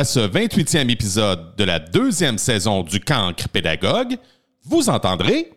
à 0.00 0.04
ce 0.04 0.20
28e 0.20 0.88
épisode 0.88 1.56
de 1.56 1.64
la 1.64 1.78
deuxième 1.78 2.38
saison 2.38 2.82
du 2.82 3.00
Cancre 3.00 3.50
Pédagogue, 3.50 4.16
vous 4.64 4.88
entendrez 4.88 5.52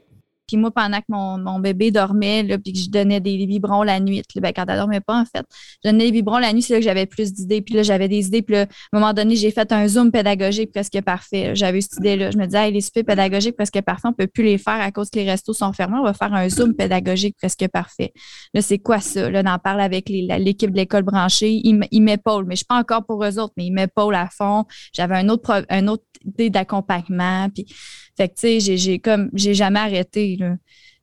puis 0.48 0.58
moi, 0.58 0.72
pendant 0.72 1.00
que 1.00 1.06
mon, 1.10 1.38
mon 1.38 1.60
bébé 1.60 1.92
dormait, 1.92 2.44
là, 2.44 2.58
puis 2.58 2.74
que 2.74 2.80
je 2.80 2.90
donnais 2.90 3.20
des 3.20 3.46
vibrons 3.46 3.84
la 3.84 4.00
nuit, 4.00 4.18
là, 4.36 4.42
ben, 4.42 4.54
quand 4.54 4.66
elle 4.68 4.78
dormait 4.78 5.02
pas, 5.02 5.22
en 5.22 5.26
fait, 5.26 5.46
je 5.84 5.90
donnais 5.90 6.06
des 6.06 6.12
vibrons 6.12 6.38
la 6.38 6.52
nuit, 6.52 6.62
c'est 6.62 6.74
là 6.74 6.80
que 6.80 6.86
j'avais 6.86 7.06
plus 7.06 7.34
d'idées. 7.34 7.62
Puis 7.62 7.76
là, 7.76 7.84
j'avais 7.84 8.08
des 8.08 8.28
idées. 8.28 8.42
Puis 8.42 8.56
là, 8.56 8.62
à 8.62 8.64
un 8.64 9.00
moment 9.00 9.14
donné, 9.14 9.36
j'ai 9.36 9.52
fait 9.52 9.72
un 9.72 9.88
zoom 9.88 10.12
pédagogique 10.12 10.72
presque 10.72 11.02
parfait. 11.02 11.56
J'avais 11.56 11.82
cette 11.82 12.00
idée-là. 12.00 12.32
Je 12.32 12.38
me 12.38 12.46
disais, 12.46 12.68
hey, 12.68 12.74
les 12.74 12.82
soupers 12.82 13.06
pédagogiques 13.06 13.56
presque 13.56 13.82
parfaits, 13.82 14.12
on 14.12 14.14
peut 14.14 14.28
plus 14.28 14.44
les 14.44 14.58
faire 14.58 14.82
à 14.82 14.92
cause 14.92 15.10
que 15.10 15.20
les 15.20 15.30
restos 15.30 15.54
sont 15.54 15.72
fermés. 15.74 15.98
On 16.00 16.04
va 16.04 16.14
faire 16.14 16.34
un 16.34 16.50
zoom 16.50 16.74
pédagogique 16.74 17.36
presque 17.38 17.68
parfait. 17.70 18.14
Là, 18.54 18.62
c'est 18.62 18.80
quoi 18.80 19.00
ça? 19.00 19.30
Là, 19.30 19.42
on 19.46 19.50
en 19.50 19.60
parle 19.60 19.82
avec 19.82 20.10
l'équipe 20.10 20.72
de 20.72 20.78
l'école 20.78 21.04
branchée. 21.04 21.62
Ils 21.64 22.02
m'épaulent, 22.02 22.46
mais 22.46 22.56
je 22.56 22.60
suis 22.60 22.66
pas 22.66 22.80
encore 22.80 23.06
pour 23.06 23.24
eux 23.24 23.40
autres, 23.40 23.54
mais 23.58 23.66
ils 23.66 23.74
m'épaulent 23.74 24.16
à 24.16 24.30
fond. 24.30 24.66
J'avais 24.94 25.16
un 25.16 25.30
autre, 25.30 25.66
un 25.70 25.88
autre 25.88 26.04
idée 26.26 26.50
d'accompagnement. 26.50 27.50
Puis, 27.50 27.66
fait 28.18 28.30
que, 28.30 28.34
tu 28.36 28.62
sais, 28.62 28.78
j'ai 28.78 29.00
comme, 29.00 29.30
j'ai 29.34 29.54
jamais 29.54 29.80
arrêté, 29.80 30.38
là. 30.40 30.56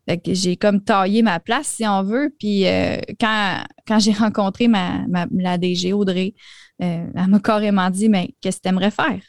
Fait 0.09 0.19
que 0.19 0.35
j'ai 0.35 0.57
comme 0.57 0.83
taillé 0.83 1.23
ma 1.23 1.41
place, 1.41 1.75
si 1.77 1.87
on 1.87 2.03
veut. 2.03 2.35
Puis 2.39 2.67
euh, 2.67 2.97
quand, 3.21 3.63
quand 3.87 3.99
j'ai 3.99 4.13
rencontré 4.19 4.69
ma, 4.69 5.05
la 5.33 5.59
DG 5.59 5.93
Audrey, 5.93 6.35
euh, 6.83 7.07
elle 7.15 7.27
m'a 7.29 7.39
carrément 7.39 7.91
dit 7.91 8.09
Mais 8.09 8.31
qu'est-ce 8.41 8.59
que 8.59 8.63
tu 8.63 8.69
aimerais 8.69 8.91
faire? 8.91 9.21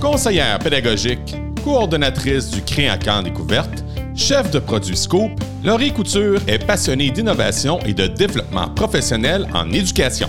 Conseillère 0.00 0.58
pédagogique, 0.58 1.36
coordonnatrice 1.64 2.50
du 2.50 2.62
Créacan 2.62 3.22
Découverte, 3.22 3.82
chef 4.14 4.50
de 4.50 4.58
produit 4.58 4.96
Scoop, 4.96 5.30
Laurie 5.64 5.92
Couture 5.92 6.40
est 6.46 6.64
passionnée 6.64 7.10
d'innovation 7.10 7.78
et 7.86 7.94
de 7.94 8.06
développement 8.06 8.68
professionnel 8.68 9.48
en 9.54 9.70
éducation. 9.70 10.28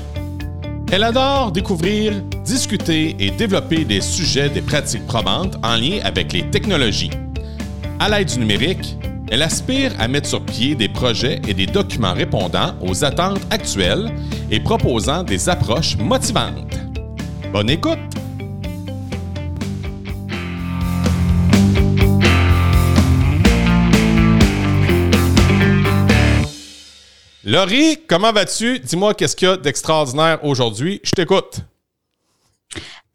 Elle 0.91 1.03
adore 1.03 1.51
découvrir, 1.51 2.13
discuter 2.45 3.15
et 3.19 3.31
développer 3.31 3.83
des 3.83 4.01
sujets 4.01 4.49
des 4.49 4.61
pratiques 4.61 5.05
probantes 5.07 5.57
en 5.63 5.75
lien 5.75 5.99
avec 6.03 6.33
les 6.33 6.49
technologies. 6.49 7.11
À 7.99 8.09
l'aide 8.09 8.27
du 8.27 8.39
numérique, 8.39 8.97
elle 9.31 9.41
aspire 9.41 9.91
à 9.99 10.07
mettre 10.07 10.29
sur 10.29 10.45
pied 10.45 10.75
des 10.75 10.89
projets 10.89 11.41
et 11.47 11.53
des 11.53 11.65
documents 11.65 12.13
répondant 12.13 12.75
aux 12.81 13.03
attentes 13.03 13.41
actuelles 13.49 14.11
et 14.51 14.59
proposant 14.59 15.23
des 15.23 15.49
approches 15.49 15.97
motivantes. 15.97 16.77
Bonne 17.51 17.69
écoute! 17.69 18.22
Laurie, 27.45 27.97
comment 28.07 28.31
vas-tu? 28.31 28.79
Dis-moi 28.79 29.13
qu'est-ce 29.13 29.35
qu'il 29.35 29.49
y 29.49 29.51
a 29.51 29.57
d'extraordinaire 29.57 30.43
aujourd'hui? 30.45 31.01
Je 31.03 31.11
t'écoute. 31.11 31.59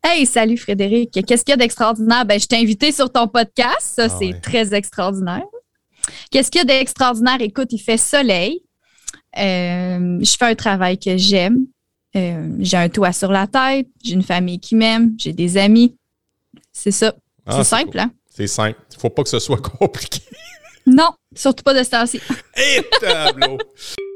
Hey, 0.05 0.27
salut 0.27 0.59
Frédéric. 0.59 1.13
Qu'est-ce 1.27 1.43
qu'il 1.43 1.53
y 1.53 1.55
a 1.55 1.57
d'extraordinaire? 1.57 2.27
Ben, 2.27 2.39
je 2.39 2.47
t'ai 2.47 2.57
invité 2.57 2.93
sur 2.93 3.11
ton 3.11 3.27
podcast. 3.27 3.81
Ça, 3.81 4.05
ah 4.05 4.09
c'est 4.19 4.39
très 4.43 4.75
extraordinaire. 4.75 5.45
Qu'est-ce 6.31 6.51
qu'il 6.51 6.59
y 6.59 6.63
a 6.63 6.67
d'extraordinaire? 6.67 7.41
Écoute, 7.41 7.73
il 7.73 7.79
fait 7.79 7.97
soleil. 7.97 8.63
Euh, 9.39 10.19
je 10.21 10.37
fais 10.39 10.45
un 10.45 10.55
travail 10.55 10.99
que 10.99 11.17
j'aime. 11.17 11.65
Euh, 12.15 12.51
j'ai 12.61 12.77
un 12.77 12.91
toit 12.91 13.13
sur 13.13 13.33
la 13.33 13.47
tête. 13.47 13.89
J'ai 14.05 14.13
une 14.13 14.23
famille 14.23 14.61
qui 14.61 14.75
m'aime. 14.75 15.15
J'ai 15.17 15.33
des 15.33 15.57
amis. 15.57 15.97
C'est 16.71 16.91
ça. 16.91 17.15
Ah, 17.47 17.57
c'est 17.57 17.65
simple, 17.65 17.99
hein? 17.99 18.11
C'est 18.29 18.47
simple. 18.47 18.79
Il 18.93 18.97
ne 18.97 19.01
faut 19.01 19.11
pas 19.11 19.23
que 19.23 19.31
ce 19.31 19.39
soit 19.39 19.61
compliqué. 19.79 20.21
Non, 20.85 21.13
surtout 21.35 21.63
pas 21.63 21.73
de 21.73 21.83
ce 21.83 21.91
temps-ci. 21.91 22.21
Et 22.57 22.83
tableau! 23.01 23.57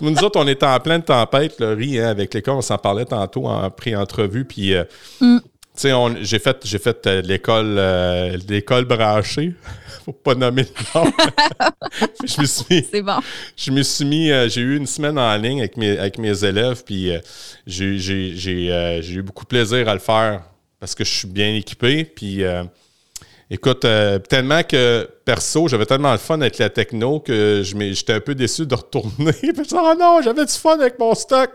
nous 0.00 0.16
autres, 0.18 0.40
on 0.40 0.46
était 0.46 0.66
en 0.66 0.78
pleine 0.80 1.02
tempête, 1.02 1.58
le 1.60 1.72
riz, 1.72 1.98
hein, 1.98 2.08
avec 2.08 2.34
l'école. 2.34 2.54
On 2.54 2.62
s'en 2.62 2.78
parlait 2.78 3.04
tantôt 3.04 3.46
en 3.46 3.70
pré-entrevue. 3.70 4.44
Puis, 4.44 4.74
euh, 4.74 4.84
mm. 5.20 5.38
tu 5.38 5.44
sais, 5.74 5.92
j'ai 6.22 6.38
fait, 6.38 6.58
j'ai 6.64 6.78
fait 6.78 7.06
euh, 7.06 7.22
l'école, 7.22 7.76
euh, 7.78 8.36
l'école 8.48 8.84
branchée. 8.84 9.54
Faut 10.04 10.12
pas 10.12 10.34
nommer 10.34 10.62
le 10.62 11.00
nom. 11.00 11.10
je 12.24 12.40
me 12.40 12.46
suis. 12.46 12.86
C'est 12.90 13.02
bon. 13.02 13.18
Je 13.56 13.70
me 13.72 13.82
suis 13.82 14.04
mis. 14.04 14.28
j'ai 14.48 14.60
eu 14.60 14.76
une 14.76 14.86
semaine 14.86 15.18
en 15.18 15.36
ligne 15.36 15.60
avec 15.60 15.76
mes, 15.76 15.98
avec 15.98 16.18
mes 16.18 16.44
élèves. 16.44 16.84
Puis, 16.84 17.10
j'ai, 17.66 17.98
j'ai, 17.98 19.00
eu 19.12 19.22
beaucoup 19.22 19.44
de 19.44 19.48
plaisir 19.48 19.88
à 19.88 19.94
le 19.94 20.00
faire 20.00 20.42
parce 20.78 20.94
que 20.94 21.02
je 21.02 21.10
suis 21.10 21.28
bien 21.28 21.54
équipé. 21.54 22.04
Puis, 22.04 22.44
Écoute, 23.48 23.84
euh, 23.84 24.18
tellement 24.18 24.64
que 24.64 25.08
perso, 25.24 25.68
j'avais 25.68 25.86
tellement 25.86 26.10
le 26.10 26.18
fun 26.18 26.40
avec 26.40 26.58
la 26.58 26.68
techno 26.68 27.20
que 27.20 27.62
j'étais 27.62 28.14
un 28.14 28.20
peu 28.20 28.34
déçu 28.34 28.66
de 28.66 28.74
retourner. 28.74 29.10
je 29.42 29.76
oh 29.76 29.94
non, 29.98 30.20
j'avais 30.20 30.44
du 30.44 30.52
fun 30.52 30.78
avec 30.80 30.98
mon 30.98 31.14
stock. 31.14 31.50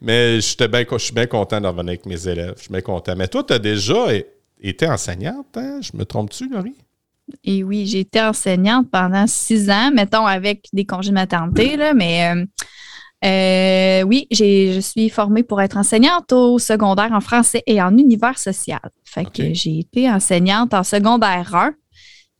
Mais 0.00 0.40
je 0.40 0.98
suis 0.98 1.12
bien 1.12 1.26
content 1.26 1.60
de 1.60 1.66
revenir 1.66 1.90
avec 1.90 2.06
mes 2.06 2.28
élèves. 2.28 2.54
Je 2.56 2.62
suis 2.62 2.72
bien 2.72 2.80
content. 2.80 3.14
Mais 3.14 3.28
toi, 3.28 3.44
tu 3.44 3.52
as 3.52 3.58
déjà 3.58 4.06
été 4.58 4.88
enseignante, 4.88 5.54
hein? 5.56 5.80
Je 5.82 5.96
me 5.96 6.04
trompe-tu, 6.06 6.48
Laurie? 6.48 6.76
Et 7.42 7.62
oui, 7.62 7.86
j'ai 7.86 8.00
été 8.00 8.22
enseignante 8.22 8.90
pendant 8.90 9.26
six 9.26 9.70
ans, 9.70 9.90
mettons 9.92 10.26
avec 10.26 10.66
des 10.72 10.84
congés 10.84 11.10
de 11.10 11.76
là, 11.76 11.94
mais 11.94 12.34
euh, 12.34 12.44
euh, 13.24 14.02
oui, 14.02 14.26
je 14.30 14.80
suis 14.80 15.08
formée 15.08 15.42
pour 15.42 15.62
être 15.62 15.76
enseignante 15.78 16.32
au 16.32 16.58
secondaire 16.58 17.12
en 17.12 17.20
français 17.20 17.62
et 17.66 17.80
en 17.80 17.96
univers 17.96 18.38
social. 18.38 18.80
Fait 19.04 19.24
que 19.24 19.54
j'ai 19.54 19.80
été 19.80 20.10
enseignante 20.10 20.74
en 20.74 20.82
secondaire 20.82 21.54
1 21.54 21.74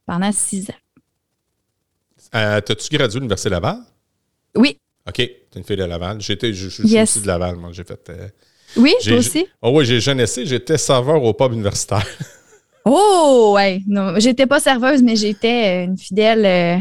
pendant 0.06 0.30
six 0.32 0.68
ans. 0.70 0.74
Euh, 2.34 2.60
T'as-tu 2.60 2.94
gradué 2.94 3.16
à 3.16 3.20
l'Université 3.20 3.48
Laval? 3.48 3.78
Oui. 4.56 4.78
OK, 5.08 5.14
t'es 5.14 5.40
une 5.56 5.64
fille 5.64 5.76
de 5.76 5.84
Laval. 5.84 6.20
J'étais, 6.20 6.52
je, 6.52 6.68
suis 6.68 7.00
aussi 7.00 7.20
de 7.20 7.26
Laval, 7.26 7.56
moi. 7.56 7.70
J'ai 7.72 7.84
fait. 7.84 8.10
Euh, 8.10 8.28
oui, 8.76 8.94
toi 9.02 9.16
aussi? 9.16 9.46
Oh 9.62 9.70
oui, 9.72 9.86
j'ai 9.86 10.00
jeunessé, 10.00 10.44
j'étais 10.44 10.76
serveur 10.76 11.22
au 11.22 11.32
pub 11.32 11.52
universitaire. 11.52 12.06
Oh, 12.86 13.52
ouais. 13.54 13.82
Non, 13.86 14.14
j'étais 14.18 14.46
pas 14.46 14.60
serveuse, 14.60 15.02
mais 15.02 15.16
j'étais 15.16 15.84
une 15.84 15.96
fidèle, 15.96 16.44
euh, 16.44 16.76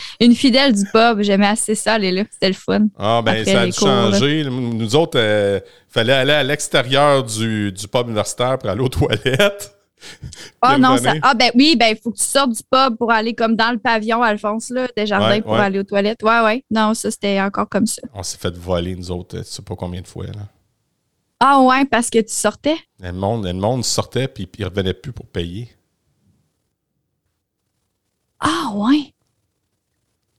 une 0.20 0.34
fidèle 0.34 0.72
du 0.72 0.84
pub. 0.92 1.22
J'aimais 1.22 1.46
assez 1.46 1.76
ça, 1.76 1.94
aller 1.94 2.10
là. 2.10 2.24
C'était 2.30 2.48
le 2.48 2.54
fun. 2.54 2.86
Ah, 2.98 3.22
ben, 3.24 3.44
ça 3.44 3.60
a 3.60 3.66
dû 3.66 3.72
changer. 3.72 4.44
Nous 4.44 4.96
autres, 4.96 5.18
il 5.18 5.22
euh, 5.22 5.60
fallait 5.88 6.12
aller 6.12 6.32
à 6.32 6.42
l'extérieur 6.42 7.22
du, 7.22 7.70
du, 7.70 7.86
pub 7.86 8.06
universitaire 8.06 8.58
pour 8.58 8.68
aller 8.68 8.80
aux 8.80 8.88
toilettes. 8.88 9.76
Ah, 10.60 10.76
non, 10.76 10.96
ça. 10.96 11.12
Ah, 11.22 11.34
ben 11.34 11.52
oui, 11.54 11.76
ben, 11.78 11.94
il 11.96 11.96
faut 11.96 12.10
que 12.10 12.18
tu 12.18 12.24
sortes 12.24 12.50
du 12.50 12.62
pub 12.68 12.96
pour 12.96 13.12
aller 13.12 13.34
comme 13.34 13.54
dans 13.54 13.70
le 13.70 13.78
pavillon, 13.78 14.22
Alphonse, 14.22 14.70
là, 14.70 14.88
des 14.96 15.06
jardins 15.06 15.40
pour 15.40 15.54
aller 15.54 15.78
aux 15.78 15.84
toilettes. 15.84 16.24
Ouais, 16.24 16.40
ouais. 16.40 16.64
Non, 16.68 16.94
ça, 16.94 17.12
c'était 17.12 17.40
encore 17.40 17.68
comme 17.68 17.86
ça. 17.86 18.02
On 18.12 18.24
s'est 18.24 18.38
fait 18.38 18.56
voler, 18.56 18.96
nous 18.96 19.12
autres, 19.12 19.38
tu 19.38 19.44
sais 19.44 19.62
pas 19.62 19.76
combien 19.76 20.00
de 20.00 20.08
fois, 20.08 20.26
là. 20.26 20.48
Ah 21.44 21.60
ouais, 21.60 21.84
parce 21.84 22.08
que 22.08 22.20
tu 22.20 22.32
sortais? 22.32 22.76
Le 23.00 23.10
monde, 23.12 23.44
le 23.44 23.52
monde 23.52 23.84
sortait 23.84 24.28
puis 24.28 24.48
il 24.58 24.64
revenait 24.64 24.94
plus 24.94 25.10
pour 25.10 25.26
payer. 25.26 25.68
Ah 28.38 28.70
ouais? 28.76 29.12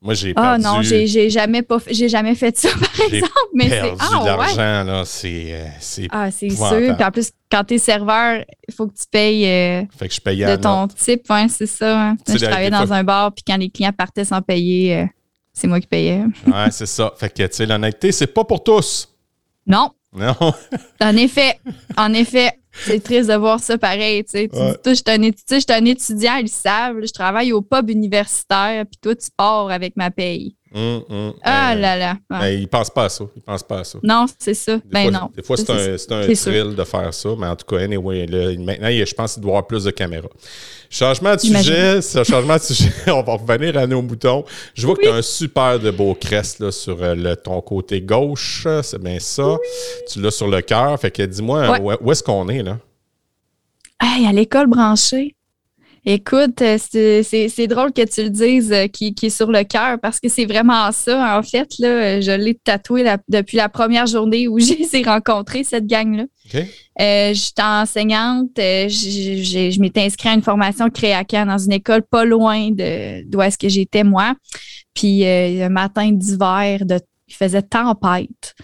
Moi, 0.01 0.13
j'ai 0.13 0.31
Ah 0.37 0.57
non, 0.57 0.81
j'ai 0.81 1.29
jamais, 1.29 1.61
pas, 1.61 1.79
jamais 1.91 2.35
fait 2.35 2.57
ça, 2.57 2.69
par 2.79 3.05
exemple. 3.05 3.33
Mais 3.53 3.67
perdu 3.67 3.97
ah, 3.99 4.19
de 4.21 4.25
l'argent, 4.25 4.83
là. 4.85 5.03
C'est 5.05 5.47
euh, 5.51 6.07
Ah, 6.09 6.31
c'est 6.31 6.49
sûr. 6.49 6.95
Puis 6.95 7.03
en 7.03 7.11
plus, 7.11 7.31
quand 7.51 7.65
tu 7.65 7.73
es 7.73 7.79
serveur, 7.79 8.45
il 8.65 8.73
faut 8.73 8.87
que 8.87 8.93
tu 8.93 9.05
payes 9.11 9.45
euh, 9.45 9.83
fait 9.97 10.07
que 10.07 10.13
je 10.13 10.21
payais 10.21 10.45
de 10.45 10.61
ton 10.61 10.87
type. 10.87 11.29
C'est 11.49 11.65
ça. 11.65 12.01
Hein. 12.01 12.17
je 12.25 12.37
travaillais 12.37 12.69
dans 12.69 12.93
un 12.93 13.03
bar, 13.03 13.33
puis 13.33 13.43
quand 13.45 13.57
les 13.57 13.69
clients 13.69 13.91
partaient 13.91 14.25
sans 14.25 14.41
payer, 14.41 14.99
euh, 14.99 15.05
c'est 15.51 15.67
moi 15.67 15.81
qui 15.81 15.87
payais. 15.87 16.23
ouais, 16.47 16.71
c'est 16.71 16.85
ça. 16.85 17.13
Fait 17.17 17.29
que, 17.29 17.43
tu 17.43 17.49
sais, 17.51 17.65
l'honnêteté, 17.65 18.13
c'est 18.13 18.27
pas 18.27 18.45
pour 18.45 18.63
tous. 18.63 19.09
Non. 19.67 19.91
Non. 20.15 20.35
en 21.01 21.15
effet, 21.17 21.59
en 21.97 22.13
effet, 22.13 22.51
c'est 22.71 23.03
triste 23.03 23.29
de 23.29 23.35
voir 23.35 23.59
ça 23.59 23.77
pareil. 23.77 24.23
Tu 24.23 24.31
sais, 24.31 24.49
je 24.51 24.93
suis 24.93 25.03
un, 25.73 25.85
étudiant, 25.85 26.35
ils 26.35 26.49
savent. 26.49 26.97
je 27.03 27.11
travaille 27.11 27.51
au 27.51 27.61
pub 27.61 27.89
universitaire, 27.89 28.85
puis 28.85 28.99
toi, 29.01 29.15
tu 29.15 29.29
pars 29.35 29.69
avec 29.69 29.95
ma 29.95 30.11
paye. 30.11 30.55
Hum, 30.75 31.03
hum. 31.07 31.33
ah 31.43 31.75
là 31.75 31.95
là. 31.95 32.17
Ben, 32.27 32.47
ils 32.47 32.67
pensent 32.67 32.89
pas 32.89 33.05
à 33.05 33.09
ça. 33.09 33.25
Ils 33.35 33.41
pensent 33.43 33.61
pas 33.61 33.81
à 33.81 33.83
ça. 33.83 33.99
Non, 34.01 34.25
c'est 34.39 34.55
ça. 34.55 34.77
Des 34.77 34.81
ben 34.85 35.01
fois, 35.03 35.19
non. 35.19 35.31
Des 35.35 35.43
fois, 35.43 35.57
c'est 35.57 35.69
un, 35.69 36.15
un 36.17 36.33
thrill 36.33 36.75
de 36.75 36.83
faire 36.83 37.13
ça. 37.13 37.29
Mais 37.37 37.45
en 37.45 37.55
tout 37.55 37.65
cas, 37.65 37.83
anyway, 37.83 38.25
maintenant, 38.57 38.89
je 38.89 39.13
pense 39.13 39.33
qu'il 39.33 39.43
doit 39.43 39.51
y 39.51 39.53
avoir 39.53 39.67
plus 39.67 39.83
de 39.83 39.91
caméras. 39.91 40.29
Changement 40.89 41.35
de 41.35 41.39
sujet, 41.39 42.01
changement 42.23 42.55
de 42.55 42.61
sujet, 42.61 42.91
on 43.07 43.21
va 43.21 43.33
revenir 43.33 43.77
à 43.77 43.85
nos 43.85 44.01
boutons. 44.01 44.45
Je 44.73 44.85
vois 44.85 44.95
que 44.95 45.01
tu 45.01 45.09
as 45.09 45.15
un 45.15 45.21
super 45.21 45.79
de 45.79 45.91
beau 45.91 46.15
crest 46.15 46.59
là, 46.59 46.71
sur 46.71 47.01
euh, 47.01 47.15
le, 47.15 47.35
ton 47.35 47.61
côté 47.61 48.01
gauche, 48.01 48.67
c'est 48.81 49.01
bien 49.01 49.19
ça. 49.19 49.57
Tu 50.11 50.21
l'as 50.21 50.31
sur 50.31 50.47
le 50.47 50.61
cœur. 50.61 50.99
Fait 50.99 51.11
que 51.11 51.23
dis-moi, 51.23 51.79
où, 52.01 52.11
est-ce 52.11 52.23
qu'on 52.23 52.47
est 52.49 52.63
là? 52.63 52.77
Hey, 54.01 54.25
à 54.25 54.31
l'école 54.31 54.67
branchée. 54.67 55.35
Écoute, 56.05 56.61
euh, 56.61 56.77
c'est 57.23 57.67
drôle 57.67 57.93
que 57.93 58.05
tu 58.05 58.23
le 58.23 58.29
dises 58.29 58.73
euh, 58.73 58.87
qui, 58.87 59.15
est 59.21 59.29
sur 59.29 59.49
le 59.49 59.63
cœur 59.63 59.97
parce 60.01 60.19
que 60.19 60.27
c'est 60.27 60.45
vraiment 60.45 60.91
ça. 60.91 61.37
En 61.37 61.43
fait, 61.43 61.69
là, 61.79 62.19
je 62.19 62.31
l'ai 62.31 62.55
tatoué 62.55 63.05
depuis 63.29 63.55
la 63.55 63.69
première 63.69 64.05
journée 64.05 64.49
où 64.49 64.59
j'ai 64.59 65.03
rencontré 65.03 65.63
cette 65.63 65.87
gang-là. 65.87 66.25
Euh, 66.99 67.33
j'étais 67.33 67.61
enseignante, 67.61 68.49
je 68.57 69.79
m'étais 69.79 70.01
inscrite 70.01 70.31
à 70.31 70.33
une 70.33 70.41
formation 70.41 70.89
créacan 70.89 71.45
dans 71.45 71.57
une 71.57 71.71
école 71.71 72.03
pas 72.03 72.25
loin 72.25 72.69
d'où 72.71 73.41
est-ce 73.41 73.57
que 73.57 73.69
j'étais 73.69 74.03
moi. 74.03 74.35
Puis 74.93 75.25
un 75.25 75.69
matin 75.69 76.11
d'hiver, 76.11 76.81
il 77.27 77.33
faisait 77.33 77.61
tempête. 77.61 78.55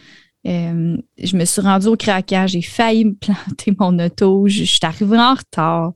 Euh, 0.47 0.95
je 1.21 1.35
me 1.35 1.43
suis 1.43 1.59
rendue 1.59 1.87
au 1.87 1.97
craquage, 1.97 2.51
j'ai 2.51 2.61
failli 2.61 3.03
me 3.03 3.13
planter 3.19 3.75
mon 3.77 3.99
auto, 3.99 4.47
je, 4.47 4.63
suis 4.63 4.79
arrivée 4.83 5.17
en 5.17 5.33
retard. 5.33 5.91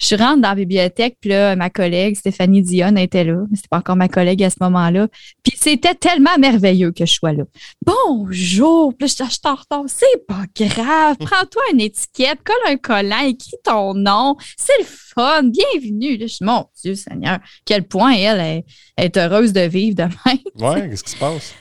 Je 0.00 0.16
rentre 0.16 0.40
dans 0.40 0.48
la 0.48 0.54
bibliothèque, 0.54 1.18
puis 1.20 1.30
là, 1.30 1.54
ma 1.56 1.68
collègue 1.68 2.16
Stéphanie 2.16 2.62
Dionne 2.62 2.96
était 2.96 3.24
là, 3.24 3.42
mais 3.50 3.56
c'était 3.56 3.68
pas 3.68 3.78
encore 3.78 3.96
ma 3.96 4.08
collègue 4.08 4.42
à 4.42 4.50
ce 4.50 4.56
moment-là. 4.60 5.08
Puis 5.42 5.52
c'était 5.56 5.94
tellement 5.94 6.38
merveilleux 6.38 6.90
que 6.92 7.04
je 7.04 7.12
sois 7.12 7.32
là. 7.32 7.44
Bonjour, 7.84 8.94
puis 8.96 9.08
je 9.08 9.12
suis 9.12 9.22
en 9.44 9.54
retard, 9.54 9.84
c'est 9.88 10.26
pas 10.26 10.44
grave, 10.56 11.16
prends-toi 11.18 11.62
une 11.72 11.80
étiquette, 11.80 12.38
colle 12.42 12.72
un 12.72 12.76
collant, 12.76 13.20
écris 13.26 13.56
ton 13.62 13.92
nom, 13.92 14.36
c'est 14.56 14.78
le 14.78 14.86
fun, 14.86 15.42
bienvenue. 15.42 16.18
je 16.18 16.26
suis, 16.28 16.44
mon 16.44 16.64
Dieu 16.82 16.94
Seigneur, 16.94 17.40
quel 17.66 17.86
point 17.86 18.12
elle 18.12 18.40
est, 18.40 18.64
est 18.96 19.16
heureuse 19.18 19.52
de 19.52 19.60
vivre 19.60 19.96
demain. 19.96 20.38
Ouais, 20.56 20.88
qu'est-ce 20.88 21.04
qui 21.04 21.10
se 21.10 21.18
passe? 21.18 21.54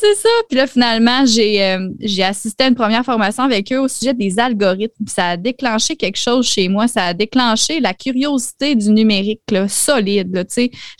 C'est 0.00 0.14
ça. 0.14 0.28
Puis 0.48 0.56
là, 0.58 0.66
finalement, 0.66 1.22
euh, 1.22 1.88
j'ai 2.00 2.22
assisté 2.22 2.64
à 2.64 2.68
une 2.68 2.74
première 2.74 3.04
formation 3.04 3.42
avec 3.42 3.72
eux 3.72 3.78
au 3.78 3.88
sujet 3.88 4.14
des 4.14 4.38
algorithmes. 4.38 5.06
ça 5.06 5.30
a 5.30 5.36
déclenché 5.36 5.96
quelque 5.96 6.18
chose 6.18 6.46
chez 6.46 6.68
moi. 6.68 6.88
Ça 6.88 7.06
a 7.06 7.14
déclenché 7.14 7.80
la 7.80 7.94
curiosité 7.94 8.74
du 8.74 8.90
numérique 8.90 9.42
là, 9.50 9.68
solide. 9.68 10.46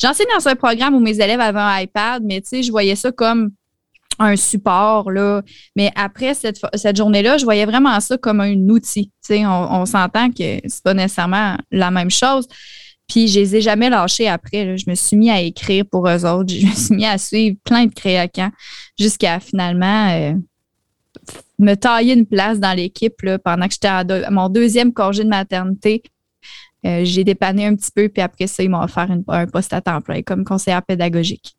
J'enseigne 0.00 0.26
dans 0.36 0.48
un 0.48 0.56
programme 0.56 0.94
où 0.94 1.00
mes 1.00 1.20
élèves 1.20 1.40
avaient 1.40 1.60
un 1.60 1.80
iPad, 1.80 2.22
mais 2.24 2.42
je 2.50 2.70
voyais 2.70 2.96
ça 2.96 3.12
comme 3.12 3.50
un 4.18 4.36
support. 4.36 5.10
Là. 5.10 5.42
Mais 5.76 5.90
après 5.96 6.34
cette, 6.34 6.60
cette 6.74 6.96
journée-là, 6.96 7.38
je 7.38 7.44
voyais 7.44 7.66
vraiment 7.66 7.98
ça 8.00 8.16
comme 8.18 8.40
un 8.40 8.54
outil. 8.68 9.10
On, 9.30 9.68
on 9.70 9.86
s'entend 9.86 10.30
que 10.30 10.60
c'est 10.66 10.82
pas 10.82 10.94
nécessairement 10.94 11.56
la 11.70 11.90
même 11.90 12.10
chose. 12.10 12.46
Puis 13.08 13.28
je 13.28 13.40
les 13.40 13.56
ai 13.56 13.60
jamais 13.60 13.90
lâchés 13.90 14.28
après. 14.28 14.78
Je 14.78 14.88
me 14.88 14.94
suis 14.94 15.16
mis 15.16 15.30
à 15.30 15.40
écrire 15.40 15.84
pour 15.90 16.08
eux 16.08 16.24
autres. 16.24 16.52
Je 16.52 16.66
me 16.66 16.72
suis 16.72 16.94
mis 16.94 17.06
à 17.06 17.18
suivre 17.18 17.56
plein 17.64 17.86
de 17.86 17.92
créacans 17.92 18.50
jusqu'à 18.98 19.40
finalement 19.40 20.10
euh, 20.10 20.32
me 21.58 21.74
tailler 21.74 22.14
une 22.14 22.26
place 22.26 22.58
dans 22.58 22.72
l'équipe 22.72 23.14
pendant 23.44 23.66
que 23.66 23.72
j'étais 23.72 23.88
à, 23.88 24.30
mon 24.30 24.48
deuxième 24.48 24.92
congé 24.92 25.24
de 25.24 25.28
maternité. 25.28 26.02
Euh, 26.86 27.02
j'ai 27.04 27.24
dépanné 27.24 27.66
un 27.66 27.74
petit 27.76 27.90
peu, 27.94 28.08
puis 28.08 28.20
après 28.20 28.46
ça, 28.46 28.62
ils 28.62 28.68
m'ont 28.68 28.82
offert 28.82 29.08
un 29.28 29.46
poste 29.46 29.72
à 29.72 29.80
temps 29.80 30.02
plein 30.02 30.22
comme 30.22 30.44
conseillère 30.44 30.82
pédagogique. 30.82 31.56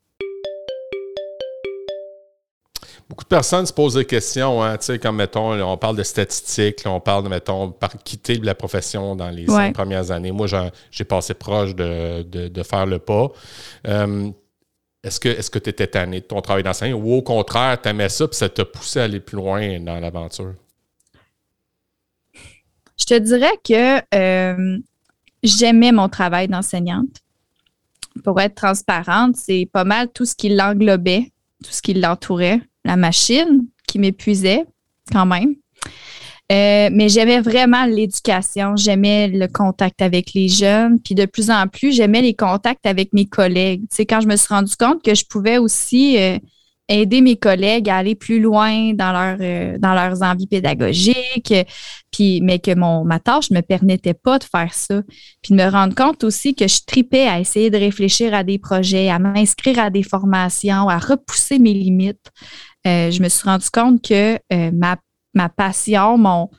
Beaucoup 3.08 3.24
de 3.24 3.30
personnes 3.30 3.68
se 3.68 3.74
posent 3.74 3.94
des 3.94 4.06
questions, 4.06 4.64
hein, 4.64 4.78
comme 5.00 5.18
mettons, 5.18 5.54
on 5.62 5.78
parle 5.78 5.96
de 5.96 6.02
statistiques, 6.02 6.82
on 6.86 7.00
parle 7.00 7.24
de, 7.24 7.30
mettons, 7.30 7.72
par 7.72 7.92
quitter 8.04 8.38
la 8.38 8.56
profession 8.56 9.16
dans 9.16 9.30
les 9.30 9.46
cinq 9.46 9.76
premières 9.76 10.10
années. 10.10 10.32
Moi, 10.32 10.48
j'ai 10.90 11.04
passé 11.04 11.36
proche 11.36 11.76
de, 11.76 12.64
faire 12.64 12.88
le 12.88 12.98
pas. 12.98 13.32
Euh, 13.88 14.32
est-ce 15.04 15.20
que 15.20 15.60
tu 15.60 15.70
étais 15.70 15.86
tanné 15.86 16.22
de 16.22 16.26
ton 16.26 16.42
travail 16.42 16.64
d'enseignant 16.64 16.98
ou 16.98 17.14
au 17.14 17.22
contraire, 17.22 17.80
tu 17.80 17.90
aimais 17.90 18.10
ça 18.10 18.26
et 18.26 18.34
ça 18.34 18.50
t'a 18.50 18.66
poussé 18.66 19.00
à 19.00 19.04
aller 19.04 19.20
plus 19.20 19.38
loin 19.38 19.80
dans 19.80 20.00
l'aventure? 20.00 20.56
Je 22.98 23.06
te 23.06 23.20
dirais 23.20 23.60
que 23.64 24.02
euh, 24.16 24.80
j'aimais 25.44 25.92
mon 25.92 26.10
travail 26.10 26.48
d'enseignante. 26.48 27.22
Pour 28.24 28.42
être 28.42 28.56
transparente, 28.56 29.36
c'est 29.36 29.70
pas 29.72 29.84
mal 29.84 30.10
tout 30.12 30.26
ce 30.26 30.34
qui 30.34 30.50
l'englobait, 30.50 31.32
tout 31.64 31.72
ce 31.72 31.84
qui 31.84 31.94
l'entourait 31.94 32.62
la 32.86 32.96
machine 32.96 33.66
qui 33.88 34.00
m'épuisait 34.00 34.66
quand 35.12 35.26
même. 35.26 35.56
Euh, 36.52 36.90
mais 36.92 37.10
j'aimais 37.10 37.42
vraiment 37.42 37.86
l'éducation, 37.86 38.76
j'aimais 38.76 39.28
le 39.30 39.48
contact 39.48 40.02
avec 40.04 40.34
les 40.36 40.48
jeunes, 40.48 41.00
puis 41.00 41.16
de 41.16 41.26
plus 41.26 41.50
en 41.50 41.68
plus, 41.68 41.92
j'aimais 41.92 42.22
les 42.22 42.36
contacts 42.36 42.86
avec 42.86 43.14
mes 43.14 43.26
collègues. 43.26 43.82
Tu 43.90 43.96
sais, 43.96 44.06
quand 44.06 44.22
je 44.22 44.28
me 44.28 44.36
suis 44.36 44.54
rendu 44.54 44.76
compte 44.76 45.02
que 45.04 45.16
je 45.16 45.26
pouvais 45.26 45.58
aussi 45.58 46.20
euh, 46.20 46.38
aider 46.88 47.22
mes 47.22 47.36
collègues 47.36 47.90
à 47.90 47.98
aller 47.98 48.14
plus 48.14 48.40
loin 48.40 48.94
dans, 48.94 49.12
leur, 49.12 49.38
euh, 49.42 49.78
dans 49.80 49.96
leurs 49.96 50.22
envies 50.22 50.46
pédagogiques, 50.46 51.54
puis, 52.12 52.42
mais 52.42 52.60
que 52.60 52.76
mon, 52.76 53.04
ma 53.04 53.20
tâche 53.20 53.50
ne 53.50 53.58
me 53.58 53.62
permettait 53.62 54.14
pas 54.14 54.38
de 54.38 54.44
faire 54.44 54.74
ça. 54.74 55.02
Puis 55.42 55.56
de 55.56 55.56
me 55.56 55.68
rendre 55.68 55.96
compte 55.96 56.24
aussi 56.24 56.54
que 56.54 56.68
je 56.68 56.82
tripais 56.86 57.28
à 57.28 57.40
essayer 57.40 57.72
de 57.72 57.78
réfléchir 57.78 58.36
à 58.36 58.44
des 58.44 58.60
projets, 58.60 59.10
à 59.10 59.18
m'inscrire 59.18 59.80
à 59.80 59.90
des 59.90 60.04
formations, 60.04 60.90
à 60.90 61.00
repousser 61.00 61.58
mes 61.58 61.74
limites. 61.74 62.32
Euh, 62.88 63.12
je 63.12 63.22
me 63.22 63.30
suis 63.30 63.44
rendu 63.44 63.70
compte 63.70 64.02
que 64.02 64.40
euh, 64.54 64.72
ma, 64.72 65.50
passion, 65.50 66.18
mon, 66.18 66.50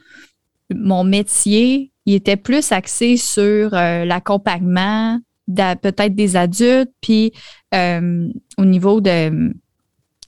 mon 0.74 1.04
métier, 1.04 1.92
il 2.04 2.14
était 2.14 2.36
plus 2.36 2.72
axé 2.72 3.16
sur 3.16 3.74
euh, 3.74 4.04
l'accompagnement 4.04 5.18
peut-être 5.48 6.16
des 6.16 6.34
adultes, 6.34 6.90
puis 7.00 7.32
au 7.72 8.64
niveau 8.64 9.00
de 9.00 9.52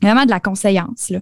vraiment 0.01 0.25
de 0.25 0.31
la 0.31 0.39
conseillance. 0.39 1.11
Là. 1.11 1.19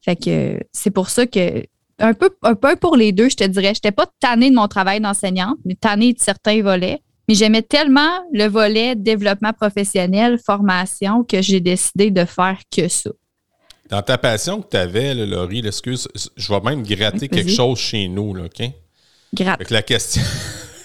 Fait 0.00 0.14
que 0.14 0.60
c'est 0.70 0.92
pour 0.92 1.08
ça 1.08 1.26
que 1.26 1.64
un 1.98 2.14
peu, 2.14 2.30
un 2.42 2.54
peu 2.54 2.76
pour 2.76 2.96
les 2.96 3.10
deux, 3.10 3.28
je 3.28 3.36
te 3.36 3.44
dirais, 3.44 3.74
je 3.74 3.78
n'étais 3.78 3.90
pas 3.90 4.06
tannée 4.20 4.50
de 4.50 4.54
mon 4.54 4.68
travail 4.68 5.00
d'enseignante, 5.00 5.58
mais 5.64 5.74
tannée 5.74 6.12
de 6.12 6.20
certains 6.20 6.62
volets. 6.62 7.02
Mais 7.28 7.34
j'aimais 7.34 7.62
tellement 7.62 8.20
le 8.32 8.46
volet 8.46 8.96
développement 8.96 9.52
professionnel, 9.52 10.38
formation, 10.44 11.24
que 11.24 11.40
j'ai 11.40 11.60
décidé 11.60 12.10
de 12.10 12.24
faire 12.24 12.58
que 12.70 12.88
ça. 12.88 13.10
Dans 13.92 14.00
ta 14.00 14.16
passion 14.16 14.62
que 14.62 14.70
tu 14.70 14.76
avais, 14.78 15.14
Laurie, 15.14 15.58
excuse, 15.66 16.08
je 16.34 16.48
vais 16.48 16.60
même 16.60 16.82
gratter 16.82 17.28
quelque 17.28 17.50
chose 17.50 17.78
chez 17.78 18.08
nous, 18.08 18.32
là, 18.32 18.44
OK? 18.44 18.70
Gratte. 19.34 19.70
la 19.70 19.82
question, 19.82 20.22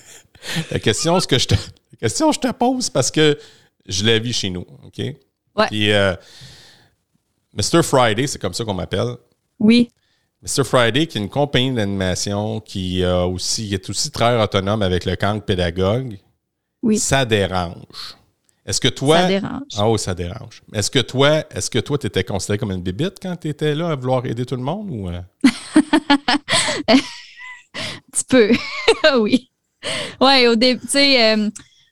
la 0.71 0.79
question, 0.79 1.17
ce 1.17 1.25
que 1.25 1.39
je 1.39 1.47
te, 1.47 1.53
la 1.53 1.97
question, 2.01 2.33
je 2.33 2.39
te 2.39 2.51
pose 2.51 2.89
parce 2.89 3.09
que 3.09 3.39
je 3.85 4.03
la 4.03 4.19
vis 4.19 4.33
chez 4.33 4.49
nous, 4.49 4.65
OK? 4.83 4.97
Ouais. 4.97 5.67
Puis, 5.67 5.89
euh, 5.93 6.15
Mr. 7.53 7.81
Friday, 7.81 8.27
c'est 8.27 8.39
comme 8.39 8.53
ça 8.53 8.65
qu'on 8.65 8.73
m'appelle. 8.73 9.15
Oui. 9.57 9.89
Mr. 10.41 10.65
Friday, 10.65 11.07
qui 11.07 11.17
est 11.17 11.21
une 11.21 11.29
compagnie 11.29 11.73
d'animation 11.73 12.59
qui, 12.59 13.05
aussi, 13.05 13.73
est 13.73 13.89
aussi 13.89 14.11
très 14.11 14.37
autonome 14.37 14.81
avec 14.81 15.05
le 15.05 15.15
camp 15.15 15.39
pédagogue. 15.39 16.17
Oui. 16.83 16.99
Ça 16.99 17.23
dérange. 17.23 18.17
Est-ce 18.67 18.81
que 18.81 18.89
toi. 18.89 19.21
Ça 19.21 19.27
dérange. 19.27 19.61
Ah 19.77 19.89
oui, 19.89 19.97
ça 19.97 20.13
dérange. 20.13 20.61
Est-ce 20.73 20.91
que 20.91 20.99
toi, 20.99 21.45
est-ce 21.49 21.69
que 21.69 21.79
toi, 21.79 21.97
tu 21.97 22.07
étais 22.07 22.25
considéré 22.25 22.57
comme 22.57 22.71
une 22.71 22.81
bébite 22.81 23.15
quand 23.21 23.37
tu 23.37 23.47
étais 23.47 23.73
là 23.73 23.91
à 23.91 23.95
vouloir 23.95 24.25
aider 24.25 24.45
tout 24.45 24.57
le 24.57 24.61
monde 24.61 24.89
ou. 24.91 25.09
Euh? 25.09 25.21
Un 26.89 26.97
petit 28.11 28.23
peu. 28.27 28.51
oui. 29.19 29.49
Ouais, 30.19 30.47
au 30.47 30.55
début, 30.55 30.81
tu 30.81 30.87
sais, 30.89 31.33
euh, 31.33 31.49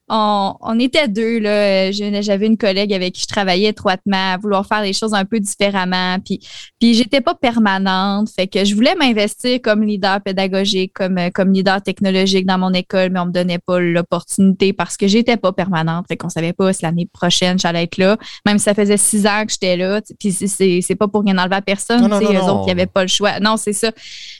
on, 0.07 0.79
était 0.79 1.07
deux. 1.07 1.39
Là. 1.39 1.91
J'avais 1.91 2.45
une 2.45 2.57
collègue 2.57 2.93
avec 2.93 3.13
qui 3.13 3.21
je 3.21 3.27
travaillais 3.27 3.69
étroitement 3.69 4.33
à 4.33 4.37
vouloir 4.37 4.65
faire 4.67 4.81
les 4.81 4.93
choses 4.93 5.13
un 5.13 5.25
peu 5.25 5.39
différemment. 5.39 6.17
Puis, 6.23 6.39
puis 6.79 6.93
j'étais 6.93 7.21
pas 7.21 7.33
permanente. 7.33 8.29
Fait 8.29 8.47
que 8.47 8.63
je 8.63 8.75
voulais 8.75 8.95
m'investir 8.95 9.59
comme 9.63 9.83
leader 9.83 10.21
pédagogique, 10.21 10.93
comme, 10.93 11.19
comme 11.33 11.51
leader 11.51 11.81
technologique 11.81 12.45
dans 12.45 12.59
mon 12.59 12.73
école, 12.73 13.09
mais 13.09 13.19
on 13.19 13.25
me 13.25 13.31
donnait 13.31 13.59
pas 13.59 13.79
l'opportunité 13.79 14.73
parce 14.73 14.95
que 14.95 15.07
j'étais 15.07 15.37
pas 15.37 15.51
permanente. 15.51 16.05
Fait 16.07 16.17
qu'on 16.17 16.29
savait 16.29 16.53
pas 16.53 16.71
si 16.73 16.83
l'année 16.83 17.09
prochaine 17.11 17.57
j'allais 17.57 17.83
être 17.83 17.97
là. 17.97 18.17
Même 18.45 18.59
si 18.59 18.65
ça 18.65 18.75
faisait 18.75 18.97
six 18.97 19.25
ans 19.25 19.43
que 19.45 19.51
j'étais 19.51 19.75
là. 19.75 20.01
Puis 20.19 20.31
c'est 20.31 20.95
pas 20.95 21.07
pour 21.07 21.23
rien 21.23 21.37
enlever 21.37 21.55
à 21.55 21.61
personne. 21.61 22.01
Non, 22.01 22.09
non, 22.09 22.21
non, 22.21 22.31
eux 22.31 22.43
autres 22.43 22.61
qui 22.63 22.69
n'avaient 22.69 22.85
pas 22.85 23.01
le 23.01 23.07
choix. 23.07 23.39
Non, 23.39 23.57
c'est 23.57 23.73
ça. 23.73 23.91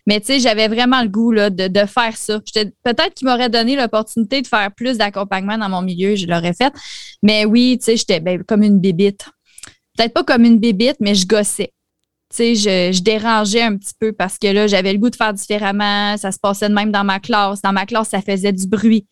Mais 0.06 0.20
tu 0.20 0.28
sais, 0.28 0.40
j'avais 0.40 0.68
vraiment 0.68 1.02
le 1.02 1.08
goût 1.08 1.32
là, 1.32 1.50
de, 1.50 1.68
de 1.68 1.86
faire 1.86 2.16
ça. 2.16 2.40
Peut-être 2.84 3.16
qu'ils 3.16 3.28
m'auraient 3.28 3.50
donné 3.50 3.76
l'opportunité 3.76 4.44
de 4.44 4.48
faire 4.48 4.70
plus 4.72 5.00
d'accompagnement 5.00 5.55
dans 5.58 5.70
mon 5.70 5.82
milieu, 5.82 6.16
je 6.16 6.28
l'aurais 6.28 6.54
fait. 6.54 6.74
Mais 7.24 7.46
oui, 7.46 7.78
tu 7.80 7.86
sais, 7.86 7.98
j'étais 7.98 8.20
ben, 8.20 8.44
comme 8.44 8.64
une 8.64 8.80
bébite. 8.80 9.26
Peut-être 9.98 10.14
pas 10.14 10.24
comme 10.24 10.44
une 10.44 10.60
bébite, 10.60 10.98
mais 11.00 11.16
je 11.16 11.26
gossais. 11.26 11.72
Tu 12.36 12.56
sais, 12.56 12.92
je, 12.92 13.02
dérangeais 13.02 13.62
un 13.62 13.78
petit 13.78 13.94
peu 14.00 14.12
parce 14.12 14.38
que 14.38 14.48
là, 14.48 14.68
j'avais 14.68 14.92
le 14.94 15.00
goût 15.00 15.10
de 15.10 15.16
faire 15.16 15.34
différemment. 15.34 16.18
Ça 16.18 16.32
se 16.32 16.40
passait 16.40 16.70
de 16.70 16.74
même 16.74 16.92
dans 16.92 17.04
ma 17.04 17.20
classe. 17.20 17.62
Dans 17.62 17.72
ma 17.72 17.86
classe, 17.86 18.10
ça 18.10 18.22
faisait 18.22 18.52
du 18.52 18.68
bruit. 18.68 19.08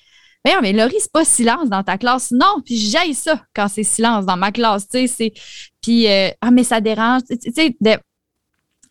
Mais, 0.45 0.53
mais 0.61 0.73
Laurie, 0.73 0.95
c'est 0.99 1.11
pas 1.11 1.23
silence 1.23 1.69
dans 1.69 1.83
ta 1.83 1.97
classe. 1.97 2.31
Non, 2.31 2.61
puis 2.65 2.77
j'aille 2.77 3.13
ça 3.13 3.41
quand 3.55 3.67
c'est 3.69 3.83
silence 3.83 4.25
dans 4.25 4.35
ma 4.35 4.51
classe. 4.51 4.87
Tu 4.89 5.07
sais, 5.07 5.07
c'est. 5.07 5.33
Puis, 5.81 6.07
euh, 6.07 6.29
ah, 6.41 6.51
mais 6.51 6.63
ça 6.63 6.81
dérange. 6.81 7.21
Tu 7.29 7.51
sais, 7.53 7.75
de... 7.79 7.91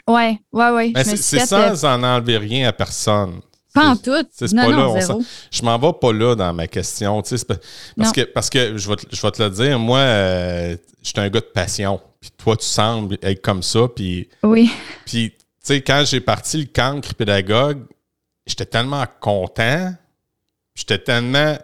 ouais, 0.09 0.39
ouais, 0.53 0.71
ouais. 0.71 0.93
c'est 1.05 1.45
sans 1.45 1.85
en 1.85 2.03
enlever 2.03 2.39
rien 2.39 2.69
à 2.69 2.73
personne. 2.73 3.41
Pas 3.75 3.89
en 3.89 3.97
tout. 3.97 4.11
Non, 4.53 4.71
non, 4.71 5.21
je 5.51 5.63
m'en 5.63 5.79
vais 5.79 5.93
pas 5.99 6.13
là 6.13 6.35
dans 6.35 6.53
ma 6.53 6.67
question. 6.67 7.23
Parce 7.23 8.13
que, 8.13 8.21
parce 8.23 8.51
que 8.51 8.77
je, 8.77 8.89
vais 8.89 8.97
te, 8.97 9.15
je 9.15 9.23
vais 9.23 9.31
te 9.31 9.43
le 9.43 9.51
dire, 9.51 9.79
moi, 9.79 9.99
euh, 9.99 10.77
je 11.03 11.09
suis 11.09 11.21
un 11.21 11.29
gars 11.29 11.41
de 11.41 11.47
passion. 11.47 12.01
Puis 12.21 12.31
toi, 12.37 12.57
tu 12.57 12.67
sembles 12.67 13.19
être 13.23 13.41
comme 13.41 13.63
ça. 13.63 13.89
Puis, 13.95 14.29
oui. 14.43 14.71
Puis, 15.07 15.31
tu 15.31 15.37
sais, 15.63 15.81
quand 15.81 16.05
j'ai 16.07 16.21
parti 16.21 16.59
le 16.59 16.67
cancre 16.67 17.15
pédagogue, 17.15 17.85
j'étais 18.47 18.67
tellement 18.67 19.05
content. 19.21 19.95
J'étais 20.75 20.99
tellement 20.99 21.57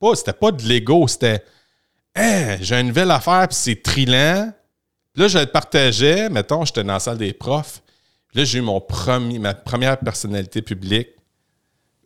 pas, 0.00 0.14
c'était 0.14 0.32
pas 0.32 0.52
de 0.52 0.62
l'ego, 0.62 1.06
c'était 1.08 1.44
hey, 2.14 2.58
j'ai 2.60 2.80
une 2.80 2.88
nouvelle 2.88 3.10
affaire, 3.10 3.46
puis 3.48 3.56
c'est 3.56 3.82
trillant. 3.82 4.52
Puis 5.12 5.22
là, 5.22 5.28
je 5.28 5.38
le 5.38 5.46
partageais, 5.46 6.28
mettons, 6.28 6.64
j'étais 6.64 6.84
dans 6.84 6.94
la 6.94 7.00
salle 7.00 7.18
des 7.18 7.32
profs. 7.32 7.82
Puis 8.28 8.38
là, 8.38 8.44
j'ai 8.44 8.58
eu 8.58 8.62
mon 8.62 8.80
premier, 8.80 9.38
ma 9.38 9.54
première 9.54 9.98
personnalité 9.98 10.62
publique, 10.62 11.08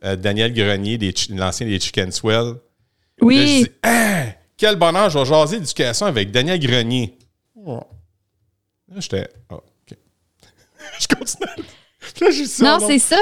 euh, 0.03 0.15
Daniel 0.15 0.53
Grenier, 0.53 0.99
l'ancien 1.29 1.67
des 1.67 1.79
Chicken 1.79 2.11
Swell. 2.11 2.55
Oui. 3.21 3.37
Là, 3.37 3.45
je 3.45 3.63
dis, 3.63 3.71
hey, 3.83 4.33
quel 4.57 4.75
bonheur, 4.75 5.09
je 5.09 5.19
vais 5.19 5.25
jaser 5.25 5.59
d'éducation 5.59 6.05
avec 6.05 6.31
Daniel 6.31 6.59
Grenier. 6.59 7.17
Là, 7.65 7.81
j'étais, 8.99 9.27
oh, 9.49 9.55
OK. 9.55 9.97
je 10.99 11.07
continue. 11.07 12.47
non, 12.61 12.79
c'est 12.85 12.99
ça. 12.99 13.19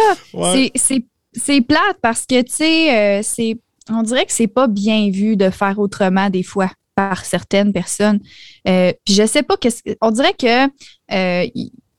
C'est 1.33 1.61
plate 1.61 1.97
parce 2.01 2.25
que, 2.25 2.41
tu 2.41 2.51
sais, 2.51 3.19
euh, 3.19 3.21
c'est 3.23 3.57
on 3.89 4.03
dirait 4.03 4.25
que 4.25 4.31
c'est 4.31 4.47
pas 4.47 4.67
bien 4.67 5.09
vu 5.09 5.35
de 5.35 5.49
faire 5.49 5.79
autrement 5.79 6.29
des 6.29 6.43
fois 6.43 6.71
par 6.95 7.25
certaines 7.25 7.73
personnes. 7.73 8.19
Euh, 8.67 8.93
puis 9.05 9.15
je 9.15 9.25
sais 9.25 9.43
pas 9.43 9.57
qu'est-ce 9.57 9.81
on 10.01 10.11
dirait 10.11 10.33
que 10.33 10.65
euh, 11.11 11.47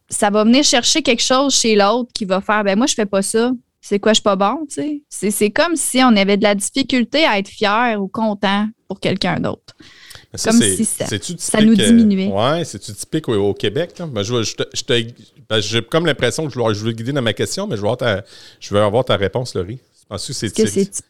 ça 0.09 0.31
va 0.31 0.45
venir 0.45 0.65
chercher 0.65 1.03
quelque 1.03 1.23
chose 1.23 1.55
chez 1.55 1.75
l'autre 1.75 2.11
qui 2.15 2.25
va 2.25 2.41
faire 2.41 2.63
ben 2.63 2.77
moi 2.77 2.87
je 2.87 2.95
fais 2.95 3.07
pas 3.07 3.23
ça. 3.23 3.51
C'est 3.85 3.99
quoi 3.99 4.13
je 4.13 4.17
suis 4.17 4.23
pas 4.23 4.37
bon, 4.37 4.65
tu 4.71 5.03
sais? 5.09 5.31
C'est 5.33 5.51
comme 5.51 5.75
si 5.75 5.99
on 6.05 6.15
avait 6.17 6.37
de 6.37 6.45
la 6.45 6.55
difficulté 6.55 7.25
à 7.25 7.39
être 7.41 7.49
fier 7.49 8.01
ou 8.01 8.07
content 8.07 8.69
pour 8.87 9.01
quelqu'un 9.01 9.41
d'autre. 9.41 9.75
Comme 10.45 10.63
si 10.63 10.85
ça, 10.85 11.07
ça 11.37 11.61
nous 11.61 11.75
diminuait. 11.75 12.31
Oui, 12.33 12.65
c'est-tu 12.65 12.95
typique 12.95 13.29
au, 13.29 13.53
Québec? 13.53 13.95
Ben, 13.99 14.23
ben, 15.49 15.61
j'ai 15.61 15.83
comme 15.83 16.07
l'impression 16.07 16.47
que 16.47 16.55
je 16.55 16.61
veux, 16.61 16.73
je 16.73 16.85
veux 16.85 16.93
guider 16.93 17.13
dans 17.13 17.23
ma 17.23 17.33
question, 17.33 17.67
mais 17.67 17.77
je 17.77 17.83
veux 17.83 17.89
avoir 17.89 17.99
ta, 17.99 18.25
je 18.61 18.75
avoir 18.77 19.05
ta 19.05 19.17
réponse, 19.17 19.55
Laurie. 19.57 19.81
Penses-tu 20.09 20.33
que 20.33 20.39
c'est 20.39 20.51
typique? 20.51 21.05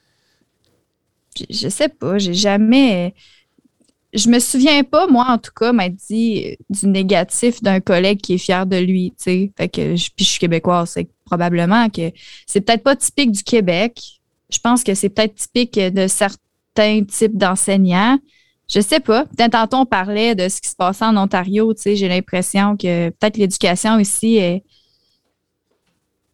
je 1.51 1.69
sais 1.69 1.89
pas, 1.89 2.19
j'ai 2.19 2.35
jamais. 2.35 3.15
Je 4.13 4.29
me 4.29 4.39
souviens 4.39 4.85
pas, 4.85 5.07
moi, 5.07 5.27
en 5.29 5.39
tout 5.39 5.53
cas, 5.57 5.73
m'a 5.73 5.89
dit 5.89 6.57
du 6.69 6.87
négatif 6.87 7.63
d'un 7.63 7.81
collègue 7.81 8.21
qui 8.21 8.35
est 8.35 8.39
fier 8.39 8.67
de 8.67 8.77
lui, 8.77 9.11
tu 9.17 9.25
sais. 9.25 9.53
Fait 9.57 9.69
que, 9.69 9.95
puis 9.95 10.25
je 10.25 10.31
suis 10.31 10.39
québécoise, 10.39 10.91
c'est 10.91 11.09
probablement 11.25 11.89
que 11.89 12.11
c'est 12.47 12.61
peut-être 12.61 12.83
pas 12.83 12.95
typique 12.95 13.33
du 13.33 13.43
Québec. 13.43 14.01
Je 14.51 14.59
pense 14.59 14.85
que 14.85 14.95
c'est 14.95 15.09
peut-être 15.09 15.35
typique 15.35 15.79
de 15.79 16.07
certains 16.07 17.05
types 17.05 17.39
d'enseignants. 17.39 18.19
Je 18.69 18.81
sais 18.81 19.01
pas. 19.01 19.25
Peut-être 19.25 19.53
tantôt, 19.53 19.79
on 19.79 19.87
parlait 19.87 20.35
de 20.35 20.49
ce 20.49 20.61
qui 20.61 20.69
se 20.69 20.77
passait 20.77 21.07
en 21.07 21.17
Ontario, 21.17 21.73
tu 21.73 21.83
sais. 21.83 21.97
J'ai 21.97 22.09
l'impression 22.09 22.77
que 22.77 23.09
peut-être 23.09 23.39
l'éducation 23.39 23.99
ici 23.99 24.37
est, 24.37 24.63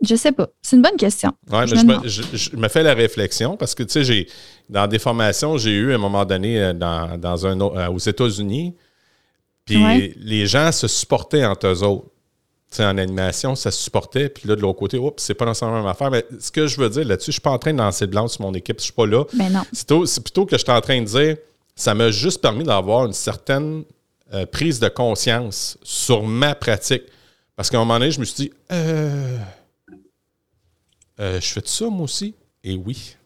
je 0.02 0.14
sais 0.14 0.32
pas. 0.32 0.48
C'est 0.62 0.76
une 0.76 0.82
bonne 0.82 0.96
question. 0.96 1.32
Ouais, 1.50 1.66
je, 1.66 1.74
me, 1.74 2.08
je, 2.08 2.56
me, 2.56 2.68
fais 2.68 2.82
la 2.82 2.94
réflexion 2.94 3.56
parce 3.56 3.74
que, 3.74 3.82
tu 3.82 3.92
sais, 3.92 4.04
j'ai 4.04 4.28
dans 4.68 4.86
des 4.86 4.98
formations, 4.98 5.56
j'ai 5.56 5.72
eu 5.72 5.92
à 5.92 5.94
un 5.94 5.98
moment 5.98 6.24
donné 6.24 6.60
euh, 6.60 6.72
dans, 6.72 7.18
dans 7.18 7.46
un, 7.46 7.60
euh, 7.60 7.88
aux 7.88 7.98
États-Unis, 7.98 8.74
puis 9.64 10.14
les 10.16 10.46
gens 10.46 10.72
se 10.72 10.88
supportaient 10.88 11.44
entre 11.44 11.66
eux 11.66 11.82
autres. 11.82 12.06
En 12.78 12.98
animation, 12.98 13.54
ça 13.54 13.70
se 13.70 13.82
supportait, 13.82 14.28
puis 14.28 14.46
là, 14.46 14.54
de 14.54 14.60
l'autre 14.60 14.78
côté, 14.78 14.98
oups, 14.98 15.22
c'est 15.22 15.32
pas 15.32 15.46
nécessairement 15.46 15.76
la 15.76 15.82
même 15.82 15.90
affaire. 15.90 16.10
Mais 16.10 16.24
ce 16.38 16.50
que 16.50 16.66
je 16.66 16.78
veux 16.78 16.90
dire 16.90 17.06
là-dessus, 17.06 17.30
je 17.30 17.36
suis 17.36 17.40
pas 17.40 17.50
en 17.50 17.58
train 17.58 17.72
de 17.72 17.78
lancer 17.78 18.04
le 18.04 18.10
blanc 18.10 18.28
sur 18.28 18.42
mon 18.42 18.52
équipe, 18.52 18.78
je 18.78 18.84
suis 18.84 18.92
pas 18.92 19.06
là. 19.06 19.24
Mais 19.32 19.48
non. 19.48 19.62
C'est 19.72 20.22
plutôt, 20.22 20.44
que 20.44 20.56
je 20.56 20.62
suis 20.62 20.70
en 20.70 20.80
train 20.82 21.00
de 21.00 21.06
dire, 21.06 21.36
ça 21.74 21.94
m'a 21.94 22.10
juste 22.10 22.42
permis 22.42 22.64
d'avoir 22.64 23.06
une 23.06 23.14
certaine 23.14 23.84
euh, 24.34 24.44
prise 24.44 24.80
de 24.80 24.88
conscience 24.88 25.78
sur 25.82 26.22
ma 26.22 26.54
pratique. 26.54 27.04
Parce 27.56 27.70
qu'à 27.70 27.78
un 27.78 27.80
moment 27.80 27.98
donné, 27.98 28.10
je 28.10 28.20
me 28.20 28.26
suis 28.26 28.44
dit, 28.44 28.52
euh, 28.70 29.38
euh, 31.18 31.40
je 31.40 31.46
fais 31.46 31.62
ça, 31.64 31.86
moi 31.86 32.02
aussi? 32.02 32.34
Et 32.62 32.76
oui. 32.76 33.16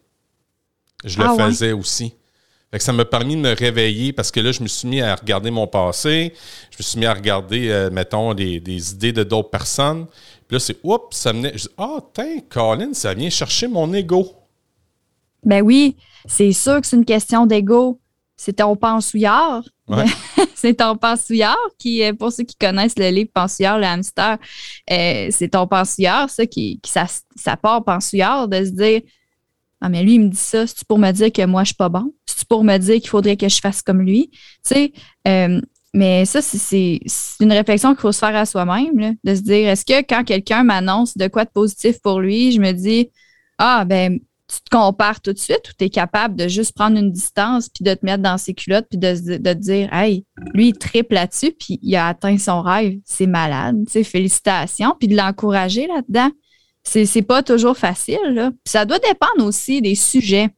Je 1.05 1.19
le 1.19 1.25
ah 1.25 1.37
faisais 1.37 1.73
aussi. 1.73 2.15
Fait 2.71 2.79
que 2.79 2.85
ça 2.85 2.93
m'a 2.93 3.05
permis 3.05 3.37
de 3.37 3.41
me 3.41 3.55
réveiller 3.55 4.13
parce 4.15 4.31
que 4.31 4.41
là, 4.41 4.51
je 4.51 4.63
me 4.63 4.69
suis 4.69 4.89
mis 4.89 5.03
à 5.03 5.15
regarder 5.15 5.51
mon 5.51 5.67
passé. 5.67 6.33
Je 6.71 6.79
me 6.79 6.83
suis 6.83 6.99
mis 6.99 7.05
à 7.05 7.13
regarder, 7.13 7.69
euh, 7.69 7.91
mettons, 7.91 8.33
des, 8.33 8.93
idées 8.93 9.13
de 9.13 9.25
d'autres 9.25 9.51
personnes. 9.51 10.07
Puis 10.49 10.57
là, 10.57 10.59
c'est, 10.59 10.79
oups, 10.83 11.15
ça 11.15 11.33
venait. 11.33 11.53
Je 11.55 11.65
dis, 11.65 11.75
ah, 11.77 11.97
oh, 11.97 12.11
tiens, 12.15 12.39
Colin, 12.49 12.95
ça 12.95 13.13
vient 13.13 13.29
chercher 13.29 13.69
mon 13.69 13.93
ego. 13.93 14.33
Ben 15.45 15.61
oui, 15.61 15.97
c'est 16.27 16.53
sûr 16.53 16.81
que 16.81 16.87
c'est 16.87 16.97
une 16.97 17.05
question 17.05 17.45
d'ego. 17.45 18.01
C'est 18.37 18.55
ton 18.55 18.75
pensouillard. 18.75 19.63
c'est 20.55 20.75
ton 20.75 20.97
pensouillard 20.97 21.57
qui, 21.79 22.03
euh, 22.03 22.15
pour 22.15 22.33
ceux 22.33 22.45
qui 22.45 22.57
connaissent 22.57 22.99
le 22.99 23.11
livre 23.11 23.31
Pensouillard, 23.35 23.79
le 23.79 23.85
hamster, 23.85 24.39
euh, 24.91 25.29
c'est 25.31 25.49
ton 25.49 25.67
pensouillard, 25.67 26.31
ça, 26.31 26.47
qui, 26.47 26.81
ça, 26.87 27.07
ça, 27.37 27.57
part 27.57 27.85
pensouillard 27.85 28.49
de 28.49 28.65
se 28.65 28.71
dire 28.71 29.03
Ah, 29.85 29.89
mais 29.89 30.05
lui, 30.05 30.15
il 30.15 30.21
me 30.21 30.29
dit 30.29 30.37
ça, 30.37 30.65
c'est 30.65 30.85
pour 30.87 30.99
me 30.99 31.11
dire 31.11 31.33
que 31.33 31.45
moi, 31.45 31.65
je 31.65 31.69
suis 31.69 31.75
pas 31.75 31.89
bon? 31.89 32.15
C'est 32.25 32.47
pour 32.47 32.63
me 32.63 32.79
dire 32.79 33.01
qu'il 33.01 33.09
faudrait 33.09 33.37
que 33.37 33.49
je 33.49 33.59
fasse 33.59 33.83
comme 33.83 34.01
lui? 34.01 34.31
Tu 34.31 34.39
sais, 34.63 34.93
euh, 35.27 35.61
mais 35.93 36.25
ça, 36.25 36.41
c'est 36.41 37.01
une 37.41 37.53
réflexion 37.53 37.91
qu'il 37.91 38.01
faut 38.01 38.13
se 38.13 38.21
faire 38.21 38.37
à 38.37 38.47
soi-même, 38.47 39.17
de 39.25 39.35
se 39.35 39.41
dire 39.41 39.69
est-ce 39.69 39.85
que 39.85 40.07
quand 40.07 40.23
quelqu'un 40.23 40.63
m'annonce 40.63 41.17
de 41.17 41.27
quoi 41.27 41.45
de 41.45 41.51
positif 41.51 42.01
pour 42.01 42.21
lui, 42.21 42.53
je 42.53 42.61
me 42.61 42.71
dis 42.71 43.11
Ah, 43.59 43.85
ben, 43.85 44.21
tu 44.49 44.61
te 44.61 44.71
compares 44.71 45.21
tout 45.21 45.33
de 45.33 45.39
suite 45.39 45.69
ou 45.69 45.73
tu 45.77 45.87
es 45.87 45.91
capable 45.91 46.37
de 46.37 46.47
juste 46.47 46.75
prendre 46.75 46.97
une 46.97 47.11
distance 47.11 47.69
puis 47.69 47.83
de 47.85 47.93
te 47.95 48.07
mettre 48.07 48.23
dans 48.23 48.39
ses 48.39 48.55
culottes 48.55 48.87
puis 48.89 48.99
de, 48.99 49.15
te 49.15 49.53
dire 49.55 49.93
Hey, 49.93 50.25
lui, 50.55 50.69
il 50.69 50.79
triple 50.79 51.15
là-dessus 51.15 51.53
puis 51.59 51.81
il 51.83 51.97
a 51.97 52.07
atteint 52.07 52.39
son 52.39 52.63
rêve. 52.63 52.99
C'est 53.05 53.27
malade. 53.27 53.85
Félicitations. 53.89 54.95
Puis 54.99 55.09
de 55.09 55.17
l'encourager 55.17 55.89
là-dedans. 55.89 56.31
C'est 56.85 57.23
pas 57.23 57.43
toujours 57.43 57.77
facile. 57.77 58.19
Là. 58.31 58.51
Puis 58.51 58.71
ça 58.71 58.85
doit 58.85 58.99
dépendre 58.99 59.47
aussi 59.47 59.81
des 59.81 59.95
sujets. 59.95 60.51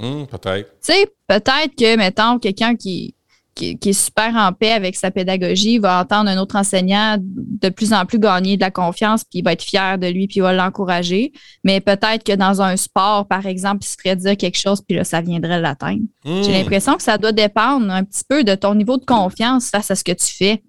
Hum, 0.00 0.26
peut-être. 0.26 0.70
Tu 0.84 0.92
sais, 0.92 1.06
peut-être 1.26 1.74
que, 1.76 1.96
mettons, 1.96 2.38
quelqu'un 2.38 2.76
qui, 2.76 3.14
qui, 3.56 3.78
est 3.82 3.92
super 3.92 4.36
en 4.36 4.52
paix 4.52 4.72
avec 4.72 4.94
sa 4.96 5.10
pédagogie, 5.10 5.78
va 5.78 6.00
entendre 6.00 6.28
un 6.28 6.38
autre 6.38 6.56
enseignant 6.56 7.16
de 7.18 7.68
plus 7.70 7.92
en 7.94 8.04
plus 8.04 8.18
gagner 8.18 8.56
de 8.56 8.60
la 8.60 8.70
confiance, 8.70 9.24
puis 9.24 9.38
il 9.38 9.44
va 9.44 9.52
être 9.52 9.62
fier 9.62 9.98
de 9.98 10.06
lui, 10.06 10.26
puis 10.26 10.36
il 10.36 10.42
va 10.42 10.52
l'encourager. 10.52 11.32
Mais 11.64 11.80
peut-être 11.80 12.22
que 12.22 12.34
dans 12.34 12.60
un 12.60 12.76
sport, 12.76 13.26
par 13.26 13.46
exemple, 13.46 13.78
il 13.82 13.86
se 13.86 13.96
ferait 13.96 14.16
dire 14.16 14.36
quelque 14.36 14.58
chose, 14.58 14.82
puis 14.86 14.96
là, 14.96 15.04
ça 15.04 15.22
viendrait 15.22 15.58
l'atteindre. 15.58 16.02
J'ai 16.24 16.32
hmm. 16.32 16.52
l'impression 16.52 16.94
que 16.96 17.02
ça 17.02 17.16
doit 17.16 17.32
dépendre 17.32 17.90
un 17.90 18.04
petit 18.04 18.24
peu 18.28 18.44
de 18.44 18.54
ton 18.54 18.74
niveau 18.74 18.98
de 18.98 19.04
confiance 19.04 19.70
face 19.70 19.90
à 19.90 19.94
ce 19.94 20.04
que 20.04 20.12
tu 20.12 20.26
fais. 20.26 20.62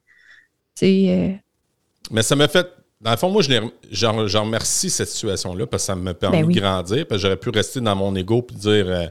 Euh... 0.83 1.33
Mais 2.09 2.23
ça 2.23 2.35
m'a 2.35 2.47
fait. 2.47 2.67
Dans 2.99 3.11
le 3.11 3.17
fond, 3.17 3.29
moi, 3.29 3.41
je 3.41 4.37
remercie 4.37 4.89
cette 4.89 5.09
situation-là 5.09 5.67
parce 5.67 5.83
que 5.83 5.87
ça 5.87 5.95
me 5.95 6.13
permet 6.13 6.43
ben 6.43 6.51
de 6.51 6.59
grandir. 6.59 7.07
Parce 7.07 7.21
que 7.21 7.27
j'aurais 7.27 7.37
pu 7.37 7.49
rester 7.49 7.79
dans 7.79 7.95
mon 7.95 8.15
ego 8.15 8.45
et 8.49 8.55
dire. 8.55 8.85
Euh, 8.87 9.07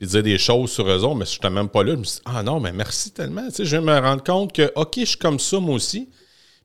des 0.00 0.38
choses 0.38 0.70
sur 0.70 0.86
eux 0.88 1.04
autres, 1.04 1.14
mais 1.14 1.24
je 1.24 1.34
n'étais 1.34 1.50
même 1.50 1.68
pas 1.68 1.82
là. 1.82 1.92
Je 1.92 1.98
me 1.98 2.04
suis 2.04 2.16
dit, 2.16 2.22
ah 2.26 2.42
non, 2.42 2.60
mais 2.60 2.72
merci 2.72 3.12
tellement. 3.12 3.46
Tu 3.48 3.54
sais, 3.54 3.64
je 3.64 3.76
vais 3.76 3.82
me 3.82 3.98
rendre 3.98 4.22
compte 4.22 4.52
que, 4.52 4.70
OK, 4.74 4.94
je 4.98 5.04
suis 5.04 5.18
comme 5.18 5.38
ça, 5.38 5.58
moi 5.58 5.74
aussi. 5.74 6.08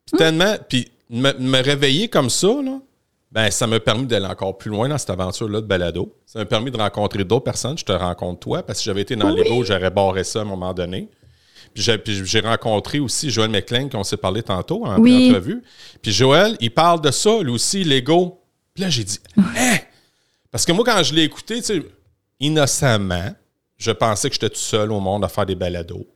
Puis 0.04 0.18
tellement, 0.18 0.54
puis 0.68 0.90
me, 1.08 1.62
réveiller 1.62 2.08
comme 2.08 2.30
ça, 2.30 2.48
là, 2.62 2.78
ben, 3.30 3.50
ça 3.50 3.66
m'a 3.66 3.80
permis 3.80 4.06
d'aller 4.06 4.26
encore 4.26 4.58
plus 4.58 4.70
loin 4.70 4.88
dans 4.88 4.98
cette 4.98 5.10
aventure-là 5.10 5.62
de 5.62 5.66
balado. 5.66 6.14
Ça 6.26 6.40
m'a 6.40 6.44
permis 6.44 6.70
de 6.70 6.76
rencontrer 6.76 7.24
d'autres 7.24 7.44
personnes. 7.44 7.78
Je 7.78 7.84
te 7.84 7.92
rencontre 7.92 8.40
toi, 8.40 8.62
parce 8.62 8.80
que 8.80 8.84
j'avais 8.84 9.02
été 9.02 9.16
dans 9.16 9.34
beaux, 9.34 9.64
j'aurais 9.64 9.90
barré 9.90 10.24
ça 10.24 10.40
à 10.40 10.42
un 10.42 10.46
moment 10.46 10.74
donné. 10.74 11.08
Puis 11.74 12.24
j'ai 12.24 12.40
rencontré 12.40 12.98
aussi 13.00 13.30
Joël 13.30 13.50
McLean, 13.50 13.88
qu'on 13.88 14.04
s'est 14.04 14.16
parlé 14.16 14.42
tantôt 14.42 14.84
en 14.84 14.96
entrevue. 14.96 15.62
Puis 16.00 16.12
Joël, 16.12 16.56
il 16.60 16.72
parle 16.72 17.00
de 17.00 17.10
ça, 17.10 17.40
lui 17.42 17.52
aussi, 17.52 17.84
l'ego. 17.84 18.40
Puis 18.74 18.82
là, 18.84 18.90
j'ai 18.90 19.04
dit, 19.04 19.18
hé! 19.56 19.80
Parce 20.50 20.66
que 20.66 20.72
moi, 20.72 20.84
quand 20.84 21.02
je 21.02 21.14
l'ai 21.14 21.22
écouté, 21.22 21.56
tu 21.56 21.64
sais, 21.64 21.82
innocemment, 22.40 23.34
je 23.78 23.90
pensais 23.90 24.28
que 24.28 24.34
j'étais 24.34 24.50
tout 24.50 24.56
seul 24.56 24.92
au 24.92 25.00
monde 25.00 25.24
à 25.24 25.28
faire 25.28 25.46
des 25.46 25.54
balados. 25.54 26.06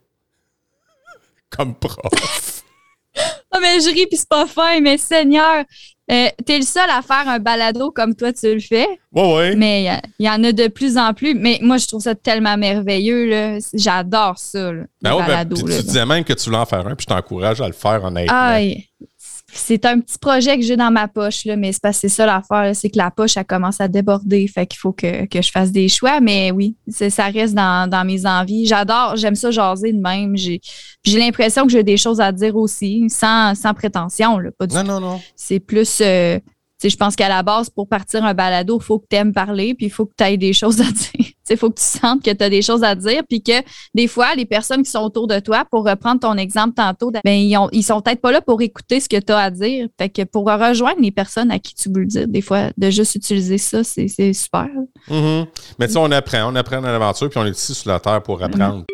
Comme 1.48 1.74
prof. 1.74 2.62
non, 3.52 3.60
mais 3.60 3.80
je 3.80 3.88
ris, 3.88 4.06
puis 4.06 4.18
c'est 4.18 4.28
pas 4.28 4.46
fin, 4.46 4.80
mais 4.80 4.98
Seigneur, 4.98 5.64
euh, 6.10 6.28
t'es 6.44 6.58
le 6.58 6.64
seul 6.64 6.88
à 6.88 7.02
faire 7.02 7.28
un 7.28 7.38
balado 7.38 7.90
comme 7.90 8.14
toi, 8.14 8.32
tu 8.32 8.54
le 8.54 8.60
fais. 8.60 8.86
Oui, 9.12 9.22
oui. 9.24 9.56
Mais 9.56 10.00
il 10.18 10.26
y, 10.26 10.30
en 10.30 10.42
a 10.44 10.52
de 10.52 10.68
plus 10.68 10.96
en 10.96 11.14
plus. 11.14 11.34
Mais 11.34 11.58
moi, 11.62 11.78
je 11.78 11.88
trouve 11.88 12.02
ça 12.02 12.14
tellement 12.14 12.56
merveilleux. 12.56 13.58
J'adore 13.74 14.38
ça. 14.38 14.72
Là, 14.72 14.84
ben 15.02 15.16
ben, 15.26 15.48
tu 15.48 15.64
disais 15.64 16.06
même 16.06 16.24
que 16.24 16.32
tu 16.32 16.44
voulais 16.44 16.58
en 16.58 16.66
faire 16.66 16.86
un, 16.86 16.94
puis 16.94 17.06
je 17.08 17.14
t'encourage 17.14 17.60
à 17.60 17.66
le 17.66 17.72
faire 17.72 18.04
honnêtement. 18.04 18.36
Aïe 18.36 18.86
c'est 19.56 19.84
un 19.84 20.00
petit 20.00 20.18
projet 20.18 20.56
que 20.56 20.62
j'ai 20.62 20.76
dans 20.76 20.90
ma 20.90 21.08
poche, 21.08 21.44
là, 21.44 21.56
mais 21.56 21.72
c'est 21.72 21.82
pas 21.82 21.92
c'est 21.92 22.08
ça 22.08 22.26
l'affaire, 22.26 22.74
c'est 22.74 22.90
que 22.90 22.98
la 22.98 23.10
poche, 23.10 23.36
elle 23.36 23.44
commence 23.44 23.80
à 23.80 23.88
déborder. 23.88 24.46
Fait 24.48 24.66
qu'il 24.66 24.78
faut 24.78 24.92
que, 24.92 25.26
je 25.32 25.50
fasse 25.50 25.72
des 25.72 25.88
choix. 25.88 26.20
Mais 26.20 26.50
oui, 26.50 26.76
ça 26.88 27.26
reste 27.26 27.54
dans, 27.54 28.06
mes 28.06 28.26
envies. 28.26 28.66
J'adore, 28.66 29.16
j'aime 29.16 29.34
ça 29.34 29.50
jaser 29.50 29.92
de 29.92 30.00
même. 30.00 30.36
J'ai 30.36 30.60
l'impression 31.06 31.64
que 31.64 31.72
j'ai 31.72 31.82
des 31.82 31.96
choses 31.96 32.20
à 32.20 32.32
dire 32.32 32.56
aussi, 32.56 33.06
sans, 33.08 33.54
sans 33.54 33.74
prétention. 33.74 34.38
Là, 34.38 34.50
pas 34.56 34.66
du 34.66 34.74
non, 34.74 34.84
non, 34.84 35.00
non. 35.00 35.20
C'est 35.34 35.60
plus. 35.60 36.00
Euh, 36.00 36.38
je 36.88 36.96
pense 36.96 37.16
qu'à 37.16 37.28
la 37.28 37.42
base, 37.42 37.70
pour 37.70 37.88
partir 37.88 38.24
un 38.24 38.34
balado, 38.34 38.78
il 38.80 38.84
faut 38.84 38.98
que 38.98 39.06
tu 39.08 39.16
aimes 39.16 39.32
parler, 39.32 39.74
puis 39.74 39.86
il 39.86 39.90
faut 39.90 40.06
que 40.06 40.14
tu 40.16 40.24
aies 40.24 40.36
des 40.36 40.52
choses 40.52 40.80
à 40.80 40.84
dire. 40.84 41.30
Il 41.48 41.56
faut 41.56 41.70
que 41.70 41.78
tu 41.78 41.84
sentes 41.84 42.24
que 42.24 42.30
tu 42.32 42.42
as 42.42 42.50
des 42.50 42.62
choses 42.62 42.82
à 42.82 42.94
dire, 42.94 43.22
puis 43.28 43.40
que 43.40 43.52
des 43.94 44.08
fois, 44.08 44.34
les 44.34 44.46
personnes 44.46 44.82
qui 44.82 44.90
sont 44.90 45.00
autour 45.00 45.28
de 45.28 45.38
toi, 45.38 45.64
pour 45.70 45.84
reprendre 45.84 46.20
ton 46.20 46.36
exemple 46.36 46.74
tantôt, 46.74 47.12
ben, 47.24 47.32
ils, 47.32 47.56
ont, 47.56 47.68
ils 47.70 47.84
sont 47.84 48.00
peut-être 48.00 48.20
pas 48.20 48.32
là 48.32 48.40
pour 48.40 48.60
écouter 48.62 48.98
ce 48.98 49.08
que 49.08 49.18
tu 49.18 49.32
as 49.32 49.38
à 49.38 49.50
dire. 49.50 49.86
Fait 49.98 50.08
que 50.08 50.22
pour 50.22 50.46
rejoindre 50.46 51.00
les 51.00 51.12
personnes 51.12 51.50
à 51.50 51.58
qui 51.58 51.74
tu 51.74 51.88
veux 51.88 52.00
le 52.00 52.06
dire, 52.06 52.26
des 52.26 52.40
fois, 52.40 52.70
de 52.76 52.90
juste 52.90 53.14
utiliser 53.14 53.58
ça, 53.58 53.84
c'est 53.84 54.08
super. 54.32 54.68
Mm-hmm. 55.08 55.46
Mais 55.78 55.86
tu 55.86 55.92
sais, 55.92 55.98
on 55.98 56.10
apprend, 56.10 56.52
on 56.52 56.56
apprend 56.56 56.80
dans 56.80 56.88
l'aventure, 56.88 57.30
puis 57.30 57.38
on 57.38 57.46
est 57.46 57.50
ici 57.50 57.74
sur 57.74 57.90
la 57.90 58.00
Terre 58.00 58.22
pour 58.22 58.42
apprendre. 58.42 58.84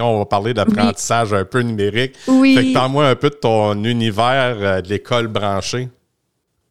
On 0.00 0.18
va 0.18 0.24
parler 0.24 0.54
d'apprentissage 0.54 1.32
un 1.32 1.44
peu 1.44 1.60
numérique. 1.60 2.14
Oui. 2.26 2.54
Fait 2.54 2.64
que 2.66 2.72
parle-moi 2.72 3.08
un 3.08 3.16
peu 3.16 3.30
de 3.30 3.34
ton 3.34 3.84
univers 3.84 4.56
euh, 4.58 4.80
de 4.80 4.88
l'école 4.88 5.28
branchée. 5.28 5.88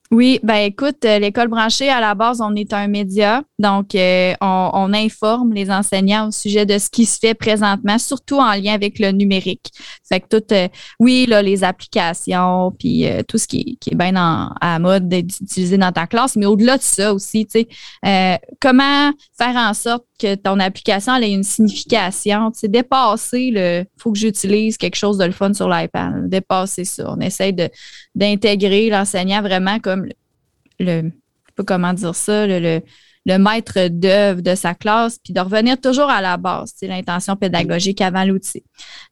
Oui, 0.10 0.42
ben 0.44 0.56
écoute, 0.56 1.06
euh, 1.06 1.20
l'école 1.20 1.48
branchée, 1.48 1.90
à 1.90 2.02
la 2.02 2.16
base, 2.16 2.42
on 2.42 2.54
est 2.54 2.74
un 2.74 2.88
média, 2.88 3.44
donc 3.60 3.96
euh, 3.96 4.34
on, 4.42 4.92
informe 4.92 5.54
les 5.54 5.72
enseignants 5.72 6.28
au 6.28 6.32
sujet 6.32 6.66
de 6.66 6.78
ce 6.80 6.90
qui 6.90 7.06
se 7.06 7.18
fait 7.18 7.34
présentement, 7.34 7.98
surtout 7.98 8.36
en 8.36 8.52
lien 8.56 8.74
avec 8.74 9.00
le 9.00 9.12
numérique. 9.12 9.72
Fait 10.04 10.20
que 10.20 10.38
tout, 10.38 10.54
oui, 11.00 11.28
là, 11.28 11.42
les 11.42 11.64
applications, 11.64 12.74
puis 12.78 13.06
tout 13.30 13.38
ce 13.38 13.48
qui, 13.48 13.78
qui 13.80 13.92
est 13.92 13.96
bien 13.96 14.18
en, 14.18 14.54
à 14.60 14.80
mode 14.80 15.08
d'être 15.08 15.34
utilisé 15.40 15.78
dans 15.78 15.94
ta 15.94 16.08
classe, 16.08 16.36
mais 16.36 16.46
au-delà 16.46 16.78
de 16.78 16.84
ça 16.84 17.14
aussi, 17.14 17.46
tu 17.46 17.66
sais, 18.04 18.40
comment 18.60 19.14
faire 19.38 19.56
en 19.56 19.74
sorte 19.74 20.04
que 20.22 20.36
ton 20.36 20.60
application 20.60 21.16
ait 21.16 21.32
une 21.32 21.44
signification, 21.44 22.52
sais, 22.54 22.68
dépasser 22.68 23.50
le 23.52 23.86
faut 23.98 24.12
que 24.12 24.20
j'utilise 24.20 24.78
quelque 24.78 24.96
chose 24.96 25.18
de 25.18 25.26
le 25.26 25.32
fun 25.32 25.54
sur 25.54 25.68
l'iPad, 25.68 26.30
dépasser 26.30 26.86
ça. 26.86 27.12
On 27.12 27.20
essaie 27.20 27.52
de 27.52 27.70
d'intégrer 28.14 28.90
l'enseignant 28.90 29.42
vraiment 29.42 29.80
comme 29.80 30.08
le, 30.80 31.02
sais 31.02 31.12
pas 31.56 31.64
comment 31.64 31.94
dire 31.94 32.14
ça, 32.16 32.46
le, 32.46 32.82
le, 33.26 33.38
maître 33.38 33.88
d'œuvre 33.88 34.42
de 34.42 34.54
sa 34.56 34.76
classe, 34.76 35.18
puis 35.24 35.34
de 35.34 35.40
revenir 35.40 35.80
toujours 35.80 36.10
à 36.10 36.22
la 36.22 36.38
base, 36.38 36.74
c'est 36.76 36.88
l'intention 36.88 37.36
pédagogique 37.36 38.02
avant 38.02 38.24
l'outil. 38.24 38.64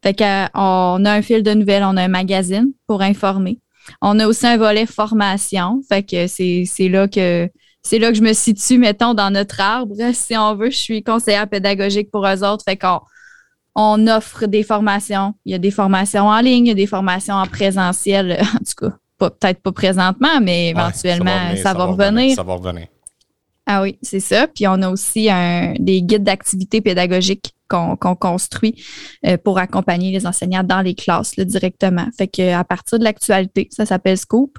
Fait 0.03 0.13
qu'on 0.13 0.25
a 0.25 1.11
un 1.11 1.21
fil 1.21 1.43
de 1.43 1.53
nouvelles, 1.53 1.83
on 1.83 1.97
a 1.97 2.03
un 2.03 2.07
magazine 2.07 2.71
pour 2.87 3.01
informer. 3.01 3.59
On 4.01 4.19
a 4.19 4.27
aussi 4.27 4.45
un 4.45 4.57
volet 4.57 4.85
formation. 4.85 5.81
Fait 5.87 6.03
que 6.03 6.27
c'est 6.27 6.89
là 6.89 7.07
que 7.07 7.49
c'est 7.81 8.00
là 8.00 8.09
que 8.09 8.17
je 8.17 8.21
me 8.21 8.33
situe, 8.33 8.77
mettons, 8.77 9.13
dans 9.13 9.31
notre 9.31 9.59
arbre. 9.59 9.95
Si 10.13 10.36
on 10.38 10.55
veut, 10.55 10.69
je 10.69 10.77
suis 10.77 11.03
conseillère 11.03 11.48
pédagogique 11.48 12.12
pour 12.12 12.25
eux 12.27 12.43
autres. 12.43 12.63
Fait 12.67 12.77
qu'on 12.77 13.00
on 13.75 14.07
offre 14.07 14.45
des 14.45 14.63
formations. 14.63 15.33
Il 15.45 15.51
y 15.51 15.55
a 15.55 15.59
des 15.59 15.71
formations 15.71 16.27
en 16.27 16.39
ligne, 16.39 16.65
il 16.65 16.69
y 16.69 16.71
a 16.71 16.75
des 16.75 16.88
formations 16.88 17.36
en 17.36 17.45
présentiel. 17.45 18.41
En 18.53 18.59
tout 18.59 18.89
cas, 18.89 18.95
peut-être 19.17 19.62
pas 19.62 19.71
présentement, 19.71 20.41
mais 20.41 20.69
éventuellement, 20.69 21.55
ça, 21.62 21.74
va 21.74 21.86
revenir, 21.86 22.36
ça 22.36 22.43
va 22.43 22.53
revenir. 22.55 22.88
Ah 23.65 23.83
oui, 23.83 23.98
c'est 24.01 24.19
ça. 24.19 24.48
Puis 24.48 24.67
on 24.67 24.81
a 24.81 24.89
aussi 24.89 25.29
un, 25.29 25.74
des 25.79 26.01
guides 26.01 26.24
d'activités 26.24 26.81
pédagogiques 26.81 27.53
qu'on 27.67 27.95
construit 27.95 28.83
euh, 29.27 29.38
pour 29.38 29.59
accompagner 29.59 30.12
les 30.12 30.25
enseignants 30.25 30.63
dans 30.63 30.81
les 30.81 30.95
classes 30.95 31.36
directement. 31.38 32.07
Fait 32.17 32.27
qu'à 32.27 32.63
partir 32.63 32.98
de 32.98 33.03
l'actualité, 33.03 33.67
ça 33.71 33.86
s'appelle 33.86 34.17
Scoop. 34.17 34.57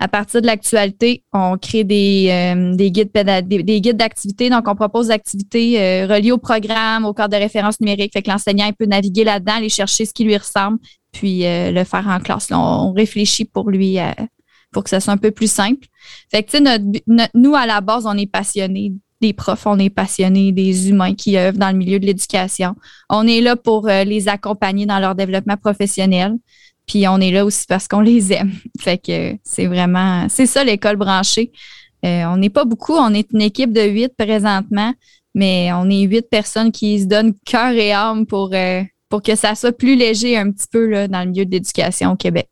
À 0.00 0.06
partir 0.06 0.40
de 0.40 0.46
l'actualité, 0.46 1.24
on 1.32 1.58
crée 1.58 1.82
des, 1.82 2.28
euh, 2.30 2.74
des 2.76 2.92
guides 2.92 3.10
des, 3.12 3.80
guides 3.80 3.96
d'activité. 3.96 4.48
Donc, 4.48 4.68
on 4.68 4.76
propose 4.76 5.08
des 5.08 5.12
activités 5.12 5.80
euh, 5.80 6.06
reliées 6.06 6.30
au 6.30 6.38
programme, 6.38 7.04
au 7.04 7.12
cadre 7.12 7.36
de 7.36 7.42
référence 7.42 7.80
numérique. 7.80 8.12
Fait 8.12 8.22
que 8.22 8.30
l'enseignant 8.30 8.70
peut 8.78 8.86
naviguer 8.86 9.24
là-dedans, 9.24 9.54
aller 9.54 9.68
chercher 9.68 10.04
ce 10.04 10.12
qui 10.12 10.22
lui 10.22 10.36
ressemble, 10.36 10.78
puis 11.10 11.44
euh, 11.44 11.72
le 11.72 11.82
faire 11.82 12.06
en 12.06 12.20
classe. 12.20 12.48
on, 12.52 12.92
réfléchit 12.92 13.44
pour 13.44 13.70
lui 13.70 13.98
pour 14.70 14.84
que 14.84 14.90
ça 14.90 15.00
soit 15.00 15.12
un 15.12 15.18
peu 15.18 15.32
plus 15.32 15.50
simple. 15.50 15.88
Fait 16.30 16.44
que, 16.44 16.50
tu 16.50 16.64
sais, 16.64 17.30
nous, 17.34 17.54
à 17.56 17.66
la 17.66 17.80
base, 17.80 18.06
on 18.06 18.16
est 18.16 18.30
passionnés 18.30 18.92
des 19.20 19.32
profs, 19.32 19.66
on 19.66 19.80
est 19.80 19.90
passionnés 19.90 20.52
des 20.52 20.90
humains 20.90 21.14
qui 21.14 21.36
œuvrent 21.36 21.58
dans 21.58 21.72
le 21.72 21.76
milieu 21.76 21.98
de 21.98 22.06
l'éducation. 22.06 22.76
On 23.10 23.26
est 23.26 23.40
là 23.40 23.56
pour 23.56 23.88
les 23.88 24.28
accompagner 24.28 24.86
dans 24.86 25.00
leur 25.00 25.16
développement 25.16 25.56
professionnel. 25.56 26.36
Puis 26.88 27.06
on 27.06 27.20
est 27.20 27.30
là 27.30 27.44
aussi 27.44 27.66
parce 27.68 27.86
qu'on 27.86 28.00
les 28.00 28.32
aime. 28.32 28.52
Fait 28.80 28.98
que 28.98 29.36
c'est 29.44 29.66
vraiment, 29.66 30.26
c'est 30.28 30.46
ça 30.46 30.64
l'école 30.64 30.96
branchée. 30.96 31.52
Euh, 32.04 32.24
on 32.24 32.36
n'est 32.38 32.50
pas 32.50 32.64
beaucoup, 32.64 32.94
on 32.94 33.12
est 33.12 33.28
une 33.32 33.42
équipe 33.42 33.72
de 33.72 33.82
huit 33.82 34.12
présentement, 34.16 34.92
mais 35.34 35.70
on 35.72 35.88
est 35.90 36.02
huit 36.02 36.28
personnes 36.30 36.72
qui 36.72 37.00
se 37.00 37.06
donnent 37.06 37.34
cœur 37.44 37.72
et 37.72 37.92
âme 37.92 38.24
pour, 38.24 38.50
euh, 38.54 38.82
pour 39.08 39.20
que 39.20 39.34
ça 39.36 39.54
soit 39.54 39.72
plus 39.72 39.96
léger 39.96 40.36
un 40.36 40.50
petit 40.50 40.66
peu 40.70 40.86
là, 40.88 41.08
dans 41.08 41.20
le 41.20 41.30
milieu 41.30 41.44
de 41.44 41.50
l'éducation 41.50 42.12
au 42.12 42.16
Québec. 42.16 42.48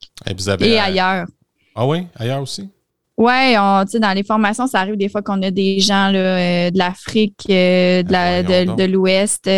Et, 0.61 0.79
ailleurs. 0.79 1.27
Ah 1.75 1.87
oui, 1.87 2.07
ailleurs 2.17 2.43
aussi? 2.43 2.69
Oui, 3.17 3.55
dans 3.55 4.13
les 4.15 4.25
formations, 4.25 4.67
ça 4.67 4.81
arrive 4.81 4.97
des 4.97 5.09
fois 5.09 5.23
qu'on 5.23 5.41
a 5.43 5.51
des 5.51 5.81
gens 5.81 6.11
là, 6.11 6.19
euh, 6.19 6.71
de 6.71 6.77
l'Afrique, 6.77 7.45
de, 7.49 8.13
la, 8.13 8.43
de, 8.43 8.85
l'Ouest. 8.85 9.49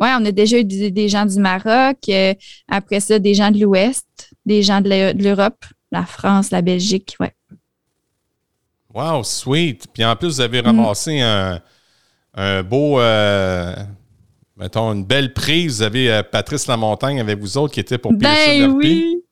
Oui, 0.00 0.08
on 0.18 0.24
a 0.24 0.32
déjà 0.32 0.58
eu 0.58 0.64
des, 0.64 1.08
gens 1.08 1.26
du 1.26 1.38
Maroc, 1.38 1.98
après 2.68 3.00
ça, 3.00 3.18
des 3.18 3.34
gens 3.34 3.50
de 3.50 3.60
l'Ouest 3.60 4.06
des 4.46 4.62
gens 4.62 4.80
de 4.80 5.22
l'Europe, 5.22 5.64
la 5.92 6.04
France, 6.04 6.50
la 6.50 6.62
Belgique, 6.62 7.16
ouais. 7.20 7.34
Wow, 8.92 9.22
sweet. 9.22 9.86
Puis 9.92 10.04
en 10.04 10.16
plus, 10.16 10.28
vous 10.28 10.40
avez 10.40 10.60
ramassé 10.60 11.20
un, 11.20 12.62
beau, 12.64 12.98
euh, 12.98 13.76
mettons, 14.56 14.92
une 14.92 15.04
belle 15.04 15.32
prise. 15.32 15.76
Vous 15.76 15.82
avez 15.82 16.10
euh, 16.10 16.22
Patrice 16.24 16.66
Lamontagne 16.66 17.20
avec 17.20 17.38
vous 17.38 17.56
autres 17.56 17.72
qui 17.72 17.80
était 17.80 17.98
pour 17.98 18.12
Ben 18.12 18.72
oui! 18.72 19.22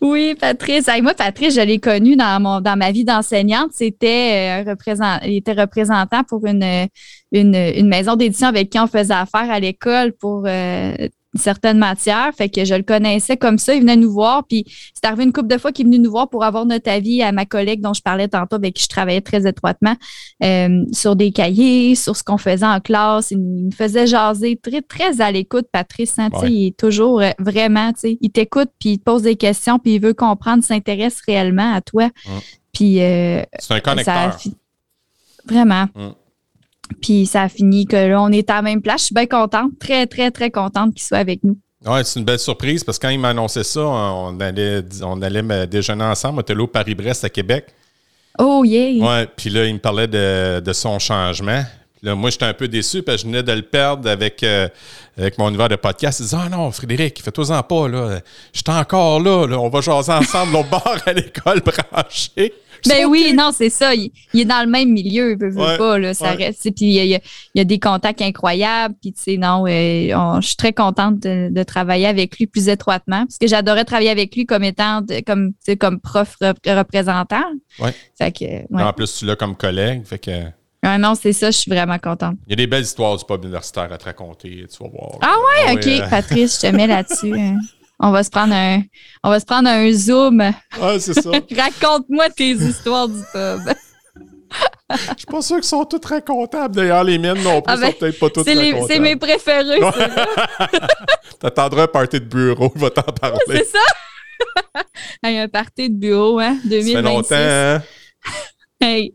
Oui, 0.00 0.34
Patrice. 0.38 0.88
moi, 1.02 1.14
Patrice, 1.14 1.54
je 1.54 1.60
l'ai 1.60 1.78
connu 1.78 2.16
dans, 2.16 2.40
mon, 2.40 2.60
dans 2.60 2.76
ma 2.76 2.90
vie 2.90 3.04
d'enseignante. 3.04 3.70
C'était 3.72 4.64
euh, 4.64 4.70
représentant, 4.70 5.24
il 5.26 5.36
était 5.36 5.52
représentant 5.52 6.24
pour 6.24 6.46
une, 6.46 6.88
une, 7.32 7.88
maison 7.88 8.16
d'édition 8.16 8.48
avec 8.48 8.70
qui 8.70 8.78
on 8.78 8.86
faisait 8.86 9.14
affaire 9.14 9.50
à 9.50 9.60
l'école 9.60 10.12
pour 10.12 10.46
certaines 11.34 11.78
matières. 11.78 12.30
Fait 12.36 12.48
que 12.48 12.64
je 12.64 12.74
le 12.74 12.82
connaissais 12.82 13.36
comme 13.36 13.58
ça. 13.58 13.74
Il 13.74 13.80
venait 13.80 13.96
nous 13.96 14.12
voir. 14.12 14.44
Puis 14.46 14.64
c'est 14.94 15.06
arrivé 15.06 15.24
une 15.24 15.32
couple 15.32 15.48
de 15.48 15.58
fois 15.58 15.72
qu'il 15.72 15.86
est 15.86 15.90
venu 15.90 15.98
nous 15.98 16.10
voir 16.10 16.28
pour 16.28 16.44
avoir 16.44 16.66
notre 16.66 16.90
avis 16.90 17.22
à 17.22 17.32
ma 17.32 17.46
collègue 17.46 17.80
dont 17.80 17.94
je 17.94 18.02
parlais 18.02 18.28
tantôt, 18.28 18.56
avec 18.56 18.74
qui 18.74 18.84
je 18.84 18.88
travaillais 18.88 19.20
très 19.20 19.46
étroitement, 19.46 19.96
euh, 20.42 20.84
sur 20.92 21.16
des 21.16 21.32
cahiers, 21.32 21.94
sur 21.94 22.16
ce 22.16 22.22
qu'on 22.22 22.38
faisait 22.38 22.66
en 22.66 22.80
classe. 22.80 23.30
Il 23.30 23.38
nous 23.38 23.72
faisait 23.72 24.06
jaser 24.06 24.56
très, 24.56 24.82
très 24.82 25.20
à 25.20 25.30
l'écoute, 25.30 25.66
Patrice. 25.72 26.18
Hein, 26.18 26.28
Il 26.44 26.68
est 26.68 26.76
toujours 26.76 27.20
euh, 27.20 27.30
vraiment, 27.38 27.92
il 28.04 28.30
t'écoute, 28.30 28.70
puis 28.78 28.90
il 28.90 28.98
te 28.98 29.04
pose 29.04 29.22
des 29.22 29.36
questions, 29.36 29.78
puis 29.78 29.94
il 29.94 30.00
veut 30.00 30.14
comprendre, 30.14 30.64
s'intéresse 30.64 31.20
réellement 31.26 31.74
à 31.74 31.80
toi. 31.80 32.10
Puis 32.72 33.02
euh, 33.02 33.42
c'est 33.58 33.74
un 33.74 33.80
connecteur. 33.80 34.38
vraiment. 35.46 35.86
Puis 37.00 37.26
ça 37.26 37.42
a 37.42 37.48
fini 37.48 37.86
que 37.86 37.96
là, 37.96 38.20
on 38.20 38.30
est 38.30 38.50
à 38.50 38.56
la 38.56 38.62
même 38.62 38.82
place. 38.82 39.00
Je 39.02 39.06
suis 39.06 39.14
bien 39.14 39.26
contente, 39.26 39.72
très, 39.78 40.06
très, 40.06 40.30
très 40.30 40.50
contente 40.50 40.94
qu'il 40.94 41.02
soit 41.02 41.18
avec 41.18 41.44
nous. 41.44 41.58
Oui, 41.86 42.00
c'est 42.04 42.18
une 42.18 42.26
belle 42.26 42.38
surprise 42.38 42.84
parce 42.84 42.98
que 42.98 43.06
quand 43.06 43.10
il 43.10 43.18
m'a 43.18 43.30
annoncé 43.30 43.64
ça, 43.64 43.80
on 43.80 44.38
allait, 44.38 44.82
on 45.02 45.22
allait 45.22 45.66
déjeuner 45.66 46.04
ensemble. 46.04 46.42
Au 46.58 46.66
Paris-Brest 46.66 47.24
à 47.24 47.30
Québec. 47.30 47.66
Oh, 48.38 48.64
yeah! 48.64 48.90
Oui, 49.02 49.26
puis 49.36 49.50
là, 49.50 49.64
il 49.66 49.74
me 49.74 49.78
parlait 49.78 50.06
de, 50.06 50.60
de 50.60 50.72
son 50.72 50.98
changement. 50.98 51.62
Là, 52.02 52.14
moi, 52.14 52.30
j'étais 52.30 52.46
un 52.46 52.54
peu 52.54 52.68
déçu 52.68 53.02
parce 53.02 53.18
que 53.18 53.22
je 53.22 53.26
venais 53.26 53.42
de 53.42 53.52
le 53.52 53.62
perdre 53.62 54.08
avec, 54.08 54.42
euh, 54.42 54.68
avec 55.18 55.36
mon 55.36 55.48
univers 55.48 55.68
de 55.68 55.76
podcast. 55.76 56.20
Il 56.20 56.24
disait 56.24 56.36
Ah 56.40 56.48
non, 56.48 56.70
Frédéric, 56.70 57.22
fais-toi-en 57.22 57.62
pas. 57.62 57.88
Là. 57.88 58.20
J'étais 58.52 58.72
encore 58.72 59.20
là, 59.20 59.46
là, 59.46 59.58
On 59.58 59.68
va 59.68 59.80
jaser 59.80 60.12
ensemble 60.12 60.56
au 60.56 60.64
bar 60.70 60.96
à 61.04 61.12
l'école 61.12 61.60
branchée. 61.60 62.54
Ben 62.86 63.06
oui, 63.06 63.32
non, 63.34 63.50
c'est 63.52 63.70
ça. 63.70 63.94
Il, 63.94 64.10
est 64.34 64.44
dans 64.44 64.64
le 64.64 64.70
même 64.70 64.90
milieu, 64.90 65.32
il 65.32 65.38
veut, 65.38 65.54
pas. 65.78 65.98
Là, 65.98 66.14
ça 66.14 66.32
reste. 66.32 66.62
Puis 66.74 66.86
il 66.86 66.92
y, 66.92 67.00
a, 67.00 67.04
il 67.04 67.20
y, 67.54 67.60
a, 67.60 67.64
des 67.64 67.78
contacts 67.78 68.22
incroyables. 68.22 68.94
Puis 69.00 69.12
tu 69.12 69.22
sais, 69.22 69.36
non, 69.36 69.64
euh, 69.66 70.40
je 70.40 70.46
suis 70.46 70.56
très 70.56 70.72
contente 70.72 71.20
de, 71.20 71.62
travailler 71.62 72.06
avec 72.06 72.38
lui 72.38 72.46
plus 72.46 72.68
étroitement. 72.68 73.24
Parce 73.26 73.38
que 73.38 73.46
j'adorais 73.46 73.84
travailler 73.84 74.10
avec 74.10 74.34
lui 74.34 74.46
comme 74.46 74.64
étant 74.64 75.04
comme, 75.26 75.52
comme 75.78 76.00
prof 76.00 76.36
représentant. 76.40 77.44
Ouais. 77.78 77.94
Fait 78.16 78.32
que, 78.32 78.74
En 78.74 78.92
plus, 78.92 79.18
tu 79.18 79.26
l'as 79.26 79.36
comme 79.36 79.56
collègue. 79.56 80.04
Fait 80.04 80.18
que. 80.18 80.30
Ah 80.82 80.96
non, 80.96 81.14
c'est 81.14 81.34
ça, 81.34 81.50
je 81.50 81.58
suis 81.58 81.70
vraiment 81.70 81.98
contente. 81.98 82.36
Il 82.46 82.50
y 82.50 82.52
a 82.54 82.56
des 82.56 82.66
belles 82.66 82.84
histoires 82.84 83.16
du 83.16 83.24
pub 83.24 83.44
universitaire 83.44 83.92
à 83.92 83.98
te 83.98 84.04
raconter, 84.04 84.64
tu 84.70 84.82
vas 84.82 84.88
voir. 84.88 85.18
Ah 85.20 85.34
ouais, 85.36 85.64
ah 85.68 85.74
ok, 85.74 86.10
Patrice, 86.10 86.56
je 86.56 86.68
te 86.68 86.74
mets 86.74 86.86
là-dessus. 86.86 87.38
Hein. 87.38 87.58
On 88.02 88.10
va 88.10 88.22
se 88.24 88.30
prendre 88.30 88.54
un, 88.54 88.82
on 89.22 89.28
va 89.28 89.40
se 89.40 89.44
prendre 89.44 89.68
un 89.68 89.92
zoom. 89.92 90.40
Ah, 90.80 90.98
c'est 90.98 91.12
ça. 91.12 91.30
Raconte-moi 91.56 92.30
tes 92.30 92.52
histoires 92.52 93.08
du 93.08 93.20
pub. 93.32 93.60
Je 94.90 94.96
suis 95.18 95.26
pas 95.26 95.42
sûr 95.42 95.56
qu'ils 95.56 95.64
sont 95.64 95.84
tous 95.84 95.98
très 95.98 96.22
comptables. 96.22 96.74
D'ailleurs, 96.74 97.04
les 97.04 97.18
miennes 97.18 97.42
non 97.42 97.60
plus 97.60 97.72
ah 97.72 97.76
ben, 97.76 97.90
sont 97.90 97.98
peut-être 97.98 98.18
pas 98.18 98.30
toutes 98.30 98.46
très 98.46 98.82
C'est 98.88 98.98
mes 98.98 99.16
préférés, 99.16 99.80
T'attendras 101.40 101.84
un 101.84 101.86
party 101.86 102.20
de 102.20 102.24
bureau, 102.24 102.72
il 102.74 102.80
va 102.80 102.90
t'en 102.90 103.02
parler. 103.02 103.38
C'est 103.46 103.66
ça? 103.66 104.82
un 105.22 105.48
party 105.48 105.90
de 105.90 105.94
bureau, 105.94 106.38
hein, 106.38 106.56
2026. 106.64 106.92
Ça 106.92 106.98
fait 106.98 107.02
longtemps, 107.02 107.34
hein? 107.36 107.82
Ben, 108.80 109.10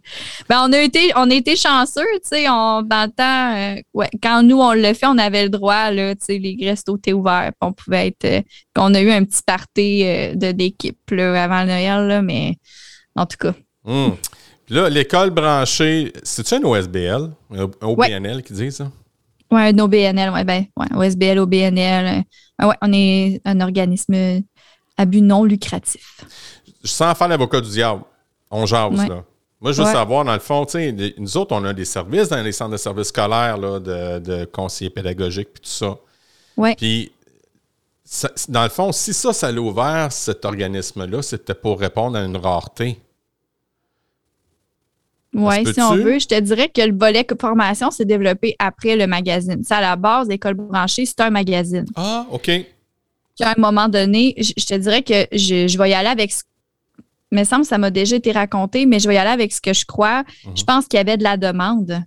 on 0.61 0.71
a 0.73 0.79
été, 0.79 1.11
on 1.15 1.29
a 1.29 1.33
été 1.33 1.55
chanceux, 1.55 2.05
tu 2.21 2.29
sais, 2.29 2.45
dans 2.45 2.83
le 2.83 3.11
temps, 3.11 3.55
euh, 3.55 3.81
ouais, 3.95 4.09
quand 4.21 4.43
nous, 4.43 4.59
on 4.59 4.73
le 4.73 4.93
fait, 4.93 5.07
on 5.07 5.17
avait 5.17 5.43
le 5.43 5.49
droit, 5.49 5.89
là, 5.91 6.13
tu 6.15 6.25
sais, 6.25 6.37
les 6.37 6.57
restos 6.61 6.97
étaient 6.97 7.13
ouverts, 7.13 7.51
on 7.61 7.73
pouvait 7.73 8.07
être, 8.07 8.25
euh, 8.25 8.41
on 8.77 8.93
a 8.93 9.01
eu 9.01 9.09
un 9.09 9.23
petit 9.23 9.41
party 9.43 10.03
euh, 10.05 10.35
de 10.35 10.51
d'équipe, 10.51 10.99
avant 11.11 11.65
Noël, 11.65 12.07
là, 12.07 12.21
mais 12.21 12.57
en 13.15 13.25
tout 13.25 13.37
cas. 13.39 13.53
Hmm. 13.83 14.11
Là, 14.69 14.89
l'école 14.89 15.31
branchée, 15.31 16.13
c'est-tu 16.23 16.55
un 16.55 16.63
OSBL, 16.63 17.31
un 17.51 17.69
OBNL 17.81 18.43
qui 18.43 18.53
dit 18.53 18.71
ça? 18.71 18.91
Oui, 19.51 19.61
un 19.61 19.77
OBNL, 19.79 20.31
oui, 20.31 20.43
ben, 20.43 20.65
ouais, 20.77 20.87
OSBL, 20.95 21.39
OBNL, 21.39 22.23
ouais, 22.61 22.75
on 22.81 22.93
est 22.93 23.41
un 23.45 23.61
organisme 23.61 24.43
à 24.97 25.05
but 25.05 25.21
non 25.21 25.43
lucratif. 25.43 26.21
Sans 26.83 27.15
faire 27.15 27.27
l'avocat 27.27 27.61
du 27.61 27.69
diable, 27.69 28.03
on 28.51 28.65
jase, 28.67 29.07
là. 29.07 29.23
Moi, 29.61 29.71
je 29.71 29.81
veux 29.81 29.91
savoir, 29.91 30.25
dans 30.25 30.33
le 30.33 30.39
fond, 30.39 30.65
nous 31.17 31.37
autres, 31.37 31.55
on 31.55 31.63
a 31.63 31.73
des 31.73 31.85
services 31.85 32.29
dans 32.29 32.41
les 32.41 32.51
centres 32.51 32.71
de 32.71 32.77
services 32.77 33.07
scolaires 33.07 33.57
là, 33.57 33.79
de, 33.79 34.19
de 34.19 34.45
conseillers 34.45 34.89
pédagogiques 34.89 35.53
puis 35.53 35.61
tout 35.61 35.69
ça. 35.69 35.97
Oui. 36.57 36.75
Puis, 36.75 37.11
dans 38.49 38.63
le 38.63 38.69
fond, 38.69 38.91
si 38.91 39.13
ça, 39.13 39.33
ça 39.33 39.51
l'a 39.51 39.61
ouvert, 39.61 40.11
cet 40.11 40.45
organisme-là, 40.45 41.21
c'était 41.21 41.55
pour 41.55 41.79
répondre 41.79 42.17
à 42.17 42.23
une 42.23 42.37
rareté. 42.37 42.99
Oui, 45.33 45.65
si 45.73 45.81
on 45.81 45.95
veut. 45.95 46.19
Je 46.19 46.27
te 46.27 46.39
dirais 46.39 46.69
que 46.69 46.81
le 46.81 46.97
volet 46.97 47.27
formation 47.39 47.91
s'est 47.91 48.05
développé 48.05 48.55
après 48.57 48.95
le 48.95 49.05
magazine. 49.05 49.61
C'est 49.65 49.73
à 49.73 49.81
la 49.81 49.95
base, 49.97 50.29
l'école 50.29 50.53
branchée, 50.53 51.05
c'est 51.05 51.19
un 51.19 51.29
magazine. 51.29 51.85
Ah, 51.95 52.25
OK. 52.31 52.45
Puis 52.45 53.43
à 53.43 53.49
un 53.49 53.59
moment 53.59 53.89
donné, 53.89 54.33
je, 54.37 54.65
te 54.65 54.75
dirais 54.75 55.03
que 55.03 55.27
je, 55.33 55.67
je 55.67 55.77
vais 55.77 55.89
y 55.89 55.93
aller 55.93 56.07
avec 56.07 56.31
ce 56.31 56.43
me 57.35 57.43
semble 57.43 57.61
que 57.61 57.67
ça 57.67 57.77
m'a 57.77 57.91
déjà 57.91 58.15
été 58.15 58.31
raconté, 58.31 58.85
mais 58.85 58.99
je 58.99 59.07
vais 59.07 59.15
y 59.15 59.17
aller 59.17 59.29
avec 59.29 59.53
ce 59.53 59.61
que 59.61 59.73
je 59.73 59.85
crois. 59.85 60.23
Je 60.43 60.49
mhm. 60.49 60.65
pense 60.65 60.87
qu'il 60.87 60.97
y 60.97 61.01
avait 61.01 61.17
de 61.17 61.23
la 61.23 61.37
demande. 61.37 62.03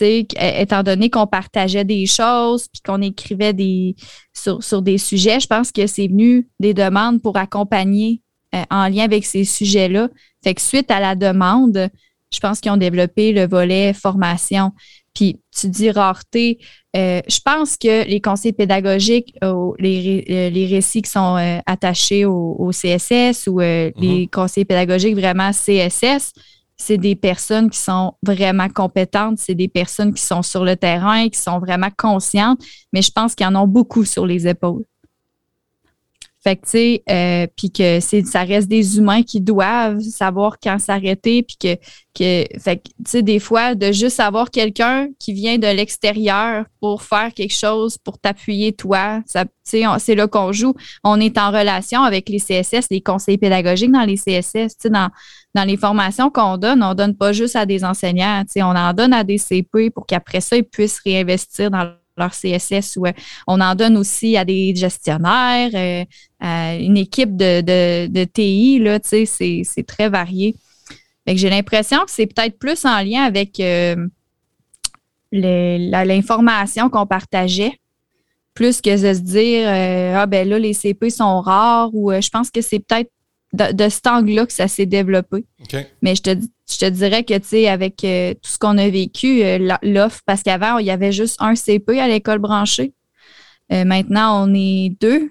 étant 0.00 0.82
donné 0.82 1.10
qu'on 1.10 1.26
partageait 1.26 1.84
des 1.84 2.06
choses 2.06 2.68
puis 2.68 2.82
qu'on 2.84 3.02
écrivait 3.02 3.52
des, 3.52 3.96
sur, 4.34 4.82
des 4.82 4.98
sujets, 4.98 5.40
je 5.40 5.46
pense 5.46 5.72
que 5.72 5.86
c'est 5.86 6.08
venu 6.08 6.48
des 6.60 6.74
demandes 6.74 7.22
pour 7.22 7.36
accompagner 7.36 8.22
euh, 8.54 8.62
en 8.70 8.88
lien 8.88 9.04
avec 9.04 9.24
ces 9.24 9.44
sujets-là. 9.44 10.08
Fait 10.42 10.54
que 10.54 10.60
suite 10.60 10.90
à 10.90 11.00
la 11.00 11.14
demande, 11.14 11.90
je 12.32 12.40
pense 12.40 12.60
qu'ils 12.60 12.72
ont 12.72 12.76
développé 12.76 13.32
le 13.32 13.46
volet 13.46 13.92
formation. 13.92 14.72
Puis 15.18 15.40
tu 15.50 15.68
dis 15.68 15.90
rareté, 15.90 16.60
euh, 16.96 17.20
je 17.28 17.40
pense 17.44 17.76
que 17.76 18.06
les 18.06 18.20
conseils 18.20 18.52
pédagogiques, 18.52 19.34
euh, 19.42 19.72
les, 19.80 20.68
récits 20.70 21.02
qui 21.02 21.10
sont 21.10 21.36
euh, 21.36 21.58
attachés 21.66 22.24
au, 22.24 22.70
CSS 22.70 23.48
ou 23.48 23.58
les 23.58 23.92
mhm. 23.96 24.28
conseils 24.28 24.64
pédagogiques 24.64 25.16
vraiment 25.16 25.50
CSS, 25.50 26.32
c'est 26.76 26.98
des 26.98 27.16
personnes 27.16 27.68
qui 27.68 27.80
sont 27.80 28.12
vraiment 28.22 28.68
compétentes, 28.68 29.38
c'est 29.38 29.56
des 29.56 29.66
personnes 29.66 30.14
qui 30.14 30.22
sont 30.22 30.42
sur 30.42 30.64
le 30.64 30.76
terrain, 30.76 31.28
qui 31.28 31.40
sont 31.40 31.58
vraiment 31.58 31.90
conscientes, 31.96 32.60
mais 32.92 33.02
je 33.02 33.10
pense 33.10 33.34
qu'ils 33.34 33.48
en 33.48 33.56
ont 33.56 33.66
beaucoup 33.66 34.04
sur 34.04 34.24
les 34.24 34.46
épaules. 34.46 34.84
Euh, 37.10 37.46
puis 37.56 37.70
que 37.70 38.00
ça 38.00 38.42
reste 38.42 38.68
des 38.68 38.98
humains 38.98 39.22
qui 39.22 39.40
doivent 39.40 40.00
savoir 40.00 40.58
quand 40.62 40.78
s'arrêter, 40.78 41.42
puis 41.42 41.56
que, 41.56 41.74
que, 42.14 43.20
des 43.20 43.38
fois, 43.38 43.74
de 43.74 43.92
juste 43.92 44.20
avoir 44.20 44.50
quelqu'un 44.50 45.08
qui 45.18 45.32
vient 45.32 45.58
de 45.58 45.66
l'extérieur 45.66 46.64
pour 46.80 47.02
faire 47.02 47.32
quelque 47.34 47.54
chose, 47.54 47.98
pour 47.98 48.18
t'appuyer 48.18 48.72
toi, 48.72 49.20
ça, 49.26 49.44
c'est 49.64 50.14
là 50.14 50.26
qu'on 50.26 50.52
joue. 50.52 50.74
On 51.04 51.20
est 51.20 51.38
en 51.38 51.50
relation 51.50 52.02
avec 52.02 52.28
les 52.28 52.38
CSS, 52.38 52.86
les 52.90 53.00
conseillers 53.00 53.38
pédagogiques 53.38 53.92
dans 53.92 54.04
les 54.04 54.16
CSS, 54.16 54.52
tu 54.52 54.68
sais, 54.78 54.90
dans, 54.90 55.10
dans 55.54 55.64
les 55.64 55.76
formations 55.76 56.30
qu'on 56.30 56.56
donne, 56.56 56.82
on 56.82 56.94
donne 56.94 57.16
pas 57.16 57.32
juste 57.32 57.56
à 57.56 57.66
des 57.66 57.84
enseignants, 57.84 58.42
tu 58.44 58.52
sais, 58.52 58.62
on 58.62 58.68
en 58.68 58.92
donne 58.92 59.12
à 59.12 59.24
des 59.24 59.38
CP 59.38 59.90
pour 59.90 60.06
qu'après 60.06 60.40
ça, 60.40 60.56
ils 60.56 60.64
puissent 60.64 61.00
réinvestir 61.00 61.70
dans 61.70 61.92
leur 62.18 62.32
CSS 62.32 62.96
ou 62.96 63.06
on 63.46 63.60
en 63.60 63.74
donne 63.74 63.96
aussi 63.96 64.36
à 64.36 64.44
des 64.44 64.74
gestionnaires, 64.74 65.70
euh, 65.74 66.04
à 66.40 66.76
une 66.76 66.96
équipe 66.96 67.36
de, 67.36 67.60
de, 68.06 68.24
TI, 68.24 68.78
là, 68.78 69.00
tu 69.00 69.26
sais, 69.26 69.62
c'est 69.64 69.86
très 69.86 70.08
varié. 70.08 70.54
j'ai 71.26 71.50
l'impression 71.50 71.98
que 72.04 72.10
c'est 72.10 72.26
peut-être 72.26 72.58
plus 72.58 72.84
en 72.84 73.00
lien 73.02 73.22
avec 73.22 73.60
euh, 73.60 73.96
l'information 75.32 76.90
qu'on 76.90 77.06
partageait, 77.06 77.78
plus 78.54 78.80
que 78.80 78.90
de 78.90 79.14
se 79.14 79.20
dire 79.20 79.68
euh, 79.68 80.14
Ah 80.16 80.26
ben 80.26 80.48
là, 80.48 80.58
les 80.58 80.72
CP 80.72 81.10
sont 81.10 81.40
rares 81.40 81.90
ou 81.94 82.12
je 82.12 82.28
pense 82.28 82.50
que 82.50 82.60
c'est 82.60 82.80
peut-être 82.80 83.10
de, 83.52 83.88
cet 83.88 84.06
angle-là 84.06 84.46
que 84.46 84.52
ça 84.52 84.68
s'est 84.68 84.86
développé. 84.86 85.44
Mais 86.02 86.14
je 86.14 86.22
te, 86.22 86.38
je 86.70 86.78
te 86.78 86.90
dirais 86.90 87.24
que, 87.24 87.36
tu 87.38 87.48
sais, 87.48 87.68
avec 87.68 88.04
euh, 88.04 88.34
tout 88.34 88.50
ce 88.50 88.58
qu'on 88.58 88.76
a 88.78 88.88
vécu, 88.88 89.42
euh, 89.42 89.76
l'offre, 89.82 90.20
parce 90.26 90.42
qu'avant, 90.42 90.78
il 90.78 90.86
y 90.86 90.90
avait 90.90 91.12
juste 91.12 91.36
un 91.40 91.54
CP 91.54 91.98
à 91.98 92.08
l'école 92.08 92.38
branchée. 92.38 92.92
Euh, 93.72 93.84
maintenant, 93.84 94.46
on 94.46 94.54
est 94.54 94.94
deux. 95.00 95.30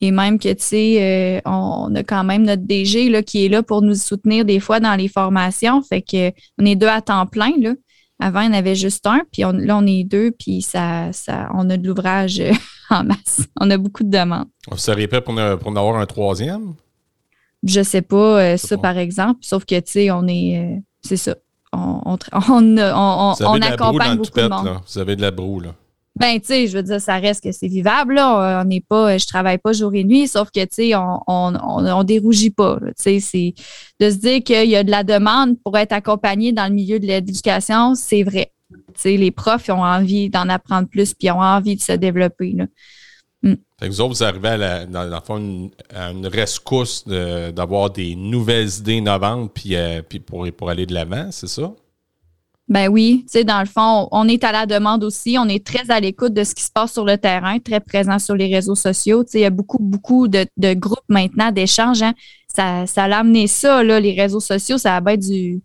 Et 0.00 0.10
même 0.10 0.40
que, 0.40 0.52
tu 0.52 0.64
sais, 0.64 1.42
on, 1.46 1.94
a 1.94 2.02
quand 2.02 2.24
même 2.24 2.42
notre 2.42 2.62
DG 2.62 3.08
là, 3.08 3.22
qui 3.22 3.46
est 3.46 3.48
là 3.48 3.62
pour 3.62 3.82
nous 3.82 3.94
soutenir 3.94 4.44
des 4.44 4.58
fois 4.58 4.80
dans 4.80 4.96
les 4.96 5.06
formations. 5.06 5.80
Fait 5.80 6.02
que 6.02 6.32
on 6.58 6.66
est 6.66 6.74
deux 6.74 6.88
à 6.88 7.00
temps 7.00 7.24
plein. 7.26 7.52
Là. 7.60 7.74
Avant, 8.18 8.40
il 8.40 8.46
y 8.46 8.48
en 8.48 8.58
avait 8.58 8.74
juste 8.74 9.06
un, 9.06 9.20
puis 9.32 9.42
là, 9.42 9.76
on 9.78 9.86
est 9.86 10.02
deux, 10.02 10.32
puis 10.32 10.60
ça, 10.60 11.12
ça, 11.12 11.48
on 11.54 11.70
a 11.70 11.76
de 11.76 11.86
l'ouvrage 11.86 12.42
en 12.90 13.04
masse. 13.04 13.46
On 13.60 13.70
a 13.70 13.78
beaucoup 13.78 14.02
de 14.02 14.10
demandes. 14.10 14.48
Vous 14.68 14.76
seriez 14.76 15.06
prêt 15.06 15.20
pour, 15.20 15.36
pour 15.36 15.70
en 15.70 15.76
avoir 15.76 15.96
un 15.96 16.06
troisième? 16.06 16.74
Je 17.64 17.82
sais 17.82 18.02
pas 18.02 18.40
euh, 18.40 18.56
ça, 18.56 18.76
par 18.76 18.98
exemple. 18.98 19.38
Sauf 19.42 19.64
que, 19.64 19.78
tu 19.80 19.92
sais, 19.92 20.10
on 20.10 20.26
est. 20.26 20.58
Euh, 20.58 20.80
c'est 21.02 21.16
ça. 21.16 21.36
On, 21.72 22.00
on, 22.04 22.18
on, 22.50 23.34
on 23.40 23.62
accompagne 23.62 24.16
beaucoup 24.16 24.38
de 24.38 24.48
monde. 24.48 24.80
Vous 24.92 24.98
avez 24.98 25.16
de 25.16 25.22
la 25.22 25.30
broue, 25.30 25.60
là. 25.60 25.74
Ben, 26.14 26.38
tu 26.38 26.48
sais, 26.48 26.66
je 26.66 26.76
veux 26.76 26.82
dire, 26.82 27.00
ça 27.00 27.16
reste 27.16 27.42
que 27.42 27.52
c'est 27.52 27.68
vivable, 27.68 28.14
là. 28.14 28.60
On 28.60 28.64
n'est 28.64 28.82
pas, 28.82 29.16
je 29.16 29.26
travaille 29.26 29.56
pas 29.56 29.72
jour 29.72 29.94
et 29.94 30.04
nuit, 30.04 30.28
sauf 30.28 30.50
que, 30.50 30.60
tu 30.60 30.68
sais, 30.70 30.94
on, 30.94 31.20
on, 31.26 31.54
on, 31.56 32.04
dérougit 32.04 32.50
pas. 32.50 32.78
Tu 32.80 32.92
sais, 32.96 33.20
c'est 33.20 33.54
de 33.98 34.10
se 34.10 34.16
dire 34.16 34.42
qu'il 34.42 34.68
y 34.68 34.76
a 34.76 34.84
de 34.84 34.90
la 34.90 35.04
demande 35.04 35.56
pour 35.64 35.78
être 35.78 35.92
accompagné 35.92 36.52
dans 36.52 36.66
le 36.66 36.74
milieu 36.74 37.00
de 37.00 37.06
l'éducation, 37.06 37.94
c'est 37.94 38.24
vrai. 38.24 38.52
Tu 38.70 38.78
sais, 38.96 39.16
les 39.16 39.30
profs 39.30 39.70
ont 39.70 39.84
envie 39.84 40.28
d'en 40.28 40.50
apprendre 40.50 40.86
plus 40.86 41.14
puis 41.14 41.30
ont 41.30 41.40
envie 41.40 41.76
de 41.76 41.80
se 41.80 41.92
développer, 41.92 42.52
là. 42.52 42.66
Mm. 43.42 43.54
vous 43.82 44.00
autres, 44.00 44.14
vous 44.14 44.22
arrivez 44.22 44.48
à, 44.48 44.56
la, 44.56 44.86
dans, 44.86 45.36
une, 45.36 45.70
rescousse 46.26 47.04
d'avoir 47.06 47.90
des 47.90 48.14
nouvelles 48.14 48.70
idées 48.78 48.94
innovantes 48.94 49.52
puis, 49.52 49.74
euh, 49.74 50.02
puis 50.02 50.20
pour, 50.20 50.46
pour 50.52 50.70
aller 50.70 50.86
de 50.86 50.94
l'avant, 50.94 51.28
c'est 51.30 51.48
ça? 51.48 51.72
Ben 52.68 52.88
oui, 52.88 53.24
tu 53.26 53.32
sais, 53.32 53.44
dans 53.44 53.60
le 53.60 53.66
fond, 53.66 54.08
on 54.12 54.26
est 54.28 54.44
à 54.44 54.52
la 54.52 54.66
demande 54.66 55.04
aussi. 55.04 55.36
On 55.38 55.46
est 55.46 55.62
très 55.62 55.90
à 55.90 56.00
l'écoute 56.00 56.32
de 56.32 56.42
ce 56.44 56.54
qui 56.54 56.62
se 56.62 56.70
passe 56.70 56.92
sur 56.92 57.04
le 57.04 57.18
terrain, 57.18 57.58
très 57.58 57.80
présent 57.80 58.18
sur 58.18 58.34
les 58.34 58.46
réseaux 58.46 58.76
sociaux. 58.76 59.24
Tu 59.24 59.32
sais, 59.32 59.38
il 59.40 59.42
y 59.42 59.46
a 59.46 59.50
beaucoup, 59.50 59.78
beaucoup 59.78 60.28
de, 60.28 60.46
groupes 60.74 61.04
maintenant 61.08 61.50
d'échanges. 61.50 62.02
Hein. 62.02 62.14
Ça, 62.54 62.86
ça 62.86 63.04
a 63.04 63.18
amené 63.18 63.46
ça, 63.46 63.82
là, 63.82 63.98
les 63.98 64.12
réseaux 64.12 64.40
sociaux, 64.40 64.76
ça 64.76 64.96
a 64.96 65.00
bien 65.00 65.16
du, 65.16 65.62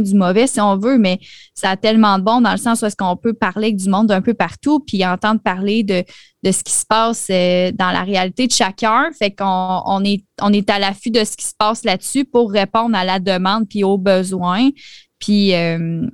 du 0.00 0.14
mauvais 0.14 0.46
si 0.46 0.60
on 0.60 0.76
veut, 0.76 0.98
mais 0.98 1.20
ça 1.54 1.70
a 1.70 1.76
tellement 1.76 2.18
de 2.18 2.24
bon 2.24 2.40
dans 2.40 2.50
le 2.50 2.56
sens 2.56 2.82
où 2.82 2.86
est-ce 2.86 2.96
qu'on 2.96 3.16
peut 3.16 3.34
parler 3.34 3.72
du 3.72 3.88
monde 3.88 4.08
d'un 4.08 4.22
peu 4.22 4.34
partout, 4.34 4.80
puis 4.80 5.06
entendre 5.06 5.40
parler 5.40 5.84
de, 5.84 6.02
de 6.42 6.50
ce 6.50 6.64
qui 6.64 6.72
se 6.72 6.84
passe 6.84 7.28
euh, 7.30 7.70
dans 7.72 7.90
la 7.90 8.02
réalité 8.02 8.46
de 8.46 8.52
chacun. 8.52 9.10
Fait 9.16 9.30
qu'on 9.30 9.82
on 9.84 10.04
est, 10.04 10.24
on 10.40 10.52
est 10.52 10.68
à 10.68 10.78
l'affût 10.78 11.10
de 11.10 11.24
ce 11.24 11.36
qui 11.36 11.46
se 11.46 11.54
passe 11.56 11.84
là-dessus 11.84 12.24
pour 12.24 12.50
répondre 12.50 12.96
à 12.96 13.04
la 13.04 13.20
demande 13.20 13.68
puis 13.68 13.84
aux 13.84 13.98
besoins. 13.98 14.70
Puis, 15.18 15.54
euh, 15.54 16.06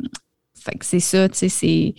c'est 0.81 1.01
ça, 1.01 1.29
tu 1.29 1.39
sais, 1.39 1.49
c'est. 1.49 1.95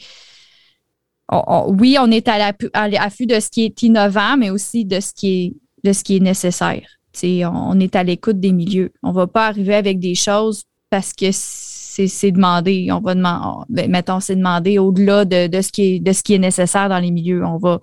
oui, 1.68 1.98
on 2.00 2.12
est 2.12 2.28
à 2.28 2.54
l'affût 2.88 3.26
de 3.26 3.40
ce 3.40 3.50
qui 3.50 3.66
est 3.66 3.82
innovant, 3.82 4.38
mais 4.38 4.50
aussi 4.50 4.86
de 4.86 5.00
ce 5.00 5.14
qui 5.14 5.28
est, 5.28 5.54
de 5.84 5.94
ce 5.94 6.04
qui 6.04 6.18
est 6.18 6.22
nécessaire. 6.22 6.88
On 7.24 7.80
est 7.80 7.96
à 7.96 8.04
l'écoute 8.04 8.40
des 8.40 8.52
milieux. 8.52 8.92
On 9.04 9.10
ne 9.10 9.14
va 9.14 9.28
pas 9.28 9.48
arriver 9.48 9.76
avec 9.76 10.00
des 10.00 10.16
choses 10.16 10.64
parce 10.90 11.14
que 11.14 11.28
c'est 11.32 12.32
demandé. 12.32 12.90
On 12.92 13.00
va 13.00 13.16
demander, 13.16 13.66
ben, 13.70 13.90
mettons, 13.90 14.20
c'est 14.20 14.36
demandé 14.36 14.80
au-delà 14.80 15.26
de, 15.26 15.62
ce 15.62 15.72
qui 15.72 15.96
est, 15.96 16.00
de 16.00 16.12
ce 16.12 16.24
qui 16.24 16.34
est 16.34 16.40
nécessaire 16.40 16.90
dans 16.90 17.00
les 17.00 17.12
milieux. 17.12 17.46
On 17.46 17.58
va, 17.58 17.80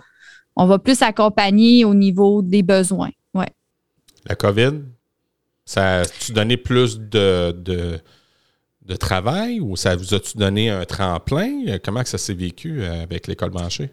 on 0.57 0.66
va 0.66 0.79
plus 0.79 1.03
accompagner 1.03 1.85
au 1.85 1.95
niveau 1.95 2.43
des 2.43 2.62
besoins. 2.62 3.11
Ouais. 3.35 3.49
La 4.27 4.35
COVID, 4.35 4.83
ça 5.64 6.01
a-tu 6.01 6.33
donné 6.33 6.57
plus 6.57 6.99
de 6.99 8.01
de 8.90 8.97
travail 8.97 9.61
ou 9.61 9.77
ça 9.77 9.97
vous 9.97 10.14
a-tu 10.14 10.37
donné 10.37 10.69
un 10.69 10.85
tremplin? 10.85 11.79
Comment 11.83 12.03
que 12.03 12.09
ça 12.09 12.19
s'est 12.19 12.35
vécu 12.35 12.83
euh, 12.83 13.03
avec 13.03 13.27
l'école 13.27 13.51
branchée? 13.51 13.90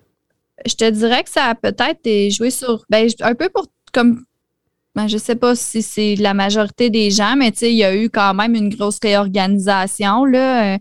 Je 0.65 0.73
te 0.73 0.89
dirais 0.89 1.23
que 1.23 1.29
ça 1.29 1.45
a 1.45 1.55
peut-être 1.55 2.31
joué 2.31 2.49
sur. 2.49 2.83
Ben, 2.89 3.07
un 3.21 3.35
peu 3.35 3.49
pour 3.49 3.67
comme. 3.93 4.25
Ben, 4.97 5.07
je 5.07 5.17
ne 5.17 5.21
sais 5.21 5.35
pas 5.35 5.55
si 5.55 5.83
c'est 5.83 6.15
la 6.15 6.33
majorité 6.33 6.89
des 6.89 7.11
gens, 7.11 7.35
mais 7.37 7.49
il 7.61 7.75
y 7.75 7.83
a 7.83 7.95
eu 7.95 8.09
quand 8.09 8.33
même 8.33 8.55
une 8.55 8.69
grosse 8.69 8.97
réorganisation. 8.99 10.25
Là, 10.25 10.73
euh, 10.73 10.77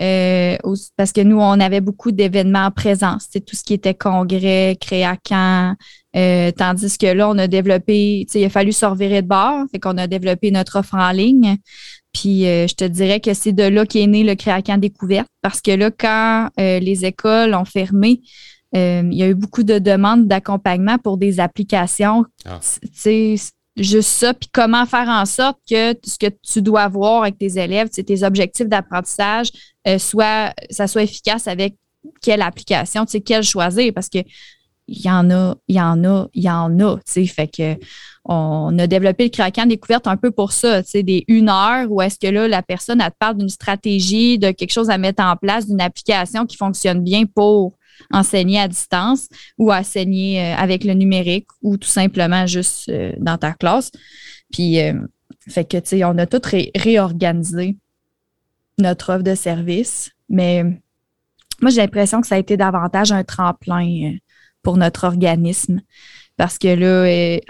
euh, 0.00 0.76
parce 0.96 1.10
que 1.10 1.22
nous, 1.22 1.40
on 1.40 1.58
avait 1.58 1.80
beaucoup 1.80 2.12
d'événements 2.12 2.66
en 2.66 2.70
présence. 2.70 3.28
Tout 3.28 3.56
ce 3.56 3.64
qui 3.64 3.74
était 3.74 3.94
congrès, 3.94 4.76
créacan, 4.80 5.74
tandis 6.12 6.98
que 6.98 7.12
là, 7.12 7.28
on 7.28 7.36
a 7.36 7.48
développé, 7.48 8.28
il 8.32 8.44
a 8.44 8.48
fallu 8.48 8.70
se 8.70 8.86
revirer 8.86 9.22
de 9.22 9.26
bord, 9.26 9.64
fait 9.72 9.80
qu'on 9.80 9.98
a 9.98 10.06
développé 10.06 10.52
notre 10.52 10.78
offre 10.78 10.94
en 10.94 11.10
ligne. 11.10 11.56
Puis 12.12 12.42
je 12.42 12.74
te 12.76 12.84
dirais 12.84 13.18
que 13.18 13.34
c'est 13.34 13.52
de 13.52 13.64
là 13.64 13.86
qu'est 13.86 14.06
né 14.06 14.22
le 14.22 14.36
Créacan 14.36 14.78
Découverte, 14.78 15.26
parce 15.42 15.60
que 15.60 15.72
là, 15.72 15.90
quand 15.90 16.48
les 16.56 17.04
écoles 17.04 17.56
ont 17.56 17.64
fermé, 17.64 18.20
il 18.72 19.14
y 19.14 19.22
a 19.22 19.28
eu 19.28 19.34
beaucoup 19.34 19.62
de 19.62 19.78
demandes 19.78 20.26
d'accompagnement 20.26 20.98
pour 20.98 21.16
des 21.16 21.40
applications. 21.40 22.24
Ah. 22.44 22.58
sais 22.92 23.36
juste 23.76 24.08
ça, 24.08 24.34
puis 24.34 24.48
comment 24.52 24.86
faire 24.86 25.08
en 25.08 25.24
sorte 25.24 25.58
que 25.70 25.94
ce 26.04 26.18
que 26.18 26.26
tu 26.42 26.62
dois 26.62 26.88
voir 26.88 27.22
avec 27.22 27.38
tes 27.38 27.58
élèves, 27.58 27.88
tes 27.90 28.24
objectifs 28.24 28.66
d'apprentissage, 28.66 29.50
soit, 29.98 30.52
ça 30.68 30.88
soit 30.88 31.04
efficace 31.04 31.46
avec 31.46 31.76
quelle 32.20 32.42
application, 32.42 33.04
tu 33.04 33.12
sais, 33.12 33.20
quelle 33.20 33.42
choisir, 33.42 33.92
parce 33.94 34.08
que 34.08 34.18
il 34.90 35.04
y 35.04 35.10
en 35.10 35.30
a, 35.30 35.54
il 35.68 35.76
y 35.76 35.80
en 35.80 36.02
a, 36.04 36.28
il 36.32 36.42
y 36.42 36.50
en 36.50 36.80
a, 36.80 36.96
tu 36.96 37.02
sais, 37.06 37.26
fait 37.26 37.48
que 37.48 37.76
on 38.24 38.78
a 38.78 38.86
développé 38.86 39.24
le 39.24 39.30
Kraken 39.30 39.68
découverte 39.68 40.06
un 40.06 40.16
peu 40.16 40.30
pour 40.30 40.52
ça, 40.52 40.82
tu 40.82 40.90
sais, 40.90 41.02
des 41.02 41.24
une 41.28 41.48
heure 41.48 41.90
où 41.90 42.00
est-ce 42.02 42.18
que 42.18 42.26
là, 42.26 42.48
la 42.48 42.62
personne, 42.62 43.00
elle 43.00 43.10
te 43.10 43.16
parle 43.18 43.36
d'une 43.36 43.48
stratégie, 43.48 44.38
de 44.38 44.50
quelque 44.50 44.72
chose 44.72 44.90
à 44.90 44.98
mettre 44.98 45.22
en 45.22 45.36
place, 45.36 45.66
d'une 45.66 45.80
application 45.80 46.46
qui 46.46 46.56
fonctionne 46.56 47.02
bien 47.02 47.24
pour 47.26 47.77
enseigner 48.10 48.60
à 48.60 48.68
distance 48.68 49.28
ou 49.56 49.72
enseigner 49.72 50.40
euh, 50.40 50.56
avec 50.56 50.84
le 50.84 50.94
numérique 50.94 51.48
ou 51.62 51.76
tout 51.76 51.88
simplement 51.88 52.46
juste 52.46 52.88
euh, 52.88 53.12
dans 53.18 53.38
ta 53.38 53.52
classe. 53.52 53.90
Puis, 54.52 54.80
euh, 54.80 54.94
fait 55.48 55.64
que, 55.64 55.76
tu 55.78 55.88
sais, 55.88 56.04
on 56.04 56.16
a 56.18 56.26
tout 56.26 56.40
réorganisé 56.76 57.76
notre 58.78 59.12
offre 59.12 59.24
de 59.24 59.34
service, 59.34 60.10
mais 60.28 60.62
moi, 61.60 61.70
j'ai 61.70 61.80
l'impression 61.80 62.20
que 62.20 62.26
ça 62.26 62.36
a 62.36 62.38
été 62.38 62.56
davantage 62.56 63.12
un 63.12 63.24
tremplin 63.24 64.14
pour 64.62 64.76
notre 64.76 65.04
organisme. 65.04 65.80
Parce 66.36 66.56
que 66.56 66.68
là, 66.68 67.40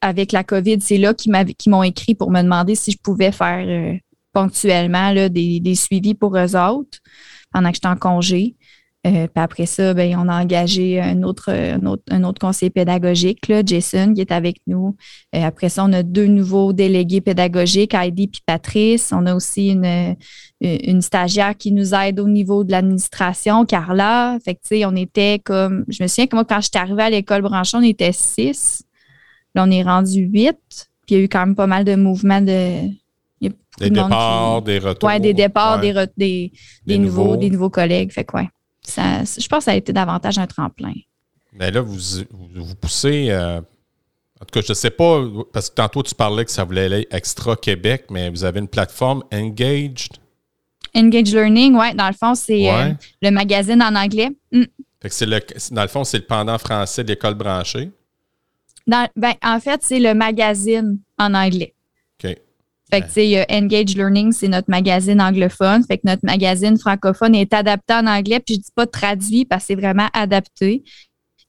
avec, 0.00 0.30
la 0.30 0.44
COVID, 0.44 0.80
c'est 0.80 0.98
là 0.98 1.12
qu'ils 1.12 1.32
m'ont 1.66 1.82
écrit 1.82 2.14
pour 2.14 2.30
me 2.30 2.40
demander 2.40 2.76
si 2.76 2.92
je 2.92 2.98
pouvais 2.98 3.32
faire 3.32 3.98
ponctuellement 4.32 5.12
des, 5.12 5.58
des, 5.58 5.74
suivis 5.74 6.14
pour 6.14 6.36
eux 6.36 6.54
autres 6.54 6.98
pendant 7.52 7.70
que 7.70 7.74
j'étais 7.74 7.88
en 7.88 7.96
congé. 7.96 8.54
Euh, 9.08 9.26
puis 9.26 9.42
après 9.42 9.66
ça, 9.66 9.94
ben, 9.94 10.14
on 10.18 10.28
a 10.28 10.42
engagé 10.42 11.00
un 11.00 11.22
autre, 11.22 11.50
un 11.50 11.84
autre, 11.86 12.02
un 12.10 12.24
autre 12.24 12.38
conseiller 12.38 12.70
pédagogique, 12.70 13.48
là, 13.48 13.62
Jason, 13.64 14.12
qui 14.12 14.20
est 14.20 14.32
avec 14.32 14.56
nous. 14.66 14.96
Euh, 15.34 15.42
après 15.42 15.68
ça, 15.68 15.84
on 15.84 15.92
a 15.92 16.02
deux 16.02 16.26
nouveaux 16.26 16.72
délégués 16.72 17.20
pédagogiques, 17.20 17.94
Heidi 17.94 18.24
et 18.24 18.30
Patrice. 18.44 19.12
On 19.12 19.24
a 19.26 19.34
aussi 19.34 19.70
une, 19.70 20.16
une 20.60 21.00
stagiaire 21.00 21.56
qui 21.56 21.72
nous 21.72 21.94
aide 21.94 22.20
au 22.20 22.28
niveau 22.28 22.64
de 22.64 22.72
l'administration, 22.72 23.64
Carla. 23.64 24.38
Fait 24.44 24.54
que, 24.54 24.84
on 24.84 24.96
était 24.96 25.40
comme, 25.44 25.84
je 25.88 26.02
me 26.02 26.08
souviens 26.08 26.26
que 26.26 26.36
moi, 26.36 26.44
quand 26.44 26.60
j'étais 26.60 26.78
arrivée 26.78 27.04
à 27.04 27.10
l'école 27.10 27.42
Branchon, 27.42 27.78
on 27.78 27.82
était 27.82 28.12
six. 28.12 28.84
Là, 29.54 29.64
on 29.66 29.70
est 29.70 29.82
rendu 29.82 30.20
huit. 30.20 30.58
Puis 31.06 31.14
il 31.14 31.18
y 31.18 31.20
a 31.20 31.24
eu 31.24 31.28
quand 31.28 31.46
même 31.46 31.54
pas 31.54 31.66
mal 31.66 31.84
de 31.84 31.94
mouvements 31.94 32.42
de, 32.42 32.90
des 33.80 33.90
départs, 33.90 34.62
des 34.62 34.78
retours. 34.78 35.08
Oui, 35.08 35.20
des 35.20 35.34
départs, 35.34 35.80
Des, 35.80 35.94
des, 36.16 36.52
des, 36.86 36.98
nouveaux, 36.98 37.36
des 37.36 37.50
nouveaux 37.50 37.70
collègues. 37.70 38.12
Fait 38.12 38.26
je 38.96 39.48
pense 39.48 39.58
que 39.58 39.64
ça 39.64 39.70
a 39.72 39.74
été 39.74 39.92
davantage 39.92 40.38
un 40.38 40.46
tremplin. 40.46 40.94
Mais 41.52 41.70
là, 41.70 41.80
vous, 41.80 41.98
vous 42.30 42.74
poussez. 42.74 43.30
Euh, 43.30 43.60
en 44.40 44.44
tout 44.44 44.52
cas, 44.52 44.60
je 44.60 44.72
ne 44.72 44.74
sais 44.74 44.90
pas, 44.90 45.24
parce 45.52 45.68
que 45.68 45.74
tantôt 45.74 46.02
tu 46.02 46.14
parlais 46.14 46.44
que 46.44 46.50
ça 46.50 46.64
voulait 46.64 46.84
aller 46.84 47.08
extra 47.10 47.56
Québec, 47.56 48.04
mais 48.10 48.30
vous 48.30 48.44
avez 48.44 48.60
une 48.60 48.68
plateforme 48.68 49.24
Engaged. 49.32 50.18
Engaged 50.94 51.34
Learning, 51.34 51.74
oui. 51.76 51.94
Dans 51.94 52.06
le 52.06 52.14
fond, 52.14 52.34
c'est 52.34 52.70
euh, 52.70 52.92
le 53.20 53.30
magazine 53.30 53.82
en 53.82 53.94
anglais. 53.96 54.30
Mm. 54.52 54.64
le, 55.02 55.74
dans 55.74 55.82
le 55.82 55.88
fond, 55.88 56.04
c'est 56.04 56.18
le 56.18 56.24
pendant 56.24 56.56
français 56.58 57.02
de 57.02 57.08
l'école 57.08 57.34
branchée. 57.34 57.90
ben, 58.86 59.34
en 59.42 59.60
fait, 59.60 59.80
c'est 59.82 60.00
le 60.00 60.14
magazine 60.14 60.98
en 61.18 61.34
anglais. 61.34 61.74
Fait 62.90 63.02
que, 63.02 63.06
tu 63.06 63.12
sais, 63.12 63.46
Engage 63.50 63.94
Learning, 63.94 64.32
c'est 64.32 64.48
notre 64.48 64.70
magazine 64.70 65.20
anglophone. 65.20 65.84
Fait 65.84 65.98
que 65.98 66.06
notre 66.06 66.24
magazine 66.24 66.78
francophone 66.78 67.34
est 67.34 67.52
adapté 67.52 67.94
en 67.94 68.06
anglais. 68.06 68.40
Puis 68.40 68.54
je 68.54 68.60
dis 68.60 68.72
pas 68.74 68.86
traduit 68.86 69.44
parce 69.44 69.64
que 69.64 69.66
c'est 69.68 69.74
vraiment 69.74 70.08
adapté. 70.14 70.82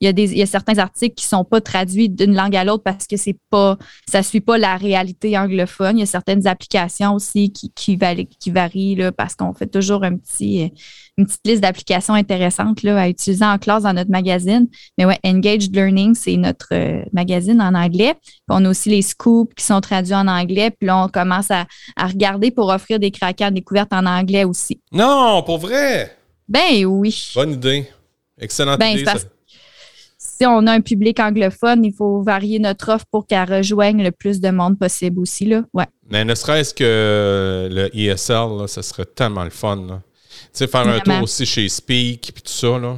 Il 0.01 0.05
y, 0.05 0.07
a 0.07 0.13
des, 0.13 0.31
il 0.31 0.37
y 0.37 0.41
a 0.41 0.45
certains 0.45 0.77
articles 0.77 1.15
qui 1.15 1.25
sont 1.25 1.43
pas 1.43 1.59
traduits 1.59 2.07
d'une 2.07 2.33
langue 2.33 2.55
à 2.55 2.63
l'autre 2.63 2.83
parce 2.83 3.05
que 3.05 3.17
c'est 3.17 3.37
pas, 3.49 3.77
ça 4.09 4.23
suit 4.23 4.39
pas 4.39 4.57
la 4.57 4.77
réalité 4.77 5.37
anglophone. 5.37 5.97
Il 5.97 6.01
y 6.01 6.03
a 6.03 6.05
certaines 6.05 6.47
applications 6.47 7.15
aussi 7.15 7.51
qui, 7.51 7.71
qui, 7.73 7.97
varient, 7.97 8.27
qui 8.27 8.49
varient 8.49 8.95
là, 8.95 9.11
parce 9.11 9.35
qu'on 9.35 9.53
fait 9.53 9.67
toujours 9.67 10.03
un 10.05 10.15
petit, 10.15 10.71
une 11.17 11.25
petite 11.25 11.45
liste 11.45 11.61
d'applications 11.61 12.13
intéressantes 12.13 12.81
là, 12.83 13.01
à 13.01 13.09
utiliser 13.09 13.43
en 13.43 13.57
classe 13.57 13.83
dans 13.83 13.93
notre 13.93 14.09
magazine. 14.09 14.67
Mais 14.97 15.05
ouais, 15.05 15.19
Engaged 15.25 15.75
Learning, 15.75 16.15
c'est 16.15 16.37
notre 16.37 16.69
euh, 16.71 17.03
magazine 17.11 17.61
en 17.61 17.75
anglais. 17.75 18.15
on 18.49 18.63
a 18.63 18.69
aussi 18.69 18.89
les 18.89 19.01
scoops 19.01 19.53
qui 19.55 19.65
sont 19.65 19.81
traduits 19.81 20.15
en 20.15 20.27
anglais. 20.27 20.71
Puis 20.71 20.87
là, 20.87 21.03
on 21.03 21.09
commence 21.09 21.51
à, 21.51 21.67
regarder 22.01 22.51
pour 22.51 22.69
offrir 22.69 22.99
des 22.99 23.11
craquants 23.11 23.51
découvertes 23.51 23.91
en 23.91 24.05
anglais 24.05 24.45
aussi. 24.45 24.79
Non, 24.91 25.43
pour 25.43 25.57
vrai? 25.57 26.15
Ben 26.47 26.85
oui. 26.85 27.31
Bonne 27.35 27.53
idée. 27.53 27.87
Excellente 28.39 28.79
ben, 28.79 28.97
idée. 28.97 29.11
Si 30.39 30.45
on 30.45 30.67
a 30.67 30.71
un 30.71 30.81
public 30.81 31.19
anglophone, 31.19 31.83
il 31.83 31.93
faut 31.93 32.21
varier 32.21 32.59
notre 32.59 32.93
offre 32.93 33.05
pour 33.11 33.27
qu'elle 33.27 33.51
rejoigne 33.51 34.03
le 34.03 34.11
plus 34.11 34.39
de 34.39 34.49
monde 34.49 34.77
possible 34.77 35.19
aussi. 35.19 35.45
Là. 35.45 35.63
Ouais. 35.73 35.87
Mais 36.09 36.23
ne 36.23 36.35
serait-ce 36.35 36.73
que 36.73 37.67
le 37.71 37.95
ESL, 37.97 38.67
ce 38.67 38.81
serait 38.81 39.05
tellement 39.05 39.43
le 39.43 39.49
fun. 39.49 39.75
Là 39.87 40.01
sais, 40.53 40.67
faire 40.67 40.87
un 40.87 40.99
tour 40.99 41.23
aussi 41.23 41.45
chez 41.45 41.67
Speak 41.69 42.31
puis 42.33 42.43
tout 42.43 42.51
ça, 42.51 42.77
là. 42.77 42.97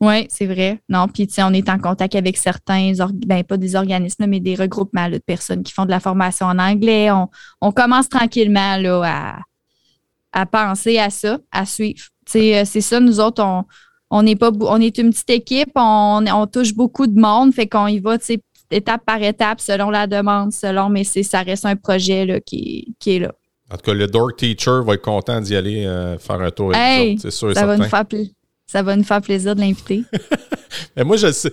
Oui, 0.00 0.28
c'est 0.30 0.46
vrai. 0.46 0.80
Non, 0.88 1.08
puis 1.08 1.26
tu 1.26 1.34
sais, 1.34 1.42
on 1.42 1.52
est 1.52 1.68
en 1.68 1.78
contact 1.78 2.14
avec 2.14 2.36
certains, 2.36 2.92
ben 3.26 3.42
pas 3.42 3.56
des 3.56 3.74
organismes, 3.74 4.26
mais 4.26 4.38
des 4.38 4.54
regroupements 4.54 5.08
de 5.08 5.18
personnes 5.18 5.64
qui 5.64 5.72
font 5.72 5.86
de 5.86 5.90
la 5.90 5.98
formation 5.98 6.46
en 6.46 6.58
anglais. 6.60 7.10
On, 7.60 7.72
commence 7.72 8.08
tranquillement 8.08 8.76
là, 8.76 9.40
à, 10.32 10.46
penser 10.46 11.00
à 11.00 11.10
ça, 11.10 11.40
à 11.50 11.66
suivre. 11.66 12.04
Euh, 12.36 12.62
c'est 12.64 12.80
ça, 12.80 13.00
nous 13.00 13.18
autres, 13.18 13.42
on, 13.42 13.64
on 14.10 14.26
est 14.26 14.36
pas 14.36 14.50
on 14.60 14.80
est 14.80 14.98
une 14.98 15.10
petite 15.10 15.30
équipe, 15.30 15.72
on, 15.74 16.24
on 16.26 16.46
touche 16.46 16.74
beaucoup 16.74 17.06
de 17.06 17.18
monde, 17.18 17.52
fait 17.52 17.66
qu'on 17.66 17.86
y 17.86 17.98
va 17.98 18.16
étape 18.70 19.04
par 19.04 19.22
étape 19.22 19.60
selon 19.60 19.90
la 19.90 20.06
demande, 20.06 20.52
selon, 20.52 20.88
mais 20.88 21.04
ça 21.04 21.42
reste 21.42 21.64
un 21.64 21.76
projet 21.76 22.26
là, 22.26 22.40
qui, 22.40 22.94
qui 22.98 23.16
est 23.16 23.18
là. 23.20 23.32
En 23.70 23.76
tout 23.76 23.82
cas, 23.82 23.94
le 23.94 24.06
Dork 24.06 24.36
Teacher 24.36 24.80
va 24.84 24.94
être 24.94 25.02
content 25.02 25.40
d'y 25.40 25.54
aller 25.54 25.84
euh, 25.84 26.18
faire 26.18 26.40
un 26.40 26.50
tour. 26.50 26.72
c'est 26.74 27.30
sûr 27.30 27.52
ça, 27.54 27.66
va 27.66 27.76
nous 27.76 27.84
faire 27.84 28.04
ça 28.66 28.82
va 28.82 28.96
nous 28.96 29.04
faire 29.04 29.20
plaisir 29.20 29.54
de 29.54 29.60
l'inviter. 29.60 30.04
Mais 30.96 31.04
moi, 31.04 31.16
je 31.16 31.32
sais. 31.32 31.52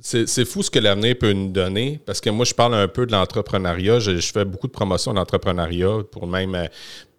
C'est 0.00 0.44
fou 0.44 0.62
ce 0.62 0.70
que 0.70 0.78
l'avenir 0.78 1.16
peut 1.18 1.32
nous 1.32 1.50
donner 1.50 1.98
parce 2.04 2.20
que 2.20 2.28
moi, 2.28 2.44
je 2.44 2.54
parle 2.54 2.74
un 2.74 2.88
peu 2.88 3.06
de 3.06 3.12
l'entrepreneuriat. 3.12 3.98
Je, 3.98 4.20
fais 4.20 4.44
beaucoup 4.44 4.66
de 4.66 4.72
promotion 4.72 5.14
d'entrepreneuriat 5.14 5.98
pour 6.10 6.26
même. 6.26 6.68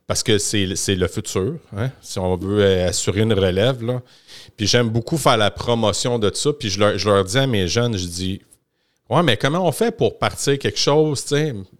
Parce 0.08 0.22
que 0.22 0.38
c'est 0.38 0.66
le 0.66 1.08
futur, 1.08 1.56
hein, 1.76 1.90
si 2.02 2.20
on 2.20 2.38
veut 2.38 2.64
euh, 2.64 2.88
assurer 2.88 3.22
une 3.22 3.34
relève. 3.34 3.84
Là. 3.84 4.04
Puis 4.56 4.68
j'aime 4.68 4.90
beaucoup 4.90 5.18
faire 5.18 5.38
la 5.38 5.50
promotion 5.50 6.20
de 6.20 6.32
ça. 6.34 6.54
Puis 6.54 6.70
je 6.70 6.80
leur, 6.80 6.98
je 6.98 7.10
leur 7.10 7.24
dis 7.24 7.38
à 7.38 7.48
mes 7.48 7.68
jeunes, 7.68 7.98
je 7.98 8.06
dis, 8.06 8.42
Ouais, 9.10 9.22
mais 9.22 9.38
comment 9.38 9.68
on 9.68 9.72
fait 9.72 9.96
pour 9.96 10.18
partir 10.18 10.58
quelque 10.58 10.80
chose? 10.80 11.26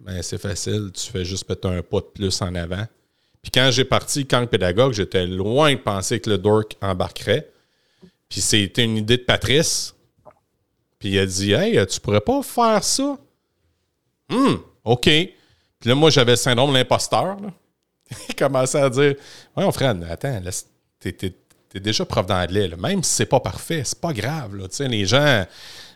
Ben, 0.00 0.22
c'est 0.22 0.38
facile, 0.40 0.90
tu 0.92 1.10
fais 1.10 1.24
juste 1.24 1.44
peut-être 1.44 1.66
un 1.66 1.82
pas 1.82 1.98
de 1.98 2.06
plus 2.06 2.40
en 2.40 2.54
avant. 2.54 2.86
Puis 3.42 3.50
quand 3.52 3.68
j'ai 3.72 3.84
parti 3.84 4.26
camp 4.26 4.46
pédagogue, 4.48 4.92
j'étais 4.92 5.26
loin 5.26 5.74
de 5.74 5.80
penser 5.80 6.20
que 6.20 6.30
le 6.30 6.38
dork 6.38 6.76
embarquerait. 6.80 7.50
Puis 8.28 8.40
c'était 8.40 8.84
une 8.84 8.96
idée 8.96 9.16
de 9.16 9.22
Patrice. 9.22 9.94
Puis 10.98 11.10
il 11.10 11.18
a 11.18 11.26
dit 11.26 11.52
Hey, 11.52 11.84
tu 11.86 12.00
pourrais 12.00 12.20
pas 12.20 12.42
faire 12.42 12.82
ça? 12.82 13.16
Hum, 14.30 14.60
OK. 14.84 15.04
Puis 15.04 15.88
là, 15.88 15.94
moi, 15.94 16.10
j'avais 16.10 16.32
le 16.32 16.36
syndrome 16.36 16.70
de 16.70 16.78
l'imposteur. 16.78 17.36
Il 18.28 18.34
commençait 18.38 18.80
à 18.80 18.90
dire 18.90 19.14
on 19.54 19.70
frère, 19.72 19.94
attends, 20.10 20.40
t'es, 21.00 21.34
es, 21.74 21.80
déjà 21.80 22.04
prof 22.04 22.26
d'anglais. 22.26 22.70
Même 22.78 23.02
si 23.02 23.14
c'est 23.14 23.26
pas 23.26 23.40
parfait, 23.40 23.82
c'est 23.84 24.00
pas 24.00 24.12
grave. 24.12 24.56
Là. 24.56 24.66
Les 24.88 25.06
gens 25.06 25.44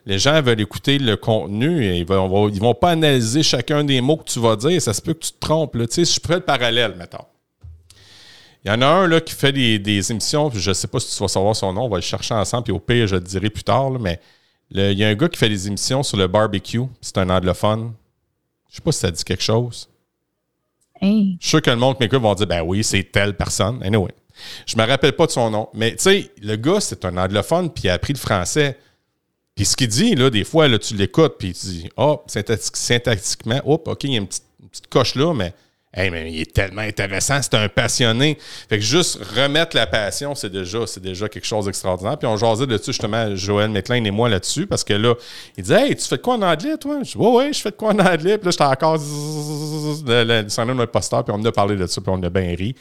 les 0.07 0.19
gens 0.19 0.41
veulent 0.41 0.61
écouter 0.61 0.99
le 0.99 1.17
contenu 1.17 1.85
et 1.85 1.99
ils 1.99 2.07
vont, 2.07 2.49
vont 2.49 2.75
pas 2.75 2.91
analyser 2.91 3.43
chacun 3.43 3.85
des 3.85 4.01
mots 4.01 4.17
que 4.17 4.25
tu 4.31 4.41
vas 4.41 4.57
dire. 4.57 4.81
Ça 4.81 4.95
se 4.95 5.03
peut 5.03 5.15
que 5.15 5.25
tu 5.25 5.33
te 5.33 5.39
trompes. 5.39 5.75
Là. 5.75 5.87
Sais, 5.89 6.05
je 6.05 6.19
fais 6.27 6.37
le 6.37 6.41
parallèle, 6.41 6.95
mettons. 6.97 7.25
Il 8.65 8.71
y 8.71 8.75
en 8.75 8.83
a 8.83 8.87
un 8.87 9.07
là, 9.07 9.21
qui 9.21 9.35
fait 9.35 9.53
des, 9.53 10.11
émissions, 10.11 10.51
je 10.51 10.71
ne 10.71 10.75
sais 10.75 10.87
pas 10.87 11.01
si 11.01 11.15
tu 11.17 11.23
vas 11.23 11.29
savoir 11.29 11.57
son 11.57 11.73
nom, 11.73 11.85
on 11.85 11.89
va 11.89 11.97
le 11.97 12.03
chercher 12.03 12.35
ensemble, 12.35 12.65
puis 12.65 12.73
au 12.73 12.79
pire, 12.79 13.07
je 13.07 13.15
le 13.15 13.23
dirai 13.23 13.49
plus 13.49 13.63
tard, 13.63 13.91
mais 13.93 14.21
il 14.71 14.99
y 14.99 15.03
a 15.03 15.09
un 15.09 15.15
gars 15.15 15.31
qui 15.31 15.39
fait 15.39 15.49
des 15.49 15.67
émissions 15.67 16.03
sur 16.03 16.19
le 16.19 16.27
barbecue, 16.27 16.83
c'est 17.01 17.17
un 17.17 17.31
anglophone. 17.31 17.93
Je 18.69 18.77
sais 18.77 18.83
pas 18.83 18.93
si 18.93 19.01
ça 19.01 19.11
dit 19.11 19.25
quelque 19.25 19.43
chose. 19.43 19.89
Je 21.03 21.09
suis 21.41 21.51
sûr 21.51 21.63
que 21.63 21.71
le 21.71 21.77
monde 21.77 21.97
qui 21.97 22.03
m'écoute 22.03 22.21
va 22.21 22.35
dire 22.35 22.47
Ben 22.47 22.63
oui, 22.63 22.85
c'est 22.85 23.05
telle 23.05 23.37
personne. 23.37 23.83
Anyway. 23.83 24.13
Je 24.67 24.77
me 24.77 24.87
rappelle 24.87 25.13
pas 25.13 25.27
de 25.27 25.31
son 25.31 25.51
nom. 25.51 25.69
Mais 25.75 25.93
tu 25.93 26.03
sais, 26.03 26.31
le 26.43 26.57
gars, 26.57 26.81
c'est 26.81 27.05
un 27.05 27.17
anglophone, 27.17 27.71
puis 27.71 27.85
il 27.85 27.91
a 27.91 27.95
appris 27.95 28.13
le 28.13 28.19
français. 28.19 28.79
Puis 29.55 29.65
ce 29.65 29.77
qu'il 29.77 29.89
dit, 29.89 30.15
là, 30.15 30.31
des 30.31 30.45
fois, 30.45 30.69
là, 30.69 30.79
tu 30.79 30.95
l'écoutes, 30.95 31.37
puis 31.39 31.53
tu 31.53 31.67
dis, 31.67 31.89
oh, 31.97 32.23
syntactiquement, 32.27 33.61
oh, 33.65 33.83
OK, 33.85 34.05
il 34.05 34.13
y 34.13 34.15
a 34.15 34.19
une 34.19 34.27
petite, 34.27 34.45
coche 34.89 35.15
là, 35.15 35.35
mais 35.35 35.53
Hey, 35.93 36.09
mais 36.09 36.31
il 36.33 36.43
est 36.43 36.53
tellement 36.53 36.83
intéressant, 36.83 37.43
c'est 37.43 37.55
un 37.55 37.69
passionné. 37.69 38.39
Fait 38.69 38.79
que 38.79 38.85
juste 38.85 39.19
remettre 39.35 39.75
la 39.75 39.89
passion, 39.89 40.37
c'est 40.37 40.49
déjà, 40.49 40.87
c'est 40.87 41.03
déjà 41.03 41.29
quelque 41.29 41.47
chose 41.47 41.65
d'extraordinaire. 41.65 42.17
Puis 42.17 42.29
on 42.29 42.37
jasait 42.37 42.69
dessus 42.69 42.93
justement, 42.93 43.35
Joël 43.35 43.71
McLean 43.71 44.05
et 44.05 44.13
moi 44.13 44.29
là-dessus, 44.29 44.69
parce 44.69 44.85
que 44.85 44.93
là, 44.93 45.17
il 45.57 45.65
disait 45.65 45.89
Hey, 45.89 45.97
tu 45.97 46.07
fais 46.07 46.17
de 46.17 46.23
quoi 46.23 46.35
en 46.35 46.43
anglais, 46.43 46.77
toi? 46.77 46.99
Je 47.03 47.11
dis 47.11 47.17
Ouais, 47.17 47.33
ouais, 47.33 47.53
je 47.53 47.61
fais 47.61 47.73
de 47.73 47.77
quoi 47.77 47.93
en 47.93 47.99
anglais. 47.99 48.39
Puis 48.39 48.45
là, 48.45 48.51
j'étais 48.53 48.63
encore 48.63 48.99
le 48.99 50.49
syndrome 50.49 50.79
de 50.79 50.85
posteur, 50.85 51.25
puis 51.25 51.35
on 51.37 51.45
a 51.45 51.51
parlé 51.51 51.75
de 51.75 51.87
ça, 51.89 52.01
puis 52.01 52.13
on 52.15 52.23
a 52.23 52.31
bien 52.31 52.55
ri. 52.57 52.77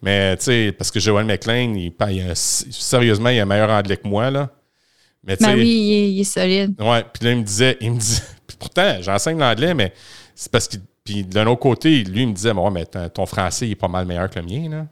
Mais 0.00 0.36
tu 0.36 0.44
sais, 0.44 0.72
parce 0.78 0.92
que 0.92 1.00
Joël 1.00 1.26
McLean, 1.26 1.74
il, 1.74 1.92
sérieusement, 2.36 3.30
il 3.30 3.40
a 3.40 3.42
un 3.42 3.46
meilleur 3.46 3.70
anglais 3.70 3.96
que 3.96 4.06
moi, 4.06 4.30
là. 4.30 4.50
Mais 5.24 5.36
ben 5.36 5.54
oui, 5.56 6.12
il 6.14 6.20
est, 6.20 6.24
solide. 6.24 6.80
Ouais, 6.80 7.04
puis 7.12 7.24
là, 7.24 7.32
il 7.32 7.38
me 7.38 7.44
disait, 7.44 7.76
il 7.80 7.90
me 7.92 7.98
disait, 7.98 8.22
pourtant, 8.58 8.98
j'enseigne 9.00 9.38
l'anglais, 9.38 9.74
mais 9.74 9.92
c'est 10.34 10.50
parce 10.50 10.68
que 10.68 10.76
puis 11.04 11.24
d'un 11.24 11.46
autre 11.46 11.60
côté, 11.60 12.04
lui, 12.04 12.22
il 12.22 12.28
me 12.28 12.32
disait, 12.32 12.54
bon, 12.54 12.70
mais 12.70 12.86
ton 12.86 13.26
français, 13.26 13.66
il 13.66 13.72
est 13.72 13.76
pas 13.76 13.88
mal 13.88 14.06
meilleur 14.06 14.30
que 14.30 14.38
le 14.38 14.46
mien, 14.46 14.68
là. 14.68 14.86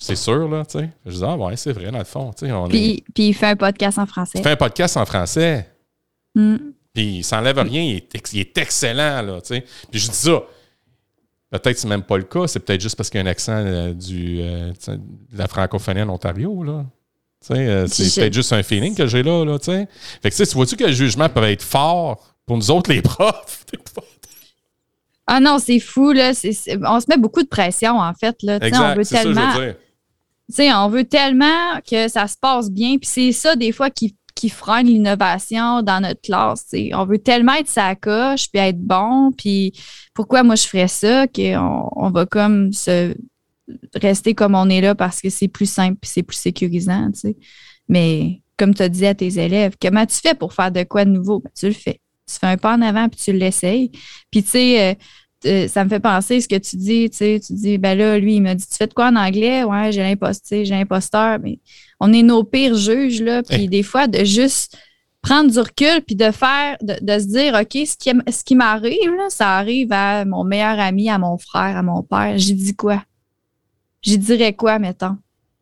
C'est 0.00 0.16
sûr, 0.16 0.48
là, 0.48 0.64
tu 0.64 0.78
sais. 0.78 0.90
Je 1.04 1.10
disais, 1.10 1.26
ah, 1.26 1.36
ouais, 1.36 1.56
c'est 1.56 1.72
vrai, 1.72 1.90
dans 1.90 1.98
le 1.98 2.04
fond. 2.04 2.30
puis, 2.68 3.04
puis 3.12 3.28
il 3.28 3.34
fait 3.34 3.46
un 3.46 3.56
podcast 3.56 3.98
en 3.98 4.06
français. 4.06 4.38
Il 4.38 4.44
fait 4.44 4.52
un 4.52 4.56
podcast 4.56 4.96
en 4.96 5.04
français. 5.04 5.68
Mm. 6.36 6.56
Puis 6.94 7.04
il 7.18 7.24
s'enlève 7.24 7.58
rien, 7.58 7.82
il 7.82 7.96
est, 7.96 8.58
excellent, 8.58 9.22
là, 9.22 9.40
tu 9.40 9.54
sais. 9.54 9.64
Puis 9.90 10.00
je 10.00 10.10
dis 10.10 10.16
ça. 10.16 10.42
Peut-être 11.50 11.74
que 11.74 11.80
c'est 11.80 11.88
même 11.88 12.02
pas 12.02 12.18
le 12.18 12.24
cas, 12.24 12.46
c'est 12.46 12.60
peut-être 12.60 12.80
juste 12.80 12.94
parce 12.94 13.08
qu'il 13.08 13.18
y 13.18 13.22
a 13.22 13.26
un 13.26 13.30
accent 13.30 13.56
euh, 13.56 13.94
du, 13.94 14.40
euh, 14.42 14.70
de 14.86 15.38
la 15.38 15.48
francophonie 15.48 16.02
en 16.02 16.10
Ontario, 16.10 16.62
là. 16.62 16.84
Euh, 17.50 17.86
c'est 17.88 18.20
peut-être 18.20 18.34
juste 18.34 18.52
un 18.52 18.62
feeling 18.62 18.94
que 18.94 19.06
j'ai 19.06 19.22
là, 19.22 19.44
là, 19.44 19.58
tu 19.58 19.66
sais. 19.66 19.88
Fait 20.22 20.30
que, 20.30 20.44
tu 20.44 20.54
vois-tu 20.54 20.76
que 20.76 20.84
le 20.84 20.92
jugement 20.92 21.28
peut 21.28 21.42
être 21.44 21.62
fort 21.62 22.34
pour 22.44 22.56
nous 22.56 22.70
autres, 22.70 22.92
les 22.92 23.02
profs? 23.02 23.64
Ah 25.30 25.40
non, 25.40 25.58
c'est 25.58 25.78
fou, 25.78 26.12
là. 26.12 26.30
on 26.30 27.00
se 27.00 27.06
met 27.06 27.18
beaucoup 27.18 27.42
de 27.42 27.48
pression, 27.48 27.98
en 27.98 28.14
fait. 28.14 28.34
Là. 28.42 28.56
Exact, 28.62 28.80
on 28.80 28.94
veut 28.94 29.04
tellement. 29.04 30.84
on 30.84 30.88
veut 30.88 31.04
tellement 31.04 31.80
que 31.88 32.08
ça 32.08 32.26
se 32.26 32.36
passe 32.40 32.70
bien. 32.70 32.96
Puis 32.96 33.10
c'est 33.12 33.32
ça, 33.32 33.54
des 33.54 33.70
fois, 33.70 33.90
qui, 33.90 34.16
qui 34.34 34.48
freine 34.48 34.86
l'innovation 34.86 35.82
dans 35.82 36.00
notre 36.00 36.22
classe. 36.22 36.74
On 36.94 37.04
veut 37.04 37.18
tellement 37.18 37.52
être 37.52 37.68
sa 37.68 37.94
coche, 37.94 38.48
puis 38.50 38.58
être 38.62 38.80
bon. 38.80 39.30
Puis 39.36 39.74
pourquoi 40.14 40.42
moi 40.42 40.54
je 40.54 40.66
ferais 40.66 40.88
ça, 40.88 41.26
qu'on 41.26 41.90
on 41.94 42.10
va 42.10 42.24
comme 42.24 42.72
se 42.72 43.14
rester 43.94 44.34
comme 44.34 44.54
on 44.54 44.70
est 44.70 44.80
là 44.80 44.94
parce 44.94 45.20
que 45.20 45.28
c'est 45.28 45.48
plus 45.48 45.70
simple 45.70 45.98
et 46.02 46.06
c'est 46.06 46.22
plus 46.22 46.38
sécurisant. 46.38 47.10
Mais 47.86 48.40
comme 48.56 48.74
tu 48.74 48.82
as 48.82 48.88
dit 48.88 49.06
à 49.06 49.14
tes 49.14 49.38
élèves, 49.38 49.74
comment 49.80 50.06
tu 50.06 50.16
fais 50.16 50.34
pour 50.34 50.54
faire 50.54 50.72
de 50.72 50.84
quoi 50.84 51.04
de 51.04 51.10
nouveau? 51.10 51.40
Ben, 51.40 51.50
tu 51.54 51.66
le 51.66 51.74
fais. 51.74 52.00
Tu 52.28 52.38
fais 52.38 52.46
un 52.46 52.56
pas 52.56 52.74
en 52.74 52.82
avant 52.82 53.08
puis 53.08 53.20
tu 53.20 53.32
l'essayes. 53.32 53.90
Puis 54.30 54.42
tu 54.42 54.50
sais, 54.50 54.90
euh, 54.90 54.94
euh, 55.46 55.68
ça 55.68 55.84
me 55.84 55.88
fait 55.88 56.00
penser 56.00 56.40
ce 56.40 56.48
que 56.48 56.56
tu 56.56 56.76
dis, 56.76 57.08
tu 57.10 57.18
sais, 57.18 57.40
tu 57.44 57.52
dis, 57.52 57.78
ben 57.78 57.96
là, 57.96 58.18
lui, 58.18 58.36
il 58.36 58.42
m'a 58.42 58.54
dit, 58.54 58.66
tu 58.66 58.74
fais 58.76 58.88
de 58.88 58.94
quoi 58.94 59.08
en 59.08 59.16
anglais? 59.16 59.62
Ouais, 59.62 59.92
j'ai 59.92 60.02
l'imposteur, 60.02 60.64
j'ai 60.64 60.74
l'imposteur, 60.74 61.38
mais 61.40 61.60
on 62.00 62.12
est 62.12 62.22
nos 62.22 62.42
pires 62.42 62.74
juges, 62.74 63.22
là, 63.22 63.42
puis 63.44 63.68
des 63.68 63.84
fois, 63.84 64.08
de 64.08 64.24
juste 64.24 64.76
prendre 65.22 65.50
du 65.50 65.58
recul, 65.58 66.02
puis 66.04 66.16
de 66.16 66.30
faire, 66.32 66.76
de, 66.80 67.18
se 67.18 67.26
dire, 67.26 67.54
OK, 67.54 67.86
ce 67.86 67.96
qui, 67.96 68.10
ce 68.32 68.44
qui 68.44 68.56
m'arrive, 68.56 69.12
ça 69.28 69.56
arrive 69.58 69.92
à 69.92 70.24
mon 70.24 70.42
meilleur 70.42 70.80
ami, 70.80 71.08
à 71.08 71.18
mon 71.18 71.38
frère, 71.38 71.76
à 71.76 71.82
mon 71.82 72.02
père, 72.02 72.36
j'y 72.36 72.54
dis 72.54 72.74
quoi? 72.74 73.04
J'y 74.02 74.18
dirais 74.18 74.54
quoi, 74.54 74.78
mettons? 74.78 75.18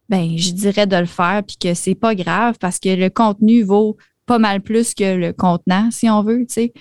Ben, 0.08 0.36
j'y 0.36 0.52
dirais 0.52 0.86
de 0.86 0.96
le 0.96 1.06
faire, 1.06 1.42
puis 1.46 1.56
que 1.58 1.74
c'est 1.74 1.94
pas 1.94 2.14
grave, 2.14 2.56
parce 2.58 2.78
que 2.78 2.88
le 2.88 3.10
contenu 3.10 3.62
vaut 3.62 3.96
pas 4.26 4.38
mal 4.38 4.60
plus 4.60 4.94
que 4.94 5.16
le 5.16 5.32
contenant, 5.32 5.90
si 5.90 6.10
on 6.10 6.22
veut, 6.22 6.46
tu 6.46 6.54
sais. 6.54 6.72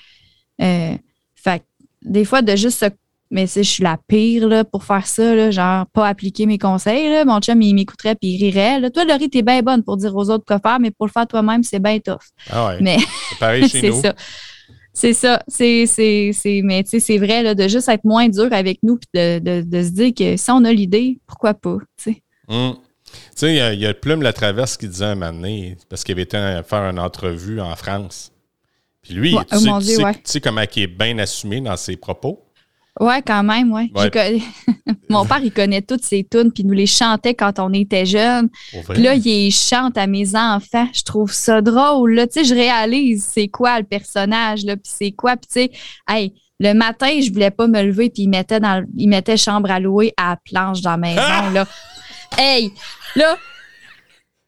Euh, 0.62 0.95
fait 1.36 1.63
des 2.01 2.25
fois, 2.25 2.41
de 2.41 2.55
juste 2.55 2.79
se. 2.79 2.86
Mais 3.31 3.47
je 3.47 3.63
suis 3.63 3.84
la 3.84 3.97
pire 4.08 4.47
là, 4.47 4.63
pour 4.63 4.84
faire 4.84 5.05
ça, 5.08 5.34
là, 5.34 5.49
genre 5.49 5.88
pas 5.88 6.08
appliquer 6.08 6.45
mes 6.45 6.60
conseils. 6.60 7.10
Là. 7.10 7.25
Mon 7.25 7.39
chum, 7.39 7.60
il 7.60 7.73
m'écouterait 7.73 8.13
puis 8.13 8.29
il 8.29 8.45
rirait. 8.45 8.79
Là. 8.79 8.91
Toi, 8.91 9.03
Laurie, 9.03 9.29
t'es 9.29 9.41
bien 9.41 9.63
bonne 9.63 9.84
pour 9.84 9.97
dire 9.97 10.15
aux 10.15 10.29
autres 10.29 10.45
quoi 10.45 10.60
faire, 10.60 10.79
mais 10.79 10.91
pour 10.91 11.08
le 11.08 11.12
faire 11.12 11.25
toi-même, 11.25 11.63
c'est 11.63 11.79
bien 11.79 11.99
tough. 11.99 12.19
Ah 12.51 12.67
ouais. 12.67 12.77
Mais 12.81 12.97
c'est 13.29 13.39
pareil 13.39 13.67
chez 13.69 13.89
nous. 13.89 13.99
Ça. 13.99 14.13
C'est 14.93 15.13
ça. 15.13 15.41
C'est, 15.47 15.88
c'est, 15.88 16.31
c'est, 16.34 16.62
mais 16.63 16.84
tu 16.84 16.91
sais, 16.91 16.99
c'est 16.99 17.17
vrai 17.17 17.41
là, 17.41 17.55
de 17.55 17.67
juste 17.67 17.89
être 17.89 18.05
moins 18.05 18.29
dur 18.29 18.47
avec 18.51 18.79
nous 18.84 18.97
puis 18.97 19.10
de, 19.13 19.62
de, 19.63 19.84
se 19.84 19.89
dire 19.89 20.13
que 20.13 20.38
si 20.38 20.51
on 20.51 20.63
a 20.63 20.71
l'idée, 20.71 21.19
pourquoi 21.25 21.55
pas? 21.55 21.77
Tu 21.97 22.13
sais, 22.13 22.23
hum. 22.47 22.75
Tu 23.32 23.39
sais, 23.39 23.73
il 23.73 23.80
y, 23.80 23.86
a, 23.86 23.93
Plume 23.93 24.21
La 24.21 24.34
Traverse 24.34 24.78
qui 24.78 24.88
disait 24.88 25.06
un 25.06 25.15
moment 25.15 25.34
donné, 25.34 25.78
parce 25.89 26.04
qu'il 26.04 26.13
avait 26.13 26.23
été 26.23 26.38
faire 26.67 26.89
une 26.89 26.99
entrevue 26.99 27.60
en 27.60 27.75
France. 27.75 28.32
Puis 29.01 29.13
lui, 29.13 29.36
tu, 29.51 29.58
sais, 30.23 30.41
comment 30.41 30.62
il 30.75 30.84
est 30.84 30.88
bien 30.88 31.17
assumé 31.19 31.62
dans 31.62 31.78
ses 31.78 31.95
propos? 31.95 32.41
Ouais, 32.99 33.21
quand 33.21 33.43
même, 33.43 33.73
ouais. 33.73 33.91
Mon 35.10 35.25
père, 35.25 35.41
il 35.43 35.51
connaît 35.51 35.82
toutes 35.82 36.04
ses 36.04 36.23
tunes, 36.23 36.51
puis 36.51 36.63
nous 36.63 36.73
les 36.73 36.86
chantait 36.86 37.36
quand 37.36 37.60
on 37.60 37.73
était 37.73 38.06
jeunes. 38.06 38.49
Puis 38.89 39.04
là, 39.04 39.15
il 39.15 39.51
chante 39.51 39.97
à 39.97 40.08
mes 40.08 40.36
enfants. 40.36 40.88
Je 40.93 41.04
trouve 41.04 41.32
ça 41.32 41.62
drôle. 41.62 42.15
Là. 42.15 42.25
Tu 42.25 42.34
sais, 42.34 42.45
je 42.45 42.56
réalise 42.56 43.23
c'est 43.23 43.49
quoi 43.49 43.80
le 43.80 43.86
personnage, 43.86 44.63
là, 44.63 44.78
puis 44.78 44.91
c'est 44.91 45.12
quoi. 45.12 45.36
Puis 45.36 45.47
tu 45.47 45.60
sais, 45.62 45.71
hey, 46.10 46.34
le 46.60 46.73
matin, 46.73 47.19
je 47.21 47.32
voulais 47.32 47.51
pas 47.51 47.67
me 47.67 47.84
lever, 47.84 48.10
puis 48.10 48.23
il 48.23 48.30
mettait, 48.30 48.62
dans, 48.62 48.86
il 48.95 49.10
mettait 49.10 49.36
chambre 49.36 49.69
à 49.69 49.80
louer 49.80 50.13
à 50.15 50.30
la 50.30 50.38
planche 50.38 50.82
dans 50.82 50.91
la 50.91 50.97
maison. 50.97 51.49
Là. 51.54 51.67
Hey, 52.38 52.71
là, 53.15 53.38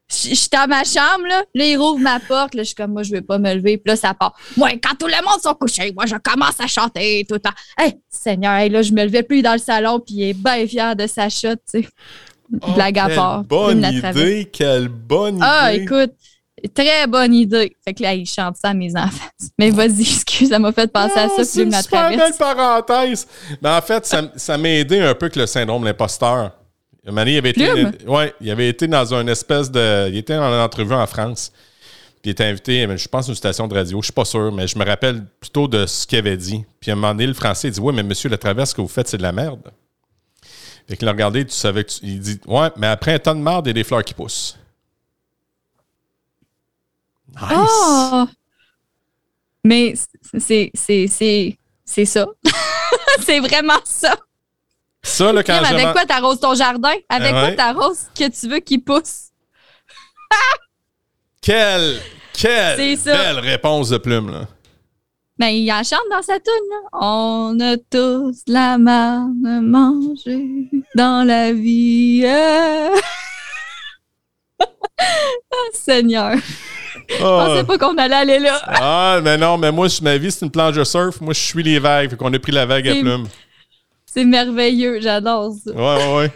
je 0.09 0.35
suis 0.35 0.49
dans 0.51 0.67
ma 0.67 0.83
chambre, 0.83 1.27
là. 1.27 1.43
Là, 1.53 1.65
il 1.65 1.77
rouvre 1.77 1.99
ma 1.99 2.19
porte. 2.19 2.55
Là, 2.55 2.63
je 2.63 2.67
suis 2.67 2.75
comme, 2.75 2.93
moi, 2.93 3.03
je 3.03 3.11
vais 3.11 3.21
pas 3.21 3.37
me 3.37 3.53
lever. 3.53 3.77
Puis 3.77 3.89
là, 3.89 3.95
ça 3.95 4.13
part. 4.13 4.33
Moi, 4.55 4.71
quand 4.81 4.95
tout 4.97 5.07
le 5.07 5.25
monde 5.25 5.41
sont 5.41 5.53
couchés, 5.53 5.91
moi, 5.93 6.05
je 6.05 6.15
commence 6.15 6.59
à 6.59 6.67
chanter 6.67 7.25
tout 7.27 7.35
le 7.35 7.41
temps. 7.41 7.53
Hey, 7.77 7.95
Seigneur, 8.09 8.69
là, 8.69 8.81
je 8.81 8.93
me 8.93 9.03
levais 9.03 9.23
plus 9.23 9.41
dans 9.41 9.53
le 9.53 9.59
salon. 9.59 9.99
Puis 9.99 10.15
il 10.15 10.23
est 10.29 10.33
bien 10.33 10.65
fier 10.65 10.95
de 10.95 11.07
sa 11.07 11.27
chute, 11.29 11.59
tu 11.71 11.81
sais. 11.81 11.87
Oh, 12.61 12.71
Blague 12.71 12.99
à 12.99 13.09
part. 13.09 13.43
Bonne 13.43 13.83
idée, 13.83 14.49
quelle 14.51 14.87
bonne 14.87 15.39
ah, 15.41 15.73
idée. 15.73 15.85
Ah, 15.89 15.97
écoute, 15.97 16.13
très 16.73 17.05
bonne 17.07 17.33
idée. 17.33 17.75
Fait 17.83 17.93
que 17.93 18.01
là, 18.03 18.13
il 18.13 18.25
chante 18.25 18.55
ça 18.55 18.69
à 18.69 18.73
mes 18.73 18.95
enfants. 18.95 19.27
Mais 19.59 19.71
vas-y, 19.71 20.01
excuse, 20.13 20.49
ça 20.49 20.59
m'a 20.59 20.71
fait 20.71 20.89
penser 20.89 21.19
à 21.19 21.27
ça. 21.27 21.43
C'est 21.43 21.63
une 21.63 21.73
super 21.73 22.09
belle 22.09 22.33
parenthèse. 22.39 23.27
Mais 23.61 23.69
en 23.69 23.81
fait, 23.81 24.05
ça 24.05 24.57
m'a 24.57 24.69
aidé 24.69 25.01
un 25.01 25.13
peu 25.13 25.27
que 25.27 25.39
le 25.39 25.45
syndrome 25.45 25.81
de 25.81 25.87
l'imposteur. 25.87 26.53
Il 27.07 27.37
avait, 27.37 27.49
été, 27.49 28.07
ouais, 28.07 28.33
il 28.41 28.51
avait 28.51 28.69
été 28.69 28.87
dans 28.87 29.13
une 29.13 29.29
espèce 29.29 29.71
de. 29.71 30.09
Il 30.09 30.17
était 30.17 30.35
en 30.35 30.63
entrevue 30.63 30.93
en 30.93 31.07
France. 31.07 31.51
Puis 32.21 32.29
il 32.29 32.29
était 32.31 32.43
invité, 32.43 32.87
je 32.97 33.07
pense, 33.07 33.27
à 33.27 33.29
une 33.29 33.35
station 33.35 33.67
de 33.67 33.73
radio. 33.73 34.01
Je 34.01 34.07
suis 34.07 34.13
pas 34.13 34.25
sûr, 34.25 34.51
mais 34.51 34.67
je 34.67 34.77
me 34.77 34.83
rappelle 34.83 35.25
plutôt 35.39 35.67
de 35.67 35.85
ce 35.85 36.05
qu'il 36.05 36.17
avait 36.17 36.35
dit. 36.35 36.65
Puis 36.79 36.91
à 36.91 36.93
un 36.93 36.95
moment 36.95 37.13
donné, 37.13 37.27
le 37.27 37.33
français 37.33 37.69
il 37.69 37.71
dit 37.71 37.79
Oui, 37.79 37.93
mais 37.93 38.03
monsieur 38.03 38.29
le 38.29 38.37
travers, 38.37 38.67
ce 38.67 38.75
que 38.75 38.81
vous 38.81 38.87
faites, 38.87 39.07
c'est 39.07 39.17
de 39.17 39.23
la 39.23 39.31
merde. 39.31 39.71
Fait 40.89 40.97
qu'il 40.97 41.07
a 41.07 41.11
regardé, 41.11 41.45
tu 41.45 41.53
savais 41.53 41.83
que 41.83 41.91
il 42.01 42.19
dit 42.19 42.39
Ouais, 42.45 42.69
mais 42.77 42.87
après 42.87 43.13
un 43.13 43.19
temps 43.19 43.35
de 43.35 43.41
merde, 43.41 43.67
il 43.67 43.69
y 43.69 43.71
a 43.71 43.73
des 43.73 43.83
fleurs 43.83 44.03
qui 44.03 44.13
poussent. 44.13 44.57
Nice! 47.29 47.69
Oh! 47.71 48.25
Mais 49.63 49.93
c'est 50.23 52.05
ça. 52.05 52.25
c'est 53.21 53.39
vraiment 53.39 53.79
ça. 53.83 54.15
Ça, 55.07 55.31
là, 55.31 55.41
quand 55.41 55.53
Avec 55.63 55.91
quoi 55.93 56.05
t'arroses 56.05 56.39
ton 56.39 56.53
jardin? 56.53 56.93
Avec 57.09 57.31
quoi 57.31 57.51
t'arroses 57.53 58.07
que 58.17 58.29
tu 58.29 58.47
veux 58.47 58.59
qu'il 58.59 58.83
pousse? 58.83 59.29
quelle, 61.41 61.99
quelle 62.33 62.97
belle 63.05 63.39
réponse 63.39 63.89
de 63.89 63.97
plume, 63.97 64.31
là. 64.31 64.47
Ben, 65.39 65.47
il 65.47 65.71
en 65.71 65.83
chante 65.83 65.99
dans 66.11 66.21
sa 66.21 66.39
toune, 66.39 66.53
là. 66.69 66.89
On 66.93 67.59
a 67.61 67.77
tous 67.77 68.41
la 68.47 68.77
marne 68.77 69.61
manger 69.61 70.45
dans 70.95 71.25
la 71.25 71.53
vie. 71.53 72.25
oh, 74.59 74.65
Seigneur. 75.73 76.35
Je 77.09 77.17
pensais 77.17 77.63
pas 77.63 77.77
qu'on 77.77 77.97
allait 77.97 78.15
aller 78.15 78.39
là. 78.39 78.59
ah, 78.65 79.19
mais 79.23 79.37
non, 79.37 79.57
mais 79.57 79.71
moi, 79.71 79.87
ma 80.01 80.17
vie, 80.17 80.31
c'est 80.31 80.43
une 80.43 80.51
planche 80.51 80.75
de 80.75 80.83
surf. 80.83 81.21
Moi, 81.21 81.33
je 81.33 81.39
suis 81.39 81.63
les 81.63 81.79
vagues. 81.79 82.09
Fait 82.09 82.17
qu'on 82.17 82.33
a 82.33 82.39
pris 82.39 82.51
la 82.51 82.65
vague 82.65 82.87
à 82.89 82.95
plume. 82.95 83.27
C'est 84.07 84.25
merveilleux. 84.25 84.99
J'adore 85.01 85.53
ça. 85.53 85.71
Ouais, 85.71 85.77
ouais, 85.79 86.15
ouais. 86.17 86.31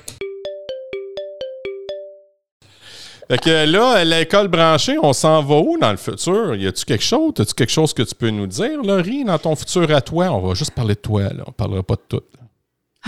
Fait 3.29 3.37
que 3.37 3.65
là, 3.65 4.03
l'école 4.03 4.49
branchée, 4.49 4.97
on 5.01 5.13
s'en 5.13 5.41
va 5.41 5.55
où 5.55 5.77
dans 5.79 5.91
le 5.91 5.97
futur? 5.97 6.53
Y 6.55 6.67
a-tu 6.67 6.83
quelque 6.83 7.03
chose? 7.03 7.31
As-tu 7.39 7.53
quelque 7.53 7.71
chose 7.71 7.93
que 7.93 8.03
tu 8.03 8.13
peux 8.13 8.29
nous 8.29 8.45
dire, 8.45 8.81
Laurie, 8.83 9.23
dans 9.23 9.39
ton 9.39 9.55
futur 9.55 9.89
à 9.95 10.01
toi? 10.01 10.25
On 10.31 10.41
va 10.45 10.53
juste 10.53 10.71
parler 10.71 10.95
de 10.95 10.99
toi, 10.99 11.23
là. 11.23 11.43
On 11.47 11.51
parlera 11.53 11.81
pas 11.81 11.95
de 11.95 12.01
tout. 12.09 12.21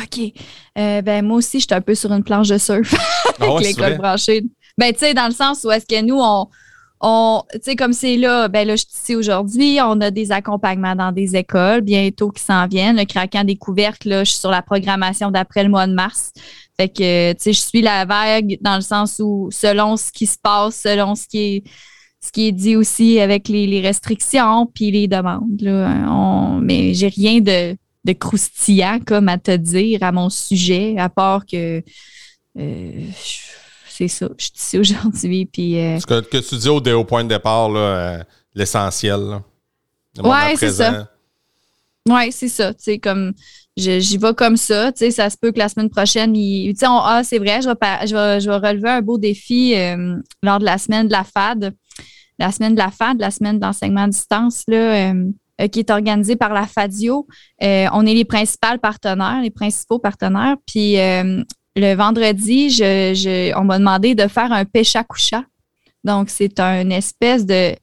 OK. 0.01 0.31
Euh, 0.77 1.01
ben, 1.01 1.25
moi 1.25 1.37
aussi, 1.37 1.59
j'étais 1.59 1.75
un 1.75 1.81
peu 1.81 1.93
sur 1.93 2.11
une 2.13 2.23
planche 2.23 2.47
de 2.47 2.57
surf 2.57 2.93
avec 3.39 3.41
ah 3.41 3.59
l'école 3.59 3.97
branchée. 3.97 4.43
Ben, 4.77 4.93
tu 4.93 4.99
sais, 4.99 5.13
dans 5.13 5.27
le 5.27 5.33
sens 5.33 5.65
où 5.65 5.71
est-ce 5.71 5.85
que 5.85 6.01
nous, 6.01 6.19
on, 6.19 6.47
on, 7.05 7.43
tu 7.51 7.59
sais, 7.61 7.75
comme 7.75 7.91
c'est 7.91 8.15
là, 8.15 8.47
ben 8.47 8.65
là, 8.65 8.77
je 8.77 8.83
suis 8.83 8.93
ici 8.93 9.15
aujourd'hui, 9.15 9.77
on 9.81 9.99
a 9.99 10.09
des 10.09 10.31
accompagnements 10.31 10.95
dans 10.95 11.11
des 11.11 11.35
écoles 11.35 11.81
bientôt 11.81 12.31
qui 12.31 12.41
s'en 12.41 12.65
viennent. 12.65 12.95
Le 12.95 13.03
craquant 13.03 13.43
découverte, 13.43 14.05
là, 14.05 14.23
je 14.23 14.31
suis 14.31 14.39
sur 14.39 14.49
la 14.49 14.61
programmation 14.61 15.29
d'après 15.29 15.63
le 15.63 15.69
mois 15.69 15.85
de 15.85 15.93
mars. 15.93 16.31
Fait 16.77 16.87
que, 16.87 17.33
tu 17.33 17.37
sais, 17.39 17.51
je 17.53 17.59
suis 17.59 17.81
la 17.81 18.05
vague 18.05 18.57
dans 18.61 18.75
le 18.75 18.81
sens 18.81 19.19
où, 19.19 19.49
selon 19.51 19.97
ce 19.97 20.13
qui 20.13 20.25
se 20.25 20.37
passe, 20.41 20.77
selon 20.77 21.15
ce 21.15 21.27
qui 21.27 21.39
est, 21.39 21.63
ce 22.21 22.31
qui 22.31 22.47
est 22.47 22.51
dit 22.53 22.77
aussi 22.77 23.19
avec 23.19 23.49
les, 23.49 23.81
restrictions 23.81 24.65
puis 24.73 24.89
les 24.89 25.09
demandes, 25.09 25.59
là, 25.59 26.09
on, 26.09 26.59
mais 26.61 26.93
j'ai 26.93 27.09
rien 27.09 27.41
de, 27.41 27.75
de 28.05 28.13
croustillant 28.13 28.99
comme 29.05 29.27
à 29.27 29.37
te 29.37 29.55
dire 29.55 30.03
à 30.03 30.13
mon 30.13 30.29
sujet, 30.29 30.95
à 30.97 31.09
part 31.09 31.45
que 31.45 31.83
euh, 32.59 33.05
c'est 33.95 34.07
ça, 34.07 34.27
je 34.37 34.43
suis 34.45 34.53
ici 34.55 34.79
aujourd'hui. 34.79 35.45
Puis, 35.45 35.79
euh, 35.79 35.99
Ce 35.99 36.05
que, 36.05 36.21
que 36.21 36.37
tu 36.37 36.55
dis 36.57 36.69
au, 36.69 36.77
au 36.79 37.03
point 37.05 37.23
de 37.23 37.29
départ, 37.29 37.69
euh, 37.75 38.17
l'essentiel. 38.55 39.39
Ouais, 40.23 40.55
c'est 40.57 40.71
ça. 40.71 41.09
Ouais, 42.09 42.31
c'est 42.31 42.49
ça. 42.49 42.73
Tu 42.73 42.83
sais, 42.83 42.99
comme 42.99 43.33
j'y 43.77 44.17
vais 44.17 44.33
comme 44.33 44.57
ça. 44.57 44.91
Tu 44.91 44.99
sais, 44.99 45.11
ça 45.11 45.29
se 45.29 45.37
peut 45.37 45.51
que 45.51 45.57
la 45.59 45.69
semaine 45.69 45.89
prochaine, 45.89 46.35
il, 46.35 46.73
tu 46.73 46.79
sais, 46.79 46.87
on- 46.87 46.99
ah, 46.99 47.23
c'est 47.23 47.39
vrai, 47.39 47.61
je 47.61 47.69
vais, 47.69 48.07
je, 48.07 48.13
vais, 48.15 48.39
je 48.41 48.49
vais 48.49 48.57
relever 48.57 48.89
un 48.89 49.01
beau 49.01 49.17
défi 49.17 49.73
euh, 49.75 50.17
lors 50.43 50.59
de 50.59 50.65
la 50.65 50.77
semaine 50.77 51.07
de 51.07 51.11
la 51.13 51.23
FAD. 51.23 51.73
La 52.39 52.51
semaine 52.51 52.73
de 52.73 52.79
la 52.79 52.91
FAD, 52.91 53.19
la 53.19 53.31
semaine 53.31 53.57
d'enseignement 53.59 54.03
à 54.03 54.07
distance, 54.07 54.63
là, 54.67 55.11
euh, 55.11 55.25
euh, 55.61 55.67
qui 55.67 55.79
est 55.79 55.91
organisée 55.91 56.35
par 56.35 56.51
la 56.53 56.65
FADIO. 56.67 57.25
On 57.61 58.05
est 58.05 58.13
les 58.13 58.25
principaux 58.25 58.77
partenaires, 58.81 59.39
les 59.41 59.51
principaux 59.51 59.99
partenaires. 59.99 60.55
Puis 60.67 60.95
le 61.75 61.95
vendredi, 61.95 62.69
je, 62.69 63.13
je- 63.15 63.57
on 63.57 63.63
m'a 63.63 63.79
demandé 63.79 64.15
de 64.15 64.27
faire 64.27 64.51
un 64.51 64.65
pécha 64.65 65.03
coucha. 65.03 65.43
Donc, 66.03 66.29
c'est 66.29 66.59
une 66.59 66.91
espèce 66.91 67.45
de 67.45 67.75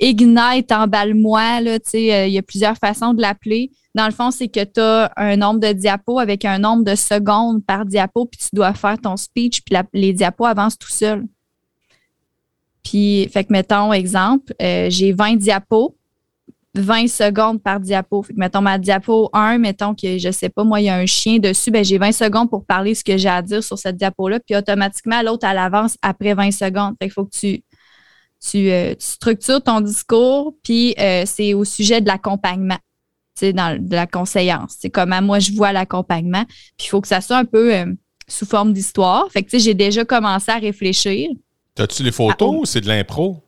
Ignite, 0.00 0.72
emballe-moi, 0.72 1.60
euh, 1.62 1.78
il 1.94 2.32
y 2.32 2.38
a 2.38 2.42
plusieurs 2.42 2.76
façons 2.76 3.14
de 3.14 3.22
l'appeler. 3.22 3.70
Dans 3.94 4.06
le 4.06 4.12
fond, 4.12 4.30
c'est 4.30 4.48
que 4.48 4.64
tu 4.64 4.80
as 4.80 5.12
un 5.16 5.36
nombre 5.36 5.60
de 5.60 5.72
diapos 5.72 6.18
avec 6.18 6.44
un 6.44 6.58
nombre 6.58 6.84
de 6.84 6.94
secondes 6.94 7.64
par 7.64 7.84
diapo, 7.84 8.26
puis 8.26 8.38
tu 8.40 8.48
dois 8.52 8.74
faire 8.74 8.98
ton 9.00 9.16
speech, 9.16 9.62
puis 9.62 9.76
les 9.92 10.12
diapos 10.12 10.44
avancent 10.44 10.78
tout 10.78 10.90
seuls. 10.90 11.24
Puis, 12.84 13.28
fait 13.32 13.44
que, 13.44 13.52
mettons, 13.52 13.92
exemple, 13.92 14.54
euh, 14.62 14.88
j'ai 14.90 15.12
20 15.12 15.36
diapos, 15.36 15.96
20 16.80 17.08
secondes 17.08 17.62
par 17.62 17.80
diapo. 17.80 18.22
Fait 18.22 18.32
que, 18.32 18.38
mettons, 18.38 18.60
ma 18.60 18.78
diapo 18.78 19.30
1, 19.32 19.58
mettons 19.58 19.94
que, 19.94 20.18
je 20.18 20.30
sais 20.30 20.48
pas, 20.48 20.64
moi, 20.64 20.80
il 20.80 20.84
y 20.84 20.88
a 20.88 20.96
un 20.96 21.06
chien 21.06 21.38
dessus, 21.38 21.70
ben, 21.70 21.84
j'ai 21.84 21.98
20 21.98 22.12
secondes 22.12 22.50
pour 22.50 22.64
parler 22.64 22.94
ce 22.94 23.04
que 23.04 23.16
j'ai 23.16 23.28
à 23.28 23.42
dire 23.42 23.62
sur 23.62 23.78
cette 23.78 23.96
diapo-là, 23.96 24.40
puis 24.40 24.56
automatiquement, 24.56 25.22
l'autre, 25.22 25.46
elle 25.46 25.58
avance 25.58 25.96
après 26.02 26.34
20 26.34 26.50
secondes. 26.50 26.94
Fait 27.00 27.06
qu'il 27.06 27.12
faut 27.12 27.24
que 27.24 27.36
tu 27.36 27.62
tu, 28.40 28.70
euh, 28.70 28.94
tu 28.94 29.06
structures 29.06 29.62
ton 29.62 29.80
discours, 29.80 30.54
puis 30.62 30.94
euh, 30.98 31.24
c'est 31.26 31.54
au 31.54 31.64
sujet 31.64 32.00
de 32.00 32.06
l'accompagnement, 32.06 32.78
tu 33.38 33.52
dans 33.52 33.82
de 33.82 33.94
la 33.94 34.06
conseillance. 34.06 34.76
C'est 34.78 34.90
comment 34.90 35.20
moi 35.20 35.38
je 35.38 35.52
vois 35.52 35.72
l'accompagnement, 35.72 36.44
puis 36.76 36.86
il 36.86 36.88
faut 36.88 37.00
que 37.00 37.08
ça 37.08 37.20
soit 37.20 37.36
un 37.36 37.44
peu 37.44 37.74
euh, 37.74 37.86
sous 38.28 38.46
forme 38.46 38.72
d'histoire. 38.72 39.28
Fait 39.32 39.42
que, 39.42 39.50
tu 39.50 39.58
sais, 39.58 39.64
j'ai 39.64 39.74
déjà 39.74 40.04
commencé 40.04 40.50
à 40.50 40.58
réfléchir. 40.58 41.30
T'as-tu 41.74 42.02
les 42.02 42.12
photos 42.12 42.34
Ah, 42.40 42.56
oh. 42.56 42.60
ou 42.60 42.64
c'est 42.64 42.80
de 42.80 42.88
l'impro? 42.88 43.42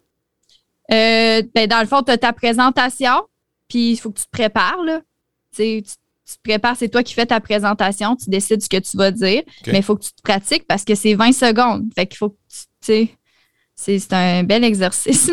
Euh, 0.93 1.43
ben, 1.55 1.67
dans 1.69 1.81
le 1.81 1.87
fond, 1.87 2.03
tu 2.03 2.11
as 2.11 2.19
ta 2.19 2.33
présentation, 2.33 3.23
puis 3.69 3.93
il 3.93 3.97
faut 3.97 4.11
que 4.11 4.19
tu 4.19 4.25
te 4.25 4.31
prépares, 4.31 4.83
là. 4.85 5.01
Tu 5.55 5.63
sais, 5.63 5.83
tu 5.87 5.95
tu 6.31 6.37
te 6.37 6.43
prépares, 6.43 6.77
c'est 6.77 6.89
toi 6.89 7.03
qui 7.03 7.15
fais 7.15 7.27
ta 7.27 7.41
présentation, 7.41 8.15
tu 8.15 8.31
décides 8.31 8.63
ce 8.63 8.69
que 8.69 8.77
tu 8.77 8.97
vas 8.97 9.11
dire, 9.11 9.43
mais 9.67 9.79
il 9.79 9.83
faut 9.83 9.97
que 9.97 10.05
tu 10.05 10.13
te 10.13 10.23
pratiques 10.23 10.65
parce 10.67 10.85
que 10.85 10.95
c'est 10.95 11.15
20 11.15 11.33
secondes. 11.33 11.87
Fait 11.95 12.07
qu'il 12.07 12.19
faut 12.19 12.31
que 12.31 12.37
tu, 12.49 13.09
tu 13.09 13.17
sais, 13.75 13.99
c'est 13.99 14.13
un 14.13 14.45
bel 14.45 14.63
exercice. 14.63 15.33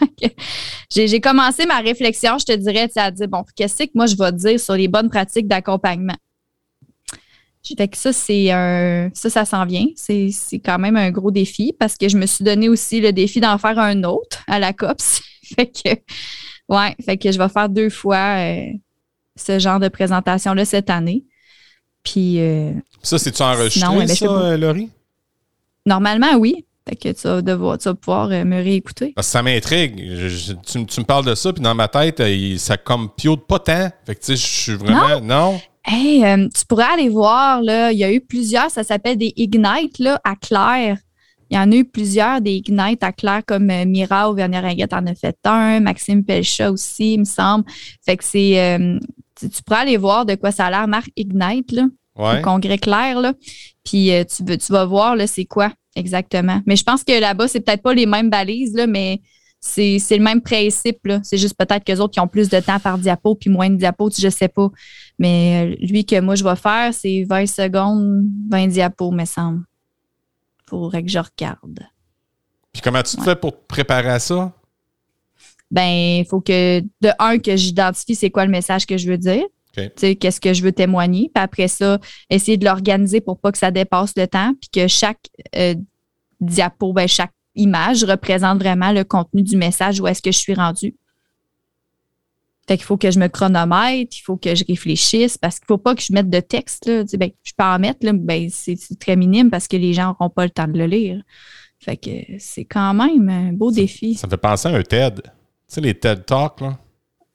J'ai 0.94 1.20
commencé 1.20 1.64
ma 1.66 1.78
réflexion, 1.78 2.36
je 2.38 2.44
te 2.44 2.52
dirais, 2.52 2.90
à 2.96 3.10
dire, 3.10 3.28
bon, 3.28 3.44
qu'est-ce 3.56 3.84
que 3.84 3.90
moi 3.94 4.06
je 4.06 4.16
vais 4.16 4.32
dire 4.32 4.60
sur 4.60 4.74
les 4.74 4.88
bonnes 4.88 5.08
pratiques 5.08 5.48
d'accompagnement? 5.48 6.16
Fait 7.76 7.88
que 7.88 7.96
ça, 7.96 8.12
c'est 8.12 8.50
un. 8.50 9.10
Ça, 9.14 9.30
ça 9.30 9.44
s'en 9.44 9.64
vient. 9.64 9.86
C'est 9.96 10.30
c'est 10.30 10.58
quand 10.58 10.78
même 10.78 10.96
un 10.96 11.10
gros 11.10 11.30
défi 11.30 11.72
parce 11.78 11.96
que 11.96 12.08
je 12.08 12.18
me 12.18 12.26
suis 12.26 12.44
donné 12.44 12.68
aussi 12.68 13.00
le 13.00 13.12
défi 13.12 13.40
d'en 13.40 13.56
faire 13.58 13.78
un 13.78 14.02
autre 14.04 14.42
à 14.46 14.58
la 14.58 14.72
COPS. 14.72 15.22
fait 15.56 15.66
que, 15.68 15.90
ouais, 16.68 16.94
fait 17.04 17.16
que 17.16 17.32
je 17.32 17.38
vais 17.38 17.48
faire 17.48 17.68
deux 17.70 17.88
fois 17.90 18.38
euh, 18.38 18.66
ce 19.36 19.58
genre 19.58 19.80
de 19.80 19.88
présentation-là 19.88 20.64
cette 20.66 20.90
année. 20.90 21.24
Puis, 22.02 22.38
euh, 22.38 22.72
Ça, 23.02 23.18
c'est-tu 23.18 23.42
enregistré, 23.42 23.80
Sinon, 23.80 24.00
eh 24.02 24.06
ben, 24.06 24.14
ça, 24.14 24.26
pas- 24.26 24.32
euh, 24.52 24.56
Laurie? 24.58 24.90
normalement, 25.86 26.34
oui. 26.38 26.66
Fait 26.86 26.96
que 26.96 27.12
tu 27.12 27.26
vas, 27.26 27.40
devoir, 27.40 27.78
tu 27.78 27.88
vas 27.88 27.94
pouvoir 27.94 28.30
euh, 28.30 28.44
me 28.44 28.56
réécouter. 28.62 29.14
Que 29.14 29.22
ça 29.22 29.42
m'intrigue. 29.42 29.96
Tu, 30.66 30.84
tu 30.84 31.00
me 31.00 31.04
parles 31.04 31.24
de 31.24 31.34
ça, 31.34 31.50
puis 31.50 31.62
dans 31.62 31.74
ma 31.74 31.88
tête, 31.88 32.20
il- 32.20 32.60
ça 32.60 32.76
comme 32.76 33.08
piote 33.10 33.46
pas 33.46 33.58
tant. 33.58 33.88
Fait 34.04 34.14
que, 34.14 34.20
tu 34.20 34.26
sais, 34.26 34.36
je 34.36 34.46
suis 34.46 34.74
vraiment. 34.74 35.18
Non? 35.22 35.60
Hey, 35.86 36.24
euh, 36.24 36.48
tu 36.48 36.64
pourrais 36.66 36.84
aller 36.94 37.08
voir, 37.08 37.60
là, 37.62 37.92
il 37.92 37.98
y 37.98 38.04
a 38.04 38.12
eu 38.12 38.20
plusieurs, 38.20 38.70
ça 38.70 38.82
s'appelle 38.84 39.18
des 39.18 39.32
Ignite 39.36 39.98
là, 39.98 40.20
à 40.24 40.34
Claire. 40.34 40.96
Il 41.50 41.56
y 41.56 41.60
en 41.60 41.70
a 41.70 41.74
eu 41.76 41.84
plusieurs 41.84 42.40
des 42.40 42.62
Ignite 42.66 43.02
à 43.02 43.12
Claire, 43.12 43.42
comme 43.46 43.68
euh, 43.70 43.84
Mira 43.84 44.30
Auvergne-Ringuette 44.30 44.94
en 44.94 45.06
a 45.06 45.14
fait 45.14 45.36
un, 45.44 45.80
Maxime 45.80 46.24
Pelcha 46.24 46.70
aussi, 46.72 47.14
il 47.14 47.20
me 47.20 47.24
semble. 47.24 47.64
Fait 48.04 48.16
que 48.16 48.24
c'est. 48.24 48.58
euh, 48.58 48.98
tu, 49.38 49.50
tu 49.50 49.62
pourrais 49.62 49.80
aller 49.80 49.96
voir 49.98 50.24
de 50.24 50.36
quoi 50.36 50.52
ça 50.52 50.66
a 50.66 50.70
l'air, 50.70 50.88
marque 50.88 51.10
Ignite, 51.16 51.72
là, 51.72 51.86
Ouais. 52.16 52.38
au 52.38 52.42
Congrès 52.42 52.78
Claire, 52.78 53.20
là. 53.20 53.34
Puis 53.84 54.10
euh, 54.12 54.24
tu, 54.24 54.42
veux- 54.44 54.56
tu 54.56 54.72
vas 54.72 54.86
voir, 54.86 55.16
là, 55.16 55.26
c'est 55.26 55.44
quoi 55.44 55.70
exactement. 55.96 56.60
Mais 56.66 56.76
je 56.76 56.82
pense 56.84 57.04
que 57.04 57.20
là-bas, 57.20 57.46
c'est 57.46 57.60
peut-être 57.60 57.82
pas 57.82 57.92
les 57.94 58.06
mêmes 58.06 58.30
balises, 58.30 58.74
là, 58.74 58.86
mais 58.86 59.20
c'est 59.66 59.98
le 60.18 60.22
même 60.22 60.42
principe, 60.42 61.06
là. 61.06 61.20
C'est 61.22 61.38
juste 61.38 61.56
peut-être 61.56 61.84
qu'eux 61.84 61.98
autres 61.98 62.12
qui 62.12 62.20
ont 62.20 62.28
plus 62.28 62.50
de 62.50 62.60
temps 62.60 62.78
par 62.78 62.98
diapo 62.98 63.34
puis 63.34 63.48
moins 63.48 63.70
de 63.70 63.76
diapos, 63.76 64.10
je 64.18 64.28
sais 64.28 64.48
pas. 64.48 64.68
Mais 65.18 65.74
euh, 65.80 65.86
lui 65.86 66.04
que 66.04 66.20
moi, 66.20 66.34
je 66.34 66.44
vais 66.44 66.54
faire, 66.56 66.92
c'est 66.92 67.24
20 67.24 67.46
secondes, 67.46 68.24
20 68.50 68.66
diapos, 68.68 69.10
me 69.10 69.24
semble. 69.24 69.64
Faudrait 70.68 71.02
que 71.02 71.10
je 71.10 71.18
regarde. 71.18 71.80
Puis 72.72 72.82
comment 72.82 73.02
tu 73.02 73.16
te 73.16 73.20
Ouais. 73.20 73.26
fais 73.28 73.36
pour 73.36 73.52
te 73.52 73.66
préparer 73.66 74.10
à 74.10 74.18
ça? 74.18 74.52
Ben, 75.70 76.18
il 76.20 76.26
faut 76.28 76.40
que, 76.42 76.80
de 76.80 77.10
un, 77.18 77.38
que 77.38 77.56
j'identifie 77.56 78.14
c'est 78.14 78.30
quoi 78.30 78.44
le 78.44 78.50
message 78.50 78.84
que 78.84 78.98
je 78.98 79.08
veux 79.10 79.18
dire. 79.18 79.44
OK. 79.76 79.82
Tu 79.84 79.90
sais, 79.96 80.14
qu'est-ce 80.16 80.40
que 80.40 80.52
je 80.52 80.62
veux 80.62 80.72
témoigner. 80.72 81.30
Puis 81.34 81.42
après 81.42 81.68
ça, 81.68 81.98
essayer 82.28 82.58
de 82.58 82.64
l'organiser 82.66 83.20
pour 83.22 83.38
pas 83.40 83.50
que 83.50 83.58
ça 83.58 83.70
dépasse 83.70 84.12
le 84.16 84.26
temps. 84.28 84.52
Puis 84.60 84.68
que 84.70 84.88
chaque 84.88 85.26
euh, 85.56 85.74
diapo, 86.40 86.92
ben, 86.92 87.08
chaque 87.08 87.32
image 87.54 88.04
représente 88.04 88.58
vraiment 88.58 88.92
le 88.92 89.04
contenu 89.04 89.42
du 89.42 89.56
message 89.56 90.00
où 90.00 90.06
est-ce 90.06 90.22
que 90.22 90.32
je 90.32 90.38
suis 90.38 90.54
rendu. 90.54 90.96
Fait 92.66 92.76
qu'il 92.76 92.86
faut 92.86 92.96
que 92.96 93.10
je 93.10 93.18
me 93.18 93.28
chronomètre, 93.28 94.16
il 94.16 94.22
faut 94.22 94.36
que 94.36 94.54
je 94.54 94.64
réfléchisse 94.66 95.36
parce 95.36 95.58
qu'il 95.58 95.66
faut 95.66 95.78
pas 95.78 95.94
que 95.94 96.00
je 96.00 96.12
mette 96.12 96.30
de 96.30 96.40
texte. 96.40 96.86
Là. 96.86 97.02
Tu 97.02 97.10
sais, 97.10 97.16
ben, 97.18 97.30
je 97.42 97.52
peux 97.56 97.64
en 97.64 97.78
mettre, 97.78 98.06
là, 98.06 98.12
ben, 98.14 98.48
c'est 98.50 98.78
très 98.98 99.16
minime 99.16 99.50
parce 99.50 99.68
que 99.68 99.76
les 99.76 99.92
gens 99.92 100.08
n'auront 100.08 100.30
pas 100.30 100.44
le 100.44 100.50
temps 100.50 100.66
de 100.66 100.78
le 100.78 100.86
lire. 100.86 101.22
Fait 101.78 101.98
que 101.98 102.10
c'est 102.38 102.64
quand 102.64 102.94
même 102.94 103.28
un 103.28 103.52
beau 103.52 103.70
défi. 103.70 104.14
Ça 104.14 104.26
me 104.26 104.30
fait 104.30 104.38
penser 104.38 104.68
à 104.68 104.72
un 104.72 104.82
TED. 104.82 105.20
Tu 105.22 105.30
sais, 105.66 105.80
les 105.82 105.98
TED 105.98 106.24
Talks, 106.24 106.62
là? 106.62 106.78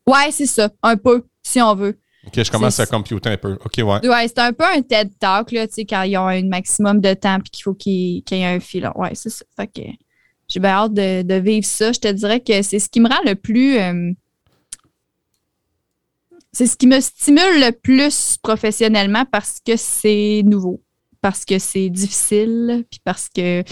Ouais, 0.07 0.32
c'est 0.32 0.47
ça, 0.47 0.72
un 0.82 0.97
peu, 0.97 1.24
si 1.43 1.61
on 1.61 1.76
veut. 1.76 1.99
OK, 2.26 2.43
je 2.43 2.51
commence 2.51 2.80
à 2.80 2.88
computer 2.88 3.30
un 3.30 3.38
peu. 3.38 3.53
OK, 3.63 3.78
ouais. 3.78 4.07
Ouais, 4.07 4.28
c'est 4.28 4.39
un 4.39 4.51
peu 4.51 4.65
un 4.65 4.82
TED 4.82 5.11
Talk, 5.20 5.51
là, 5.51 5.67
tu 5.67 5.76
sais, 5.76 5.86
quand 5.86 6.01
ils 6.01 6.17
ont 6.17 6.28
un 6.28 6.43
maximum 6.47 6.99
de 6.99 7.13
temps 7.13 7.39
puis 7.39 7.51
qu'il 7.51 7.63
faut 7.63 7.76
qu'il 7.76 8.24
qu'il 8.24 8.39
y 8.39 8.41
ait 8.41 8.45
un 8.45 8.59
filon. 8.59 8.91
Ouais, 8.95 9.13
c'est 9.13 9.30
ça. 9.30 9.45
Fait 9.55 9.67
que 9.67 9.82
j'ai 10.50 10.60
bien 10.60 10.72
hâte 10.72 10.93
de, 10.93 11.22
de 11.22 11.34
vivre 11.36 11.66
ça. 11.66 11.91
Je 11.93 12.00
te 12.00 12.12
dirais 12.12 12.39
que 12.41 12.62
c'est 12.62 12.80
ce 12.80 12.89
qui 12.89 13.00
me 13.00 13.08
rend 13.08 13.22
le 13.26 13.36
plus. 13.36 13.78
euh, 13.78 14.12
c'est 16.52 16.66
ce 16.68 16.76
qui 16.76 16.88
me 16.88 17.00
stimule 17.00 17.60
le 17.60 17.72
plus 17.72 18.38
professionnellement 18.41 19.24
parce 19.32 19.60
que 19.66 19.74
c'est 19.78 20.41
nouveau, 20.45 20.82
parce 21.22 21.45
que 21.45 21.60
c'est 21.60 21.89
difficile, 21.89 22.86
puis 22.89 23.00
parce 23.04 23.30
que 23.30 23.64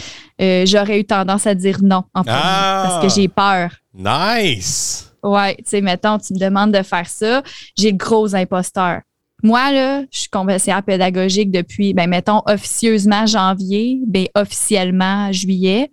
euh, 0.41 0.65
j'aurais 0.65 0.99
eu 0.99 1.05
tendance 1.05 1.47
à 1.47 1.55
dire 1.55 1.79
non 1.81 2.03
en 2.13 2.21
premier, 2.23 2.37
Ah! 2.39 2.83
parce 2.87 3.03
que 3.15 3.19
j'ai 3.21 3.27
peur. 3.27 3.71
Nice! 3.95 5.11
Ouais, 5.23 5.55
tu 5.55 5.63
sais, 5.65 5.81
mettons, 5.81 6.19
tu 6.19 6.33
me 6.35 6.39
demandes 6.39 6.71
de 6.71 6.83
faire 6.83 7.07
ça, 7.09 7.41
j'ai 7.77 7.91
le 7.91 7.97
gros 7.97 8.35
imposteur. 8.35 9.01
Moi, 9.43 9.71
là, 9.71 10.01
je 10.11 10.19
suis 10.19 10.29
conseillère 10.29 10.83
pédagogique 10.83 11.51
depuis, 11.51 11.93
ben, 11.93 12.07
mettons, 12.07 12.41
officieusement 12.45 13.25
janvier, 13.25 13.99
ben, 14.07 14.27
officiellement 14.35 15.31
juillet. 15.31 15.89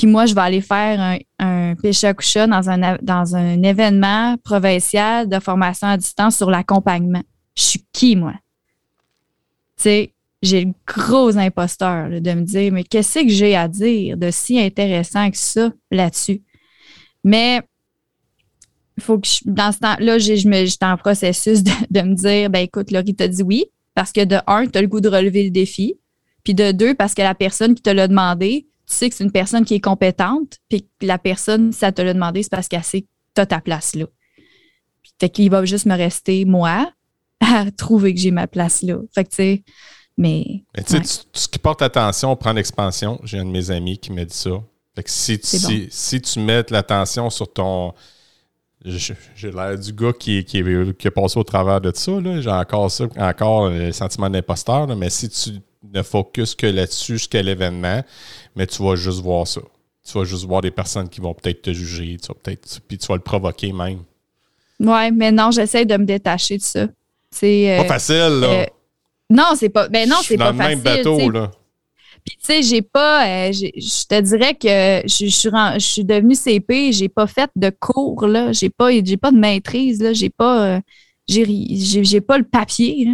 Puis 0.00 0.06
moi, 0.06 0.24
je 0.24 0.34
vais 0.34 0.40
aller 0.40 0.62
faire 0.62 0.98
un, 0.98 1.18
un 1.38 1.74
pécha 1.74 2.14
coucha 2.14 2.46
dans 2.46 2.70
un, 2.70 2.96
dans 3.02 3.36
un 3.36 3.62
événement 3.62 4.38
provincial 4.42 5.28
de 5.28 5.38
formation 5.40 5.88
à 5.88 5.98
distance 5.98 6.38
sur 6.38 6.50
l'accompagnement. 6.50 7.20
Je 7.54 7.62
suis 7.62 7.84
qui, 7.92 8.16
moi? 8.16 8.32
Tu 9.76 9.82
sais, 9.82 10.14
j'ai 10.40 10.64
le 10.64 10.72
gros 10.86 11.36
imposteur 11.36 12.08
de 12.08 12.32
me 12.32 12.40
dire, 12.40 12.72
mais 12.72 12.82
qu'est-ce 12.82 13.18
que 13.18 13.28
j'ai 13.28 13.54
à 13.54 13.68
dire 13.68 14.16
de 14.16 14.30
si 14.30 14.58
intéressant 14.58 15.30
que 15.30 15.36
ça 15.36 15.70
là-dessus? 15.90 16.40
Mais 17.22 17.60
il 18.96 19.02
faut 19.02 19.18
que 19.18 19.28
je- 19.28 19.42
dans 19.44 19.70
ce 19.70 19.80
temps-là, 19.80 20.16
j'étais 20.18 20.86
en 20.86 20.96
processus 20.96 21.62
de, 21.62 21.72
de 21.90 22.00
me 22.00 22.14
dire, 22.14 22.48
ben 22.48 22.60
écoute, 22.60 22.90
Laurie 22.90 23.14
t'a 23.14 23.28
dit 23.28 23.42
oui, 23.42 23.66
parce 23.92 24.12
que 24.12 24.24
de 24.24 24.38
un, 24.46 24.66
tu 24.66 24.78
as 24.78 24.80
le 24.80 24.88
goût 24.88 25.02
de 25.02 25.10
relever 25.10 25.44
le 25.44 25.50
défi, 25.50 25.98
puis 26.42 26.54
de 26.54 26.72
deux, 26.72 26.94
parce 26.94 27.12
que 27.12 27.20
la 27.20 27.34
personne 27.34 27.74
qui 27.74 27.82
te 27.82 27.90
l'a 27.90 28.08
demandé, 28.08 28.66
tu 28.90 28.96
sais 28.96 29.08
que 29.08 29.14
c'est 29.14 29.24
une 29.24 29.30
personne 29.30 29.64
qui 29.64 29.74
est 29.74 29.80
compétente, 29.80 30.58
puis 30.68 30.82
que 30.82 31.06
la 31.06 31.18
personne, 31.18 31.72
si 31.72 31.78
ça 31.78 31.92
te 31.92 32.02
l'a 32.02 32.12
demandé, 32.12 32.42
c'est 32.42 32.50
parce 32.50 32.66
qu'elle 32.66 32.82
sait 32.82 33.02
que 33.02 33.06
tu 33.34 33.40
as 33.40 33.46
ta 33.46 33.60
place 33.60 33.94
là. 33.94 34.06
Puis, 35.02 35.12
Fait 35.20 35.30
qu'il 35.30 35.48
va 35.48 35.64
juste 35.64 35.86
me 35.86 35.96
rester, 35.96 36.44
moi, 36.44 36.92
à 37.40 37.70
trouver 37.70 38.14
que 38.14 38.20
j'ai 38.20 38.32
ma 38.32 38.46
place 38.46 38.82
là. 38.82 38.98
Fait 39.14 39.24
que, 39.24 39.30
tu 39.30 39.36
sais, 39.36 39.64
mais. 40.16 40.64
Mais 40.76 40.82
tu 40.82 41.02
sais, 41.02 41.22
ce 41.32 41.48
qui 41.48 41.58
porte 41.58 41.82
attention 41.82 42.34
prend 42.34 42.52
l'expansion. 42.52 43.20
J'ai 43.22 43.38
un 43.38 43.44
de 43.44 43.50
mes 43.50 43.70
amis 43.70 43.96
qui 43.96 44.12
m'a 44.12 44.24
dit 44.24 44.36
ça. 44.36 44.50
Fait 44.96 45.04
que 45.04 45.10
si, 45.10 45.38
tu- 45.38 45.58
si, 45.58 45.88
si 45.88 46.20
tu 46.20 46.40
mets 46.40 46.64
l'attention 46.70 47.30
sur 47.30 47.50
ton 47.50 47.94
j'ai 48.84 49.50
l'air 49.50 49.78
du 49.78 49.92
gars 49.92 50.12
qui, 50.12 50.44
qui, 50.44 50.62
qui, 50.98 51.06
est 51.06 51.10
passé 51.10 51.38
au 51.38 51.44
travers 51.44 51.80
de 51.80 51.92
ça. 51.94 52.12
J'ai 52.40 52.50
encore 52.50 52.90
ça, 52.90 53.04
encore 53.18 53.68
le 53.68 53.92
sentiment 53.92 54.30
d'imposteur. 54.30 54.86
Mais 54.96 55.10
si 55.10 55.28
tu 55.28 55.50
ne 55.82 56.02
focuses 56.02 56.54
que 56.54 56.66
là-dessus 56.66 57.14
jusqu'à 57.14 57.42
l'événement, 57.42 58.02
mais 58.56 58.66
tu 58.66 58.82
vas 58.82 58.96
juste 58.96 59.20
voir 59.20 59.46
ça. 59.46 59.60
Tu 60.04 60.18
vas 60.18 60.24
juste 60.24 60.46
voir 60.46 60.60
des 60.60 60.70
personnes 60.70 61.08
qui 61.08 61.20
vont 61.20 61.34
peut-être 61.34 61.62
te 61.62 61.72
juger, 61.72 62.16
tu 62.22 62.32
peut-être, 62.32 62.80
puis 62.86 62.98
tu 62.98 63.06
vas 63.06 63.14
le 63.14 63.22
provoquer 63.22 63.72
même. 63.72 64.00
Ouais, 64.78 65.10
mais 65.10 65.30
non, 65.30 65.50
j'essaie 65.50 65.84
de 65.84 65.96
me 65.96 66.04
détacher 66.04 66.56
de 66.56 66.62
ça. 66.62 66.86
C'est 67.30 67.76
pas 67.78 67.84
euh, 67.84 67.88
facile, 67.88 68.40
là. 68.40 68.48
Euh, 68.48 68.66
non, 69.28 69.52
c'est 69.54 69.68
pas. 69.68 69.88
Ben 69.88 70.08
non, 70.08 70.16
c'est 70.22 70.36
pas 70.36 70.52
facile. 70.52 70.76
Même 70.76 70.80
bateau, 70.80 71.30
là. 71.30 71.50
Puis, 72.24 72.36
tu 72.36 72.44
sais, 72.44 72.62
j'ai 72.62 72.82
pas. 72.82 73.26
Euh, 73.26 73.52
je 73.52 74.06
te 74.06 74.20
dirais 74.20 74.54
que 74.54 75.08
je, 75.08 75.26
je, 75.26 75.78
suis 75.78 76.04
devenue 76.04 76.34
CP, 76.34 76.92
j'ai 76.92 77.08
pas 77.08 77.26
fait 77.26 77.50
de 77.56 77.70
cours, 77.70 78.26
là. 78.26 78.52
J'ai 78.52 78.68
pas, 78.68 78.90
pas 79.20 79.30
de 79.30 79.38
maîtrise, 79.38 80.02
là. 80.02 80.12
J'ai 80.12 80.30
pas. 80.30 80.76
Euh, 80.76 80.80
j'ai 81.28 82.20
pas 82.20 82.38
le 82.38 82.44
papier, 82.44 83.04
là. 83.04 83.12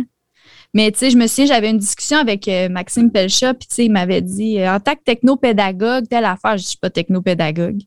Mais 0.77 0.93
tu 0.93 0.99
sais, 0.99 1.11
je 1.11 1.17
me 1.17 1.27
souviens, 1.27 1.47
j'avais 1.47 1.71
une 1.71 1.79
discussion 1.79 2.19
avec 2.19 2.47
euh, 2.49 2.69
Maxime 2.69 3.11
Pelcha, 3.11 3.55
puis 3.55 3.67
tu 3.67 3.77
sais, 3.77 3.87
il 3.87 3.91
m'avait 3.91 4.21
dit 4.21 4.59
en 4.69 4.79
tant 4.79 4.95
que 4.95 5.01
technopédagogue, 5.03 6.07
telle 6.07 6.27
affaire, 6.27 6.59
je 6.59 6.65
suis 6.65 6.77
pas 6.77 6.91
technopédagogue. 6.91 7.81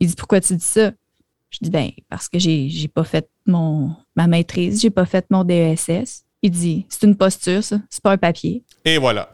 Il 0.00 0.08
dit 0.08 0.14
pourquoi 0.16 0.40
tu 0.40 0.56
dis 0.56 0.64
ça? 0.64 0.92
Je 1.50 1.58
dis 1.60 1.68
ben 1.68 1.90
parce 2.08 2.30
que 2.30 2.38
j'ai 2.38 2.88
pas 2.88 3.04
fait 3.04 3.28
mon 3.44 3.94
ma 4.16 4.26
maîtrise, 4.26 4.80
j'ai 4.80 4.88
pas 4.88 5.04
fait 5.04 5.26
mon 5.28 5.44
DESS. 5.44 6.24
Il 6.40 6.50
dit 6.50 6.86
c'est 6.88 7.02
une 7.02 7.14
posture, 7.14 7.62
ça, 7.62 7.76
c'est 7.90 8.02
pas 8.02 8.12
un 8.12 8.16
papier. 8.16 8.62
Et 8.86 8.96
voilà. 8.96 9.28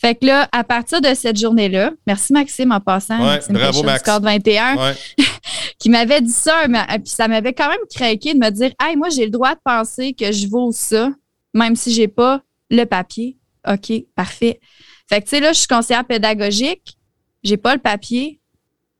Fait 0.00 0.14
que 0.14 0.24
là, 0.24 0.48
à 0.52 0.64
partir 0.64 1.02
de 1.02 1.12
cette 1.12 1.38
journée-là, 1.38 1.90
merci 2.06 2.32
Maxime 2.32 2.72
en 2.72 2.80
passant, 2.80 3.20
ouais, 3.20 3.40
bravo 3.50 3.82
Max. 3.82 4.08
21, 4.08 4.94
qui 5.78 5.90
m'avait 5.90 6.22
dit 6.22 6.30
ça, 6.30 6.66
mais, 6.66 6.86
puis 6.94 7.10
ça 7.10 7.28
m'avait 7.28 7.52
quand 7.52 7.68
même 7.68 7.78
craqué 7.94 8.32
de 8.32 8.38
me 8.38 8.48
dire 8.48 8.72
Hey, 8.80 8.96
moi, 8.96 9.10
j'ai 9.10 9.26
le 9.26 9.30
droit 9.30 9.54
de 9.54 9.60
penser 9.62 10.14
que 10.14 10.32
je 10.32 10.48
vaux 10.48 10.72
ça, 10.72 11.10
même 11.58 11.76
si 11.76 11.92
j'ai 11.92 12.08
pas 12.08 12.42
le 12.70 12.84
papier. 12.84 13.38
OK, 13.68 13.92
parfait. 14.14 14.60
Fait 15.08 15.20
que 15.20 15.24
tu 15.24 15.30
sais, 15.30 15.40
là, 15.40 15.52
je 15.52 15.58
suis 15.58 15.68
conseillère 15.68 16.06
pédagogique, 16.06 16.96
j'ai 17.42 17.56
pas 17.56 17.74
le 17.74 17.80
papier, 17.80 18.40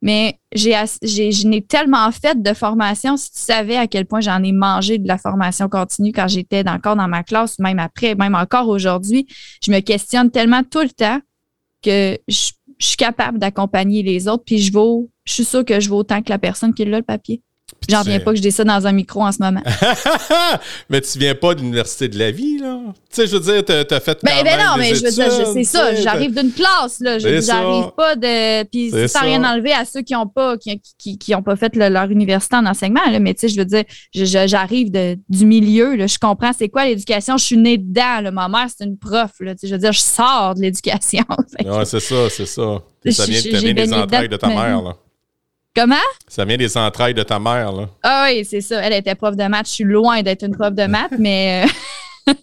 mais 0.01 0.39
j'ai, 0.55 0.73
je 0.73 1.47
n'ai 1.47 1.63
tellement 1.63 2.11
fait 2.13 2.41
de 2.41 2.55
formation. 2.55 3.17
Si 3.17 3.33
tu 3.33 3.39
savais 3.39 3.77
à 3.77 3.87
quel 3.87 4.07
point 4.07 4.21
j'en 4.21 4.43
ai 4.43 4.53
mangé 4.53 4.99
de 4.99 5.09
la 5.09 5.19
formation 5.19 5.69
continue 5.69 6.13
quand 6.13 6.29
j'étais 6.29 6.69
encore 6.69 6.97
dans 6.97 7.09
ma 7.09 7.23
classe, 7.23 7.59
même 7.59 7.79
après, 7.79 8.15
même 8.15 8.35
encore 8.35 8.69
aujourd'hui, 8.69 9.27
je 9.63 9.73
me 9.73 9.81
questionne 9.81 10.31
tellement 10.31 10.63
tout 10.63 10.83
le 10.83 10.91
temps 10.91 11.21
que 11.83 12.19
je, 12.29 12.51
suis 12.81 12.97
capable 12.97 13.41
d'accompagner 13.41 14.05
les 14.05 14.29
autres, 14.29 14.45
puis 14.45 14.59
je 14.59 14.73
vaux, 14.73 15.11
je 15.25 15.33
suis 15.33 15.45
sûre 15.45 15.65
que 15.65 15.81
je 15.81 15.89
vaux 15.89 15.99
autant 15.99 16.23
que 16.23 16.31
la 16.31 16.39
personne 16.39 16.73
qui 16.73 16.83
a 16.83 16.85
le 16.85 17.03
papier. 17.03 17.43
J'en 17.89 18.03
viens 18.03 18.21
pas 18.21 18.33
que 18.33 18.37
je 18.37 18.43
dis 18.43 18.53
ça 18.53 18.65
dans 18.65 18.87
un 18.87 18.93
micro 18.93 19.23
en 19.23 19.33
ce 19.33 19.39
moment. 19.41 19.63
mais 20.91 21.01
tu 21.01 21.19
viens 21.19 21.35
pas 21.35 21.55
de 21.55 21.61
l'Université 21.61 22.09
de 22.09 22.19
la 22.19 22.31
vie, 22.31 22.59
là. 22.59 22.81
Tu 22.85 22.95
sais, 23.11 23.27
je 23.27 23.37
veux 23.37 23.41
dire, 23.41 23.65
t'as 23.65 23.97
as 23.97 24.01
fait. 24.01 24.19
Ben, 24.23 24.45
ben 24.45 24.59
non, 24.59 24.77
mais 24.77 24.95
je 24.95 25.05
veux 25.05 25.11
dire, 25.11 25.33
c'est 25.53 25.65
ça. 25.65 25.95
J'arrive 25.95 26.35
d'une 26.35 26.53
classe, 26.53 27.01
là. 27.01 27.19
J'arrive 27.19 27.91
pas 27.97 28.17
de. 28.17 28.65
Puis 28.65 28.91
sans 29.09 29.21
rien 29.21 29.43
enlever 29.43 29.73
à 29.73 29.85
ceux 29.85 30.03
qui 30.03 30.15
ont 30.15 30.27
pas, 30.27 30.57
qui, 30.59 30.81
qui, 31.19 31.35
ont 31.35 31.43
pas 31.43 31.57
fait 31.57 31.75
leur 31.77 32.11
université 32.11 32.57
en 32.57 32.67
enseignement, 32.67 33.09
là. 33.11 33.19
Mais 33.21 33.33
tu 33.33 33.41
sais, 33.41 33.49
je 33.49 33.59
veux 33.59 33.65
dire, 33.65 33.85
j'arrive 34.13 34.91
du 34.91 35.47
milieu, 35.47 35.97
là. 35.97 36.07
Je 36.07 36.19
comprends 36.19 36.53
c'est 36.57 36.69
quoi 36.69 36.85
l'éducation. 36.85 37.39
Je 37.39 37.45
suis 37.45 37.57
née 37.57 37.79
dedans, 37.79 38.21
là. 38.23 38.31
Ma 38.31 38.49
mère, 38.49 38.67
c'est 38.77 38.85
une 38.85 38.99
prof, 38.99 39.31
là. 39.41 39.55
je 39.63 39.69
veux 39.69 39.79
dire, 39.79 39.93
je 39.93 40.01
sors 40.01 40.55
de 40.55 40.61
l'éducation. 40.61 41.25
ouais, 41.65 41.85
c'est 41.85 42.01
ça, 42.01 42.29
c'est 42.29 42.47
ça. 42.47 42.83
Ça 43.11 43.25
vient, 43.25 43.41
ça 43.41 43.59
vient 43.59 43.75
des 43.75 43.93
entrailles 43.95 44.29
de 44.29 44.37
ta 44.37 44.49
mère, 44.49 44.83
là. 44.83 44.97
Comment? 45.75 45.97
Ça 46.27 46.45
vient 46.45 46.57
des 46.57 46.77
entrailles 46.77 47.15
de 47.15 47.23
ta 47.23 47.39
mère, 47.39 47.73
là. 47.73 47.89
Ah 48.03 48.29
oui, 48.29 48.45
c'est 48.45 48.61
ça. 48.61 48.81
Elle 48.83 48.95
était 48.95 49.15
prof 49.15 49.37
de 49.37 49.45
maths. 49.45 49.67
Je 49.67 49.73
suis 49.73 49.85
loin 49.85 50.23
d'être 50.23 50.45
une 50.45 50.57
prof 50.57 50.75
de 50.75 50.87
maths, 50.87 51.13
mais. 51.19 51.65
Euh, 52.29 52.35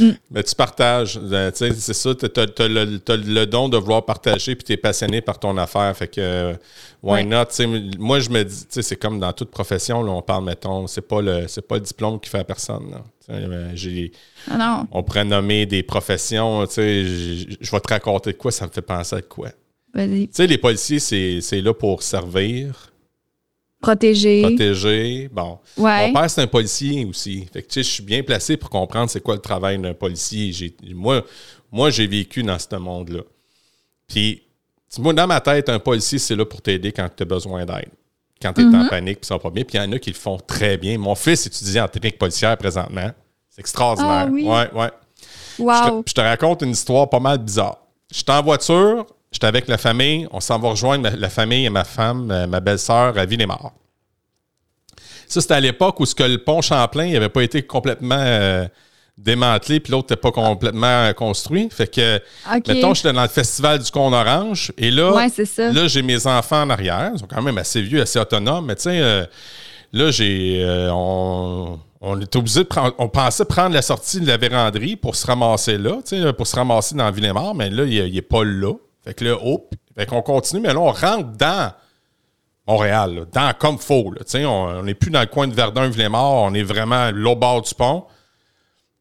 mais 0.30 0.42
tu 0.42 0.54
partages. 0.54 1.18
Euh, 1.22 1.50
c'est 1.54 1.72
ça, 1.74 2.14
tu 2.14 2.26
as, 2.26 2.66
le 2.68 3.44
don 3.44 3.68
de 3.68 3.76
vouloir 3.76 4.04
partager 4.04 4.54
puis 4.54 4.64
tu 4.64 4.72
es 4.72 4.76
passionné 4.76 5.20
par 5.20 5.38
ton 5.38 5.56
affaire. 5.56 5.96
Fait 5.96 6.08
que, 6.08 6.54
why 7.02 7.24
not? 7.24 7.46
moi, 7.98 8.20
je 8.20 8.30
me 8.30 8.42
dis, 8.44 8.66
c'est 8.68 8.96
comme 8.96 9.18
dans 9.18 9.32
toute 9.32 9.50
profession, 9.50 10.02
là, 10.02 10.12
on 10.12 10.22
parle, 10.22 10.44
mettons, 10.44 10.86
c'est 10.86 11.06
pas 11.06 11.20
le 11.20 11.46
pas 11.62 11.76
le 11.76 11.80
diplôme 11.80 12.20
qui 12.20 12.28
fait 12.28 12.40
à 12.40 12.44
personne. 12.44 12.94
J'ai, 13.74 14.12
ah 14.50 14.84
on 14.90 15.02
pourrait 15.02 15.24
nommer 15.24 15.64
des 15.64 15.82
professions. 15.82 16.66
Je 16.66 17.70
vais 17.70 17.80
te 17.80 17.88
raconter 17.88 18.32
de 18.32 18.36
quoi, 18.36 18.50
ça 18.50 18.66
me 18.66 18.70
fait 18.70 18.82
penser 18.82 19.16
à 19.16 19.22
quoi. 19.22 19.48
Tu 19.94 20.28
sais, 20.32 20.46
les 20.46 20.58
policiers, 20.58 20.98
c'est 20.98 21.60
là 21.60 21.74
pour 21.74 22.02
servir. 22.02 22.92
Protéger. 23.80 24.42
Protéger. 24.42 25.28
Bon. 25.30 25.58
Mon 25.76 26.12
père, 26.12 26.30
c'est 26.30 26.40
un 26.40 26.46
policier 26.46 27.04
aussi. 27.04 27.46
Fait 27.52 27.62
que, 27.62 27.68
tu 27.68 27.74
sais, 27.74 27.82
je 27.82 27.90
suis 27.90 28.02
bien 28.02 28.22
placé 28.22 28.56
pour 28.56 28.70
comprendre 28.70 29.10
c'est 29.10 29.20
quoi 29.20 29.34
le 29.34 29.40
travail 29.40 29.78
d'un 29.78 29.92
policier. 29.92 30.74
Moi, 30.94 31.24
moi 31.70 31.90
j'ai 31.90 32.06
vécu 32.06 32.42
dans 32.42 32.58
ce 32.58 32.76
monde-là. 32.76 33.22
Puis, 34.06 34.42
moi, 34.98 35.12
dans 35.12 35.26
ma 35.26 35.40
tête, 35.40 35.68
un 35.68 35.78
policier, 35.78 36.18
c'est 36.18 36.36
là 36.36 36.44
pour 36.44 36.62
t'aider 36.62 36.92
quand 36.92 37.08
tu 37.14 37.22
as 37.22 37.26
besoin 37.26 37.66
d'aide. 37.66 37.90
Quand 38.40 38.52
tu 38.52 38.60
es 38.60 38.64
en 38.64 38.70
mm-hmm. 38.70 38.88
panique, 38.88 39.20
puis 39.20 39.26
ça 39.26 39.34
va 39.34 39.40
pas 39.40 39.50
bien. 39.50 39.64
Puis, 39.64 39.78
il 39.78 39.82
y 39.82 39.84
en 39.84 39.92
a 39.92 39.98
qui 39.98 40.10
le 40.10 40.16
font 40.16 40.38
très 40.38 40.76
bien. 40.76 40.96
Mon 40.98 41.14
fils 41.14 41.46
étudie 41.46 41.80
en 41.80 41.88
technique 41.88 42.18
policière 42.18 42.56
présentement. 42.56 43.10
C'est 43.50 43.60
extraordinaire. 43.60 44.26
Ah, 44.26 44.28
oui. 44.30 44.46
Ouais, 44.46 44.70
ouais. 44.72 44.90
Wow. 45.58 46.02
Je, 46.06 46.12
te, 46.12 46.20
raconte 46.20 46.62
une 46.62 46.70
histoire 46.70 47.08
pas 47.08 47.20
mal 47.20 47.38
bizarre. 47.38 47.78
Je 48.10 48.16
suis 48.16 48.24
en 48.28 48.42
voiture, 48.42 49.06
J'étais 49.32 49.46
avec 49.46 49.66
la 49.66 49.78
famille, 49.78 50.28
on 50.30 50.40
s'en 50.40 50.58
va 50.58 50.68
rejoindre 50.68 51.10
la 51.16 51.30
famille 51.30 51.64
et 51.64 51.70
ma 51.70 51.84
femme, 51.84 52.30
euh, 52.30 52.46
ma 52.46 52.60
belle-sœur 52.60 53.16
à 53.16 53.24
Villemort. 53.24 53.72
Ça, 55.26 55.40
c'était 55.40 55.54
à 55.54 55.60
l'époque 55.60 55.98
où 56.00 56.06
ce 56.06 56.14
que 56.14 56.22
le 56.22 56.36
pont 56.38 56.60
Champlain 56.60 57.10
n'avait 57.10 57.30
pas 57.30 57.42
été 57.42 57.62
complètement 57.62 58.18
euh, 58.18 58.66
démantelé, 59.16 59.80
puis 59.80 59.90
l'autre 59.90 60.08
n'était 60.10 60.20
pas 60.20 60.32
complètement 60.32 61.10
construit. 61.14 61.70
Fait 61.70 61.86
que, 61.86 62.20
mettons, 62.68 62.92
j'étais 62.92 63.14
dans 63.14 63.22
le 63.22 63.28
festival 63.28 63.78
du 63.78 63.90
Cône 63.90 64.12
Orange, 64.12 64.72
et 64.76 64.90
là, 64.90 65.26
là 65.72 65.88
j'ai 65.88 66.02
mes 66.02 66.26
enfants 66.26 66.62
en 66.62 66.70
arrière. 66.70 67.12
Ils 67.14 67.20
sont 67.20 67.26
quand 67.26 67.40
même 67.40 67.56
assez 67.56 67.80
vieux, 67.80 68.02
assez 68.02 68.18
autonomes, 68.18 68.66
mais 68.66 68.76
tu 68.76 68.82
sais, 68.82 69.00
euh, 69.00 69.24
là, 69.94 70.10
j'ai. 70.10 70.62
on, 70.92 71.80
on 72.02 72.20
était 72.20 72.36
obligé 72.36 72.60
de 72.60 72.68
prendre. 72.68 72.94
On 72.98 73.08
pensait 73.08 73.46
prendre 73.46 73.74
la 73.74 73.80
sortie 73.80 74.20
de 74.20 74.26
la 74.26 74.36
véranderie 74.36 74.96
pour 74.96 75.16
se 75.16 75.26
ramasser 75.26 75.78
là, 75.78 76.02
pour 76.36 76.46
se 76.46 76.56
ramasser 76.56 76.94
dans 76.94 77.10
Villemort, 77.10 77.54
mais 77.54 77.70
là, 77.70 77.84
il 77.84 78.12
n'est 78.12 78.20
pas 78.20 78.44
là. 78.44 78.74
Fait 79.04 79.14
que 79.14 79.24
là, 79.24 79.36
hop, 79.42 79.74
fait 79.96 80.06
qu'on 80.06 80.22
continue, 80.22 80.60
mais 80.60 80.72
là, 80.72 80.80
on 80.80 80.92
rentre 80.92 81.36
dans 81.36 81.72
Montréal, 82.66 83.26
dans 83.32 83.52
comme 83.58 83.78
faux. 83.78 84.14
on 84.34 84.82
n'est 84.82 84.94
plus 84.94 85.10
dans 85.10 85.20
le 85.20 85.26
coin 85.26 85.48
de 85.48 85.54
Verdun, 85.54 85.88
Villemort, 85.88 86.44
on 86.44 86.54
est 86.54 86.62
vraiment 86.62 87.10
l'au 87.10 87.34
bord 87.34 87.62
du 87.62 87.74
pont. 87.74 88.04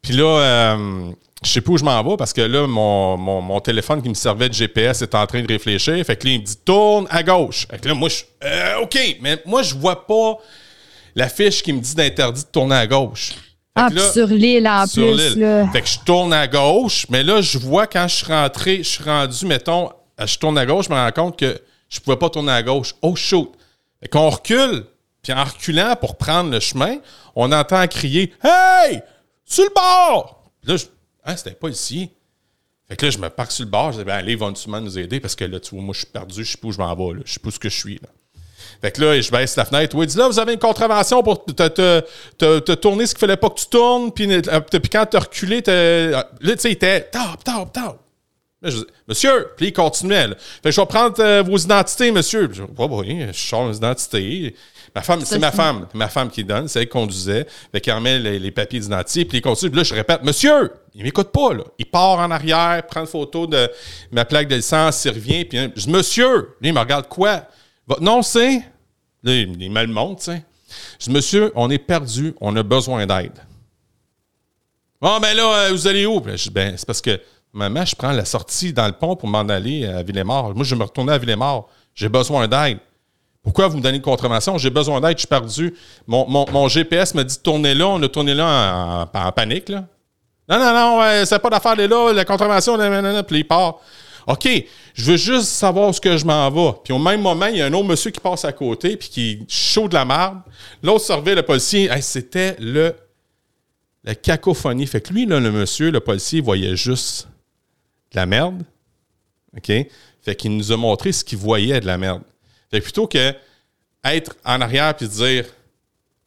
Puis 0.01 0.13
là, 0.13 0.25
euh, 0.25 1.11
je 1.43 1.49
sais 1.49 1.61
pas 1.61 1.71
où 1.71 1.77
je 1.77 1.83
m'en 1.83 2.03
vais 2.03 2.17
parce 2.17 2.33
que 2.33 2.41
là, 2.41 2.65
mon, 2.67 3.59
téléphone 3.59 4.01
qui 4.01 4.09
me 4.09 4.15
servait 4.15 4.49
de 4.49 4.53
GPS 4.53 5.03
est 5.03 5.13
en 5.13 5.27
train 5.27 5.41
de 5.41 5.47
réfléchir. 5.47 6.03
Fait 6.05 6.15
que 6.15 6.27
là, 6.27 6.33
il 6.33 6.41
me 6.41 6.45
dit 6.45 6.57
tourne 6.57 7.07
à 7.09 7.21
gauche. 7.21 7.67
Fait 7.69 7.79
que 7.79 7.87
là, 7.87 7.93
moi, 7.93 8.09
je. 8.09 8.23
Euh, 8.43 8.81
OK, 8.81 8.97
mais 9.21 9.41
moi, 9.45 9.61
je 9.61 9.75
vois 9.75 10.07
pas 10.07 10.37
la 11.15 11.29
fiche 11.29 11.61
qui 11.61 11.73
me 11.73 11.79
dit 11.79 11.93
d'interdit 11.93 12.43
de 12.43 12.47
tourner 12.47 12.75
à 12.75 12.87
gauche. 12.87 13.33
Ah, 13.75 13.89
sur 14.13 14.27
l'île 14.27 14.67
en 14.67 14.85
plus. 14.85 15.37
Là. 15.37 15.67
Fait 15.71 15.81
que 15.81 15.87
je 15.87 15.99
tourne 15.99 16.33
à 16.33 16.47
gauche, 16.47 17.05
mais 17.09 17.23
là, 17.23 17.41
je 17.41 17.57
vois 17.57 17.87
quand 17.87 18.07
je 18.07 18.15
suis 18.15 18.25
rentré, 18.25 18.77
je 18.77 18.89
suis 18.89 19.03
rendu, 19.03 19.45
mettons, 19.45 19.89
je 20.19 20.37
tourne 20.37 20.57
à 20.57 20.65
gauche, 20.65 20.85
je 20.85 20.93
me 20.93 20.95
rends 20.95 21.11
compte 21.11 21.39
que 21.39 21.59
je 21.89 21.99
pouvais 21.99 22.17
pas 22.17 22.29
tourner 22.29 22.51
à 22.51 22.63
gauche. 22.63 22.93
Oh 23.01 23.15
shoot! 23.15 23.51
Fait 24.01 24.09
qu'on 24.09 24.29
recule, 24.29 24.85
puis 25.21 25.31
en 25.33 25.43
reculant 25.43 25.95
pour 25.95 26.17
prendre 26.17 26.51
le 26.51 26.59
chemin, 26.59 26.97
on 27.35 27.51
entend 27.51 27.87
crier 27.87 28.33
Hey! 28.43 29.01
Sur 29.45 29.63
le 29.63 29.73
bord! 29.73 30.41
là, 30.63 30.77
je, 30.77 30.85
hein, 31.25 31.35
c'était 31.35 31.51
pas 31.51 31.69
ici. 31.69 32.09
Fait 32.87 32.97
que 32.97 33.05
là, 33.05 33.11
je 33.11 33.17
me 33.19 33.29
parque 33.29 33.51
sur 33.51 33.63
le 33.63 33.71
bord, 33.71 33.93
je 33.93 33.99
dis, 33.99 34.03
ben, 34.03 34.15
allez, 34.15 34.33
ils 34.33 34.37
vont 34.37 34.51
nous 34.81 34.99
aider 34.99 35.19
parce 35.19 35.35
que 35.35 35.45
là, 35.45 35.59
tu 35.59 35.75
vois, 35.75 35.83
moi, 35.83 35.93
je 35.93 35.99
suis 35.99 36.07
perdu, 36.07 36.43
je 36.43 36.51
sais 36.51 36.57
pas 36.57 36.67
où 36.67 36.71
je 36.71 36.77
m'en 36.77 36.93
vais, 36.93 37.19
là. 37.19 37.21
je 37.25 37.33
sais 37.33 37.39
pas 37.39 37.47
où 37.47 37.51
ce 37.51 37.59
que 37.59 37.69
je 37.69 37.77
suis. 37.77 37.95
Là. 37.95 38.09
Fait 38.81 38.91
que 38.91 39.01
là, 39.01 39.21
je 39.21 39.29
baisse 39.29 39.55
la 39.55 39.65
fenêtre. 39.65 39.95
Oui, 39.95 40.07
dit 40.07 40.17
là, 40.17 40.27
vous 40.27 40.39
avez 40.39 40.53
une 40.53 40.59
contravention 40.59 41.21
pour 41.21 41.45
te, 41.45 41.67
te, 41.67 42.01
te, 42.37 42.73
tourner 42.73 43.05
ce 43.05 43.13
qu'il 43.13 43.19
fallait 43.19 43.37
pas 43.37 43.49
que 43.49 43.59
tu 43.59 43.67
tournes. 43.67 44.11
Puis, 44.11 44.27
euh, 44.31 44.59
puis 44.59 44.89
quand 44.91 45.05
tu 45.05 45.17
as 45.17 45.19
reculé, 45.19 45.61
euh, 45.67 46.23
là, 46.39 46.53
tu 46.53 46.59
sais, 46.59 46.69
il 46.69 46.73
était 46.73 47.01
top, 47.01 47.43
top, 47.43 47.71
top. 47.71 47.99
monsieur, 49.07 49.49
puis 49.55 49.67
il 49.67 49.73
continuait. 49.73 50.29
Là. 50.29 50.35
Fait 50.35 50.69
que 50.69 50.71
je 50.71 50.81
vais 50.81 50.87
prendre 50.87 51.15
euh, 51.19 51.43
vos 51.43 51.57
identités, 51.57 52.11
monsieur. 52.11 52.49
Je, 52.51 52.63
oh, 52.63 52.87
oui, 52.91 53.27
je 53.31 53.37
sors 53.37 53.67
mes 53.67 53.75
identités. 53.75 54.55
Ma 54.95 55.01
femme, 55.03 55.21
c'est 55.23 55.39
ma 55.39 55.51
femme. 55.51 55.87
ma 55.93 56.09
femme 56.09 56.29
qui 56.31 56.43
donne, 56.43 56.67
c'est 56.67 56.79
elle 56.79 56.85
qui 56.87 56.91
conduisait. 56.91 57.45
Fait 57.71 57.79
qu'elle 57.79 57.93
remet 57.93 58.17
les, 58.17 58.51
papiers 58.51 58.79
d'identité, 58.79 59.25
puis 59.25 59.37
il 59.37 59.41
continue. 59.41 59.69
Puis 59.69 59.77
là, 59.77 59.83
je 59.83 59.93
répète, 59.93 60.23
monsieur, 60.23 60.71
il 60.95 61.03
m'écoute 61.03 61.31
pas, 61.31 61.53
là. 61.53 61.63
Il 61.77 61.85
part 61.85 62.17
en 62.17 62.31
arrière, 62.31 62.85
prend 62.87 63.01
une 63.01 63.07
photo 63.07 63.45
de 63.45 63.69
ma 64.11 64.25
plaque 64.25 64.47
de 64.47 64.55
licence, 64.55 65.05
il 65.05 65.11
revient, 65.11 65.45
puis 65.45 65.59
je 65.75 65.85
dis, 65.85 65.89
monsieur, 65.89 66.55
il 66.61 66.73
me 66.73 66.79
regarde 66.79 67.07
quoi? 67.07 67.43
Votre 67.87 68.01
nom, 68.01 68.21
c'est? 68.21 68.61
Là, 69.23 69.33
il, 69.33 69.71
me 69.71 69.81
le 69.81 69.93
montre, 69.93 70.19
tu 70.19 70.31
sais. 70.31 70.43
Je 70.99 71.05
dis, 71.05 71.11
monsieur, 71.11 71.51
on 71.55 71.69
est 71.69 71.77
perdu, 71.77 72.33
on 72.41 72.55
a 72.55 72.63
besoin 72.63 73.05
d'aide. 73.05 73.39
Bon, 75.01 75.19
ben 75.19 75.35
là, 75.35 75.65
euh, 75.65 75.69
vous 75.71 75.87
allez 75.87 76.05
où? 76.05 76.21
je 76.25 76.43
dis, 76.43 76.49
ben, 76.49 76.75
c'est 76.77 76.85
parce 76.85 77.01
que, 77.01 77.19
maman, 77.53 77.85
je 77.85 77.95
prends 77.95 78.11
la 78.11 78.25
sortie 78.25 78.71
dans 78.71 78.87
le 78.87 78.93
pont 78.93 79.15
pour 79.15 79.27
m'en 79.27 79.41
aller 79.41 79.85
à 79.85 80.03
Villemort. 80.03 80.55
Moi, 80.55 80.63
je 80.63 80.75
me 80.75 80.83
retourner 80.83 81.13
à 81.13 81.17
Villemort. 81.17 81.69
J'ai 81.93 82.09
besoin 82.09 82.47
d'aide. 82.47 82.79
Pourquoi 83.43 83.67
vous 83.67 83.77
me 83.77 83.81
donnez 83.81 83.97
une 83.97 84.03
contravention? 84.03 84.57
J'ai 84.57 84.69
besoin 84.69 85.01
d'aide, 85.01 85.17
je 85.17 85.21
suis 85.21 85.27
perdu. 85.27 85.73
Mon, 86.07 86.67
GPS 86.67 87.15
me 87.15 87.23
dit 87.23 87.37
de 87.37 87.41
tourner 87.41 87.73
là, 87.73 87.87
on 87.87 88.01
a 88.01 88.07
tourné 88.07 88.35
là 88.35 89.07
en, 89.11 89.31
panique. 89.31 89.69
Là. 89.69 89.85
Non, 90.47 90.59
non, 90.59 90.73
non, 90.73 91.25
c'est 91.25 91.39
pas 91.39 91.49
d'affaire, 91.49 91.75
là, 91.75 92.13
la 92.13 92.25
contravention, 92.25 92.77
puis 93.27 93.39
il 93.39 93.47
part. 93.47 93.79
OK, 94.27 94.47
je 94.93 95.11
veux 95.11 95.17
juste 95.17 95.47
savoir 95.47 95.93
ce 95.93 96.01
que 96.01 96.17
je 96.17 96.25
m'en 96.25 96.49
vais. 96.49 96.77
Puis 96.83 96.93
au 96.93 96.99
même 96.99 97.21
moment, 97.21 97.47
il 97.47 97.57
y 97.57 97.61
a 97.61 97.65
un 97.65 97.73
autre 97.73 97.87
monsieur 97.87 98.11
qui 98.11 98.19
passe 98.19 98.45
à 98.45 98.53
côté, 98.53 98.97
puis 98.97 99.09
qui 99.09 99.45
chaud 99.47 99.87
de 99.87 99.93
la 99.93 100.05
marde. 100.05 100.41
L'autre 100.83 101.05
servait 101.05 101.35
le 101.35 101.43
policier. 101.43 101.89
c'était 102.01 102.55
le 102.59 102.95
la 104.03 104.15
cacophonie. 104.15 104.87
Fait 104.87 105.01
que 105.01 105.13
lui, 105.13 105.25
là, 105.25 105.39
le 105.39 105.51
monsieur, 105.51 105.91
le 105.91 105.99
policier, 105.99 106.41
voyait 106.41 106.75
juste 106.75 107.27
de 108.11 108.17
la 108.17 108.25
merde. 108.25 108.63
OK? 109.55 109.71
Fait 110.21 110.35
qu'il 110.35 110.55
nous 110.55 110.71
a 110.71 110.77
montré 110.77 111.11
ce 111.11 111.23
qu'il 111.23 111.37
voyait 111.37 111.79
de 111.79 111.85
la 111.85 111.97
merde. 111.97 112.21
Fait 112.69 112.79
que 112.79 112.83
plutôt 112.83 113.07
que 113.07 113.33
être 114.03 114.35
en 114.45 114.61
arrière 114.61 114.95
puis 114.95 115.07
dire 115.07 115.45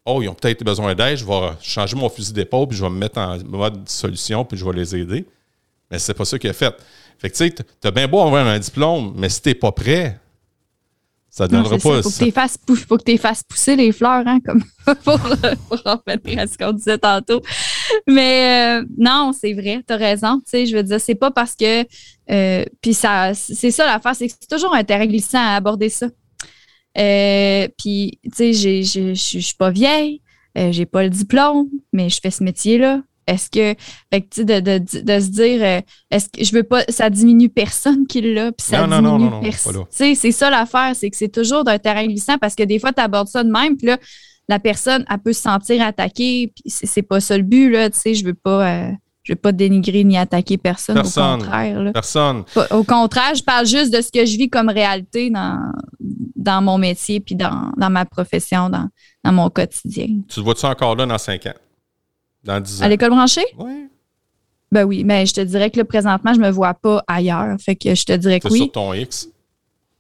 Oh, 0.07 0.21
ils 0.21 0.29
ont 0.29 0.35
peut-être 0.35 0.63
besoin 0.63 0.95
d'aide, 0.95 1.17
je 1.17 1.25
vais 1.25 1.51
changer 1.63 1.97
mon 1.97 2.11
fusil 2.11 2.35
d'épaule 2.35 2.69
puis 2.69 2.77
je 2.77 2.85
vais 2.85 2.91
me 2.91 2.99
mettre 2.99 3.19
en 3.19 3.39
mode 3.39 3.89
solution 3.89 4.45
puis 4.45 4.59
je 4.59 4.65
vais 4.65 4.73
les 4.73 4.95
aider. 4.95 5.25
Mais 5.91 5.99
c'est 5.99 6.13
pas 6.13 6.27
ça 6.27 6.39
qu'il 6.39 6.51
a 6.51 6.53
fait. 6.53 6.75
Fait 7.19 7.31
que 7.31 7.37
tu 7.37 7.49
sais, 7.49 7.55
t'as 7.81 7.91
bien 7.91 8.09
beau 8.09 8.21
avoir 8.21 8.47
un 8.47 8.59
diplôme, 8.59 9.15
mais 9.17 9.29
si 9.29 9.43
t'es 9.43 9.55
pas 9.55 9.73
prêt, 9.73 10.19
ça 11.35 11.45
ne 11.45 11.51
donnera 11.51 11.71
pas. 11.79 11.97
Il 11.97 12.03
faut, 12.03 12.11
que 12.97 13.03
tu 13.03 13.19
fasses 13.19 13.43
pousser 13.43 13.75
les 13.75 13.91
fleurs, 13.91 14.23
hein, 14.27 14.39
comme 14.45 14.63
pour, 15.05 15.19
pour 15.69 15.79
revenir 15.83 16.39
à 16.39 16.47
ce 16.47 16.57
qu'on 16.57 16.73
disait 16.73 16.99
tantôt. 16.99 17.43
Mais 18.07 18.79
euh, 18.81 18.87
non, 18.97 19.33
c'est 19.33 19.53
vrai, 19.53 19.83
tu 19.87 19.93
as 19.93 19.97
raison. 19.97 20.39
Tu 20.39 20.45
sais, 20.47 20.67
je 20.67 20.77
veux 20.77 20.83
dire, 20.85 21.01
c'est 21.01 21.17
pas 21.17 21.33
parce 21.33 21.57
que. 21.57 21.85
Euh, 22.31 22.65
puis 22.81 22.95
ça, 22.95 23.35
c'est 23.35 23.73
ça 23.73 23.85
l'affaire, 23.85 24.15
c'est 24.15 24.29
que 24.29 24.35
c'est 24.41 24.49
toujours 24.49 24.75
un 24.75 24.85
terrain 24.85 25.07
glissant 25.07 25.39
à 25.39 25.57
aborder 25.57 25.89
ça. 25.89 26.07
Euh, 26.97 27.69
puis, 27.79 28.21
tu 28.23 28.55
sais, 28.55 28.83
je 28.85 29.15
suis 29.15 29.57
pas 29.59 29.71
vieille, 29.71 30.21
euh, 30.57 30.71
j'ai 30.71 30.87
pas 30.87 31.03
le 31.03 31.11
diplôme, 31.11 31.69
mais 31.93 32.09
je 32.09 32.21
fais 32.21 32.31
ce 32.31 32.45
métier-là. 32.45 33.03
Est-ce 33.27 33.51
que, 33.51 33.81
fait 34.13 34.21
que 34.23 34.43
de, 34.43 34.61
de, 34.61 34.79
de, 34.79 35.21
se 35.21 35.29
dire, 35.29 35.63
euh, 35.63 35.81
est-ce 36.11 36.29
que 36.29 36.45
je 36.45 36.53
veux 36.53 36.63
pas, 36.63 36.85
ça 36.89 37.11
diminue 37.11 37.49
personne 37.49 38.07
qui 38.07 38.21
l'a, 38.21 38.53
puis 38.53 38.67
ça 38.67 38.87
non, 38.87 39.19
diminue 39.19 39.41
personne. 39.43 39.85
C'est 39.91 40.15
ça 40.33 40.51
l'affaire, 40.51 40.93
c'est 40.95 41.11
que 41.11 41.17
c'est 41.17 41.33
toujours 41.33 41.65
d'un 41.65 41.79
terrain 41.79 42.07
glissant 42.07 42.39
parce 42.39 42.55
que 42.55 42.63
des 42.63 42.79
fois, 42.79 42.93
tu 42.93 43.01
abordes 43.01 43.29
ça 43.29 43.43
de 43.43 43.51
même, 43.51 43.77
puis 43.77 43.87
là, 43.87 43.99
la 44.49 44.59
personne, 44.59 45.05
elle 45.11 45.19
peut 45.19 45.33
se 45.33 45.43
sentir 45.43 45.83
attaquée, 45.83 46.53
puis 46.55 46.65
c'est 46.67 47.03
pas 47.03 47.21
ça 47.21 47.37
le 47.37 47.45
but, 47.45 47.71
là, 47.71 47.89
tu 47.89 47.99
sais, 47.99 48.15
je 48.15 48.25
veux 48.25 48.35
pas 48.35 48.93
je 49.25 49.33
ne 49.33 49.37
vais 49.37 49.41
pas 49.41 49.53
dénigrer 49.53 50.05
ni 50.05 50.19
attaquer 50.19 50.59
personne, 50.59 50.99
au 50.99 51.03
contraire. 51.03 51.93
Personne. 51.95 52.45
Au 52.71 52.85
contraire, 52.85 53.35
je 53.35 53.43
parle 53.43 53.67
juste 53.67 53.93
de 53.93 54.03
ce 54.03 54.13
que 54.13 54.27
je 54.27 54.37
vis 54.37 54.51
comme 54.51 54.69
réalité 54.69 55.31
dans, 55.31 55.73
dans 55.99 56.61
mon 56.61 56.77
métier 56.77 57.21
puis 57.21 57.35
dans, 57.35 57.73
ma 57.79 58.05
profession, 58.05 58.69
dans, 58.69 58.89
mon 59.33 59.49
quotidien. 59.49 60.09
Tu 60.29 60.35
te 60.37 60.41
vois-tu 60.41 60.67
encore 60.67 60.95
là 60.95 61.07
dans 61.07 61.17
cinq 61.17 61.47
ans? 61.47 61.55
Dans 62.45 62.61
dix 62.61 62.81
ans? 62.81 62.85
À 62.85 62.89
l'école 62.89 63.11
branchée? 63.11 63.45
Oui. 63.59 63.89
Ben 64.71 64.85
oui, 64.85 65.05
mais 65.05 65.25
je 65.25 65.35
te 65.35 65.41
dirais 65.41 65.71
que 65.71 65.79
là, 65.79 65.85
présentement, 65.85 66.35
je 66.35 66.41
ne 66.41 66.47
me 66.47 66.51
vois 66.51 66.75
pas 66.75 67.03
ailleurs. 67.07 67.57
Fait 67.61 67.77
que 67.77 67.95
je 67.95 68.05
te 68.05 68.13
dirais 68.13 68.41
que 68.41 68.49
oui. 68.49 68.59
sur 68.59 68.73
ton 68.73 68.93
X? 68.93 69.29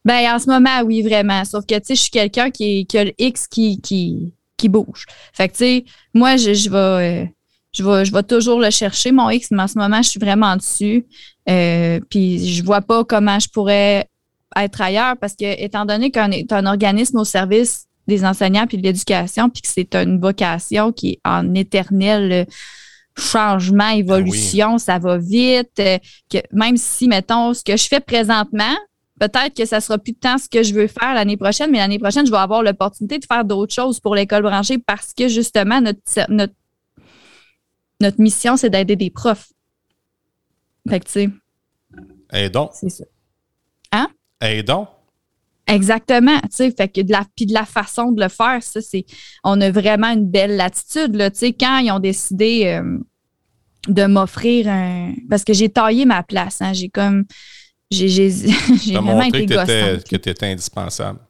Ben, 0.05 0.34
en 0.34 0.38
ce 0.38 0.51
moment, 0.51 0.82
oui, 0.84 1.03
vraiment. 1.03 1.45
Sauf 1.45 1.64
que, 1.64 1.74
tu 1.76 1.86
sais, 1.86 1.95
je 1.95 2.01
suis 2.01 2.11
quelqu'un 2.11 2.51
qui, 2.51 2.84
qui, 2.86 2.99
a 2.99 3.05
le 3.05 3.12
X 3.16 3.47
qui, 3.47 3.80
qui, 3.80 4.34
qui 4.57 4.68
bouge. 4.68 5.07
Fait 5.32 5.49
que, 5.49 5.53
tu 5.53 5.59
sais, 5.59 5.84
moi, 6.12 6.36
je, 6.36 6.53
je 6.55 6.70
vais. 6.70 6.76
Euh, 7.22 7.26
je 7.72 7.82
vais, 7.82 8.05
je 8.05 8.12
vais 8.12 8.22
toujours 8.22 8.61
le 8.61 8.70
chercher, 8.70 9.11
mon 9.11 9.30
X, 9.30 9.49
mais 9.51 9.62
en 9.64 9.68
ce 9.68 9.76
moment, 9.76 10.01
je 10.01 10.09
suis 10.09 10.20
vraiment 10.20 10.57
dessus. 10.57 11.07
Euh, 11.49 12.01
puis 12.09 12.47
je 12.55 12.64
vois 12.64 12.80
pas 12.80 13.05
comment 13.05 13.38
je 13.40 13.49
pourrais 13.49 14.09
être 14.57 14.80
ailleurs 14.80 15.16
parce 15.20 15.34
que, 15.34 15.61
étant 15.61 15.84
donné 15.84 16.12
qu'on 16.12 16.30
est 16.30 16.53
un 16.53 16.66
organisme 16.66 17.18
au 17.18 17.24
service 17.24 17.86
des 18.07 18.24
enseignants 18.24 18.66
puis 18.66 18.78
de 18.78 18.82
l'éducation, 18.82 19.50
puis 19.50 19.62
que 19.62 19.68
c'est 19.68 19.94
une 19.94 20.20
vocation 20.20 20.92
qui 20.92 21.12
est 21.12 21.20
en 21.24 21.55
éternel 21.55 22.32
euh, 22.32 22.44
changement, 23.16 23.90
ah 23.90 23.96
évolution, 23.96 24.78
ça 24.78 24.98
va 24.98 25.18
vite. 25.18 25.78
Euh, 25.78 25.98
que 26.30 26.38
même 26.52 26.76
si, 26.76 27.09
mettons, 27.09 27.55
ce 27.55 27.62
que 27.62 27.76
je 27.76 27.86
fais 27.86 28.00
présentement, 28.00 28.74
peut-être 29.20 29.55
que 29.57 29.64
ça 29.64 29.80
sera 29.80 29.98
plus 29.98 30.12
de 30.12 30.18
temps 30.18 30.38
ce 30.38 30.48
que 30.48 30.62
je 30.62 30.74
veux 30.74 30.88
faire 30.88 31.14
l'année 31.14 31.36
prochaine, 31.36 31.70
mais 31.70 31.78
l'année 31.78 31.98
prochaine, 31.98 32.26
je 32.26 32.30
vais 32.30 32.38
avoir 32.38 32.62
l'opportunité 32.62 33.18
de 33.18 33.24
faire 33.24 33.44
d'autres 33.44 33.74
choses 33.74 34.00
pour 34.00 34.14
l'école 34.14 34.42
branchée 34.42 34.78
parce 34.78 35.12
que 35.12 35.28
justement, 35.28 35.80
notre, 35.80 36.00
notre 36.28 36.55
notre 38.00 38.20
mission, 38.20 38.57
c'est 38.57 38.70
d'aider 38.70 38.96
des 38.96 39.11
profs. 39.11 39.52
Fait 40.88 41.00
que, 41.00 41.07
tu 41.07 41.12
sais. 41.12 41.30
Aidons. 42.32 42.70
C'est 42.72 42.90
ça. 42.90 43.05
Hein? 43.92 44.09
Aidons. 44.40 44.88
Exactement, 45.66 46.38
tu 46.42 46.48
sais, 46.50 46.70
fait 46.70 46.88
que 46.88 47.00
de 47.00 47.10
la 47.10 47.24
puis 47.34 47.46
de 47.46 47.54
la 47.54 47.64
façon 47.64 48.12
de 48.12 48.22
le 48.22 48.28
faire, 48.28 48.62
ça 48.62 48.82
c'est 48.82 49.06
on 49.44 49.60
a 49.60 49.70
vraiment 49.70 50.08
une 50.08 50.28
belle 50.28 50.56
latitude 50.56 51.14
là, 51.16 51.30
tu 51.30 51.38
sais 51.38 51.52
quand 51.54 51.78
ils 51.78 51.90
ont 51.90 52.00
décidé 52.00 52.66
euh, 52.66 52.98
de 53.88 54.06
m'offrir 54.06 54.68
un 54.68 55.14
parce 55.30 55.42
que 55.42 55.54
j'ai 55.54 55.70
taillé 55.70 56.04
ma 56.04 56.22
place, 56.22 56.60
hein, 56.60 56.74
j'ai 56.74 56.90
comme 56.90 57.24
j'ai 57.90 58.08
j'ai 58.08 58.30
vraiment 58.92 59.22
été 59.22 59.46
que 59.46 60.16
tu 60.16 60.28
étais 60.28 60.46
indispensable. 60.46 61.20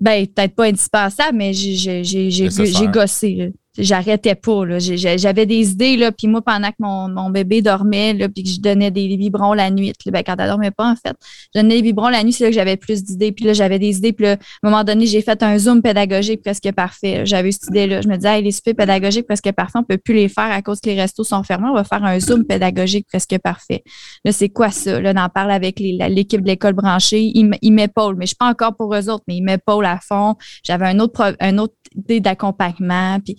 Ben 0.00 0.26
peut-être 0.26 0.54
pas 0.54 0.66
indispensable, 0.66 1.36
mais 1.36 1.52
j'ai 1.52 2.02
j'ai 2.04 2.88
gossé 2.88 3.52
j'arrêtais 3.78 4.34
pas. 4.34 4.62
J'avais 4.78 5.46
des 5.46 5.70
idées, 5.70 5.96
là, 5.96 6.12
puis 6.12 6.26
moi, 6.26 6.42
pendant 6.42 6.68
que 6.68 6.76
mon, 6.80 7.30
bébé 7.30 7.62
dormait, 7.62 8.14
là, 8.14 8.28
puis 8.28 8.42
que 8.42 8.50
je 8.50 8.60
donnais 8.60 8.90
des 8.90 9.16
biberons 9.16 9.52
la 9.52 9.70
nuit, 9.70 9.92
ben, 10.06 10.22
quand 10.24 10.36
elle 10.38 10.48
dormait 10.48 10.70
pas, 10.70 10.90
en 10.90 10.96
fait, 10.96 11.16
je 11.54 11.60
donnais 11.60 11.76
des 11.76 11.82
biberons 11.82 12.08
la 12.08 12.22
nuit, 12.24 12.32
c'est 12.32 12.44
là 12.44 12.50
que 12.50 12.54
j'avais 12.54 12.76
plus 12.76 13.04
d'idées. 13.04 13.32
Puis 13.32 13.44
là, 13.44 13.52
j'avais 13.52 13.78
des 13.78 13.98
idées, 13.98 14.12
puis 14.12 14.26
là, 14.26 14.32
à 14.32 14.36
un 14.66 14.70
moment 14.70 14.84
donné, 14.84 15.06
j'ai 15.06 15.22
fait 15.22 15.42
un 15.42 15.58
zoom 15.58 15.82
pédagogique 15.82 16.42
presque 16.42 16.70
parfait. 16.72 17.24
J'avais 17.24 17.52
cette 17.52 17.68
idée-là. 17.68 18.00
Je 18.00 18.08
me 18.08 18.16
disais, 18.16 18.40
les 18.40 18.52
soupers 18.52 18.74
pédagogiques 18.74 19.26
presque 19.26 19.50
parfaits, 19.52 19.76
on 19.76 19.84
peut 19.84 19.98
plus 19.98 20.14
les 20.14 20.28
faire 20.28 20.50
à 20.50 20.62
cause 20.62 20.80
que 20.80 20.88
les 20.88 21.00
restos 21.00 21.24
sont 21.24 21.42
fermés. 21.42 21.68
On 21.70 21.74
va 21.74 21.84
faire 21.84 22.04
un 22.04 22.18
zoom 22.18 22.44
pédagogique 22.44 23.06
presque 23.08 23.38
parfait. 23.38 23.82
Là, 24.24 24.32
c'est 24.32 24.48
quoi 24.48 24.70
ça? 24.70 25.00
Là, 25.00 25.12
on 25.14 25.20
en 25.20 25.28
parle 25.28 25.50
avec 25.50 25.78
l'équipe 25.80 26.42
de 26.42 26.46
l'école 26.46 26.74
branchée. 26.74 27.30
Ils 27.34 27.72
m'épaulent, 27.72 28.16
mais 28.16 28.26
je 28.26 28.28
suis 28.28 28.36
pas 28.36 28.48
encore 28.48 28.76
pour 28.76 28.94
eux 28.94 29.08
autres, 29.10 29.24
mais 29.28 29.36
ils 29.36 29.44
m'épaulent 29.44 29.86
à 29.86 29.98
fond. 30.00 30.36
J'avais 30.64 30.86
un 30.86 30.98
autre, 30.98 31.36
un 31.40 31.58
autre 31.58 31.74
idée 31.94 32.20
d'accompagnement. 32.20 33.18
Puis 33.20 33.36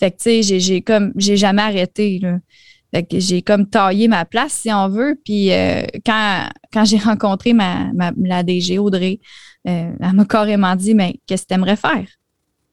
fait 0.00 0.10
que, 0.12 0.16
tu 0.16 0.42
sais, 0.42 0.60
j'ai 0.60 0.80
comme, 0.80 1.12
j'ai 1.14 1.36
jamais 1.36 1.62
arrêté, 1.62 2.18
là. 2.18 2.38
Fait 2.92 3.04
que 3.04 3.20
j'ai 3.20 3.42
comme 3.42 3.68
taillé 3.68 4.08
ma 4.08 4.24
place, 4.24 4.52
si 4.52 4.72
on 4.72 4.88
veut. 4.88 5.20
Puis 5.24 5.52
euh, 5.52 5.82
quand, 6.04 6.48
quand 6.72 6.84
j'ai 6.84 6.98
rencontré 7.10 7.52
ma, 7.52 7.92
la 8.16 8.42
DG 8.42 8.78
Audrey, 8.78 9.20
euh, 9.68 9.92
elle 10.00 10.12
m'a 10.12 10.24
carrément 10.24 10.74
dit 10.74 10.94
Mais 10.94 11.20
qu'est-ce 11.26 11.42
que 11.42 11.48
tu 11.48 11.54
aimerais 11.54 11.76
faire? 11.76 12.06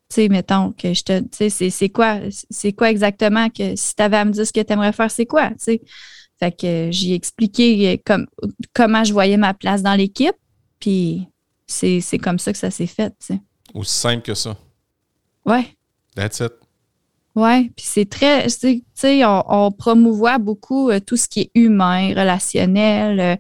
Tu 0.10 0.16
sais, 0.16 0.30
mettons 0.30 0.72
que 0.72 0.94
je 0.94 1.04
te. 1.04 1.20
Tu 1.20 1.50
sais, 1.50 1.70
c'est 1.70 1.90
quoi, 1.90 2.20
c'est 2.50 2.72
quoi 2.72 2.90
exactement 2.90 3.50
que 3.50 3.76
si 3.76 3.94
tu 3.94 4.02
avais 4.02 4.18
à 4.18 4.26
me 4.26 4.32
dire 4.32 4.48
ce 4.48 4.54
que 4.54 4.62
tu 4.62 4.74
aimerais 4.74 4.94
faire, 4.94 5.12
c'est 5.12 5.26
quoi? 5.26 5.50
Tu 5.50 5.56
sais? 5.60 5.82
Fait 6.40 6.52
que 6.52 6.90
j'ai 6.92 7.14
expliqué 7.14 8.02
comme, 8.06 8.28
comment 8.74 9.04
je 9.04 9.12
voyais 9.12 9.38
ma 9.38 9.54
place 9.54 9.84
dans 9.84 9.96
l'équipe. 9.96 10.36
Puis 10.80 11.28
c'est 11.68 12.20
comme 12.20 12.40
ça 12.40 12.54
que 12.54 12.58
ça 12.58 12.72
s'est 12.72 12.88
fait. 12.88 13.10
Tu 13.20 13.28
sais. 13.28 13.42
Aussi 13.74 13.94
simple 13.94 14.22
que 14.24 14.34
ça. 14.34 14.56
Ouais. 15.46 15.68
That's 16.16 16.40
it. 16.40 16.54
Oui, 17.38 17.70
puis 17.70 17.86
c'est 17.88 18.10
très, 18.10 18.48
tu 18.48 18.84
sais, 18.96 19.24
on, 19.24 19.44
on, 19.48 20.40
beaucoup 20.40 20.90
euh, 20.90 21.00
tout 21.00 21.18
ce 21.18 21.28
qui 21.28 21.42
est 21.42 21.52
humain, 21.54 22.10
relationnel, 22.16 23.20
euh, 23.20 23.36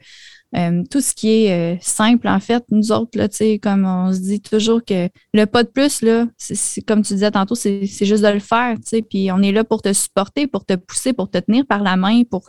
euh, 0.55 0.83
tout 0.91 1.01
ce 1.01 1.15
qui 1.15 1.29
est 1.45 1.81
simple, 1.81 2.27
en 2.27 2.39
fait. 2.39 2.63
Nous 2.69 2.91
autres, 2.91 3.17
là, 3.17 3.27
tu 3.27 3.37
sais, 3.37 3.57
comme 3.57 3.85
on 3.85 4.13
se 4.13 4.19
dit 4.19 4.39
toujours 4.39 4.85
que 4.85 5.09
le 5.33 5.45
pas 5.45 5.63
de 5.63 5.69
plus, 5.69 6.03
là, 6.03 6.27
c'est 6.37 6.83
comme 6.83 7.01
tu 7.01 7.13
disais 7.13 7.31
tantôt, 7.31 7.55
c'est 7.55 7.87
juste 7.87 8.23
de 8.23 8.27
le 8.27 8.39
faire, 8.39 8.75
tu 8.75 8.83
sais, 8.85 9.01
puis 9.01 9.31
on 9.31 9.41
est 9.41 9.51
là 9.51 9.63
pour 9.63 9.81
te 9.81 9.91
supporter, 9.93 10.45
pour 10.45 10.63
te 10.63 10.75
pousser, 10.75 11.13
pour 11.13 11.31
te 11.31 11.39
tenir 11.39 11.65
par 11.65 11.81
la 11.81 11.95
main, 11.95 12.21
pour 12.23 12.45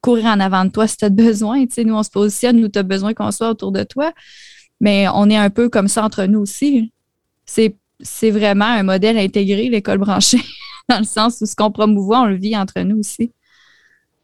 courir 0.00 0.24
en 0.24 0.40
avant 0.40 0.64
de 0.64 0.70
toi 0.70 0.86
si 0.86 0.96
tu 0.96 1.04
as 1.04 1.10
besoin, 1.10 1.66
tu 1.66 1.74
sais. 1.74 1.84
Nous, 1.84 1.94
on 1.94 2.02
se 2.04 2.10
positionne 2.10 2.64
où 2.64 2.68
tu 2.68 2.82
besoin 2.82 3.12
qu'on 3.12 3.30
soit 3.32 3.50
autour 3.50 3.70
de 3.70 3.82
toi, 3.82 4.14
mais 4.80 5.08
on 5.12 5.28
est 5.28 5.36
un 5.36 5.50
peu 5.50 5.68
comme 5.68 5.88
ça 5.88 6.02
entre 6.02 6.24
nous 6.24 6.40
aussi. 6.40 6.90
C'est 7.44 8.30
vraiment 8.30 8.64
un 8.64 8.82
modèle 8.82 9.18
intégré, 9.18 9.68
l'école 9.68 9.98
branchée. 9.98 10.40
dans 10.88 10.98
le 10.98 11.04
sens 11.04 11.40
où 11.40 11.46
ce 11.46 11.54
qu'on 11.54 11.70
promouvoit, 11.70 12.20
on 12.20 12.26
le 12.26 12.36
vit 12.36 12.56
entre 12.56 12.80
nous 12.80 12.98
aussi. 12.98 13.32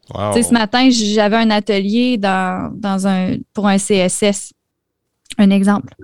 Ce 0.09 0.53
matin, 0.53 0.89
j'avais 0.91 1.37
un 1.37 1.49
atelier 1.49 2.17
dans, 2.17 2.71
dans 2.75 3.07
un, 3.07 3.37
pour 3.53 3.67
un 3.67 3.77
CSS, 3.77 4.53
un 5.37 5.49
exemple. 5.49 5.95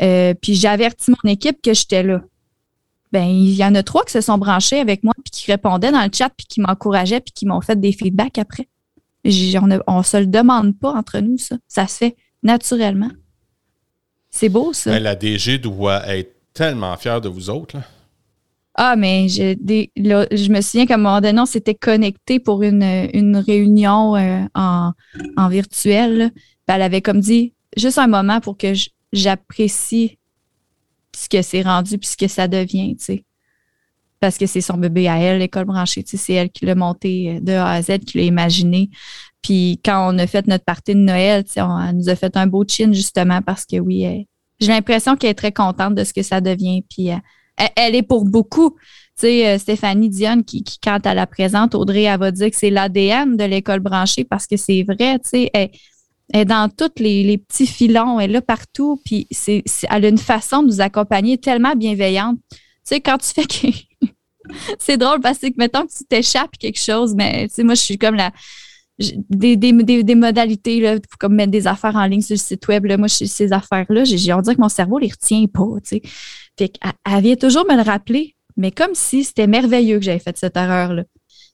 Euh, 0.00 0.34
puis 0.34 0.54
j'ai 0.54 0.68
averti 0.68 1.10
mon 1.10 1.30
équipe 1.30 1.60
que 1.62 1.74
j'étais 1.74 2.02
là. 2.02 2.22
Ben, 3.12 3.26
il 3.26 3.54
y 3.54 3.64
en 3.64 3.74
a 3.74 3.82
trois 3.82 4.04
qui 4.04 4.12
se 4.12 4.20
sont 4.20 4.38
branchés 4.38 4.80
avec 4.80 5.04
moi, 5.04 5.12
puis 5.22 5.30
qui 5.30 5.52
répondaient 5.52 5.92
dans 5.92 6.02
le 6.02 6.10
chat, 6.12 6.30
puis 6.30 6.46
qui 6.46 6.60
m'encourageaient, 6.60 7.20
puis 7.20 7.32
qui 7.32 7.46
m'ont 7.46 7.60
fait 7.60 7.78
des 7.78 7.92
feedbacks 7.92 8.38
après. 8.38 8.66
On 9.24 9.98
ne 9.98 10.02
se 10.02 10.16
le 10.16 10.26
demande 10.26 10.76
pas 10.78 10.92
entre 10.92 11.20
nous, 11.20 11.38
ça. 11.38 11.56
Ça 11.68 11.86
se 11.86 11.98
fait 11.98 12.16
naturellement. 12.42 13.10
C'est 14.30 14.48
beau, 14.48 14.72
ça. 14.72 14.90
Ben, 14.90 15.02
la 15.02 15.14
DG 15.14 15.58
doit 15.58 16.04
être 16.08 16.34
tellement 16.54 16.96
fière 16.96 17.20
de 17.20 17.28
vous 17.28 17.50
autres. 17.50 17.76
Là. 17.76 17.84
Ah, 18.76 18.96
mais 18.96 19.28
je, 19.28 19.54
je 19.96 20.52
me 20.52 20.60
souviens 20.60 20.86
qu'à 20.86 20.94
un 20.94 20.98
moment 20.98 21.20
donné, 21.20 21.40
on 21.40 21.46
s'était 21.46 21.76
connecté 21.76 22.40
pour 22.40 22.62
une, 22.62 22.82
réunion 23.46 24.16
euh, 24.16 24.44
en, 24.54 25.48
virtuel. 25.48 26.32
elle 26.66 26.82
avait 26.82 27.00
comme 27.00 27.20
dit 27.20 27.54
juste 27.76 27.98
un 27.98 28.08
moment 28.08 28.40
pour 28.40 28.56
que 28.56 28.72
j'apprécie 29.12 30.18
ce 31.14 31.28
que 31.28 31.42
c'est 31.42 31.62
rendu, 31.62 31.98
puis 31.98 32.08
ce 32.08 32.16
que 32.16 32.26
ça 32.26 32.48
devient, 32.48 32.96
tu 32.96 33.04
sais. 33.04 33.24
Parce 34.18 34.38
que 34.38 34.46
c'est 34.46 34.60
son 34.60 34.76
bébé 34.76 35.06
à 35.06 35.18
elle, 35.18 35.38
l'école 35.38 35.66
branchée, 35.66 36.02
tu 36.02 36.12
sais, 36.12 36.16
c'est 36.16 36.32
elle 36.32 36.50
qui 36.50 36.66
l'a 36.66 36.74
monté 36.74 37.38
de 37.40 37.52
A 37.52 37.70
à 37.70 37.82
Z, 37.82 37.98
qui 38.00 38.18
l'a 38.18 38.24
imaginé. 38.24 38.90
Puis 39.40 39.80
quand 39.84 40.12
on 40.12 40.18
a 40.18 40.26
fait 40.26 40.48
notre 40.48 40.64
partie 40.64 40.94
de 40.94 41.00
Noël, 41.00 41.44
tu 41.44 41.52
sais, 41.52 41.62
on, 41.62 41.78
elle 41.78 41.96
nous 41.96 42.08
a 42.08 42.16
fait 42.16 42.36
un 42.36 42.48
beau 42.48 42.64
chin, 42.66 42.92
justement, 42.92 43.40
parce 43.42 43.64
que 43.66 43.78
oui, 43.78 44.26
j'ai 44.58 44.68
l'impression 44.68 45.14
qu'elle 45.16 45.30
est 45.30 45.34
très 45.34 45.52
contente 45.52 45.94
de 45.94 46.02
ce 46.02 46.12
que 46.12 46.22
ça 46.22 46.40
devient. 46.40 46.82
Puis 46.88 47.08
elle, 47.08 47.20
elle 47.76 47.94
est 47.94 48.02
pour 48.02 48.24
beaucoup. 48.24 48.76
Tu 49.16 49.26
sais, 49.26 49.46
euh, 49.46 49.58
Stéphanie 49.58 50.08
Dionne, 50.08 50.44
qui, 50.44 50.64
qui, 50.64 50.78
quand 50.82 50.98
elle 51.04 51.16
la 51.16 51.26
présente, 51.26 51.74
Audrey, 51.76 52.02
elle 52.02 52.18
va 52.18 52.32
dire 52.32 52.50
que 52.50 52.56
c'est 52.56 52.70
l'ADN 52.70 53.36
de 53.36 53.44
l'école 53.44 53.78
branchée 53.78 54.24
parce 54.24 54.46
que 54.46 54.56
c'est 54.56 54.82
vrai, 54.82 55.18
tu 55.20 55.28
sais, 55.28 55.50
elle, 55.54 55.70
est 56.32 56.44
dans 56.44 56.68
tous 56.68 56.90
les, 57.00 57.22
les, 57.22 57.38
petits 57.38 57.66
filons, 57.66 58.18
elle 58.18 58.30
est 58.30 58.34
là 58.34 58.42
partout, 58.42 59.00
puis 59.04 59.28
c'est, 59.30 59.62
elle 59.88 60.04
a 60.04 60.08
une 60.08 60.18
façon 60.18 60.62
de 60.62 60.68
nous 60.68 60.80
accompagner 60.80 61.38
tellement 61.38 61.76
bienveillante. 61.76 62.38
Tu 62.50 62.58
sais, 62.84 63.00
quand 63.00 63.18
tu 63.18 63.28
fais 63.28 63.44
que. 63.44 63.68
c'est 64.78 64.96
drôle 64.96 65.20
parce 65.20 65.38
que, 65.38 65.46
mettons 65.56 65.86
que 65.86 65.92
tu 65.96 66.04
t'échappes 66.04 66.58
quelque 66.58 66.80
chose, 66.80 67.14
mais 67.14 67.48
tu 67.48 67.54
sais, 67.54 67.62
moi, 67.62 67.74
je 67.74 67.82
suis 67.82 67.98
comme 67.98 68.16
la. 68.16 68.32
Des, 68.98 69.56
des, 69.56 69.72
des, 70.04 70.14
modalités, 70.14 70.78
là, 70.80 70.98
comme 71.18 71.34
mettre 71.34 71.50
des 71.50 71.66
affaires 71.66 71.96
en 71.96 72.06
ligne 72.06 72.20
sur 72.20 72.34
le 72.34 72.38
site 72.38 72.68
web. 72.68 72.84
Là, 72.84 72.96
moi, 72.96 73.08
je, 73.08 73.24
ces 73.24 73.52
affaires-là, 73.52 74.04
j'ai, 74.04 74.32
on 74.32 74.40
dirait 74.40 74.54
que 74.54 74.60
mon 74.60 74.68
cerveau 74.68 75.00
les 75.00 75.08
retient 75.08 75.46
pas. 75.46 75.66
Tu 75.82 76.00
sais. 76.00 76.02
Fait 76.58 76.68
qu'elle, 76.68 77.22
vient 77.22 77.36
toujours 77.36 77.66
me 77.68 77.76
le 77.76 77.82
rappeler, 77.82 78.36
mais 78.56 78.70
comme 78.70 78.94
si 78.94 79.24
c'était 79.24 79.46
merveilleux 79.46 79.98
que 79.98 80.04
j'avais 80.04 80.18
fait 80.18 80.36
cette 80.36 80.56
erreur-là. 80.56 81.04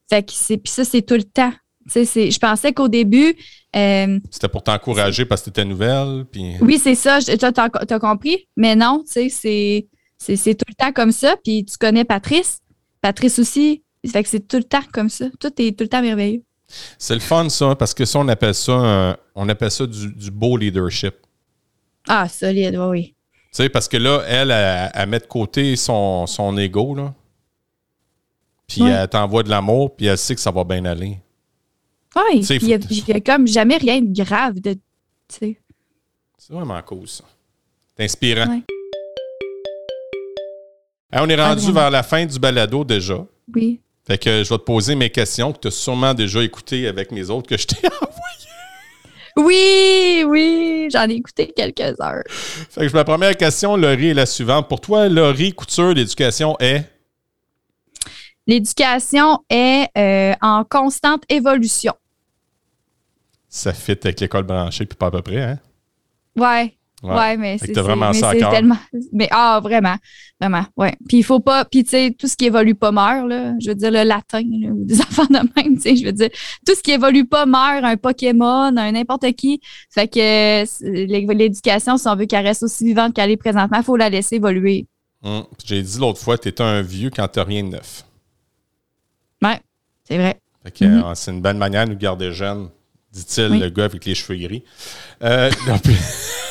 Fait 0.09 0.23
que 0.23 0.33
c'est, 0.33 0.57
puis 0.57 0.73
ça, 0.73 0.85
c'est 0.85 1.03
tout 1.03 1.15
le 1.15 1.25
temps. 1.25 1.53
Je 1.87 2.39
pensais 2.39 2.73
qu'au 2.73 2.89
début, 2.89 3.37
euh, 3.77 4.19
C'était 4.31 4.49
pour 4.49 4.63
t'encourager 4.63 5.25
parce 5.25 5.43
que 5.43 5.47
c'était 5.47 5.65
nouvelle. 5.65 6.25
Puis... 6.31 6.55
Oui, 6.61 6.79
c'est 6.79 6.95
ça. 6.95 7.21
Tu 7.21 7.33
as, 7.33 7.99
compris? 7.99 8.49
Mais 8.57 8.77
non, 8.77 9.05
tu 9.07 9.31
sais, 9.31 9.89
c'est 10.19 10.55
tout 10.55 10.65
le 10.69 10.75
temps 10.75 10.93
comme 10.93 11.13
ça. 11.13 11.37
Puis 11.43 11.65
tu 11.65 11.77
connais 11.79 12.05
Patrice. 12.05 12.61
Patrice 13.01 13.39
aussi. 13.39 13.83
Fait 14.07 14.23
que 14.23 14.29
c'est 14.29 14.47
tout 14.47 14.57
le 14.57 14.65
temps 14.65 14.83
comme 14.93 15.09
ça. 15.09 15.27
Tout 15.39 15.53
est 15.59 15.77
tout 15.77 15.85
le 15.85 15.89
temps 15.89 16.03
merveilleux. 16.03 16.43
C'est 16.99 17.15
le 17.15 17.21
fun, 17.21 17.49
ça, 17.49 17.75
parce 17.75 17.95
que 17.95 18.05
ça, 18.05 18.21
on 18.21 18.29
appelle 18.29 18.55
ça, 18.55 19.19
on 19.35 19.49
appelle 19.49 19.71
ça 19.71 19.87
du, 19.87 20.31
beau 20.31 20.57
leadership. 20.57 21.15
Ah, 22.09 22.29
solide, 22.29 22.77
oui, 22.77 23.15
sais, 23.51 23.69
parce 23.69 23.89
que 23.89 23.97
là, 23.97 24.23
elle, 24.27 24.51
elle, 24.51 25.09
met 25.09 25.21
de 25.21 25.27
côté 25.27 25.77
son, 25.77 26.27
son 26.27 26.57
ego, 26.59 26.95
là. 26.95 27.15
Puis 28.67 28.83
elle 28.83 29.09
t'envoie 29.09 29.43
de 29.43 29.51
l'amour, 29.51 29.97
puis 29.97 30.07
elle 30.07 30.19
sait 30.19 30.35
que 30.35 30.41
ça 30.41 30.53
va 30.53 30.63
bien 30.63 30.85
aller. 30.85 31.19
Oui, 32.17 32.41
il 32.41 32.67
n'y 32.67 32.75
a, 32.75 33.21
comme 33.21 33.47
jamais 33.47 33.77
rien 33.77 34.01
de 34.01 34.13
grave 34.23 34.61
de. 34.61 34.77
C'est 35.29 35.57
vraiment 36.49 36.81
cool, 36.83 37.07
ça. 37.07 37.25
C'est 37.97 38.05
inspirant. 38.05 38.61
on 41.13 41.29
est 41.29 41.37
rendu 41.37 41.73
vers 41.73 41.91
la 41.91 42.03
fin 42.03 42.27
du 42.27 42.39
balado 42.39 42.85
déjà. 42.85 43.25
Oui. 43.55 43.81
Fait 44.07 44.19
que 44.19 44.43
je 44.43 44.49
vais 44.49 44.59
te 44.59 44.65
poser 44.65 44.95
mes 44.95 45.11
questions 45.11 45.53
que 45.53 45.59
tu 45.59 45.69
as 45.69 45.73
sûrement 45.73 46.15
déjà 46.15 46.43
écoutées 46.43 46.89
avec 46.89 47.13
mes 47.13 47.31
autres 47.31 47.49
que 47.49 47.57
je 47.57 47.67
t'ai 47.67 47.87
envoyées. 47.87 48.50
Oui, 49.43 50.25
oui, 50.27 50.89
j'en 50.93 51.09
ai 51.09 51.15
écouté 51.15 51.53
quelques 51.55 52.01
heures. 52.01 52.23
Fait 52.29 52.87
que 52.87 52.93
ma 52.93 53.05
première 53.05 53.37
question, 53.37 53.77
Laurie, 53.77 54.09
est 54.09 54.15
la 54.15 54.27
suivante. 54.27 54.69
Pour 54.69 54.81
toi, 54.81 55.09
Laurie 55.09 55.53
Couture, 55.53 55.95
l'éducation 55.95 56.57
est? 56.59 56.85
L'éducation 58.47 59.45
est 59.49 59.89
euh, 59.97 60.35
en 60.41 60.65
constante 60.65 61.23
évolution. 61.29 61.95
Ça 63.49 63.73
fit 63.73 63.93
avec 63.93 64.21
l'école 64.21 64.45
branchée, 64.45 64.87
puis 64.87 64.97
pas 64.97 65.07
à 65.07 65.11
peu 65.11 65.23
près, 65.23 65.43
hein? 65.43 65.59
Ouais. 66.37 66.75
Ouais, 67.03 67.37
mais 67.39 67.57
c'est 67.59 67.79
vraiment 67.79 68.13
ça 68.13 68.33
tellement. 68.35 68.77
Mais 69.13 69.29
ah, 69.31 69.59
vraiment, 69.63 69.97
vraiment, 70.39 70.67
ouais. 70.77 70.95
Puis 71.09 71.19
il 71.19 71.23
faut 71.23 71.41
pas. 71.41 71.65
Puis 71.65 71.85
tu 71.85 71.91
sais, 71.91 72.15
tout 72.17 72.27
ce 72.27 72.37
qui 72.37 72.47
évolue 72.47 72.75
pas 72.75 72.93
meurt, 72.93 73.27
là. 73.27 73.55
Je 73.59 73.71
veux 73.71 73.75
dire, 73.75 73.91
le 73.91 74.03
latin, 74.03 74.43
ou 74.43 74.85
des 74.85 75.01
enfants 75.01 75.25
de 75.25 75.39
même, 75.57 75.77
tu 75.77 75.83
sais. 75.83 75.97
Je 75.97 76.05
veux 76.05 76.13
dire, 76.13 76.29
tout 76.67 76.75
ce 76.75 76.83
qui 76.83 76.93
évolue 76.93 77.27
pas 77.27 77.47
meurt, 77.47 77.85
un 77.85 77.97
Pokémon, 77.97 78.77
un 78.77 78.93
n'importe 78.93 79.33
qui. 79.33 79.61
Fait 79.91 80.09
que 80.09 81.33
l'éducation, 81.33 81.97
si 81.97 82.07
on 82.07 82.17
veut 82.17 82.27
qu'elle 82.27 82.47
reste 82.47 82.65
aussi 82.65 82.85
vivante 82.85 83.15
qu'elle 83.15 83.31
est 83.31 83.39
présentement, 83.39 83.79
il 83.79 83.85
faut 83.85 83.97
la 83.97 84.11
laisser 84.11 84.37
évoluer. 84.37 84.87
Hum. 85.23 85.45
J'ai 85.65 85.83
dit 85.83 85.99
l'autre 85.99 86.21
fois, 86.21 86.37
tu 86.37 86.49
étais 86.49 86.63
un 86.63 86.83
vieux 86.83 87.11
quand 87.11 87.29
t'as 87.29 87.45
rien 87.45 87.65
de 87.65 87.69
neuf. 87.71 88.05
Ouais, 89.43 89.59
c'est 90.05 90.19
vrai. 90.19 90.39
Fait 90.65 90.71
que 90.71 90.85
mm-hmm. 90.85 91.15
c'est 91.15 91.31
une 91.31 91.41
bonne 91.41 91.59
manière 91.59 91.87
de 91.87 91.93
nous 91.93 91.99
garder 91.99 92.33
jeunes 92.33 92.69
dit-il, 93.13 93.59
le 93.59 93.69
gars 93.71 93.85
avec 93.85 94.05
les 94.05 94.15
cheveux 94.15 94.39
gris. 94.39 94.63
Euh, 95.23 95.51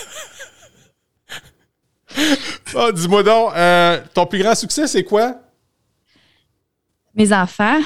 oh, 2.75 2.91
Dis-moi 2.93 3.23
donc, 3.23 3.51
euh, 3.55 4.01
ton 4.13 4.25
plus 4.25 4.39
grand 4.39 4.55
succès, 4.55 4.87
c'est 4.87 5.03
quoi? 5.03 5.35
Mes 7.13 7.33
enfants. 7.33 7.79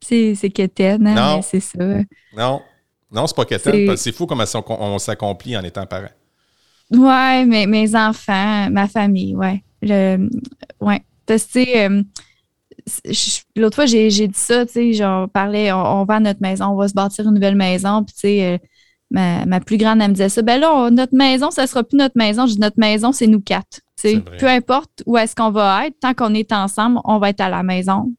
C'est 0.00 0.50
Keten, 0.54 1.06
hein, 1.06 1.14
non. 1.14 1.42
c'est 1.42 1.60
ça. 1.60 1.78
Non, 2.36 2.60
non, 3.10 3.26
c'est 3.26 3.36
pas 3.36 3.44
Keten. 3.44 3.96
C'est 3.96 4.12
fou 4.12 4.26
comment 4.26 4.44
on, 4.68 4.98
s'accomplit 4.98 5.56
en 5.56 5.62
étant 5.64 5.86
parent. 5.86 6.10
Ouais, 6.90 7.44
mais 7.46 7.66
mes 7.66 7.94
enfants, 7.96 8.68
ma 8.70 8.86
famille, 8.86 9.34
ouais. 9.34 9.62
Le, 9.80 10.28
ouais. 10.80 11.02
Tu 11.26 11.38
sais, 11.38 11.88
euh, 11.88 12.02
l'autre 13.56 13.76
fois, 13.76 13.86
j'ai 13.86 14.08
dit 14.10 14.30
ça, 14.34 14.66
tu 14.66 14.72
sais, 14.72 14.92
genre, 14.92 15.28
parlait, 15.30 15.72
on, 15.72 16.04
va 16.04 16.16
à 16.16 16.20
notre 16.20 16.42
maison, 16.42 16.66
on 16.66 16.76
va 16.76 16.88
se 16.88 16.94
bâtir 16.94 17.26
une 17.26 17.34
nouvelle 17.34 17.56
maison, 17.56 18.04
puis 18.04 18.14
tu 18.14 18.20
sais, 18.20 18.60
euh, 19.16 19.44
ma, 19.46 19.60
plus 19.60 19.76
grande, 19.76 20.00
elle 20.00 20.08
me 20.08 20.14
disait 20.14 20.28
ça, 20.28 20.42
ben 20.42 20.60
là, 20.60 20.90
notre 20.90 21.14
maison, 21.14 21.50
ça 21.50 21.66
sera 21.66 21.84
plus 21.84 21.96
notre 21.96 22.16
maison, 22.16 22.46
je 22.46 22.54
dis, 22.54 22.60
notre 22.60 22.78
maison, 22.78 23.12
c'est 23.12 23.26
nous 23.26 23.40
quatre, 23.40 23.80
peu 24.02 24.48
importe 24.48 25.02
où 25.06 25.16
est-ce 25.16 25.34
qu'on 25.34 25.50
va 25.50 25.86
être, 25.86 25.98
tant 26.00 26.14
qu'on 26.14 26.34
est 26.34 26.52
ensemble, 26.52 27.00
on 27.04 27.18
va 27.18 27.30
être 27.30 27.40
à 27.40 27.48
la 27.48 27.62
maison. 27.62 28.12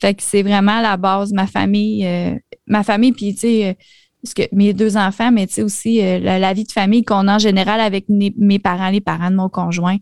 Fait 0.00 0.14
que 0.14 0.22
c'est 0.22 0.42
vraiment 0.42 0.80
la 0.80 0.96
base, 0.96 1.32
ma 1.32 1.46
famille, 1.46 2.06
euh, 2.06 2.34
ma 2.66 2.84
famille, 2.84 3.12
puis 3.12 3.34
tu 3.34 3.40
sais, 3.40 3.76
parce 4.22 4.34
que 4.34 4.42
mes 4.52 4.72
deux 4.72 4.96
enfants, 4.96 5.32
mais 5.32 5.46
tu 5.46 5.54
sais 5.54 5.62
aussi 5.62 6.02
euh, 6.02 6.18
la, 6.18 6.52
vie 6.52 6.64
de 6.64 6.72
famille 6.72 7.04
qu'on 7.04 7.26
a 7.28 7.36
en 7.36 7.38
général 7.38 7.80
avec 7.80 8.06
mes, 8.08 8.58
parents, 8.58 8.90
les 8.90 9.00
parents 9.00 9.30
de 9.30 9.36
mon 9.36 9.48
conjoint. 9.48 9.96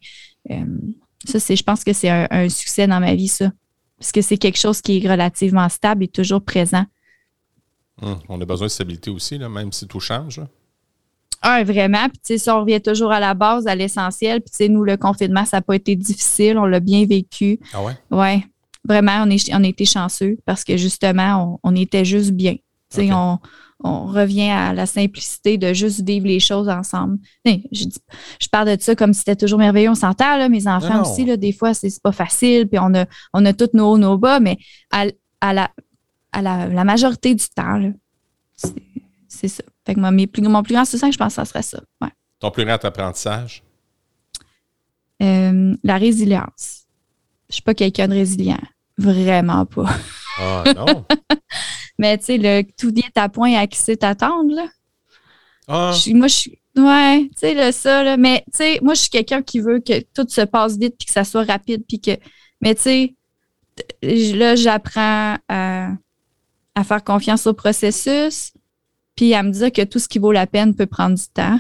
ça, 1.25 1.41
c'est, 1.41 1.57
je 1.57 1.63
pense 1.63 1.85
que 1.85 1.93
c'est 1.93 2.11
un, 2.11 2.49
succès 2.49 2.87
dans 2.87 3.01
ma 3.01 3.15
vie, 3.15 3.29
ça 3.29 3.51
parce 3.99 4.13
que 4.13 4.21
c'est 4.21 4.37
quelque 4.37 4.59
chose 4.59 4.81
qui 4.81 4.99
est 4.99 5.11
relativement 5.11 5.69
stable 5.69 6.05
et 6.05 6.09
toujours 6.09 6.43
présent. 6.43 6.85
Hum, 8.03 8.19
on 8.29 8.41
a 8.41 8.45
besoin 8.45 8.67
de 8.67 8.73
stabilité 8.73 9.11
aussi, 9.11 9.39
là, 9.39 9.49
même 9.49 9.73
si 9.73 9.87
tout 9.87 10.01
change. 10.01 10.41
Ah, 11.43 11.63
vraiment. 11.65 12.09
Puis, 12.09 12.39
ça, 12.39 12.57
on 12.57 12.61
revient 12.61 12.81
toujours 12.81 13.13
à 13.13 13.21
la 13.21 13.35
base, 13.35 13.67
à 13.67 13.75
l'essentiel. 13.75 14.41
Puis, 14.41 14.69
nous, 14.69 14.85
le 14.85 14.97
confinement, 14.97 15.45
ça 15.45 15.59
n'a 15.59 15.63
pas 15.63 15.77
été 15.77 15.95
difficile. 15.97 16.59
On 16.59 16.67
l'a 16.67 16.81
bien 16.81 17.07
vécu. 17.07 17.61
Ah 17.73 17.83
ouais? 17.83 17.93
Oui. 18.11 18.45
Vraiment, 18.85 19.25
on, 19.25 19.31
est, 19.31 19.53
on 19.55 19.65
a 19.65 19.67
été 19.67 19.85
chanceux 19.85 20.39
parce 20.45 20.65
que, 20.65 20.77
justement, 20.77 21.59
on, 21.63 21.75
était 21.75 22.05
juste 22.05 22.33
bien. 22.33 22.57
On, 22.99 23.39
on 23.81 24.07
revient 24.07 24.51
à 24.51 24.73
la 24.73 24.87
simplicité 24.87 25.59
de 25.59 25.73
juste 25.73 26.07
vivre 26.07 26.27
les 26.27 26.41
choses 26.41 26.69
ensemble. 26.69 27.19
je, 27.45 27.85
je 28.41 28.49
parle 28.49 28.77
de 28.77 28.83
ça 28.83 28.95
comme 28.95 29.13
si 29.13 29.21
c'était 29.21 29.37
toujours 29.37 29.59
merveilleux, 29.59 29.91
on 29.91 29.95
s'entend, 29.95 30.37
là, 30.37 30.49
mes 30.49 30.67
enfants 30.67 31.03
aussi, 31.03 31.25
là, 31.25 31.37
des 31.37 31.53
fois, 31.53 31.75
c'est 31.75 31.91
pas 32.03 32.13
facile, 32.13 32.69
puis 32.69 32.79
on 32.79 32.95
a, 32.95 33.07
on 33.35 33.45
a 33.45 33.53
tous 33.53 33.71
nos 33.75 33.93
hauts, 33.93 33.99
nos 33.99 34.19
bas, 34.19 34.41
mais 34.41 34.57
à, 34.91 35.07
la, 35.53 35.71
à 36.37 36.43
la, 36.43 36.85
majorité 36.85 37.35
du 37.35 37.49
temps, 37.49 37.81
c'est 39.29 39.49
ça. 39.49 39.65
Fait 39.87 39.95
que 39.95 40.01
mon 40.01 40.27
plus, 40.27 40.43
mon 40.43 40.63
plus 40.63 40.75
grand 40.75 40.85
succès, 40.85 41.11
je 41.11 41.17
pense 41.17 41.29
que 41.29 41.35
ça 41.35 41.45
serait 41.45 41.63
ça. 41.63 41.81
Ton 42.39 42.51
plus 42.51 42.65
grand 42.65 42.85
apprentissage? 42.85 43.63
Euh, 45.23 45.75
la 45.83 45.97
résilience. 45.97 46.85
Je 47.49 47.55
suis 47.55 47.63
pas 47.63 47.75
quelqu'un 47.75 48.09
de 48.09 48.15
résilient. 48.15 48.61
Vraiment 48.99 49.65
pas. 49.65 49.89
Ah 50.39 50.65
non? 50.77 51.07
Mais 51.99 52.19
tu 52.19 52.25
sais, 52.27 52.39
le 52.39 52.63
tout 52.77 52.93
vient 52.95 53.09
à 53.15 53.31
point 53.31 53.55
à 53.55 53.67
qui 53.67 53.79
c'est 53.79 53.97
t'attendre, 53.97 54.55
là. 54.55 54.67
Ah. 55.69 55.95
moi, 56.09 56.29
je 56.29 56.35
suis. 56.35 56.59
Ouais, 56.77 57.23
tu 57.31 57.39
sais, 57.39 57.55
le 57.55 57.73
ça, 57.73 58.03
là. 58.03 58.19
Mais 58.19 58.45
tu 58.53 58.59
sais, 58.59 58.79
moi, 58.83 58.93
je 58.93 59.01
suis 59.01 59.09
quelqu'un 59.09 59.41
qui 59.41 59.61
veut 59.61 59.81
que 59.81 60.01
tout 60.15 60.29
se 60.29 60.43
passe 60.43 60.77
vite 60.77 60.97
puis 60.99 61.07
que 61.07 61.13
ça 61.13 61.25
soit 61.25 61.45
rapide. 61.45 61.85
Puis 61.89 62.01
que. 62.01 62.11
Mais 62.61 62.75
tu 62.75 62.83
sais, 62.83 63.15
là, 64.03 64.57
j'apprends 64.57 65.39
à, 65.49 65.89
à 66.77 66.85
faire 66.85 67.03
confiance 67.03 67.49
au 67.49 67.55
processus 67.55 68.53
puis 69.17 69.35
à 69.35 69.43
me 69.43 69.51
dire 69.51 69.73
que 69.73 69.83
tout 69.83 69.99
ce 69.99 70.07
qui 70.07 70.21
vaut 70.21 70.31
la 70.31 70.47
peine 70.47 70.75
peut 70.75 70.87
prendre 70.87 71.17
du 71.17 71.27
temps. 71.33 71.59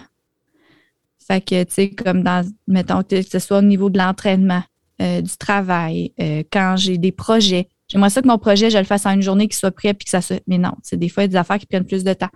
Fait 1.19 1.41
que, 1.41 1.65
tu 1.65 1.75
sais, 1.75 1.91
comme 1.91 2.23
dans, 2.23 2.49
mettons, 2.69 3.03
que 3.03 3.23
ce 3.23 3.39
soit 3.41 3.59
au 3.59 3.63
niveau 3.63 3.91
de 3.91 3.99
l'entraînement, 3.99 4.63
euh, 5.03 5.23
du 5.23 5.37
travail, 5.37 6.13
euh, 6.21 6.45
quand 6.53 6.77
j'ai 6.77 6.99
des 6.99 7.13
projets, 7.13 7.69
J'aimerais 7.89 8.11
ça 8.11 8.21
que 8.21 8.27
mon 8.27 8.39
projet, 8.39 8.71
je 8.71 8.79
le 8.79 8.85
fasse 8.85 9.07
en 9.07 9.13
une 9.13 9.23
journée, 9.23 9.47
qu'il 9.47 9.57
soit 9.57 9.71
prêt, 9.71 9.95
puis 9.95 10.05
que 10.05 10.11
ça 10.11 10.21
se. 10.21 10.35
Mais 10.47 10.59
non, 10.59 10.73
c'est 10.83 10.97
des 10.97 11.09
fois, 11.09 11.23
il 11.23 11.27
y 11.27 11.29
a 11.29 11.31
des 11.31 11.37
affaires 11.37 11.59
qui 11.59 11.67
prennent 11.67 11.87
plus 11.87 12.03
de 12.05 12.13
temps. 12.13 12.31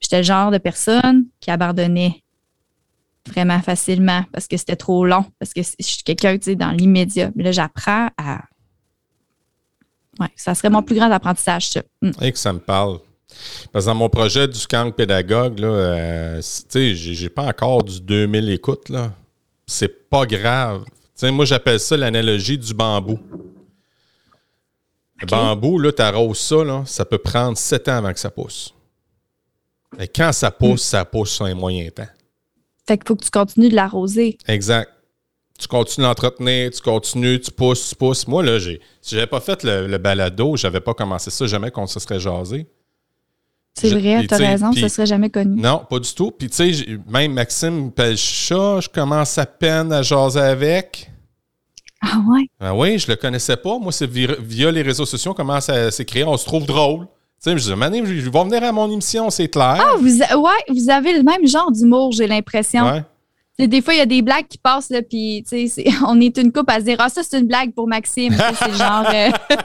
J'étais 0.00 0.18
le 0.18 0.22
genre 0.22 0.50
de 0.50 0.58
personne 0.58 1.26
qui 1.40 1.50
abandonnait 1.50 2.22
vraiment 3.26 3.60
facilement 3.60 4.24
parce 4.32 4.46
que 4.46 4.56
c'était 4.56 4.76
trop 4.76 5.04
long, 5.04 5.24
parce 5.38 5.52
que 5.52 5.62
je 5.62 5.84
suis 5.84 6.02
quelqu'un, 6.02 6.36
tu 6.36 6.44
sais, 6.44 6.56
dans 6.56 6.70
l'immédiat. 6.70 7.32
Mais 7.34 7.42
là, 7.42 7.52
j'apprends 7.52 8.08
à. 8.16 8.42
Ouais, 10.20 10.28
ça 10.36 10.54
serait 10.54 10.70
mon 10.70 10.82
plus 10.82 10.94
grand 10.94 11.10
apprentissage, 11.10 11.68
ça. 11.68 11.82
Mm. 12.02 12.10
Et 12.22 12.32
que 12.32 12.38
ça 12.38 12.52
me 12.52 12.58
parle. 12.58 12.98
Parce 13.72 13.84
que 13.84 13.90
dans 13.90 13.96
mon 13.96 14.08
projet 14.08 14.46
du 14.46 14.58
skank 14.58 14.94
pédagogue, 14.94 15.58
là, 15.58 15.68
euh, 15.68 16.36
tu 16.38 16.44
sais, 16.68 16.94
j'ai 16.94 17.28
pas 17.28 17.44
encore 17.44 17.82
du 17.82 18.00
2000 18.00 18.50
écoutes, 18.50 18.88
là. 18.88 19.12
c'est 19.66 20.08
pas 20.08 20.24
grave. 20.26 20.84
Tu 20.86 20.92
sais, 21.16 21.30
moi, 21.30 21.44
j'appelle 21.44 21.80
ça 21.80 21.96
l'analogie 21.96 22.58
du 22.58 22.74
bambou. 22.74 23.18
Le 25.20 25.26
bambou, 25.26 25.78
là, 25.78 25.92
tu 25.92 26.02
arroses 26.02 26.38
ça, 26.38 26.64
là, 26.64 26.82
ça 26.86 27.04
peut 27.04 27.18
prendre 27.18 27.56
sept 27.56 27.88
ans 27.88 27.96
avant 27.96 28.12
que 28.12 28.20
ça 28.20 28.30
pousse. 28.30 28.74
Et 29.98 30.08
quand 30.08 30.32
ça 30.32 30.50
pousse, 30.50 30.82
ça 30.82 31.04
pousse 31.04 31.30
sur 31.30 31.44
un 31.44 31.54
moyen 31.54 31.88
temps. 31.90 32.08
Fait 32.86 32.98
qu'il 32.98 33.06
faut 33.06 33.16
que 33.16 33.24
tu 33.24 33.30
continues 33.30 33.68
de 33.68 33.76
l'arroser. 33.76 34.36
Exact. 34.46 34.90
Tu 35.58 35.68
continues 35.68 36.06
d'entretenir, 36.06 36.70
tu 36.70 36.80
continues, 36.82 37.40
tu 37.40 37.50
pousses, 37.52 37.90
tu 37.90 37.94
pousses. 37.94 38.26
Moi, 38.26 38.42
là, 38.42 38.58
j'ai, 38.58 38.80
si 39.00 39.14
j'avais 39.14 39.26
pas 39.28 39.40
fait 39.40 39.62
le, 39.62 39.86
le 39.86 39.98
balado, 39.98 40.56
j'avais 40.56 40.80
pas 40.80 40.94
commencé 40.94 41.30
ça 41.30 41.46
jamais 41.46 41.70
qu'on 41.70 41.86
se 41.86 42.00
serait 42.00 42.18
jasé. 42.18 42.66
C'est 43.76 43.88
Je- 43.88 43.96
vrai, 43.98 44.26
t'as 44.26 44.36
raison, 44.36 44.72
ça 44.72 44.88
serait 44.88 45.06
jamais 45.06 45.30
connu. 45.30 45.60
Non, 45.60 45.82
pas 45.88 45.98
du 46.00 46.12
tout. 46.12 46.30
Puis, 46.32 46.48
tu 46.48 46.74
sais, 46.74 46.86
même 47.08 47.32
Maxime 47.32 47.90
Pelchat, 47.92 48.80
je 48.80 48.88
commence 48.88 49.38
à 49.38 49.46
peine 49.46 49.92
à 49.92 50.02
jaser 50.02 50.40
avec. 50.40 51.10
Ah 52.00 52.18
ouais? 52.28 52.48
Ah 52.60 52.74
oui, 52.74 52.98
je 52.98 53.08
le 53.08 53.16
connaissais 53.16 53.56
pas. 53.56 53.78
Moi, 53.78 53.90
c'est 53.92 54.08
via, 54.10 54.28
via 54.40 54.70
les 54.70 54.82
réseaux 54.82 55.06
sociaux, 55.06 55.30
on 55.30 55.34
commence 55.34 55.68
à 55.70 55.90
s'écrire. 55.90 56.28
On 56.28 56.36
se 56.36 56.44
trouve 56.44 56.66
drôle. 56.66 57.06
Tu 57.42 57.50
sais, 57.50 57.58
je 57.58 57.62
dis, 57.70 57.74
Mané, 57.76 57.98
ils 57.98 58.30
vont 58.30 58.44
venir 58.44 58.62
à 58.62 58.72
mon 58.72 58.90
émission, 58.90 59.30
c'est 59.30 59.48
clair. 59.48 59.78
Ah, 59.80 59.96
vous, 59.98 60.22
a- 60.22 60.36
ouais, 60.36 60.50
vous 60.68 60.90
avez 60.90 61.16
le 61.16 61.22
même 61.22 61.46
genre 61.46 61.70
d'humour, 61.72 62.12
j'ai 62.12 62.26
l'impression. 62.26 62.84
ouais. 62.84 63.04
Des 63.58 63.82
fois, 63.82 63.94
il 63.94 63.98
y 63.98 64.00
a 64.00 64.06
des 64.06 64.20
blagues 64.20 64.48
qui 64.48 64.58
passent, 64.58 64.90
là, 64.90 65.00
puis 65.02 65.44
on 66.08 66.20
est 66.20 66.36
une 66.38 66.52
coupe 66.52 66.68
à 66.70 66.80
se 66.80 66.84
dire 66.84 66.96
Ah, 66.98 67.08
ça, 67.08 67.22
c'est 67.22 67.38
une 67.38 67.46
blague 67.46 67.72
pour 67.72 67.86
Maxime. 67.86 68.34
C'est 68.58 68.68
le 68.68 68.74
genre. 68.74 69.06
euh, 69.14 69.30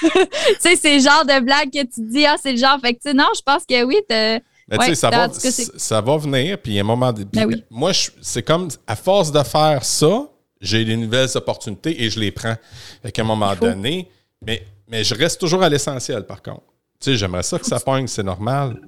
tu 0.00 0.18
sais, 0.60 0.76
c'est 0.76 0.96
le 0.96 1.02
genre 1.02 1.24
de 1.24 1.40
blague 1.44 1.70
que 1.70 1.80
tu 1.80 1.86
te 1.86 2.00
dis 2.12 2.24
Ah, 2.24 2.36
c'est 2.42 2.52
le 2.52 2.58
genre. 2.58 2.78
Fait 2.80 2.94
que, 2.94 3.00
tu 3.00 3.10
sais, 3.10 3.14
non, 3.14 3.26
je 3.36 3.42
pense 3.44 3.64
que 3.68 3.84
oui, 3.84 3.96
Mais 4.08 4.42
tu 4.70 4.76
Ouais, 4.78 4.86
sais, 4.86 4.94
ça, 4.94 5.10
va, 5.10 5.28
ça 5.30 6.00
va 6.00 6.16
venir, 6.16 6.58
puis 6.58 6.76
à 6.78 6.80
un 6.80 6.84
moment 6.84 7.12
Ben 7.12 7.46
oui. 7.46 7.62
Moi, 7.70 7.92
c'est 8.20 8.42
comme, 8.42 8.68
à 8.86 8.96
force 8.96 9.30
de 9.30 9.42
faire 9.42 9.84
ça, 9.84 10.28
j'ai 10.60 10.84
des 10.84 10.96
nouvelles 10.96 11.28
opportunités 11.36 12.02
et 12.02 12.10
je 12.10 12.18
les 12.18 12.32
prends. 12.32 12.56
Fait 13.02 13.12
qu'à 13.12 13.22
un 13.22 13.26
moment 13.26 13.54
donné, 13.54 14.08
mais, 14.44 14.66
mais 14.88 15.04
je 15.04 15.14
reste 15.14 15.38
toujours 15.40 15.62
à 15.62 15.68
l'essentiel, 15.68 16.24
par 16.26 16.42
contre. 16.42 16.62
Tu 17.00 17.10
sais, 17.10 17.16
j'aimerais 17.16 17.42
ça 17.42 17.58
que 17.58 17.66
ça 17.66 17.78
pogne, 17.78 18.06
c'est 18.06 18.22
normal. 18.22 18.80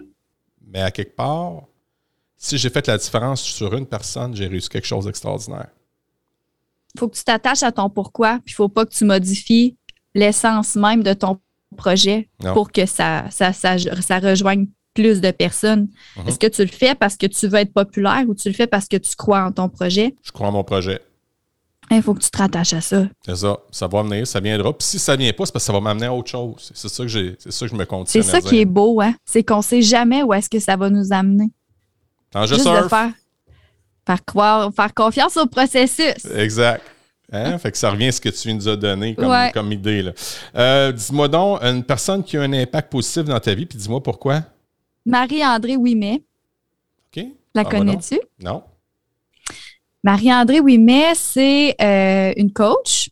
Mais 0.66 0.80
à 0.80 0.90
quelque 0.90 1.14
part, 1.14 1.62
si 2.38 2.56
j'ai 2.56 2.70
fait 2.70 2.86
la 2.86 2.96
différence 2.96 3.42
sur 3.42 3.74
une 3.74 3.84
personne, 3.86 4.34
j'ai 4.34 4.46
réussi 4.46 4.68
quelque 4.68 4.86
chose 4.86 5.04
d'extraordinaire. 5.06 5.68
faut 6.98 7.08
que 7.08 7.16
tu 7.16 7.24
t'attaches 7.24 7.62
à 7.64 7.72
ton 7.72 7.90
pourquoi, 7.90 8.38
puis 8.44 8.52
il 8.52 8.54
faut 8.54 8.68
pas 8.68 8.86
que 8.86 8.92
tu 8.92 9.04
modifies 9.04 9.76
l'essence 10.14 10.74
même 10.76 11.02
de 11.02 11.12
ton 11.12 11.38
projet 11.76 12.28
Non. 12.42 12.54
pour 12.54 12.72
que 12.72 12.86
ça, 12.86 13.24
ça, 13.30 13.52
ça, 13.52 13.76
ça 13.78 14.18
rejoigne 14.20 14.66
plus 14.94 15.20
de 15.20 15.30
personnes. 15.30 15.88
Mhm. 16.16 16.28
Est-ce 16.28 16.38
que 16.38 16.46
tu 16.46 16.62
le 16.62 16.68
fais 16.70 16.94
parce 16.94 17.16
que 17.16 17.26
tu 17.26 17.46
veux 17.46 17.58
être 17.58 17.72
populaire 17.72 18.24
ou 18.26 18.34
tu 18.34 18.48
le 18.48 18.54
fais 18.54 18.66
parce 18.66 18.86
que 18.88 18.96
tu 18.96 19.14
crois 19.16 19.42
en 19.44 19.52
ton 19.52 19.68
projet? 19.68 20.14
Je 20.22 20.32
crois 20.32 20.48
en 20.48 20.52
mon 20.52 20.64
projet. 20.64 21.00
Il 21.90 22.02
faut 22.02 22.12
que 22.14 22.20
tu 22.20 22.30
te 22.30 22.36
rattaches 22.36 22.74
à 22.74 22.80
ça. 22.82 23.06
C'est 23.24 23.36
ça. 23.36 23.56
Ça 23.70 23.86
va 23.86 24.02
venir, 24.02 24.26
ça 24.26 24.40
viendra. 24.40 24.72
Puis 24.76 24.86
si 24.86 24.98
ça 24.98 25.16
vient 25.16 25.32
pas, 25.32 25.46
c'est 25.46 25.52
parce 25.52 25.64
que 25.64 25.66
ça 25.68 25.72
va 25.72 25.80
m'amener 25.80 26.06
à 26.06 26.12
autre 26.14 26.30
chose. 26.30 26.70
C'est 26.74 26.88
ça 26.88 27.02
que 27.02 27.08
j'ai. 27.08 27.36
C'est 27.38 27.50
ça 27.52 27.64
que 27.66 27.70
je 27.70 27.74
me 27.76 27.80
C'est 27.80 27.86
continue 27.86 28.24
ça 28.24 28.40
qui 28.42 28.58
est 28.60 28.64
beau, 28.66 29.00
hein? 29.00 29.14
C'est 29.24 29.42
qu'on 29.42 29.62
sait 29.62 29.80
jamais 29.82 30.22
où 30.22 30.34
est-ce 30.34 30.50
que 30.50 30.58
ça 30.58 30.76
va 30.76 30.90
nous 30.90 31.12
amener. 31.12 31.50
Je 32.34 32.46
Juste 32.46 32.66
de 32.66 32.88
faire, 32.88 33.10
faire 34.06 34.24
croire, 34.24 34.70
faire 34.74 34.92
confiance 34.94 35.36
au 35.36 35.46
processus. 35.46 36.24
Exact. 36.36 36.82
Hein? 37.32 37.58
Fait 37.58 37.70
que 37.72 37.76
ça 37.78 37.90
revient 37.90 38.06
à 38.08 38.12
ce 38.12 38.20
que 38.20 38.28
tu 38.30 38.52
nous 38.54 38.68
as 38.68 38.76
donné 38.76 39.14
comme, 39.14 39.26
Ouais. 39.28 39.50
comme 39.52 39.70
idée. 39.72 40.10
Euh, 40.54 40.92
dis-moi 40.92 41.28
donc, 41.28 41.60
une 41.62 41.84
personne 41.84 42.22
qui 42.24 42.36
a 42.36 42.42
un 42.42 42.52
impact 42.52 42.90
positif 42.90 43.24
dans 43.24 43.38
ta 43.40 43.54
vie, 43.54 43.66
puis 43.66 43.78
dis-moi 43.78 44.02
pourquoi. 44.02 44.42
Marie-André 45.04 45.76
Ouimet, 45.76 46.22
OK? 47.16 47.24
la 47.54 47.60
Ah, 47.60 47.64
bah 47.64 47.70
connais-tu? 47.70 48.18
Non. 48.42 48.62
Marie-André 50.04 50.60
Ouimet, 50.60 51.14
c'est 51.14 51.74
euh, 51.80 52.32
une 52.36 52.52
coach 52.52 53.10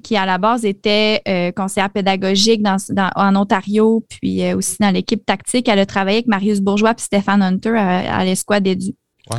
qui, 0.00 0.16
à 0.16 0.26
la 0.26 0.38
base, 0.38 0.64
était 0.64 1.20
euh, 1.28 1.52
conseillère 1.52 1.90
pédagogique 1.90 2.62
dans, 2.62 2.76
dans- 2.90 3.10
en 3.16 3.34
Ontario, 3.36 4.04
puis 4.08 4.42
euh, 4.44 4.56
aussi 4.56 4.76
dans 4.80 4.90
l'équipe 4.90 5.24
tactique. 5.24 5.68
Elle 5.68 5.78
a 5.78 5.86
travaillé 5.86 6.18
avec 6.18 6.26
Marius 6.26 6.60
Bourgeois 6.60 6.92
et 6.92 7.00
Stéphane 7.00 7.42
Hunter 7.42 7.76
à, 7.76 8.18
à 8.18 8.24
l'escouade 8.24 8.66
Edu. 8.66 8.92
Wow. 9.30 9.38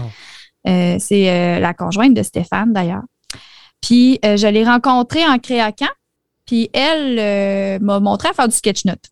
Euh, 0.68 0.98
c'est 1.00 1.60
la 1.60 1.74
conjointe 1.74 2.14
de 2.14 2.24
Stéphane, 2.24 2.74
d'ailleurs. 2.74 3.04
Puis, 3.82 4.20
je 4.24 4.48
l'ai 4.48 4.64
rencontrée 4.66 5.26
en 5.26 5.38
créacan, 5.40 5.88
puis 6.46 6.70
elle 6.74 7.80
m'a 7.82 8.00
montré 8.00 8.28
à 8.30 8.34
faire 8.34 8.48
du 8.48 8.56
sketch 8.56 8.84
note. 8.86 9.06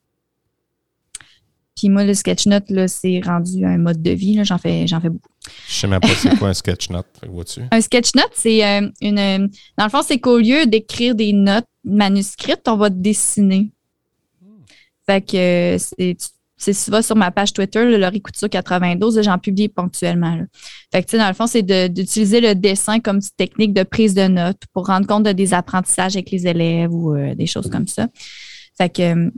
Puis 1.78 1.90
moi, 1.90 2.04
le 2.04 2.14
sketch 2.16 2.48
note, 2.48 2.70
là, 2.70 2.88
c'est 2.88 3.22
rendu 3.24 3.64
un 3.64 3.78
mode 3.78 4.02
de 4.02 4.12
vie. 4.12 4.34
là. 4.36 4.44
J'en 4.44 4.58
fais, 4.58 4.88
j'en 4.88 5.00
fais 5.00 5.10
beaucoup. 5.10 5.30
Je 5.70 5.74
sais 5.74 5.88
même 5.88 6.00
pas 6.02 6.08
c'est 6.10 6.36
quoi 6.38 6.50
un 6.50 6.54
sketch 6.54 6.90
note. 6.90 7.06
Fait 7.22 7.28
que 7.28 7.32
vois-tu? 7.32 7.62
Un 7.72 7.82
sketch 7.82 8.16
note, 8.16 8.32
c'est 8.34 8.66
euh, 8.66 8.90
une. 9.02 9.20
euh, 9.20 9.48
Dans 9.78 9.86
le 9.86 9.90
fond, 9.92 10.02
c'est 10.02 10.20
qu'au 10.20 10.40
lieu 10.40 10.66
d'écrire 10.66 11.14
des 11.16 11.32
notes 11.34 11.68
manuscrites, 11.86 12.68
on 12.68 12.76
va 12.78 12.90
dessiner. 12.90 13.72
Fait 15.06 15.22
que 15.22 15.38
euh, 15.38 15.78
c'est. 15.78 16.18
c'est- 16.58 16.84
tu 16.86 16.92
vas 16.92 17.02
sur 17.04 17.16
ma 17.16 17.30
page 17.32 17.54
Twitter, 17.54 17.86
là, 17.90 17.98
Laurie 17.98 18.22
Couture 18.22 18.50
92, 18.50 19.16
là, 19.18 19.22
j'en 19.22 19.38
publie 19.38 19.70
ponctuellement. 19.70 20.36
là. 20.36 20.44
Fait 20.92 21.02
que, 21.04 21.08
tu 21.08 21.12
sais, 21.12 21.18
dans 21.20 21.28
le 21.28 21.34
fond, 21.36 21.46
c'est 21.48 21.62
de- 21.64 21.88
d'utiliser 21.88 22.42
le 22.42 22.56
dessin 22.56 23.00
comme 23.00 23.20
technique 23.38 23.74
de 23.74 23.84
prise 23.84 24.16
de 24.16 24.28
notes 24.28 24.64
pour 24.74 24.88
rendre 24.88 25.06
compte 25.08 25.24
de 25.24 25.32
des 25.32 25.54
apprentissages 25.54 26.16
avec 26.16 26.32
les 26.32 26.48
élèves 26.48 26.92
ou 26.92 27.14
euh, 27.16 27.36
des 27.36 27.46
choses 27.46 27.70
comme 27.70 27.88
ça. 27.88 28.08
Fait 28.78 28.90
que, 28.90 29.32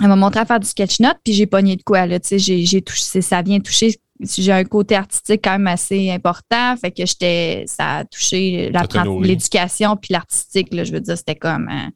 elle 0.00 0.08
m'a 0.08 0.16
montré 0.16 0.40
à 0.40 0.44
faire 0.44 0.60
du 0.60 0.66
sketch 0.66 1.00
note, 1.00 1.16
puis 1.24 1.32
j'ai 1.32 1.46
pogné 1.46 1.76
de 1.76 1.82
quoi, 1.82 2.06
là. 2.06 2.18
Tu 2.20 2.28
sais, 2.28 2.38
j'ai- 2.38 2.64
j'ai 2.64 2.82
touché, 2.82 3.20
ça 3.22 3.42
vient 3.42 3.60
toucher. 3.60 3.94
J'ai 4.20 4.50
un 4.52 4.64
côté 4.64 4.96
artistique 4.96 5.42
quand 5.44 5.52
même 5.52 5.68
assez 5.68 6.10
important. 6.10 6.76
Fait 6.76 6.90
que 6.90 7.06
j'étais, 7.06 7.64
ça 7.68 7.98
a 7.98 8.04
touché 8.04 8.68
l'éducation 9.28 9.96
puis 9.96 10.08
l'artistique, 10.12 10.74
là. 10.74 10.82
Je 10.84 10.92
veux 10.92 11.00
dire, 11.00 11.16
c'était 11.16 11.36
comme. 11.36 11.68
hein. 11.70 11.90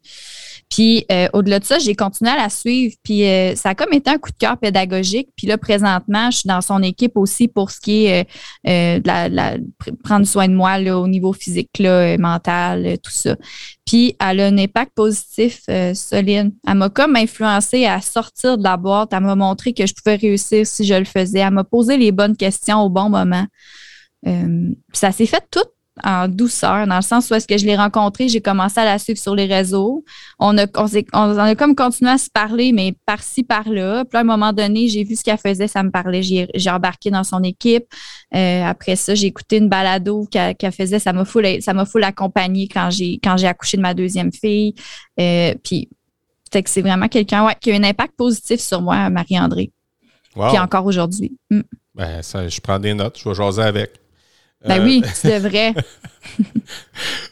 Puis 0.74 1.04
euh, 1.12 1.28
au-delà 1.34 1.58
de 1.58 1.64
ça, 1.66 1.78
j'ai 1.78 1.94
continué 1.94 2.30
à 2.30 2.36
la 2.36 2.48
suivre. 2.48 2.94
Puis 3.02 3.26
euh, 3.26 3.54
ça 3.56 3.68
a 3.70 3.74
comme 3.74 3.92
été 3.92 4.08
un 4.08 4.16
coup 4.16 4.30
de 4.30 4.36
cœur 4.38 4.56
pédagogique. 4.56 5.28
Puis 5.36 5.46
là, 5.46 5.58
présentement, 5.58 6.30
je 6.30 6.38
suis 6.38 6.48
dans 6.48 6.62
son 6.62 6.82
équipe 6.82 7.18
aussi 7.18 7.46
pour 7.46 7.70
ce 7.70 7.78
qui 7.78 8.06
est 8.06 8.22
euh, 8.22 8.24
euh, 8.70 8.98
de 8.98 9.06
la, 9.06 9.28
la- 9.28 9.58
pr- 9.58 9.94
prendre 10.02 10.26
soin 10.26 10.48
de 10.48 10.54
moi 10.54 10.78
là, 10.78 10.98
au 10.98 11.06
niveau 11.08 11.34
physique, 11.34 11.78
là, 11.78 12.14
euh, 12.14 12.16
mental, 12.18 12.86
euh, 12.86 12.96
tout 12.96 13.10
ça. 13.10 13.36
Puis 13.84 14.16
elle 14.18 14.40
a 14.40 14.46
un 14.46 14.56
impact 14.56 14.92
positif 14.94 15.60
solide. 15.92 16.52
Elle 16.66 16.74
m'a 16.74 16.88
comme 16.88 17.16
influencé 17.16 17.84
à 17.84 18.00
sortir 18.00 18.56
de 18.56 18.62
la 18.62 18.78
boîte. 18.78 19.10
Elle 19.12 19.20
m'a 19.20 19.34
montré 19.36 19.74
que 19.74 19.84
je 19.86 19.92
pouvais 19.92 20.16
réussir 20.16 20.66
si 20.66 20.84
je 20.86 20.94
le 20.94 21.04
faisais. 21.04 21.40
Elle 21.40 21.50
m'a 21.50 21.64
posé 21.64 21.98
les 21.98 22.12
bonnes 22.12 22.36
questions 22.36 22.80
au 22.80 22.88
bon 22.88 23.10
moment. 23.10 23.44
Ça 24.94 25.12
s'est 25.12 25.26
fait 25.26 25.44
tout 25.50 25.60
en 26.04 26.28
douceur, 26.28 26.86
dans 26.86 26.96
le 26.96 27.02
sens 27.02 27.30
où 27.30 27.34
est-ce 27.34 27.46
que 27.46 27.56
je 27.58 27.64
l'ai 27.64 27.76
rencontrée, 27.76 28.28
j'ai 28.28 28.40
commencé 28.40 28.80
à 28.80 28.84
la 28.84 28.98
suivre 28.98 29.18
sur 29.18 29.34
les 29.34 29.46
réseaux. 29.46 30.04
On 30.38 30.56
a, 30.58 30.66
on, 30.76 30.86
on 31.12 31.38
a 31.38 31.54
comme 31.54 31.74
continué 31.74 32.10
à 32.10 32.18
se 32.18 32.30
parler, 32.30 32.72
mais 32.72 32.94
par-ci, 33.06 33.42
par-là. 33.42 34.04
Puis 34.04 34.16
à 34.16 34.20
un 34.20 34.24
moment 34.24 34.52
donné, 34.52 34.88
j'ai 34.88 35.04
vu 35.04 35.16
ce 35.16 35.24
qu'elle 35.24 35.38
faisait, 35.38 35.68
ça 35.68 35.82
me 35.82 35.90
parlait. 35.90 36.22
J'ai 36.22 36.70
embarqué 36.70 37.10
dans 37.10 37.24
son 37.24 37.42
équipe. 37.42 37.84
Euh, 38.34 38.64
après 38.64 38.96
ça, 38.96 39.14
j'ai 39.14 39.26
écouté 39.28 39.58
une 39.58 39.68
balado 39.68 40.26
qu'elle 40.30 40.72
faisait. 40.72 40.98
Ça 40.98 41.12
m'a 41.12 41.24
full, 41.24 41.60
ça 41.60 41.74
m'a 41.74 41.84
full 41.84 42.04
accompagné 42.04 42.68
quand 42.68 42.90
j'ai 42.90 43.18
quand 43.22 43.36
j'ai 43.36 43.46
accouché 43.46 43.76
de 43.76 43.82
ma 43.82 43.94
deuxième 43.94 44.32
fille. 44.32 44.74
Euh, 45.20 45.54
puis 45.62 45.88
fait 46.52 46.62
que 46.62 46.70
c'est 46.70 46.82
vraiment 46.82 47.08
quelqu'un 47.08 47.46
ouais, 47.46 47.56
qui 47.60 47.72
a 47.72 47.74
un 47.74 47.84
impact 47.84 48.14
positif 48.16 48.60
sur 48.60 48.82
moi, 48.82 49.08
Marie-André. 49.08 49.70
Wow. 50.36 50.48
Puis 50.48 50.58
encore 50.58 50.86
aujourd'hui. 50.86 51.36
Mm. 51.50 51.60
Ben, 51.94 52.22
ça, 52.22 52.48
je 52.48 52.60
prends 52.60 52.78
des 52.78 52.94
notes, 52.94 53.18
je 53.18 53.28
vais 53.28 53.34
jaser 53.34 53.62
avec. 53.62 53.92
Ben 54.66 54.80
Euh, 54.80 54.84
oui, 54.84 55.02
tu 55.20 55.26
devrais. 55.28 55.74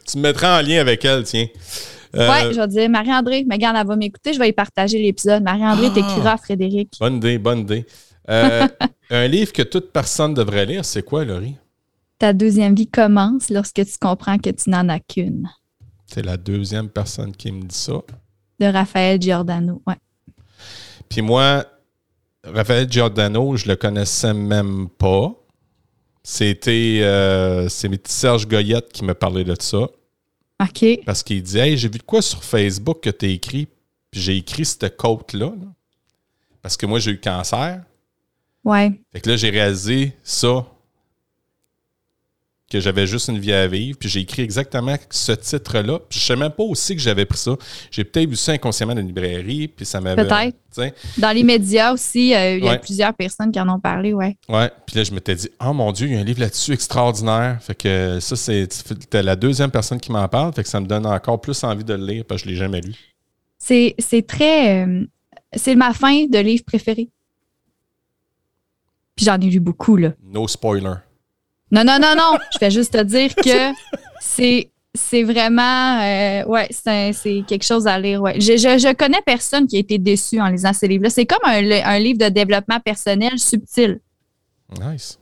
Tu 0.07 0.19
me 0.19 0.23
mettras 0.23 0.61
en 0.61 0.63
lien 0.67 0.81
avec 0.81 1.05
elle, 1.05 1.23
tiens. 1.25 1.47
Euh, 2.17 2.29
Ouais, 2.29 2.53
je 2.53 2.61
vais 2.61 2.69
dire 2.69 2.91
Marie-André, 2.91 3.45
mais 3.47 3.55
regarde, 3.55 3.77
elle 3.81 3.87
va 3.87 3.97
m'écouter, 3.97 4.33
je 4.33 4.39
vais 4.39 4.49
y 4.49 4.53
partager 4.53 4.99
l'épisode. 4.99 5.43
Marie-André, 5.43 5.87
Ah! 5.91 5.95
t'écriras 5.95 6.33
à 6.33 6.37
Frédéric. 6.37 6.95
Bonne 6.99 7.17
idée, 7.17 7.39
bonne 7.39 7.61
idée. 7.61 7.87
Euh, 8.29 8.67
un 9.11 9.27
livre 9.29 9.53
que 9.53 9.63
toute 9.63 9.93
personne 9.93 10.35
devrait 10.35 10.67
lire, 10.67 10.85
c'est 10.85 11.03
quoi, 11.05 11.25
Laurie? 11.25 11.57
Ta 12.19 12.33
deuxième 12.33 12.75
vie 12.75 12.89
commence 12.89 13.49
lorsque 13.49 13.85
tu 13.85 13.99
comprends 14.01 14.39
que 14.39 14.51
tu 14.51 14.69
n'en 14.71 14.89
as 14.89 15.01
qu'une. 15.01 15.49
C'est 16.07 16.25
la 16.25 16.37
deuxième 16.37 16.89
personne 16.89 17.35
qui 17.35 17.53
me 17.53 17.63
dit 17.63 17.77
ça. 17.77 17.95
De 18.59 18.67
Raphaël 18.67 19.23
Giordano. 19.23 19.81
Ouais. 19.87 19.95
Puis 21.09 21.23
moi, 21.23 21.65
Raphaël 22.45 22.91
Giordano, 22.91 23.57
je 23.57 23.69
le 23.69 23.77
connaissais 23.77 24.35
même 24.35 24.89
pas. 24.99 25.33
C'était 26.23 27.01
euh, 27.03 27.69
Serge 27.69 28.47
Goyette 28.47 28.93
qui 28.93 29.05
me 29.05 29.15
parlait 29.15 29.45
de 29.45 29.57
ça. 29.59 29.89
OK. 30.61 31.01
Parce 31.07 31.23
qu'il 31.23 31.43
dit 31.43 31.59
Hey, 31.59 31.77
j'ai 31.77 31.89
vu 31.89 31.99
de 31.99 32.03
quoi 32.03 32.21
sur 32.23 32.45
Facebook 32.45 33.01
que 33.01 33.11
tu 33.11 33.27
as 33.27 33.29
écrit. 33.29 33.67
Puis 34.11 34.21
j'ai 34.21 34.37
écrit 34.37 34.65
cette 34.65 34.97
côte-là. 34.97 35.47
là. 35.47 35.67
Parce 36.63 36.77
que 36.77 36.87
moi, 36.87 36.99
j'ai 36.99 37.13
eu 37.13 37.21
cancer. 37.21 37.83
Ouais. 38.65 38.93
Fait 39.13 39.21
que 39.21 39.31
là, 39.31 39.37
j'ai 39.37 39.51
réalisé 39.51 40.13
ça. 40.23 40.67
Que 42.71 42.81
j'avais 42.81 43.07
juste 43.07 43.29
une 43.29 43.39
vie 43.39 43.53
à 43.53 43.67
vivre, 43.67 43.99
puis 43.99 44.09
j'ai 44.09 44.21
écrit 44.21 44.43
exactement 44.43 44.97
ce 45.11 45.33
titre-là. 45.33 45.99
Puis 46.09 46.21
je 46.21 46.25
sais 46.25 46.37
même 46.37 46.53
pas 46.53 46.63
aussi 46.63 46.95
que 46.95 47.03
j'avais 47.03 47.27
pris 47.27 47.37
ça. 47.39 47.57
J'ai 47.91 48.05
peut-être 48.05 48.29
vu 48.31 48.37
ça 48.37 48.53
inconsciemment 48.53 48.95
dans 48.95 49.01
une 49.01 49.09
librairie, 49.09 49.67
puis 49.69 49.85
ça 49.85 50.01
m'avait. 50.01 50.25
Peut-être. 50.25 50.57
Dans 51.19 51.35
les 51.35 51.43
médias 51.43 51.93
aussi, 51.93 52.33
euh, 52.35 52.57
il 52.59 52.65
y 52.65 52.69
a 52.69 52.71
Ouais. 52.73 52.79
plusieurs 52.79 53.13
personnes 53.13 53.51
qui 53.51 53.59
en 53.61 53.69
ont 53.69 53.81
parlé, 53.81 54.15
ouais. 54.15 54.37
Ouais, 54.49 54.71
puis 54.87 54.97
là, 54.97 55.03
je 55.05 55.13
m'étais 55.13 55.35
dit, 55.35 55.49
oh 55.61 55.73
mon 55.73 55.91
Dieu, 55.91 56.07
il 56.07 56.15
y 56.15 56.17
a 56.17 56.21
un 56.21 56.25
livre 56.25 56.39
là-dessus 56.41 56.73
extraordinaire. 56.73 57.59
Fait 57.61 57.75
que 57.75 58.19
ça, 58.21 58.37
c'est 58.37 58.69
t'es 59.11 59.23
la 59.25 59.35
deuxième 59.35 59.73
personne 59.73 59.99
qui 59.99 60.13
m'en 60.13 60.29
parle, 60.29 60.53
fait 60.55 60.63
que 60.63 60.69
ça 60.69 60.81
me 60.81 60.87
donne 60.87 61.07
encore 61.07 61.41
plus 61.41 61.63
envie 61.65 61.83
de 61.85 61.95
le 61.95 62.07
lire, 62.07 62.25
parce 62.25 62.43
que 62.43 62.49
je 62.49 62.53
l'ai 62.55 62.59
jamais 62.59 62.81
lu. 62.81 62.95
C'est 63.59 63.97
c'est 63.99 64.25
très. 64.25 64.87
euh, 64.87 65.05
c'est 65.57 65.75
ma 65.75 65.93
fin 65.93 66.27
de 66.27 66.39
livre 66.39 66.63
préféré. 66.65 67.09
Puis 69.17 69.25
j'en 69.27 69.41
ai 69.41 69.47
lu 69.51 69.59
beaucoup, 69.61 69.97
là. 69.97 70.13
No 70.23 70.47
spoiler. 70.49 70.95
Non, 71.71 71.85
non, 71.85 71.99
non, 72.01 72.15
non. 72.17 72.39
Je 72.53 72.59
vais 72.59 72.71
juste 72.71 72.93
te 72.93 73.03
dire 73.03 73.35
que 73.35 73.73
c'est. 74.21 74.71
C'est 74.93 75.23
vraiment, 75.23 76.01
euh, 76.01 76.45
ouais, 76.47 76.67
c'est 76.73 77.45
quelque 77.47 77.63
chose 77.63 77.87
à 77.87 77.97
lire. 77.97 78.21
Ouais. 78.21 78.41
Je, 78.41 78.57
je, 78.57 78.77
je 78.77 78.93
connais 78.93 79.23
personne 79.25 79.69
qui 79.69 79.77
a 79.77 79.79
été 79.79 79.99
déçu 79.99 80.41
en 80.41 80.49
lisant 80.49 80.73
ces 80.73 80.89
livres-là. 80.89 81.11
C'est 81.11 81.27
comme 81.27 81.39
un, 81.45 81.63
un 81.71 81.99
livre 82.01 82.19
de 82.19 82.29
développement 82.29 82.81
personnel 82.81 83.39
subtil. 83.39 84.01
Nice. 84.81 85.21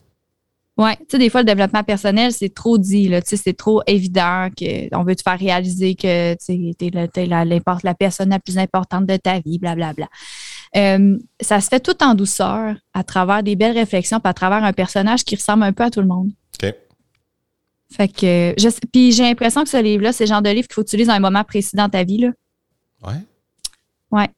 Ouais, 0.75 0.95
tu 0.95 1.05
sais, 1.11 1.17
des 1.19 1.29
fois, 1.29 1.41
le 1.41 1.45
développement 1.45 1.83
personnel, 1.83 2.31
c'est 2.31 2.51
trop 2.51 2.79
dit, 2.79 3.09
là. 3.09 3.21
Tu 3.21 3.29
sais, 3.29 3.37
c'est 3.37 3.53
trop 3.53 3.83
évident 3.85 4.47
qu'on 4.57 5.03
veut 5.03 5.15
te 5.15 5.21
faire 5.21 5.37
réaliser 5.37 5.93
que, 5.93 6.33
tu 6.33 6.73
sais, 6.79 7.09
t'es 7.13 7.25
la, 7.27 7.45
la, 7.45 7.93
personne 7.93 8.29
la 8.29 8.39
plus 8.39 8.57
importante 8.57 9.05
de 9.05 9.17
ta 9.17 9.39
vie, 9.39 9.59
blablabla. 9.59 10.07
Euh, 10.77 11.15
ça 11.39 11.61
se 11.61 11.67
fait 11.67 11.79
tout 11.79 12.01
en 12.01 12.15
douceur, 12.15 12.75
à 12.95 13.03
travers 13.03 13.43
des 13.43 13.55
belles 13.55 13.77
réflexions, 13.77 14.19
puis 14.19 14.31
à 14.31 14.33
travers 14.33 14.63
un 14.63 14.73
personnage 14.73 15.23
qui 15.23 15.35
ressemble 15.35 15.61
un 15.61 15.73
peu 15.73 15.83
à 15.83 15.91
tout 15.91 16.01
le 16.01 16.07
monde. 16.07 16.31
Fait 17.91 18.07
que, 18.07 18.53
je 18.57 18.69
puis 18.91 19.11
j'ai 19.11 19.23
l'impression 19.23 19.63
que 19.63 19.69
ce 19.69 19.81
livre-là, 19.81 20.13
c'est 20.13 20.25
le 20.25 20.29
genre 20.29 20.41
de 20.41 20.49
livre 20.49 20.67
qu'il 20.67 20.75
faut 20.75 20.81
utiliser 20.83 21.09
à 21.11 21.15
un 21.15 21.19
moment 21.19 21.43
précis 21.43 21.75
dans 21.75 21.89
ta 21.89 22.03
vie, 22.03 22.19
là. 22.19 22.29
Ouais. 23.03 23.15
Ouais. 24.11 24.29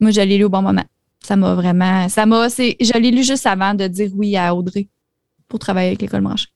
Moi, 0.00 0.10
je 0.12 0.20
l'ai 0.20 0.38
lu 0.38 0.44
au 0.44 0.48
bon 0.48 0.62
moment. 0.62 0.84
Ça 1.20 1.34
m'a 1.36 1.54
vraiment, 1.54 2.08
ça 2.08 2.24
m'a, 2.26 2.48
c'est, 2.48 2.76
je 2.80 2.92
l'ai 2.92 3.10
lu 3.10 3.24
juste 3.24 3.46
avant 3.46 3.74
de 3.74 3.86
dire 3.88 4.10
oui 4.14 4.36
à 4.36 4.54
Audrey 4.54 4.88
pour 5.48 5.58
travailler 5.58 5.88
avec 5.88 6.02
l'école 6.02 6.20
branchée. 6.20 6.48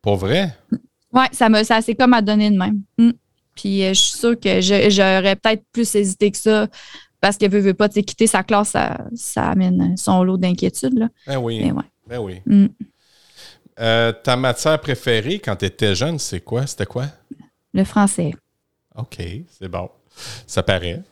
Pour 0.00 0.16
vrai? 0.16 0.56
Ouais, 1.12 1.26
ça 1.32 1.48
me, 1.48 1.62
ça 1.64 1.80
c'est 1.82 1.94
comme 1.94 2.14
à 2.14 2.22
donner 2.22 2.50
de 2.50 2.56
même. 2.56 2.80
Mm. 2.98 3.10
Puis 3.54 3.84
euh, 3.84 3.88
je 3.90 4.00
suis 4.00 4.18
sûre 4.18 4.38
que 4.40 4.60
je- 4.60 4.88
j'aurais 4.90 5.36
peut-être 5.36 5.64
plus 5.72 5.94
hésité 5.94 6.30
que 6.30 6.36
ça 6.38 6.66
parce 7.20 7.36
que 7.36 7.46
veut, 7.48 7.60
veut 7.60 7.74
pas, 7.74 7.88
tu 7.88 8.02
quitter 8.02 8.26
sa 8.26 8.42
classe, 8.42 8.70
ça, 8.70 8.98
ça 9.14 9.50
amène 9.50 9.96
son 9.96 10.22
lot 10.22 10.36
d'inquiétude, 10.36 10.98
là. 10.98 11.08
Ben 11.26 11.38
oui. 11.38 11.60
Mais 11.62 11.72
ouais. 11.72 11.84
Ben 12.06 12.18
oui. 12.20 12.40
Mm. 12.46 12.66
Euh, 13.78 14.12
ta 14.12 14.36
matière 14.36 14.80
préférée 14.80 15.38
quand 15.38 15.56
tu 15.56 15.66
étais 15.66 15.94
jeune, 15.94 16.18
c'est 16.18 16.40
quoi? 16.40 16.66
C'était 16.66 16.86
quoi? 16.86 17.06
Le 17.74 17.84
français. 17.84 18.32
OK, 18.94 19.18
c'est 19.58 19.68
bon. 19.68 19.90
Ça 20.46 20.62
paraît. 20.62 21.02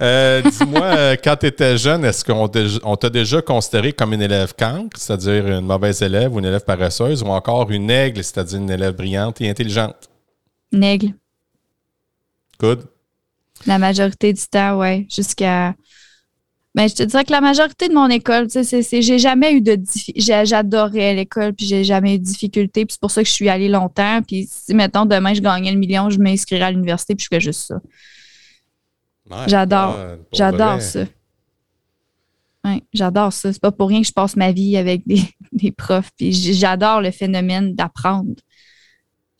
Euh, 0.00 0.42
Dis-moi, 0.42 0.84
euh, 0.96 1.16
quand 1.22 1.36
tu 1.36 1.46
étais 1.46 1.76
jeune, 1.76 2.04
est-ce 2.04 2.24
qu'on 2.24 2.96
t'a 2.96 3.10
déjà 3.10 3.42
considéré 3.42 3.92
comme 3.92 4.12
une 4.12 4.22
élève 4.22 4.54
cancre, 4.56 4.96
c'est-à-dire 4.96 5.48
une 5.48 5.66
mauvaise 5.66 6.00
élève 6.00 6.32
ou 6.32 6.38
une 6.38 6.44
élève 6.44 6.64
paresseuse, 6.64 7.22
ou 7.24 7.26
encore 7.26 7.70
une 7.72 7.90
aigle, 7.90 8.22
c'est-à-dire 8.22 8.60
une 8.60 8.70
élève 8.70 8.94
brillante 8.94 9.40
et 9.40 9.50
intelligente? 9.50 10.08
Nègre. 10.70 11.08
Good. 12.60 12.84
La 13.66 13.78
majorité 13.78 14.32
du 14.32 14.42
temps, 14.46 14.78
ouais. 14.78 15.06
Jusqu'à. 15.10 15.74
Ben, 16.74 16.88
je 16.88 16.94
te 16.94 17.02
dirais 17.02 17.22
que 17.24 17.32
la 17.32 17.42
majorité 17.42 17.88
de 17.88 17.94
mon 17.94 18.08
école, 18.08 18.46
tu 18.48 18.64
sais, 18.64 18.82
c'est- 18.82 19.02
j'ai 19.02 19.18
jamais 19.18 19.52
eu 19.52 19.60
de. 19.60 19.78
J'adorais 20.16 21.14
l'école, 21.14 21.52
puis 21.52 21.66
j'ai 21.66 21.84
jamais 21.84 22.14
eu 22.14 22.18
de 22.18 22.24
difficulté. 22.24 22.86
Puis 22.86 22.94
c'est 22.94 23.00
pour 23.00 23.10
ça 23.10 23.22
que 23.22 23.28
je 23.28 23.32
suis 23.34 23.48
allée 23.50 23.68
longtemps. 23.68 24.22
Puis 24.22 24.48
si, 24.50 24.74
mettons, 24.74 25.04
demain, 25.04 25.34
je 25.34 25.42
gagnais 25.42 25.70
le 25.72 25.78
million, 25.78 26.08
je 26.08 26.18
m'inscrirais 26.18 26.62
à 26.64 26.70
l'université, 26.70 27.14
puis 27.14 27.24
je 27.24 27.28
fais 27.36 27.40
juste 27.40 27.60
ça. 27.66 27.74
Ouais, 29.30 29.44
J'adore. 29.48 29.96
J'adore 30.32 30.80
ça. 30.80 31.04
Ouais, 32.64 32.82
j'adore 32.92 33.32
ça. 33.32 33.52
C'est 33.52 33.60
pas 33.60 33.72
pour 33.72 33.88
rien 33.88 34.00
que 34.02 34.06
je 34.06 34.12
passe 34.12 34.36
ma 34.36 34.52
vie 34.52 34.76
avec 34.76 35.06
des, 35.06 35.22
des 35.52 35.72
profs. 35.72 36.10
Puis 36.16 36.32
j'adore 36.32 37.00
le 37.02 37.10
phénomène 37.10 37.74
d'apprendre. 37.74 38.34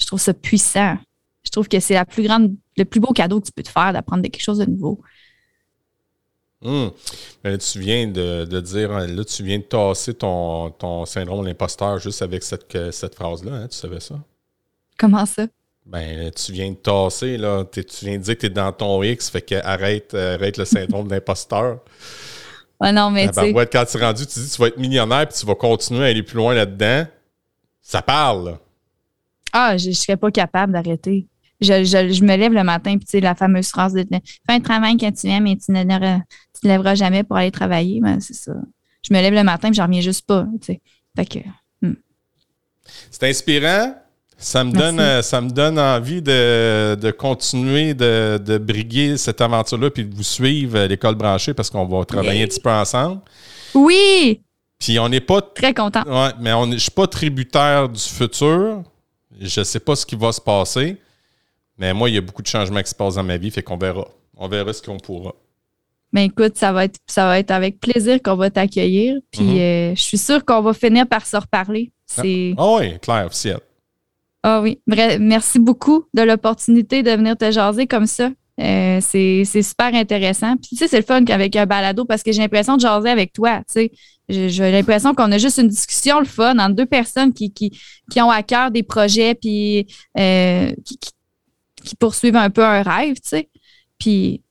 Je 0.01 0.07
trouve 0.07 0.20
ça 0.20 0.35
puissant. 0.35 0.99
Je 1.45 1.51
trouve 1.51 1.68
que 1.68 1.80
c'est 1.80 1.95
la 1.95 2.05
plus 2.05 2.24
grande, 2.24 2.55
le 2.76 2.85
plus 2.85 3.01
beau 3.01 3.12
cadeau 3.12 3.41
que 3.41 3.47
tu 3.47 3.53
peux 3.53 3.62
te 3.62 3.68
faire 3.70 3.93
d'apprendre 3.93 4.22
quelque 4.22 4.43
chose 4.43 4.59
de 4.59 4.64
nouveau. 4.66 5.01
Hum. 6.64 6.90
Mais 7.42 7.50
là, 7.52 7.58
tu 7.58 7.78
viens 7.80 8.06
de, 8.06 8.44
de 8.44 8.60
dire, 8.60 8.92
hein, 8.92 9.06
là, 9.06 9.24
tu 9.24 9.42
viens 9.42 9.58
de 9.58 9.64
tasser 9.64 10.14
ton, 10.14 10.70
ton 10.70 11.04
syndrome 11.06 11.42
de 11.42 11.48
l'imposteur 11.48 11.98
juste 11.98 12.22
avec 12.22 12.42
cette, 12.42 13.14
phrase-là. 13.14 13.52
hein, 13.52 13.68
tu 13.68 13.76
savais 13.76 14.00
ça? 14.00 14.14
Comment 14.98 15.26
ça? 15.26 15.46
Ben, 15.84 16.30
tu 16.30 16.52
viens 16.52 16.70
de 16.70 16.76
tasser, 16.76 17.36
là. 17.36 17.64
Tu 17.64 17.82
viens 18.02 18.16
de 18.18 18.22
dire 18.22 18.34
que 18.36 18.40
tu 18.40 18.46
es 18.46 18.50
dans 18.50 18.72
ton 18.72 19.02
X, 19.02 19.30
fait 19.30 19.42
que 19.42 19.56
arrête, 19.64 20.14
arrête 20.14 20.56
le 20.56 20.64
syndrome 20.64 21.08
d'imposteur. 21.08 21.80
Ouais, 22.80 22.92
non, 22.92 23.10
mais 23.10 23.28
Ah, 23.28 23.42
ben, 23.42 23.52
ouais, 23.54 23.66
quand 23.66 23.84
tu 23.84 23.96
es 23.96 24.00
rendu, 24.04 24.24
tu 24.26 24.38
dis 24.38 24.48
que 24.48 24.54
tu 24.54 24.60
vas 24.60 24.68
être 24.68 24.78
millionnaire 24.78 25.26
puis 25.28 25.36
tu 25.38 25.46
vas 25.46 25.54
continuer 25.56 26.04
à 26.04 26.08
aller 26.08 26.22
plus 26.22 26.36
loin 26.36 26.54
là-dedans. 26.54 27.06
Ça 27.80 28.00
parle, 28.02 28.50
là. 28.50 28.58
Ah, 29.52 29.76
je 29.76 29.88
ne 29.88 29.94
serais 29.94 30.16
pas 30.16 30.30
capable 30.30 30.72
d'arrêter. 30.72 31.26
Je, 31.60 31.84
je- 31.84 32.12
je 32.12 32.24
me 32.24 32.36
lève 32.36 32.52
le 32.52 32.64
matin, 32.64 32.96
puis 32.96 33.04
tu 33.04 33.10
sais, 33.12 33.20
la 33.20 33.34
fameuse 33.36 33.68
phrase 33.68 33.92
de 33.92 34.04
fais 34.10 34.20
un 34.54 34.60
travail 34.60 34.96
que 34.96 35.08
tu 35.10 35.28
aimes 35.28 35.46
et 35.46 35.56
tu 35.56 35.70
ne 35.70 35.84
te 36.62 36.68
lèveras 36.68 36.94
jamais 36.94 37.22
pour 37.24 37.36
aller 37.36 37.50
travailler. 37.50 38.00
Ben, 38.00 38.20
c'est 38.20 38.34
ça. 38.34 38.52
Je 39.06 39.12
me 39.14 39.20
lève 39.20 39.34
le 39.34 39.42
matin, 39.44 39.68
puis 39.68 39.76
j'en 39.76 39.86
reviens 39.86 40.00
juste 40.00 40.26
pas. 40.26 40.46
Tu 40.60 40.66
sais. 40.66 40.80
Fait 41.16 41.26
que, 41.26 41.38
C'est 43.10 43.28
inspirant. 43.28 43.94
Ça 44.38 44.64
me, 44.64 44.72
Merci. 44.72 44.86
donne, 44.86 45.00
euh, 45.00 45.22
ça 45.22 45.40
me 45.40 45.50
donne 45.50 45.78
envie 45.78 46.20
de, 46.20 46.96
de 47.00 47.10
continuer 47.12 47.94
de, 47.94 48.40
de 48.44 48.58
briguer 48.58 49.16
cette 49.16 49.40
aventure-là 49.40 49.88
puis 49.90 50.04
de 50.04 50.12
vous 50.12 50.24
suivre 50.24 50.80
à 50.80 50.86
l'école 50.88 51.14
branchée 51.14 51.54
parce 51.54 51.70
qu'on 51.70 51.86
va 51.86 52.04
travailler 52.04 52.42
un 52.42 52.46
petit 52.48 52.58
peu 52.58 52.70
ensemble. 52.70 53.20
oui, 53.72 54.40
Puis 54.80 54.98
on 54.98 55.08
n'est 55.08 55.20
pas. 55.20 55.40
très 55.42 55.72
content. 55.72 56.02
Ouais, 56.06 56.32
mais 56.40 56.52
on 56.52 56.64
je 56.64 56.70
ne 56.72 56.78
suis 56.78 56.90
pas 56.90 57.06
tributaire 57.06 57.88
du 57.88 58.00
futur. 58.00 58.82
Je 59.40 59.60
ne 59.60 59.64
sais 59.64 59.78
pas 59.78 59.94
ce 59.94 60.04
qui 60.04 60.16
va 60.16 60.32
se 60.32 60.40
passer. 60.40 60.96
Mais 61.78 61.94
moi, 61.94 62.08
il 62.10 62.16
y 62.16 62.18
a 62.18 62.20
beaucoup 62.20 62.42
de 62.42 62.48
changements 62.48 62.82
qui 62.82 62.90
se 62.90 62.94
passent 62.96 63.14
dans 63.14 63.22
ma 63.22 63.36
vie, 63.36 63.50
fait 63.52 63.62
qu'on 63.62 63.78
verra. 63.78 64.08
On 64.36 64.48
verra 64.48 64.72
ce 64.72 64.82
qu'on 64.82 64.98
pourra. 64.98 65.34
Mais 66.12 66.26
écoute, 66.26 66.56
ça 66.56 66.72
va 66.72 66.84
être, 66.84 66.98
ça 67.06 67.24
va 67.26 67.38
être 67.38 67.50
avec 67.50 67.80
plaisir 67.80 68.20
qu'on 68.22 68.36
va 68.36 68.50
t'accueillir. 68.50 69.16
Puis 69.30 69.42
Mhm. 69.42 69.58
euh, 69.58 69.94
je 69.94 70.02
suis 70.02 70.18
sûre 70.18 70.44
qu'on 70.44 70.60
va 70.60 70.74
finir 70.74 71.06
par 71.06 71.24
se 71.26 71.36
reparler. 71.36 71.90
C'est. 72.06 72.54
Ah 72.58 72.74
oui, 72.76 72.98
clair, 73.00 73.26
officiel. 73.26 73.58
Ah 74.42 74.60
oui, 74.60 74.80
merci 75.20 75.58
beaucoup 75.60 76.04
de 76.14 76.22
l'opportunité 76.22 77.02
de 77.04 77.10
venir 77.12 77.36
te 77.36 77.50
jaser 77.50 77.86
comme 77.86 78.06
ça. 78.06 78.30
Euh, 78.60 78.98
c'est 79.00 79.44
c'est 79.46 79.62
super 79.62 79.94
intéressant. 79.94 80.56
Puis 80.56 80.70
tu 80.70 80.76
sais, 80.76 80.88
c'est 80.88 80.98
le 80.98 81.04
fun 81.04 81.24
qu'avec 81.24 81.54
un 81.56 81.64
balado 81.64 82.04
parce 82.04 82.22
que 82.22 82.32
j'ai 82.32 82.42
l'impression 82.42 82.76
de 82.76 82.80
jaser 82.82 83.08
avec 83.08 83.32
toi. 83.32 83.58
Tu 83.60 83.64
sais, 83.68 83.92
j'ai 84.28 84.48
j'ai 84.50 84.70
l'impression 84.72 85.14
qu'on 85.14 85.30
a 85.32 85.38
juste 85.38 85.58
une 85.58 85.68
discussion 85.68 86.18
le 86.18 86.26
fun 86.26 86.58
entre 86.58 86.74
deux 86.74 86.86
personnes 86.86 87.32
qui, 87.32 87.52
qui, 87.52 87.70
qui 88.10 88.20
ont 88.20 88.30
à 88.30 88.42
cœur 88.42 88.70
des 88.70 88.82
projets 88.82 89.34
puis 89.34 89.86
euh, 90.18 90.72
qui, 90.84 90.98
qui, 90.98 91.10
qui 91.84 91.96
poursuivent 91.96 92.36
un 92.36 92.50
peu 92.50 92.64
un 92.64 92.82
rêve, 92.82 93.14
tu 93.14 93.28
sais. 93.30 93.48
Puis 93.98 94.42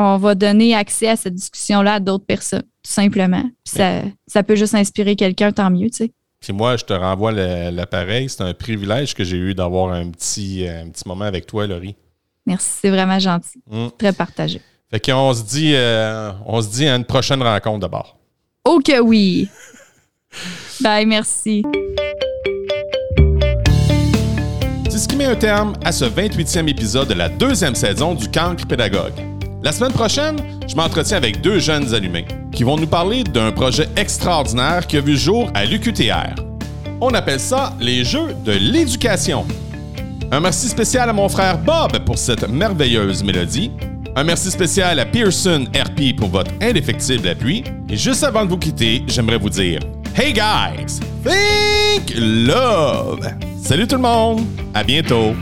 on 0.00 0.16
va 0.18 0.34
donner 0.34 0.74
accès 0.74 1.08
à 1.08 1.16
cette 1.16 1.34
discussion-là 1.34 1.94
à 1.94 2.00
d'autres 2.00 2.24
personnes, 2.26 2.62
tout 2.62 2.90
simplement. 2.90 3.42
Puis 3.64 3.74
ça, 3.76 4.02
ça 4.26 4.42
peut 4.42 4.56
juste 4.56 4.74
inspirer 4.74 5.16
quelqu'un, 5.16 5.52
tant 5.52 5.70
mieux, 5.70 5.90
tu 5.90 5.96
sais. 5.98 6.12
Puis 6.40 6.52
moi, 6.54 6.76
je 6.78 6.84
te 6.84 6.92
renvoie 6.94 7.32
le- 7.32 7.70
l'appareil. 7.70 8.28
C'est 8.30 8.42
un 8.42 8.54
privilège 8.54 9.14
que 9.14 9.24
j'ai 9.24 9.36
eu 9.36 9.54
d'avoir 9.54 9.92
un 9.92 10.08
petit, 10.10 10.66
un 10.66 10.88
petit 10.88 11.06
moment 11.06 11.26
avec 11.26 11.46
toi, 11.46 11.66
Laurie. 11.66 11.96
Merci, 12.46 12.68
c'est 12.80 12.90
vraiment 12.90 13.18
gentil. 13.18 13.60
Mm. 13.70 13.88
Très 13.98 14.12
partagé. 14.14 14.60
Fait 14.90 14.98
qu'on 15.00 15.32
se 15.34 15.42
dit, 15.42 15.72
euh, 15.74 16.32
on 16.46 16.62
se 16.62 16.68
dit 16.70 16.88
à 16.88 16.96
une 16.96 17.04
prochaine 17.04 17.42
rencontre 17.42 17.80
d'abord. 17.80 18.16
Oh 18.64 18.80
que 18.84 19.00
oui! 19.00 19.48
Bye, 20.80 21.04
merci. 21.06 21.62
C'est 24.88 24.98
ce 24.98 25.06
qui 25.08 25.16
met 25.16 25.26
un 25.26 25.36
terme 25.36 25.74
à 25.84 25.92
ce 25.92 26.06
28e 26.06 26.68
épisode 26.68 27.08
de 27.08 27.14
la 27.14 27.28
deuxième 27.28 27.74
saison 27.74 28.14
du 28.14 28.28
Cancre 28.30 28.66
Pédagogue. 28.66 29.12
La 29.62 29.72
semaine 29.72 29.92
prochaine, 29.92 30.36
je 30.66 30.74
m'entretiens 30.74 31.18
avec 31.18 31.42
deux 31.42 31.58
jeunes 31.58 31.92
allumés 31.94 32.24
qui 32.50 32.64
vont 32.64 32.76
nous 32.76 32.86
parler 32.86 33.22
d'un 33.24 33.52
projet 33.52 33.86
extraordinaire 33.94 34.86
qui 34.86 34.96
a 34.96 35.00
vu 35.02 35.18
jour 35.18 35.50
à 35.52 35.66
l'UQTR. 35.66 36.34
On 37.02 37.10
appelle 37.10 37.40
ça 37.40 37.74
les 37.78 38.02
Jeux 38.04 38.34
de 38.44 38.52
l'éducation. 38.52 39.44
Un 40.32 40.40
merci 40.40 40.68
spécial 40.68 41.10
à 41.10 41.12
mon 41.12 41.28
frère 41.28 41.58
Bob 41.58 41.98
pour 42.06 42.16
cette 42.16 42.48
merveilleuse 42.48 43.22
mélodie. 43.22 43.70
Un 44.16 44.24
merci 44.24 44.50
spécial 44.50 44.98
à 44.98 45.04
Pearson 45.04 45.66
RP 45.74 46.16
pour 46.16 46.28
votre 46.28 46.50
indéfectible 46.62 47.28
appui. 47.28 47.64
Et 47.88 47.96
juste 47.96 48.24
avant 48.24 48.44
de 48.44 48.50
vous 48.50 48.58
quitter, 48.58 49.04
j'aimerais 49.08 49.38
vous 49.38 49.50
dire 49.50 49.80
Hey 50.16 50.32
guys! 50.32 51.00
Think 51.22 52.14
love! 52.16 53.28
Salut 53.62 53.86
tout 53.86 53.96
le 53.96 54.02
monde! 54.02 54.40
À 54.72 54.82
bientôt! 54.84 55.34